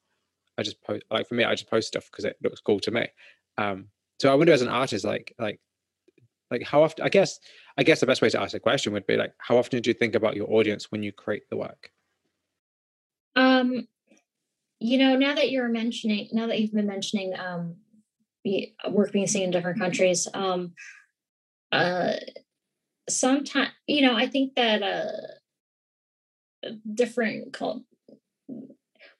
i 0.56 0.62
just 0.62 0.82
post 0.82 1.04
like 1.10 1.28
for 1.28 1.34
me 1.34 1.44
i 1.44 1.54
just 1.54 1.70
post 1.70 1.88
stuff 1.88 2.10
because 2.10 2.24
it 2.24 2.36
looks 2.42 2.60
cool 2.60 2.80
to 2.80 2.90
me 2.90 3.06
um 3.58 3.86
so 4.18 4.32
i 4.32 4.34
wonder 4.34 4.52
as 4.52 4.62
an 4.62 4.68
artist 4.68 5.04
like 5.04 5.34
like 5.38 5.60
like 6.50 6.62
how 6.62 6.82
often 6.82 7.04
i 7.04 7.08
guess 7.08 7.38
i 7.76 7.82
guess 7.82 8.00
the 8.00 8.06
best 8.06 8.22
way 8.22 8.30
to 8.30 8.40
ask 8.40 8.52
the 8.52 8.60
question 8.60 8.92
would 8.92 9.06
be 9.06 9.16
like 9.16 9.34
how 9.38 9.58
often 9.58 9.80
do 9.80 9.90
you 9.90 9.94
think 9.94 10.14
about 10.14 10.34
your 10.34 10.50
audience 10.50 10.90
when 10.90 11.02
you 11.02 11.12
create 11.12 11.48
the 11.50 11.56
work 11.56 11.92
um 13.36 13.86
you 14.80 14.98
know 14.98 15.16
now 15.16 15.34
that 15.34 15.50
you're 15.50 15.68
mentioning 15.68 16.28
now 16.32 16.46
that 16.46 16.60
you've 16.60 16.72
been 16.72 16.86
mentioning 16.86 17.32
um 17.38 17.76
work 18.90 19.12
being 19.12 19.26
seen 19.26 19.44
in 19.44 19.50
different 19.50 19.78
countries 19.78 20.26
um 20.34 20.72
uh 21.72 22.12
sometimes 23.08 23.70
you 23.86 24.02
know 24.02 24.16
i 24.16 24.26
think 24.26 24.54
that 24.54 24.82
uh 24.82 26.70
different 26.92 27.52
cult 27.52 27.82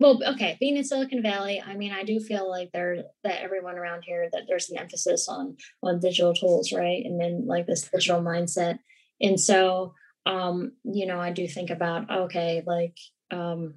well 0.00 0.20
okay 0.26 0.56
being 0.60 0.76
in 0.76 0.84
silicon 0.84 1.22
valley 1.22 1.62
i 1.64 1.74
mean 1.74 1.92
i 1.92 2.04
do 2.04 2.20
feel 2.20 2.48
like 2.48 2.70
there 2.72 3.04
that 3.24 3.42
everyone 3.42 3.76
around 3.76 4.02
here 4.02 4.28
that 4.32 4.42
there's 4.48 4.70
an 4.70 4.78
emphasis 4.78 5.28
on 5.28 5.56
on 5.82 6.00
digital 6.00 6.34
tools 6.34 6.72
right? 6.72 7.04
And 7.04 7.20
then 7.20 7.46
like 7.46 7.66
this 7.66 7.88
digital 7.88 8.22
mindset. 8.22 8.78
And 9.20 9.40
so 9.40 9.94
um 10.26 10.72
you 10.84 11.06
know 11.06 11.20
i 11.20 11.32
do 11.32 11.48
think 11.48 11.70
about 11.70 12.10
okay 12.10 12.62
like 12.66 12.96
um 13.30 13.74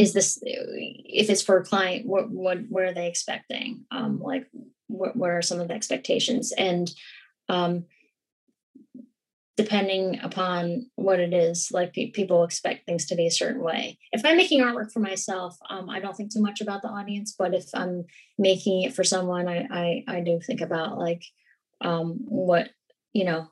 is 0.00 0.14
this 0.14 0.38
if 0.42 1.28
it's 1.28 1.42
for 1.42 1.58
a 1.58 1.64
client 1.64 2.06
what 2.06 2.30
what 2.30 2.58
what 2.70 2.84
are 2.84 2.94
they 2.94 3.06
expecting? 3.06 3.84
Um 3.90 4.18
like 4.20 4.46
what, 4.86 5.14
what 5.14 5.30
are 5.30 5.42
some 5.42 5.60
of 5.60 5.68
the 5.68 5.74
expectations? 5.74 6.52
And 6.52 6.90
um 7.50 7.84
depending 9.58 10.18
upon 10.20 10.86
what 10.94 11.20
it 11.20 11.34
is 11.34 11.70
like 11.70 11.92
pe- 11.92 12.12
people 12.12 12.44
expect 12.44 12.86
things 12.86 13.04
to 13.04 13.14
be 13.14 13.26
a 13.26 13.30
certain 13.30 13.62
way. 13.62 13.98
If 14.10 14.24
i'm 14.24 14.38
making 14.38 14.62
artwork 14.62 14.90
for 14.90 15.00
myself 15.00 15.58
um, 15.68 15.90
i 15.90 16.00
don't 16.00 16.16
think 16.16 16.32
too 16.32 16.40
much 16.40 16.62
about 16.62 16.80
the 16.80 16.88
audience 16.88 17.34
but 17.38 17.52
if 17.52 17.66
i'm 17.74 18.04
making 18.38 18.82
it 18.84 18.94
for 18.94 19.04
someone 19.04 19.48
i 19.48 19.66
i, 19.70 20.04
I 20.16 20.20
do 20.20 20.40
think 20.40 20.62
about 20.62 20.96
like 20.98 21.22
um, 21.82 22.20
what 22.26 22.70
you 23.12 23.24
know 23.24 23.48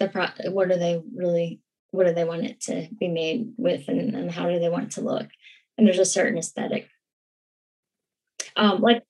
the 0.00 0.08
pro 0.08 0.26
what 0.50 0.68
do 0.68 0.76
they 0.76 1.00
really 1.14 1.60
what 1.90 2.06
do 2.06 2.14
they 2.14 2.24
want 2.24 2.44
it 2.44 2.60
to 2.62 2.88
be 2.98 3.08
made 3.08 3.52
with 3.56 3.88
and, 3.88 4.14
and 4.14 4.30
how 4.30 4.48
do 4.50 4.58
they 4.58 4.68
want 4.68 4.86
it 4.86 4.90
to 4.92 5.02
look 5.02 5.28
and 5.78 5.86
there's 5.86 5.98
a 5.98 6.04
certain 6.04 6.36
aesthetic. 6.36 6.88
Um 8.56 8.80
like 8.82 9.04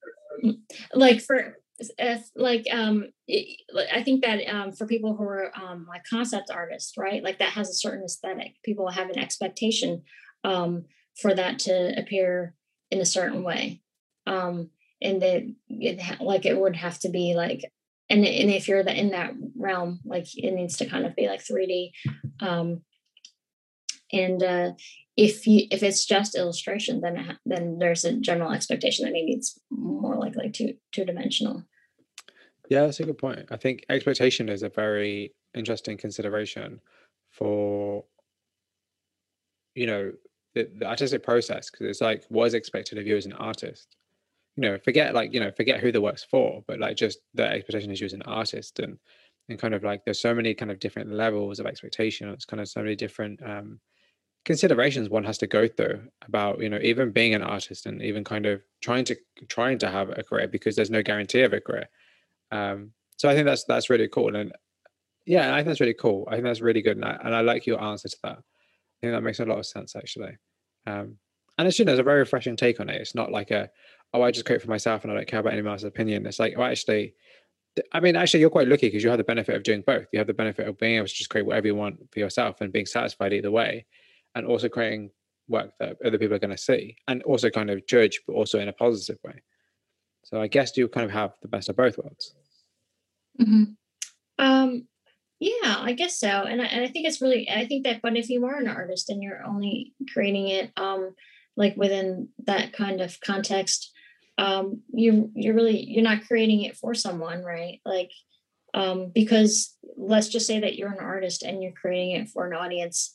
like 0.95 1.21
for 1.21 1.59
if 1.97 2.29
like 2.37 2.67
um 2.73 3.07
i 3.93 4.03
think 4.03 4.25
that 4.25 4.41
um 4.49 4.73
for 4.73 4.87
people 4.87 5.17
who 5.17 5.23
are 5.23 5.53
um 5.57 5.87
like 5.89 6.03
concept 6.11 6.51
artists 6.51 6.95
right 6.99 7.23
like 7.23 7.39
that 7.39 7.51
has 7.51 7.69
a 7.69 7.75
certain 7.75 8.05
aesthetic. 8.05 8.55
People 8.65 8.89
have 8.91 9.11
an 9.11 9.19
expectation 9.19 10.03
um 10.45 10.85
for 11.21 11.35
that 11.35 11.59
to 11.61 11.99
appear 11.99 12.55
in 12.91 13.01
a 13.01 13.07
certain 13.07 13.43
way. 13.43 13.81
Um 14.27 14.71
and 15.01 15.23
that 15.23 15.43
it 15.69 16.21
like 16.21 16.45
it 16.45 16.59
would 16.59 16.77
have 16.77 16.99
to 17.01 17.09
be 17.09 17.35
like 17.35 17.63
and 18.11 18.25
and 18.25 18.51
if 18.51 18.69
you're 18.69 18.83
the, 18.83 18.95
in 18.95 19.11
that 19.11 19.33
realm 19.57 20.01
like 20.05 20.27
it 20.37 20.53
needs 20.53 20.77
to 20.79 20.87
kind 20.87 21.07
of 21.07 21.15
be 21.15 21.29
like 21.29 21.41
3d 21.41 21.93
um 22.41 22.83
and 24.13 24.43
uh 24.43 24.73
if 25.17 25.47
you 25.47 25.67
if 25.71 25.83
it's 25.83 26.05
just 26.05 26.37
illustration 26.37 27.01
then 27.01 27.39
then 27.45 27.79
there's 27.79 28.05
a 28.05 28.15
general 28.15 28.53
expectation 28.53 29.05
that 29.05 29.13
maybe 29.13 29.33
it's 29.33 29.59
more 29.71 30.17
like 30.17 30.37
like 30.37 30.53
two 30.53 30.75
two 30.93 31.05
dimensional 31.05 31.65
yeah, 32.69 32.83
that's 32.83 33.01
a 33.01 33.05
good 33.05 33.19
point. 33.19 33.47
I 33.51 33.57
think 33.57 33.85
expectation 33.89 34.49
is 34.49 34.63
a 34.63 34.69
very 34.69 35.35
interesting 35.55 35.97
consideration 35.97 36.81
for 37.31 38.05
you 39.75 39.87
know 39.87 40.13
the, 40.55 40.69
the 40.77 40.87
artistic 40.87 41.23
process 41.23 41.71
because 41.71 41.87
it's 41.87 42.01
like 42.01 42.25
what 42.29 42.47
is 42.47 42.55
expected 42.55 42.99
of 42.99 43.07
you 43.07 43.17
as 43.17 43.27
an 43.27 43.33
artist. 43.35 43.97
You 44.57 44.63
know, 44.63 44.79
forget 44.79 45.15
like 45.15 45.33
you 45.33 45.41
know 45.41 45.51
forget 45.51 45.81
who 45.81 45.93
the 45.93 46.01
work's 46.01 46.25
for, 46.25 46.63
but 46.67 46.79
like 46.79 46.97
just 46.97 47.21
the 47.35 47.45
expectation 47.45 47.91
is 47.91 48.01
you 48.01 48.07
as 48.07 48.13
an 48.13 48.23
artist 48.23 48.81
and 48.81 48.99
and 49.49 49.59
kind 49.59 49.75
of 49.75 49.83
like 49.83 50.05
there's 50.05 50.21
so 50.21 50.35
many 50.35 50.53
kind 50.53 50.71
of 50.71 50.79
different 50.79 51.11
levels 51.11 51.61
of 51.61 51.67
expectation. 51.67 52.29
It's 52.29 52.45
kind 52.45 52.61
of 52.61 52.69
so 52.69 52.83
many 52.83 52.97
different 52.97 53.43
um, 53.43 53.81
considerations 54.45 55.11
one 55.11 55.25
has 55.25 55.39
to 55.39 55.47
go 55.47 55.69
through 55.69 56.01
about 56.27 56.61
you 56.61 56.69
know 56.69 56.79
even 56.83 57.11
being 57.11 57.35
an 57.35 57.43
artist 57.43 57.87
and 57.87 58.03
even 58.03 58.25
kind 58.25 58.47
of 58.47 58.61
trying 58.81 59.05
to 59.05 59.17
trying 59.49 59.79
to 59.79 59.91
have 59.91 60.11
a 60.11 60.23
career 60.23 60.49
because 60.49 60.75
there's 60.75 60.91
no 60.91 61.03
guarantee 61.03 61.43
of 61.43 61.53
a 61.53 61.61
career 61.61 61.89
um, 62.51 62.93
so 63.17 63.29
I 63.29 63.35
think 63.35 63.47
that's 63.47 63.65
that's 63.65 63.91
really 63.91 64.09
cool, 64.09 64.35
and 64.35 64.53
yeah, 65.27 65.53
I 65.53 65.59
think 65.59 65.67
that's 65.69 65.81
really 65.81 65.95
cool. 65.95 66.27
I 66.29 66.35
think 66.35 66.45
that's 66.45 66.61
really 66.61 66.83
good, 66.83 66.97
and 66.97 67.05
I, 67.05 67.19
and 67.23 67.35
I 67.35 67.41
like 67.41 67.67
your 67.67 67.83
answer 67.83 68.09
to 68.09 68.17
that. 68.23 68.39
I 68.39 69.01
think 69.01 69.13
that 69.13 69.23
makes 69.23 69.41
a 69.41 69.45
lot 69.45 69.59
of 69.59 69.67
sense 69.67 69.95
actually. 69.95 70.37
Um, 70.87 71.17
and 71.59 71.67
it's 71.67 71.79
you 71.79 71.85
know, 71.85 71.93
it's 71.93 72.01
a 72.01 72.05
very 72.05 72.21
refreshing 72.21 72.57
take 72.57 72.81
on 72.81 72.89
it. 72.89 73.01
It's 73.01 73.15
not 73.15 73.33
like 73.33 73.51
a 73.51 73.69
oh, 74.15 74.23
I 74.23 74.31
just 74.31 74.47
create 74.47 74.63
for 74.63 74.71
myself 74.71 75.05
and 75.05 75.13
I 75.13 75.17
don't 75.17 75.29
care 75.29 75.41
about 75.41 75.53
anyone 75.53 75.73
else's 75.73 75.85
opinion. 75.85 76.25
It's 76.25 76.39
like, 76.39 76.55
oh, 76.57 76.63
actually, 76.63 77.15
I 77.93 78.01
mean, 78.01 78.17
actually, 78.17 78.41
you're 78.41 78.49
quite 78.49 78.69
lucky 78.69 78.87
because 78.87 79.05
you 79.05 79.11
have 79.11 79.19
the 79.19 79.25
benefit 79.25 79.55
of 79.55 79.65
doing 79.65 79.83
both. 79.83 80.07
You 80.13 80.19
have 80.19 80.27
the 80.27 80.33
benefit 80.33 80.67
of 80.67 80.79
being 80.79 80.97
able 80.97 81.09
to 81.09 81.13
just 81.13 81.29
create 81.29 81.45
whatever 81.45 81.67
you 81.67 81.75
want 81.75 81.99
for 82.11 82.21
yourself 82.21 82.61
and 82.61 82.73
being 82.73 82.87
satisfied 82.87 83.33
either 83.33 83.51
way, 83.51 83.85
and 84.39 84.47
also 84.47 84.69
creating 84.69 85.11
work 85.49 85.73
that 85.81 85.97
other 86.05 86.19
people 86.19 86.37
are 86.37 86.39
going 86.39 86.51
to 86.51 86.57
see 86.57 86.97
and 87.09 87.23
also 87.25 87.51
kind 87.51 87.71
of 87.71 87.87
judge, 87.87 88.21
but 88.27 88.35
also 88.35 88.59
in 88.59 88.69
a 88.69 88.73
positive 88.73 89.19
way. 89.25 89.43
So 90.25 90.41
I 90.41 90.47
guess 90.47 90.77
you 90.77 90.89
kind 90.89 91.05
of 91.05 91.11
have 91.11 91.33
the 91.43 91.49
best 91.49 91.69
of 91.69 91.77
both 91.77 91.99
worlds. 91.99 92.35
Mm-hmm. 93.41 93.65
Um, 94.39 94.87
yeah, 95.41 95.77
I 95.79 95.93
guess 95.93 96.19
so. 96.19 96.29
And 96.29 96.61
I, 96.61 96.67
and 96.67 96.85
I 96.85 96.89
think 96.89 97.07
it's 97.07 97.21
really, 97.21 97.49
I 97.51 97.67
think 97.67 97.85
that, 97.85 98.03
but 98.03 98.17
if 98.17 98.29
you 98.29 98.45
are 98.47 98.57
an 98.57 98.69
artist 98.69 99.11
and 99.11 99.23
you're 99.23 99.45
only 99.45 99.95
creating 100.13 100.49
it, 100.49 100.71
um, 100.77 101.15
like 101.57 101.77
within 101.77 102.29
that 102.47 102.73
kind 102.73 103.01
of 103.01 103.21
context, 103.21 103.93
um, 104.37 104.83
you, 104.93 105.31
you're 105.35 105.55
really, 105.55 105.83
you're 105.83 106.05
not 106.05 106.27
creating 106.27 106.63
it 106.63 106.77
for 106.77 106.95
someone, 106.95 107.43
right? 107.43 107.81
Like, 107.85 108.13
um, 108.75 109.11
because 109.13 109.77
let's 109.97 110.29
just 110.29 110.47
say 110.47 110.61
that 110.61 110.77
you're 110.77 110.93
an 110.93 111.01
artist 111.01 111.43
and 111.43 111.63
you're 111.63 111.73
creating 111.73 112.13
it 112.13 112.29
for 112.29 112.47
an 112.47 112.53
audience 112.53 113.15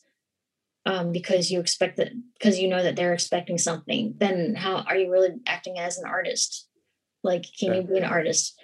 um, 0.85 1.11
because 1.11 1.49
you 1.49 1.59
expect 1.59 1.97
that 1.97 2.09
because 2.37 2.59
you 2.59 2.67
know 2.67 2.83
that 2.83 2.95
they're 2.95 3.13
expecting 3.13 3.57
something 3.57 4.15
then 4.17 4.55
how 4.55 4.77
are 4.87 4.97
you 4.97 5.11
really 5.11 5.29
acting 5.47 5.79
as 5.79 5.97
an 5.97 6.05
artist 6.05 6.67
like, 7.23 7.45
can 7.57 7.73
you 7.73 7.81
be 7.83 7.97
an 7.97 8.03
artist 8.03 8.59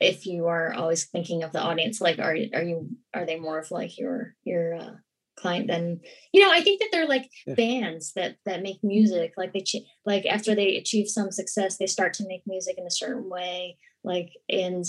if 0.00 0.24
you 0.26 0.46
are 0.46 0.72
always 0.72 1.06
thinking 1.06 1.42
of 1.42 1.52
the 1.52 1.60
audience? 1.60 2.00
Like, 2.00 2.18
are 2.18 2.36
are 2.54 2.62
you 2.62 2.90
are 3.12 3.26
they 3.26 3.38
more 3.38 3.58
of 3.58 3.70
like 3.70 3.98
your 3.98 4.34
your 4.44 4.76
uh, 4.76 4.92
client 5.36 5.66
than 5.66 6.00
you 6.32 6.42
know? 6.42 6.50
I 6.50 6.62
think 6.62 6.80
that 6.80 6.90
they're 6.92 7.08
like 7.08 7.28
yeah. 7.46 7.54
bands 7.54 8.12
that 8.14 8.36
that 8.46 8.62
make 8.62 8.78
music. 8.84 9.32
Like 9.36 9.52
they 9.52 9.64
like 10.06 10.26
after 10.26 10.54
they 10.54 10.76
achieve 10.76 11.08
some 11.08 11.32
success, 11.32 11.76
they 11.76 11.86
start 11.86 12.14
to 12.14 12.28
make 12.28 12.42
music 12.46 12.76
in 12.78 12.86
a 12.86 12.90
certain 12.90 13.28
way. 13.28 13.76
Like 14.04 14.30
and 14.48 14.84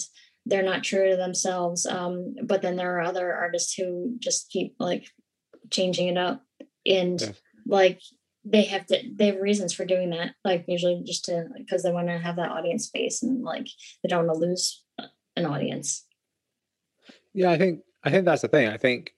they're 0.45 0.61
not 0.61 0.83
true 0.83 1.09
to 1.09 1.17
themselves. 1.17 1.87
Um, 1.87 2.35
but 2.43 2.61
then 2.61 2.75
there 2.75 2.95
are 2.97 3.01
other 3.01 3.33
artists 3.33 3.73
who 3.73 4.15
just 4.19 4.51
keep 4.51 4.75
like 4.77 5.07
changing 5.72 6.07
it 6.07 6.18
up. 6.18 6.43
And 6.86 7.20
yeah. 7.20 7.32
like 7.66 8.01
they 8.45 8.63
have 8.63 8.86
to 8.86 9.01
they 9.16 9.28
have 9.28 9.41
reasons 9.41 9.74
for 9.74 9.86
doing 9.86 10.11
that 10.11 10.36
like 10.45 10.66
usually 10.68 11.01
just 11.03 11.26
to 11.26 11.47
because 11.57 11.82
they 11.82 11.91
want 11.91 12.07
to 12.07 12.18
have 12.18 12.36
that 12.36 12.51
audience 12.51 12.86
space 12.86 13.24
and 13.24 13.43
like 13.43 13.68
they 14.03 14.07
don't 14.07 14.28
want 14.28 14.39
to 14.39 14.45
lose 14.45 14.84
an 15.36 15.45
audience. 15.45 16.05
Yeah 17.34 17.51
i 17.51 17.57
think 17.57 17.82
i 18.03 18.11
think 18.11 18.26
that's 18.26 18.43
the 18.43 18.47
thing. 18.47 18.70
I 18.70 18.78
think 18.78 19.13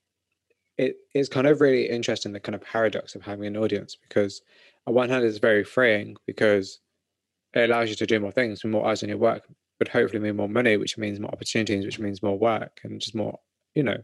it 0.77 0.97
is 1.13 1.27
kind 1.27 1.47
of 1.47 1.59
really 1.59 1.89
interesting 1.89 2.31
the 2.31 2.39
kind 2.39 2.55
of 2.55 2.61
paradox 2.61 3.15
of 3.15 3.23
having 3.23 3.45
an 3.45 3.57
audience 3.57 3.95
because 3.95 4.41
on 4.85 4.93
one 4.93 5.09
hand 5.09 5.25
it's 5.25 5.39
very 5.39 5.63
freeing 5.63 6.15
because 6.25 6.79
it 7.53 7.69
allows 7.69 7.89
you 7.89 7.95
to 7.95 8.05
do 8.05 8.19
more 8.19 8.31
things 8.31 8.63
with 8.63 8.71
more 8.71 8.87
eyes 8.87 9.03
on 9.03 9.09
your 9.09 9.17
work 9.17 9.43
but 9.79 9.87
hopefully 9.87 10.21
mean 10.21 10.35
more 10.35 10.49
money 10.49 10.77
which 10.77 10.97
means 10.97 11.19
more 11.19 11.31
opportunities 11.31 11.85
which 11.85 11.99
means 11.99 12.23
more 12.23 12.37
work 12.37 12.79
and 12.83 13.01
just 13.01 13.15
more 13.15 13.39
you 13.75 13.83
know 13.83 13.97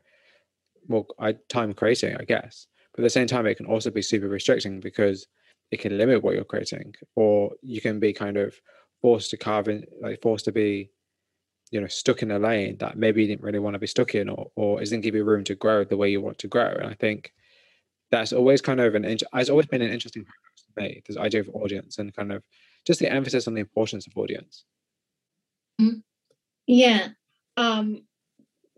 more 0.88 1.06
time 1.50 1.74
creating 1.74 2.16
i 2.18 2.24
guess 2.24 2.68
but 2.94 3.02
at 3.02 3.06
the 3.06 3.10
same 3.10 3.28
time, 3.28 3.46
it 3.48 3.56
can 3.56 3.66
also 3.66 3.90
be 3.90 4.02
super 4.02 4.28
restricting 4.28 4.80
because 4.80 5.28
it 5.72 5.80
can 5.80 5.98
limit 5.98 6.24
what 6.24 6.36
you're 6.36 6.44
creating, 6.44 6.94
or 7.16 7.52
you 7.62 7.82
can 7.82 8.00
be 8.00 8.14
kind 8.14 8.38
of 8.38 8.56
forced 9.02 9.32
to 9.32 9.38
carve 9.38 9.68
in, 9.68 9.86
like 10.02 10.22
forced 10.22 10.46
to 10.46 10.52
be, 10.52 10.92
you 11.72 11.82
know, 11.82 11.88
stuck 11.88 12.22
in 12.22 12.32
a 12.32 12.38
lane 12.38 12.78
that 12.78 12.98
maybe 12.98 13.22
you 13.22 13.28
didn't 13.28 13.42
really 13.42 13.60
want 13.60 13.74
to 13.74 13.80
be 13.80 13.88
stuck 13.88 14.14
in, 14.14 14.30
or 14.30 14.52
or 14.56 14.82
isn't 14.82 15.02
give 15.02 15.16
you 15.16 15.24
room 15.24 15.44
to 15.46 15.56
grow 15.56 15.84
the 15.84 15.98
way 15.98 16.10
you 16.10 16.22
want 16.22 16.38
to 16.40 16.48
grow. 16.48 16.68
And 16.68 16.86
I 16.86 16.94
think 16.94 17.34
that's 18.12 18.32
always 18.32 18.62
kind 18.62 18.80
of 18.80 18.94
an 18.94 19.06
it's 19.06 19.50
always 19.50 19.66
been 19.66 19.82
an 19.82 19.92
interesting 19.92 20.24
paradox 20.24 20.64
to 20.66 20.82
me. 20.82 21.02
This 21.08 21.18
idea 21.18 21.42
of 21.42 21.50
audience 21.50 21.98
and 21.98 22.16
kind 22.16 22.32
of 22.32 22.44
just 22.86 23.00
the 23.00 23.12
emphasis 23.12 23.48
on 23.48 23.56
the 23.56 23.62
importance 23.62 24.06
of 24.06 24.16
audience. 24.16 24.66
Mm-hmm. 25.82 26.00
Yeah. 26.68 27.08
Um, 27.58 28.04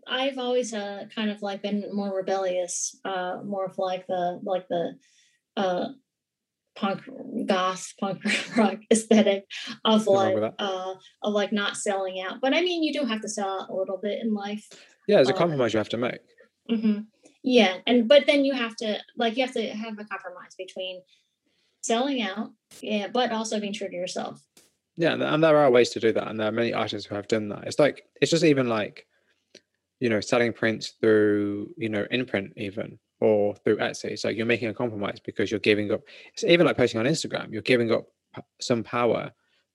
I've 0.06 0.38
always 0.38 0.72
uh, 0.72 1.04
kind 1.14 1.30
of 1.30 1.42
like 1.42 1.62
been 1.62 1.84
more 1.92 2.14
rebellious, 2.14 2.98
uh, 3.04 3.38
more 3.44 3.64
of 3.66 3.78
like 3.78 4.06
the 4.06 4.40
like 4.42 4.66
the 4.68 4.96
uh, 5.56 5.88
punk 6.76 7.02
goth 7.46 7.92
punk 7.98 8.22
rock 8.56 8.78
aesthetic 8.92 9.44
of 9.84 10.06
like 10.06 10.36
uh, 10.58 10.94
of 11.22 11.32
like 11.32 11.52
not 11.52 11.76
selling 11.76 12.20
out. 12.20 12.40
But 12.40 12.54
I 12.54 12.60
mean, 12.60 12.82
you 12.82 12.92
do 12.92 13.06
have 13.06 13.20
to 13.22 13.28
sell 13.28 13.62
out 13.62 13.70
a 13.70 13.74
little 13.74 13.98
bit 13.98 14.20
in 14.22 14.34
life. 14.34 14.66
Yeah, 15.08 15.16
there's 15.16 15.30
a 15.30 15.34
Uh, 15.34 15.38
compromise 15.38 15.72
you 15.72 15.78
have 15.78 15.88
to 15.90 15.98
make. 15.98 16.20
hmm 16.68 17.00
Yeah, 17.42 17.78
and 17.86 18.08
but 18.08 18.26
then 18.26 18.44
you 18.44 18.54
have 18.54 18.76
to 18.76 18.98
like 19.16 19.36
you 19.36 19.44
have 19.44 19.54
to 19.54 19.68
have 19.68 19.98
a 19.98 20.04
compromise 20.04 20.54
between 20.56 21.02
selling 21.82 22.22
out, 22.22 22.50
yeah, 22.80 23.08
but 23.08 23.32
also 23.32 23.60
being 23.60 23.72
true 23.72 23.88
to 23.88 23.94
yourself. 23.94 24.40
Yeah, 24.96 25.12
and 25.12 25.44
there 25.44 25.56
are 25.58 25.70
ways 25.70 25.90
to 25.90 26.00
do 26.00 26.12
that, 26.12 26.28
and 26.28 26.40
there 26.40 26.48
are 26.48 26.52
many 26.52 26.72
artists 26.72 27.06
who 27.06 27.14
have 27.14 27.28
done 27.28 27.48
that. 27.50 27.64
It's 27.64 27.78
like 27.78 28.04
it's 28.20 28.30
just 28.30 28.44
even 28.44 28.68
like, 28.68 29.06
you 30.00 30.08
know, 30.08 30.20
selling 30.20 30.52
prints 30.52 30.94
through 31.00 31.70
you 31.76 31.88
know 31.88 32.06
INPRNT 32.12 32.52
even 32.56 32.98
or 33.20 33.54
through 33.56 33.78
Etsy. 33.78 34.06
It's 34.06 34.24
like 34.24 34.36
you're 34.36 34.46
making 34.46 34.68
a 34.68 34.74
compromise 34.74 35.18
because 35.20 35.50
you're 35.50 35.60
giving 35.60 35.90
up. 35.92 36.02
It's 36.34 36.44
even 36.44 36.66
like 36.66 36.76
posting 36.76 37.00
on 37.00 37.06
Instagram. 37.06 37.52
You're 37.52 37.62
giving 37.62 37.90
up 37.92 38.06
some 38.60 38.82
power 38.82 39.32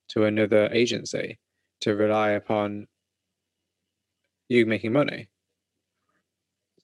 to 0.08 0.24
another 0.24 0.68
agency 0.72 1.38
to 1.80 1.96
rely 1.96 2.30
upon 2.30 2.86
you 4.48 4.66
making 4.66 4.92
money. 4.92 5.28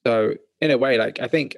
So 0.05 0.33
in 0.61 0.71
a 0.71 0.77
way, 0.77 0.97
like 0.97 1.19
I 1.21 1.27
think 1.27 1.55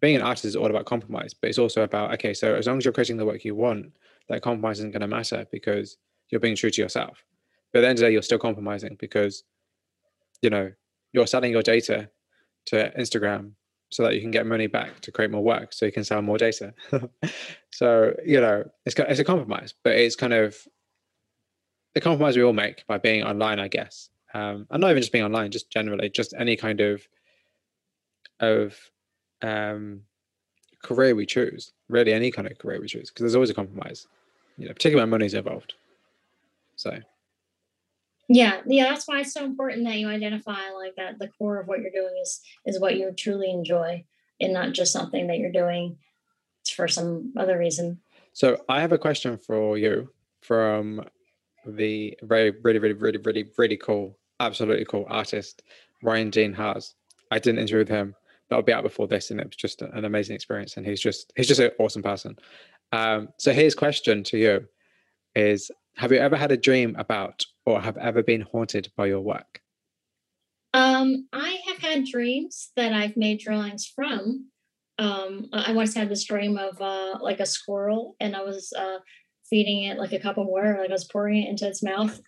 being 0.00 0.16
an 0.16 0.22
artist 0.22 0.44
is 0.44 0.56
all 0.56 0.66
about 0.66 0.86
compromise, 0.86 1.34
but 1.34 1.48
it's 1.48 1.58
also 1.58 1.82
about 1.82 2.12
okay, 2.14 2.34
so 2.34 2.54
as 2.54 2.66
long 2.66 2.78
as 2.78 2.84
you're 2.84 2.92
creating 2.92 3.16
the 3.16 3.26
work 3.26 3.44
you 3.44 3.54
want, 3.54 3.92
that 4.28 4.42
compromise 4.42 4.78
isn't 4.78 4.92
going 4.92 5.00
to 5.00 5.08
matter 5.08 5.46
because 5.50 5.96
you're 6.30 6.40
being 6.40 6.56
true 6.56 6.70
to 6.70 6.82
yourself. 6.82 7.24
But 7.72 7.80
at 7.80 7.82
the 7.82 7.88
end 7.88 7.98
of 7.98 8.00
the 8.00 8.06
day, 8.06 8.12
you're 8.12 8.22
still 8.22 8.38
compromising 8.38 8.96
because 8.98 9.44
you 10.42 10.50
know 10.50 10.72
you're 11.12 11.26
selling 11.26 11.52
your 11.52 11.62
data 11.62 12.10
to 12.66 12.92
Instagram 12.98 13.52
so 13.90 14.04
that 14.04 14.14
you 14.14 14.20
can 14.20 14.30
get 14.30 14.46
money 14.46 14.68
back 14.68 15.00
to 15.00 15.10
create 15.10 15.30
more 15.30 15.42
work, 15.42 15.72
so 15.72 15.84
you 15.84 15.92
can 15.92 16.04
sell 16.04 16.22
more 16.22 16.38
data. 16.38 16.72
so 17.70 18.14
you 18.24 18.40
know 18.40 18.64
it's 18.86 18.94
it's 18.96 19.20
a 19.20 19.24
compromise, 19.24 19.74
but 19.82 19.96
it's 19.96 20.16
kind 20.16 20.32
of 20.32 20.56
the 21.94 22.00
compromise 22.00 22.36
we 22.36 22.42
all 22.42 22.52
make 22.52 22.86
by 22.86 22.98
being 22.98 23.24
online, 23.24 23.58
I 23.58 23.68
guess. 23.68 24.10
Um, 24.32 24.66
and 24.70 24.80
not 24.80 24.90
even 24.90 25.02
just 25.02 25.12
being 25.12 25.24
online, 25.24 25.50
just 25.50 25.70
generally, 25.70 26.08
just 26.08 26.34
any 26.38 26.56
kind 26.56 26.80
of 26.80 27.02
of 28.38 28.78
um, 29.42 30.02
career 30.82 31.14
we 31.14 31.26
choose, 31.26 31.72
really 31.88 32.12
any 32.12 32.30
kind 32.30 32.46
of 32.46 32.58
career 32.58 32.80
we 32.80 32.86
choose, 32.86 33.10
because 33.10 33.22
there's 33.22 33.34
always 33.34 33.50
a 33.50 33.54
compromise, 33.54 34.06
you 34.56 34.66
know, 34.66 34.72
particularly 34.72 35.02
when 35.02 35.10
money's 35.10 35.34
involved. 35.34 35.74
So 36.76 36.98
Yeah, 38.32 38.60
yeah, 38.64 38.84
that's 38.84 39.08
why 39.08 39.20
it's 39.20 39.32
so 39.32 39.44
important 39.44 39.84
that 39.86 39.96
you 39.96 40.08
identify 40.08 40.70
like 40.70 40.94
that 40.94 41.18
the 41.18 41.26
core 41.26 41.58
of 41.58 41.66
what 41.66 41.80
you're 41.80 41.90
doing 41.90 42.14
is 42.22 42.40
is 42.64 42.78
what 42.78 42.96
you 42.96 43.10
truly 43.10 43.50
enjoy 43.50 44.04
and 44.40 44.52
not 44.52 44.70
just 44.70 44.92
something 44.92 45.26
that 45.26 45.38
you're 45.38 45.50
doing 45.50 45.98
for 46.76 46.86
some 46.86 47.32
other 47.36 47.58
reason. 47.58 47.98
So 48.32 48.62
I 48.68 48.82
have 48.82 48.92
a 48.92 48.98
question 48.98 49.36
for 49.36 49.76
you 49.76 50.12
from 50.42 51.04
the 51.66 52.16
very, 52.22 52.52
really, 52.62 52.78
really, 52.78 52.94
really, 52.94 53.18
really, 53.18 53.50
really 53.58 53.76
cool, 53.76 54.16
absolutely 54.38 54.84
cool 54.84 55.06
artist, 55.08 55.64
Ryan 56.00 56.30
Dean 56.30 56.52
Haas. 56.52 56.94
I 57.32 57.40
didn't 57.40 57.58
interview 57.58 57.78
with 57.78 57.88
him. 57.88 58.14
That'll 58.48 58.62
be 58.62 58.72
out 58.72 58.84
before 58.84 59.08
this, 59.08 59.32
and 59.32 59.40
it 59.40 59.46
was 59.48 59.56
just 59.56 59.82
an 59.82 60.04
amazing 60.04 60.36
experience. 60.36 60.76
And 60.76 60.86
he's 60.86 61.00
just 61.00 61.32
he's 61.34 61.48
just 61.48 61.58
an 61.58 61.72
awesome 61.80 62.04
person. 62.04 62.36
Um, 62.92 63.30
so 63.38 63.52
his 63.52 63.74
question 63.74 64.22
to 64.22 64.38
you 64.38 64.68
is: 65.34 65.72
Have 65.96 66.12
you 66.12 66.18
ever 66.18 66.36
had 66.36 66.52
a 66.52 66.56
dream 66.56 66.94
about, 66.98 67.44
or 67.66 67.80
have 67.80 67.96
ever 67.98 68.22
been 68.22 68.42
haunted 68.42 68.90
by 68.96 69.06
your 69.06 69.20
work? 69.20 69.60
Um, 70.72 71.28
I 71.32 71.58
have 71.66 71.78
had 71.78 72.06
dreams 72.06 72.70
that 72.76 72.92
I've 72.92 73.16
made 73.16 73.40
drawings 73.40 73.86
from. 73.86 74.46
Um, 74.98 75.46
I 75.52 75.72
once 75.72 75.94
had 75.94 76.08
this 76.08 76.24
dream 76.24 76.58
of 76.58 76.80
uh, 76.80 77.18
like 77.20 77.40
a 77.40 77.46
squirrel, 77.46 78.16
and 78.20 78.36
I 78.36 78.42
was 78.42 78.72
uh, 78.76 78.98
feeding 79.48 79.84
it 79.84 79.98
like 79.98 80.12
a 80.12 80.20
cup 80.20 80.38
of 80.38 80.46
water, 80.46 80.76
like 80.78 80.90
I 80.90 80.92
was 80.92 81.04
pouring 81.04 81.42
it 81.42 81.48
into 81.48 81.66
its 81.66 81.82
mouth. 81.82 82.20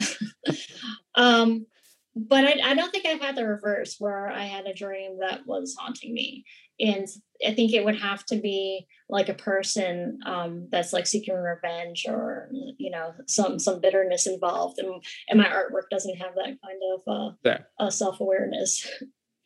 um, 1.15 1.67
but 2.15 2.45
I, 2.45 2.71
I 2.71 2.75
don't 2.75 2.91
think 2.91 3.07
I've 3.07 3.21
had 3.21 3.37
the 3.37 3.47
reverse 3.47 3.97
where 3.99 4.29
I 4.29 4.45
had 4.45 4.67
a 4.67 4.75
dream 4.75 5.19
that 5.21 5.47
was 5.47 5.77
haunting 5.79 6.13
me. 6.13 6.45
And 6.81 7.07
I 7.47 7.55
think 7.55 7.73
it 7.73 7.85
would 7.85 7.99
have 8.01 8.25
to 8.27 8.37
be 8.37 8.87
like 9.09 9.29
a 9.29 9.35
person 9.35 10.19
um, 10.27 10.69
that's 10.71 10.93
like 10.93 11.07
seeking 11.07 11.35
revenge 11.35 12.07
or 12.09 12.49
you 12.53 12.91
know 12.91 13.15
some 13.27 13.59
some 13.59 13.81
bitterness 13.81 14.27
involved, 14.27 14.79
and 14.79 15.03
and 15.29 15.39
my 15.39 15.47
artwork 15.47 15.89
doesn't 15.91 16.17
have 16.17 16.35
that 16.35 16.57
kind 16.63 16.81
of 16.95 17.03
uh, 17.07 17.35
Yeah. 17.45 17.59
uh, 17.79 17.91
self 17.91 18.21
awareness 18.21 18.87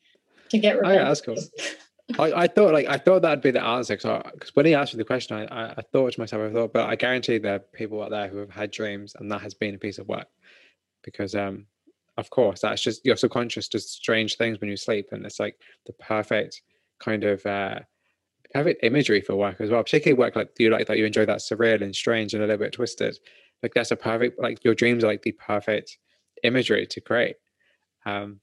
to 0.50 0.58
get 0.58 0.76
Oh, 0.76 0.80
revenge. 0.80 0.96
yeah, 0.96 1.04
that's 1.04 1.20
cool. 1.20 1.36
I, 2.18 2.42
I 2.44 2.46
thought 2.46 2.72
like 2.72 2.86
I 2.86 2.98
thought 2.98 3.22
that'd 3.22 3.42
be 3.42 3.50
the 3.50 3.62
answer 3.64 3.96
because 3.96 4.22
when 4.54 4.64
he 4.66 4.74
asked 4.74 4.94
me 4.94 4.98
the 4.98 5.04
question, 5.04 5.36
I, 5.36 5.44
I, 5.46 5.74
I 5.78 5.82
thought 5.92 6.12
to 6.12 6.20
myself, 6.20 6.48
I 6.48 6.52
thought, 6.52 6.72
but 6.72 6.88
I 6.88 6.94
guarantee 6.94 7.38
there 7.38 7.56
are 7.56 7.58
people 7.58 8.02
out 8.02 8.10
there 8.10 8.28
who 8.28 8.38
have 8.38 8.50
had 8.50 8.70
dreams 8.70 9.14
and 9.18 9.30
that 9.32 9.40
has 9.40 9.54
been 9.54 9.74
a 9.74 9.78
piece 9.78 9.98
of 9.98 10.06
work 10.06 10.28
because 11.02 11.34
um 11.34 11.66
of 12.16 12.30
course 12.30 12.60
that's 12.60 12.80
just 12.82 13.04
your 13.04 13.16
subconscious 13.16 13.68
does 13.68 13.90
strange 13.90 14.36
things 14.36 14.60
when 14.60 14.70
you 14.70 14.76
sleep 14.76 15.08
and 15.12 15.26
it's 15.26 15.38
like 15.40 15.56
the 15.86 15.92
perfect 15.94 16.62
kind 17.00 17.24
of 17.24 17.44
uh 17.46 17.80
perfect 18.52 18.82
imagery 18.84 19.20
for 19.20 19.34
work 19.36 19.60
as 19.60 19.70
well 19.70 19.82
particularly 19.82 20.18
work 20.18 20.36
like 20.36 20.50
you 20.58 20.70
like 20.70 20.86
that 20.86 20.98
you 20.98 21.04
enjoy 21.04 21.26
that 21.26 21.38
surreal 21.38 21.82
and 21.82 21.94
strange 21.94 22.32
and 22.32 22.42
a 22.42 22.46
little 22.46 22.64
bit 22.64 22.72
twisted. 22.72 23.18
Like 23.62 23.74
that's 23.74 23.90
a 23.90 23.96
perfect 23.96 24.40
like 24.40 24.64
your 24.64 24.74
dreams 24.74 25.04
are 25.04 25.08
like 25.08 25.22
the 25.22 25.32
perfect 25.32 25.98
imagery 26.42 26.86
to 26.86 27.00
create 27.00 27.36
um 28.04 28.40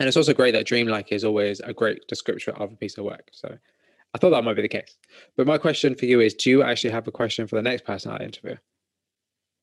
and 0.00 0.08
it's 0.08 0.16
also 0.16 0.32
great 0.32 0.52
that 0.52 0.66
dreamlike 0.66 1.12
is 1.12 1.24
always 1.24 1.60
a 1.60 1.72
great 1.72 2.06
description 2.08 2.54
of 2.56 2.72
a 2.72 2.76
piece 2.76 2.96
of 2.96 3.04
work 3.04 3.28
so 3.32 3.56
i 4.14 4.18
thought 4.18 4.30
that 4.30 4.42
might 4.42 4.56
be 4.56 4.62
the 4.62 4.68
case. 4.68 4.96
But 5.36 5.46
my 5.46 5.58
question 5.58 5.94
for 5.94 6.06
you 6.06 6.20
is 6.20 6.34
do 6.34 6.50
you 6.50 6.62
actually 6.62 6.90
have 6.90 7.06
a 7.06 7.12
question 7.12 7.46
for 7.46 7.56
the 7.56 7.62
next 7.62 7.84
person 7.84 8.12
i 8.12 8.18
interview? 8.18 8.56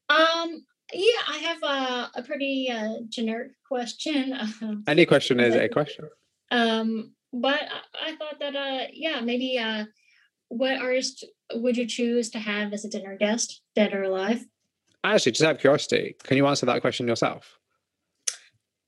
Um, 0.09 0.65
yeah, 0.91 1.21
I 1.27 1.37
have 1.37 1.63
a, 1.63 2.19
a 2.19 2.23
pretty 2.23 2.69
uh, 2.71 3.01
generic 3.09 3.51
question. 3.67 4.35
Any 4.87 5.05
question 5.05 5.39
is 5.39 5.55
a 5.55 5.69
question. 5.69 6.09
Um, 6.51 7.13
but 7.33 7.61
I, 7.61 8.11
I 8.11 8.15
thought 8.15 8.39
that 8.39 8.55
uh, 8.55 8.87
yeah, 8.93 9.21
maybe 9.21 9.57
uh, 9.57 9.85
what 10.49 10.81
artist 10.81 11.25
would 11.53 11.77
you 11.77 11.87
choose 11.87 12.29
to 12.31 12.39
have 12.39 12.73
as 12.73 12.85
a 12.85 12.89
dinner 12.89 13.17
guest, 13.17 13.61
dead 13.75 13.93
or 13.93 14.03
alive? 14.03 14.45
actually 15.03 15.31
just 15.31 15.45
out 15.45 15.55
of 15.55 15.61
curiosity 15.61 16.13
can 16.23 16.35
you 16.35 16.45
answer 16.45 16.65
that 16.65 16.81
question 16.81 17.07
yourself 17.07 17.59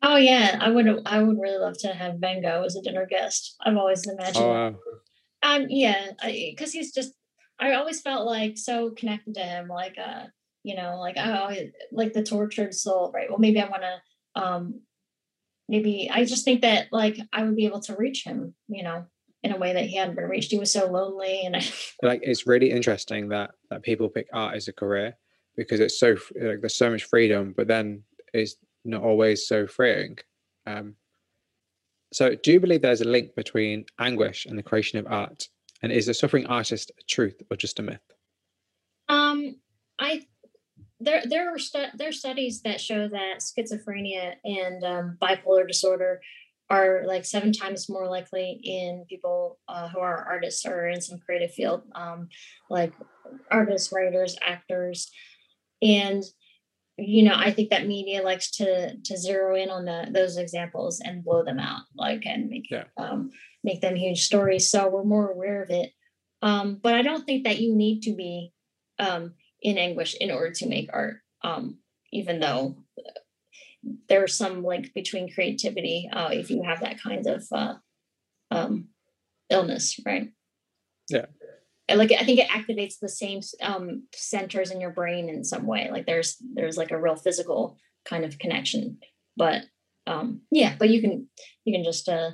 Oh 0.03 0.15
yeah, 0.15 0.57
I 0.59 0.69
would. 0.69 0.87
I 1.05 1.21
would 1.21 1.39
really 1.39 1.59
love 1.59 1.77
to 1.79 1.89
have 1.89 2.15
Van 2.17 2.41
Gogh 2.41 2.63
as 2.63 2.75
a 2.75 2.81
dinner 2.81 3.05
guest. 3.05 3.55
I've 3.63 3.77
always 3.77 4.07
imagined. 4.07 4.37
oh 4.37 4.49
wow. 4.49 4.75
Um, 5.43 5.67
yeah, 5.69 6.07
because 6.23 6.71
he's 6.71 6.91
just. 6.91 7.13
I 7.59 7.73
always 7.73 8.01
felt 8.01 8.25
like 8.25 8.57
so 8.57 8.89
connected 8.91 9.35
to 9.35 9.41
him, 9.41 9.67
like 9.67 9.97
uh, 10.03 10.23
you 10.63 10.75
know, 10.75 10.99
like 10.99 11.17
oh, 11.17 11.55
like 11.91 12.13
the 12.13 12.23
tortured 12.23 12.73
soul, 12.73 13.11
right? 13.13 13.29
Well, 13.29 13.37
maybe 13.37 13.61
I 13.61 13.69
want 13.69 13.83
to, 13.83 14.41
um, 14.41 14.81
maybe 15.71 16.09
I 16.11 16.25
just 16.25 16.43
think 16.45 16.61
that 16.61 16.89
like 16.91 17.17
I 17.33 17.43
would 17.43 17.55
be 17.55 17.65
able 17.65 17.79
to 17.83 17.95
reach 17.95 18.25
him, 18.25 18.53
you 18.67 18.83
know, 18.83 19.05
in 19.41 19.53
a 19.53 19.57
way 19.57 19.73
that 19.73 19.85
he 19.85 19.95
hadn't 19.95 20.15
been 20.15 20.25
reached. 20.25 20.51
He 20.51 20.59
was 20.59 20.71
so 20.71 20.91
lonely, 20.91 21.43
and 21.45 21.55
I, 21.55 21.63
like 22.03 22.19
it's 22.21 22.45
really 22.45 22.69
interesting 22.69 23.29
that 23.29 23.51
that 23.71 23.81
people 23.81 24.09
pick 24.09 24.27
art 24.33 24.55
as 24.55 24.67
a 24.67 24.73
career 24.73 25.17
because 25.55 25.79
it's 25.79 25.99
so 25.99 26.09
like 26.35 26.61
there's 26.61 26.75
so 26.75 26.89
much 26.89 27.03
freedom 27.03 27.53
but 27.57 27.67
then 27.67 28.03
it's 28.33 28.55
not 28.85 29.01
always 29.01 29.47
so 29.47 29.65
freeing. 29.65 30.17
Um 30.67 30.95
so 32.13 32.35
do 32.35 32.51
you 32.51 32.59
believe 32.59 32.81
there's 32.81 33.01
a 33.01 33.07
link 33.07 33.35
between 33.35 33.85
anguish 33.97 34.45
and 34.45 34.57
the 34.59 34.63
creation 34.63 34.99
of 34.99 35.07
art? 35.07 35.47
And 35.81 35.91
is 35.91 36.05
the 36.05 36.13
suffering 36.13 36.45
artist 36.45 36.91
a 36.99 37.03
truth 37.05 37.41
or 37.49 37.57
just 37.57 37.79
a 37.79 37.81
myth 37.81 38.01
there 41.01 41.23
there 41.25 41.53
are 41.53 41.59
stu- 41.59 41.91
there 41.97 42.09
are 42.09 42.13
studies 42.13 42.61
that 42.61 42.79
show 42.81 43.07
that 43.07 43.39
schizophrenia 43.39 44.33
and 44.43 44.83
um, 44.83 45.17
bipolar 45.21 45.67
disorder 45.67 46.21
are 46.69 47.03
like 47.05 47.25
seven 47.25 47.51
times 47.51 47.89
more 47.89 48.07
likely 48.07 48.59
in 48.63 49.05
people 49.09 49.59
uh, 49.67 49.89
who 49.89 49.99
are 49.99 50.25
artists 50.25 50.65
or 50.65 50.87
in 50.87 51.01
some 51.01 51.19
creative 51.19 51.51
field, 51.53 51.81
um, 51.95 52.29
like 52.69 52.93
artists, 53.49 53.91
writers, 53.91 54.37
actors, 54.45 55.11
and 55.81 56.23
you 56.97 57.23
know 57.23 57.33
I 57.35 57.51
think 57.51 57.69
that 57.71 57.87
media 57.87 58.21
likes 58.21 58.51
to 58.51 58.95
to 58.97 59.17
zero 59.17 59.55
in 59.55 59.69
on 59.69 59.85
the 59.85 60.07
those 60.11 60.37
examples 60.37 61.01
and 61.01 61.23
blow 61.23 61.43
them 61.43 61.59
out, 61.59 61.81
like 61.95 62.25
and 62.25 62.49
make 62.49 62.69
Yeah. 62.71 62.85
um, 62.97 63.31
make 63.63 63.81
them 63.81 63.95
huge 63.95 64.23
stories. 64.23 64.69
So 64.69 64.87
we're 64.89 65.03
more 65.03 65.29
aware 65.29 65.61
of 65.63 65.69
it. 65.69 65.91
Um, 66.41 66.79
but 66.81 66.95
I 66.95 67.01
don't 67.03 67.25
think 67.25 67.43
that 67.43 67.59
you 67.59 67.75
need 67.75 68.01
to 68.03 68.15
be 68.15 68.51
um, 68.97 69.33
in 69.61 69.77
anguish 69.77 70.15
in 70.19 70.31
order 70.31 70.51
to 70.53 70.67
make 70.67 70.89
art. 70.91 71.17
Um, 71.43 71.77
even 72.11 72.39
though 72.39 72.75
there's 74.09 74.35
some 74.35 74.63
link 74.63 74.93
between 74.93 75.33
creativity, 75.33 76.09
uh, 76.11 76.29
if 76.31 76.49
you 76.49 76.63
have 76.63 76.81
that 76.81 77.01
kind 77.01 77.25
of 77.27 77.43
uh, 77.51 77.75
um, 78.51 78.89
illness, 79.49 79.99
right? 80.05 80.31
Yeah. 81.09 81.25
And, 81.87 81.99
Like 81.99 82.11
I 82.11 82.23
think 82.23 82.39
it 82.39 82.49
activates 82.49 82.99
the 82.99 83.09
same 83.09 83.41
um, 83.61 84.07
centers 84.13 84.71
in 84.71 84.81
your 84.81 84.91
brain 84.91 85.29
in 85.29 85.43
some 85.43 85.65
way. 85.65 85.89
Like 85.91 86.05
there's 86.05 86.37
there's 86.53 86.77
like 86.77 86.91
a 86.91 87.01
real 87.01 87.15
physical 87.15 87.77
kind 88.05 88.23
of 88.23 88.39
connection. 88.39 88.99
But 89.35 89.63
um, 90.07 90.41
yeah, 90.51 90.75
but 90.77 90.89
you 90.89 91.01
can 91.01 91.27
you 91.65 91.73
can 91.73 91.83
just 91.83 92.07
uh, 92.07 92.31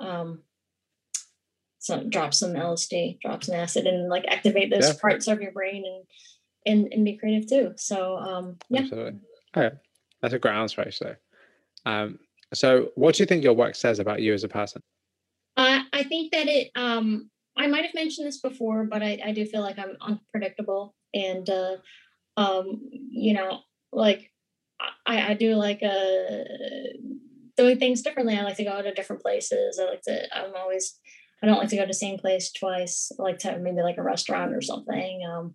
um, 0.00 0.42
some 1.78 2.10
drop 2.10 2.34
some 2.34 2.52
LSD, 2.54 3.20
drop 3.20 3.44
some 3.44 3.54
acid, 3.54 3.86
and 3.86 4.08
like 4.08 4.24
activate 4.28 4.70
those 4.70 4.88
Yeah. 4.88 5.00
parts 5.00 5.26
of 5.26 5.40
your 5.40 5.52
brain 5.52 5.84
and 5.86 6.04
and 6.66 6.92
and 6.92 7.04
be 7.04 7.16
creative 7.16 7.48
too. 7.48 7.72
So 7.76 8.16
um, 8.16 8.56
yeah, 8.70 8.80
absolutely 8.80 9.20
okay 9.56 9.76
that's 10.20 10.34
a 10.34 10.38
great 10.38 10.54
answer 10.54 10.80
actually 10.80 11.14
um 11.84 12.18
So, 12.54 12.92
what 12.96 13.14
do 13.14 13.22
you 13.22 13.26
think 13.26 13.42
your 13.42 13.54
work 13.54 13.74
says 13.74 13.98
about 13.98 14.20
you 14.20 14.34
as 14.34 14.44
a 14.44 14.48
person? 14.48 14.82
Uh, 15.56 15.80
I 15.92 16.02
think 16.04 16.32
that 16.32 16.48
it. 16.48 16.70
Um, 16.74 17.30
I 17.56 17.66
might 17.66 17.84
have 17.84 17.94
mentioned 17.94 18.26
this 18.26 18.40
before, 18.40 18.84
but 18.84 19.02
I, 19.02 19.18
I 19.24 19.32
do 19.32 19.44
feel 19.44 19.60
like 19.60 19.78
I'm 19.78 19.96
unpredictable, 20.00 20.94
and 21.14 21.48
uh, 21.48 21.76
um, 22.36 22.80
you 23.10 23.34
know, 23.34 23.60
like 23.92 24.30
I, 25.06 25.30
I 25.30 25.34
do 25.34 25.54
like 25.54 25.82
uh, 25.82 26.44
doing 27.56 27.78
things 27.78 28.02
differently. 28.02 28.36
I 28.36 28.42
like 28.42 28.56
to 28.56 28.64
go 28.64 28.80
to 28.80 28.94
different 28.94 29.22
places. 29.22 29.78
I 29.80 29.84
like 29.84 30.02
to. 30.02 30.36
I'm 30.36 30.54
always. 30.56 30.98
I 31.42 31.46
don't 31.46 31.58
like 31.58 31.70
to 31.70 31.76
go 31.76 31.82
to 31.82 31.88
the 31.88 31.94
same 31.94 32.18
place 32.18 32.52
twice. 32.52 33.10
I 33.18 33.22
like 33.22 33.38
to 33.40 33.50
have 33.50 33.60
maybe 33.60 33.82
like 33.82 33.98
a 33.98 34.02
restaurant 34.02 34.54
or 34.54 34.60
something. 34.60 35.22
Um, 35.28 35.54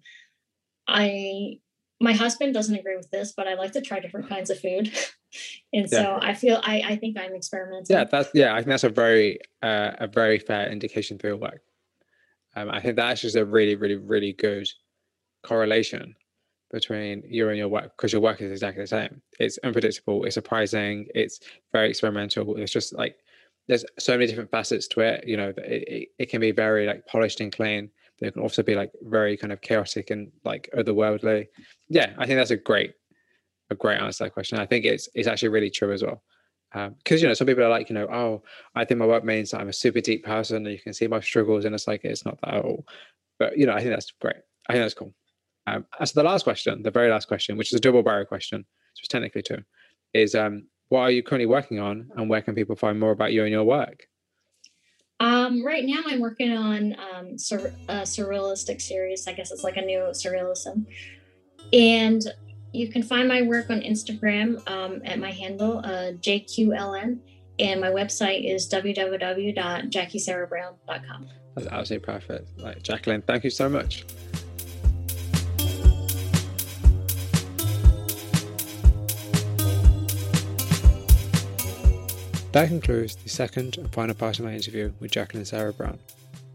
I 0.87 1.59
my 1.99 2.13
husband 2.13 2.53
doesn't 2.53 2.75
agree 2.75 2.95
with 2.95 3.09
this, 3.09 3.33
but 3.35 3.47
I 3.47 3.55
like 3.55 3.71
to 3.71 3.81
try 3.81 3.99
different 3.99 4.29
kinds 4.29 4.49
of 4.49 4.59
food. 4.59 4.91
and 5.73 5.89
so. 5.89 6.19
I 6.21 6.33
feel 6.35 6.59
I, 6.63 6.83
I 6.85 6.95
think 6.95 7.17
I'm 7.17 7.33
experimenting. 7.33 7.95
Yeah, 7.95 8.03
that's 8.03 8.29
yeah, 8.33 8.53
I 8.53 8.57
think 8.57 8.67
that's 8.67 8.83
a 8.83 8.89
very 8.89 9.39
uh, 9.63 9.91
a 9.99 10.07
very 10.07 10.39
fair 10.39 10.71
indication 10.71 11.17
for 11.17 11.27
your 11.27 11.37
work. 11.37 11.61
Um, 12.55 12.69
I 12.71 12.79
think 12.81 12.95
that's 12.95 13.21
just 13.21 13.35
a 13.35 13.45
really, 13.45 13.75
really, 13.75 13.97
really 13.97 14.33
good 14.33 14.67
correlation 15.43 16.15
between 16.71 17.23
you 17.27 17.47
and 17.49 17.57
your 17.57 17.67
work 17.67 17.95
because 17.95 18.11
your 18.11 18.21
work 18.21 18.41
is 18.41 18.51
exactly 18.51 18.83
the 18.83 18.87
same. 18.87 19.21
It's 19.39 19.57
unpredictable, 19.63 20.25
it's 20.25 20.33
surprising, 20.33 21.07
it's 21.15 21.39
very 21.71 21.89
experimental. 21.89 22.57
It's 22.57 22.71
just 22.71 22.93
like 22.93 23.15
there's 23.67 23.85
so 23.99 24.13
many 24.13 24.27
different 24.27 24.51
facets 24.51 24.87
to 24.89 25.01
it. 25.01 25.27
You 25.27 25.37
know, 25.37 25.49
it, 25.49 25.83
it, 25.87 26.07
it 26.19 26.29
can 26.29 26.41
be 26.41 26.51
very 26.51 26.87
like 26.87 27.05
polished 27.05 27.41
and 27.41 27.51
clean, 27.51 27.89
they 28.19 28.31
can 28.31 28.41
also 28.41 28.63
be 28.63 28.75
like 28.75 28.91
very 29.03 29.37
kind 29.37 29.53
of 29.53 29.61
chaotic 29.61 30.09
and 30.09 30.31
like 30.43 30.69
otherworldly. 30.75 31.47
Yeah, 31.89 32.13
I 32.17 32.25
think 32.25 32.37
that's 32.37 32.51
a 32.51 32.57
great, 32.57 32.93
a 33.69 33.75
great 33.75 33.99
answer 33.99 34.19
to 34.19 34.23
that 34.25 34.33
question. 34.33 34.59
I 34.59 34.65
think 34.65 34.85
it's 34.85 35.07
it's 35.13 35.27
actually 35.27 35.49
really 35.49 35.69
true 35.69 35.93
as 35.93 36.03
well. 36.03 36.23
Because 36.73 37.19
um, 37.19 37.21
you 37.21 37.27
know, 37.27 37.33
some 37.33 37.47
people 37.47 37.63
are 37.63 37.69
like, 37.69 37.89
you 37.89 37.93
know, 37.93 38.07
oh, 38.07 38.43
I 38.75 38.83
think 38.85 38.99
my 38.99 39.05
work 39.05 39.23
means 39.23 39.51
that 39.51 39.61
I'm 39.61 39.69
a 39.69 39.73
super 39.73 40.01
deep 40.01 40.25
person, 40.25 40.57
and 40.57 40.73
you 40.73 40.79
can 40.79 40.93
see 40.93 41.07
my 41.07 41.19
struggles, 41.19 41.65
and 41.65 41.73
it's 41.73 41.87
like 41.87 42.03
it's 42.03 42.25
not 42.25 42.39
that 42.41 42.55
at 42.55 42.65
all. 42.65 42.85
But 43.39 43.57
you 43.57 43.65
know, 43.65 43.73
I 43.73 43.79
think 43.79 43.91
that's 43.91 44.11
great. 44.19 44.37
I 44.67 44.73
think 44.73 44.83
that's 44.83 44.93
cool. 44.93 45.13
Um, 45.67 45.85
as 45.99 46.13
the 46.13 46.23
last 46.23 46.43
question, 46.43 46.81
the 46.81 46.91
very 46.91 47.09
last 47.09 47.27
question, 47.27 47.57
which 47.57 47.71
is 47.71 47.77
a 47.77 47.81
double 47.81 48.03
barrel 48.03 48.25
question, 48.25 48.65
so 48.93 48.99
it's 49.01 49.07
technically 49.09 49.41
two, 49.41 49.63
is 50.13 50.33
um, 50.33 50.67
what 50.89 51.01
are 51.01 51.11
you 51.11 51.21
currently 51.21 51.45
working 51.45 51.79
on, 51.79 52.09
and 52.15 52.29
where 52.29 52.41
can 52.41 52.55
people 52.55 52.75
find 52.75 52.99
more 52.99 53.11
about 53.11 53.33
you 53.33 53.43
and 53.43 53.51
your 53.51 53.63
work? 53.63 54.07
Um, 55.19 55.65
right 55.65 55.83
now, 55.83 56.01
I'm 56.05 56.19
working 56.19 56.51
on 56.51 56.95
um, 56.99 57.37
sur- 57.37 57.73
a 57.87 58.01
surrealistic 58.01 58.81
series. 58.81 59.27
I 59.27 59.33
guess 59.33 59.51
it's 59.51 59.63
like 59.63 59.77
a 59.77 59.81
new 59.81 59.99
surrealism. 60.11 60.85
And 61.73 62.21
you 62.71 62.89
can 62.89 63.01
find 63.01 63.27
my 63.27 63.41
work 63.41 63.69
on 63.69 63.81
Instagram 63.81 64.67
um, 64.69 65.01
at 65.03 65.19
my 65.19 65.31
handle, 65.31 65.79
uh, 65.79 66.13
JQLN. 66.21 67.19
And 67.59 67.81
my 67.81 67.89
website 67.89 68.47
is 68.47 68.69
www.jackiesarahbrown.com. 68.69 71.27
That's 71.55 71.67
absolutely 71.67 72.05
perfect. 72.05 72.59
Like, 72.59 72.83
Jacqueline, 72.83 73.23
thank 73.23 73.43
you 73.43 73.49
so 73.49 73.67
much. 73.67 74.05
That 82.53 82.69
concludes 82.69 83.15
the 83.15 83.29
second 83.29 83.77
and 83.77 83.91
final 83.93 84.15
part 84.15 84.39
of 84.39 84.45
my 84.45 84.53
interview 84.53 84.91
with 84.99 85.11
Jacqueline 85.11 85.45
Sarah 85.45 85.73
Brown. 85.73 85.99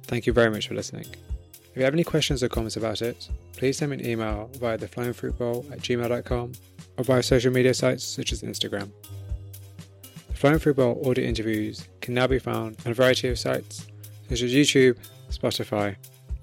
Thank 0.05 0.27
you 0.27 0.33
very 0.33 0.51
much 0.51 0.69
for 0.69 0.75
listening. 0.75 1.07
If 1.53 1.77
you 1.77 1.85
have 1.85 1.95
any 1.95 2.05
questions 2.05 2.43
or 2.43 2.49
comments 2.49 2.77
about 2.77 3.03
it, 3.03 3.29
please 3.57 3.79
send 3.79 3.93
me 3.93 3.99
an 3.99 4.07
email 4.07 4.51
via 4.59 4.77
the 4.77 4.89
flying 4.89 5.13
fruit 5.13 5.39
bowl 5.39 5.65
at 5.71 5.79
gmail.com 5.81 6.53
or 6.99 7.05
via 7.05 7.23
social 7.23 7.53
media 7.53 7.73
sites 7.73 8.05
such 8.05 8.33
as 8.33 8.43
Instagram. 8.43 8.91
The 10.29 10.35
Flying 10.35 10.59
Fruit 10.59 10.77
Bowl 10.77 11.01
audio 11.09 11.25
interviews 11.25 11.89
can 12.01 12.15
now 12.15 12.27
be 12.27 12.39
found 12.39 12.77
on 12.85 12.93
a 12.93 12.95
variety 12.95 13.29
of 13.29 13.39
sites 13.39 13.87
such 14.29 14.43
as 14.43 14.53
YouTube, 14.53 14.97
Spotify, 15.31 15.97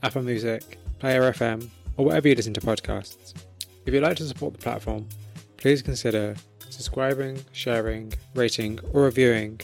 Apple 0.04 0.22
Music, 0.22 0.80
Player 1.00 1.22
FM, 1.32 1.70
or 1.98 2.06
wherever 2.06 2.28
you 2.28 2.36
listen 2.36 2.54
to 2.54 2.62
podcasts. 2.62 3.34
If 3.86 3.94
you'd 3.94 4.04
like 4.04 4.18
to 4.18 4.24
support 4.26 4.54
the 4.54 4.60
platform, 4.60 5.08
please 5.58 5.82
consider 5.82 6.36
subscribing, 6.70 7.44
sharing, 7.52 8.14
rating, 8.36 8.80
or 8.94 9.02
reviewing. 9.04 9.60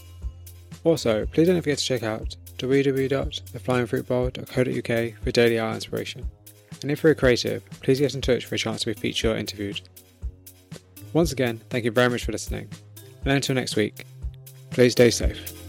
Also, 0.84 1.26
please 1.28 1.48
don't 1.48 1.62
forget 1.62 1.78
to 1.78 1.86
check 1.86 2.04
out 2.04 2.36
www.theflyingfruitbowl.co.uk 2.58 5.24
for 5.24 5.32
daily 5.32 5.60
art 5.60 5.76
inspiration. 5.76 6.26
And 6.82 6.92
if 6.92 7.04
you're 7.04 7.14
a 7.14 7.16
creative, 7.16 7.64
please 7.82 8.00
get 8.00 8.16
in 8.16 8.22
touch 8.22 8.46
for 8.46 8.56
a 8.56 8.58
chance 8.58 8.82
to 8.82 8.88
be 8.88 8.94
featured 8.94 9.36
or 9.36 9.38
interviewed. 9.38 9.82
Once 11.14 11.32
again, 11.32 11.62
thank 11.70 11.86
you 11.86 11.92
very 11.92 12.10
much 12.10 12.26
for 12.26 12.32
listening. 12.32 12.70
And 13.24 13.34
until 13.34 13.56
next 13.56 13.76
week, 13.76 14.06
please 14.72 14.92
stay 14.92 15.10
safe. 15.10 15.65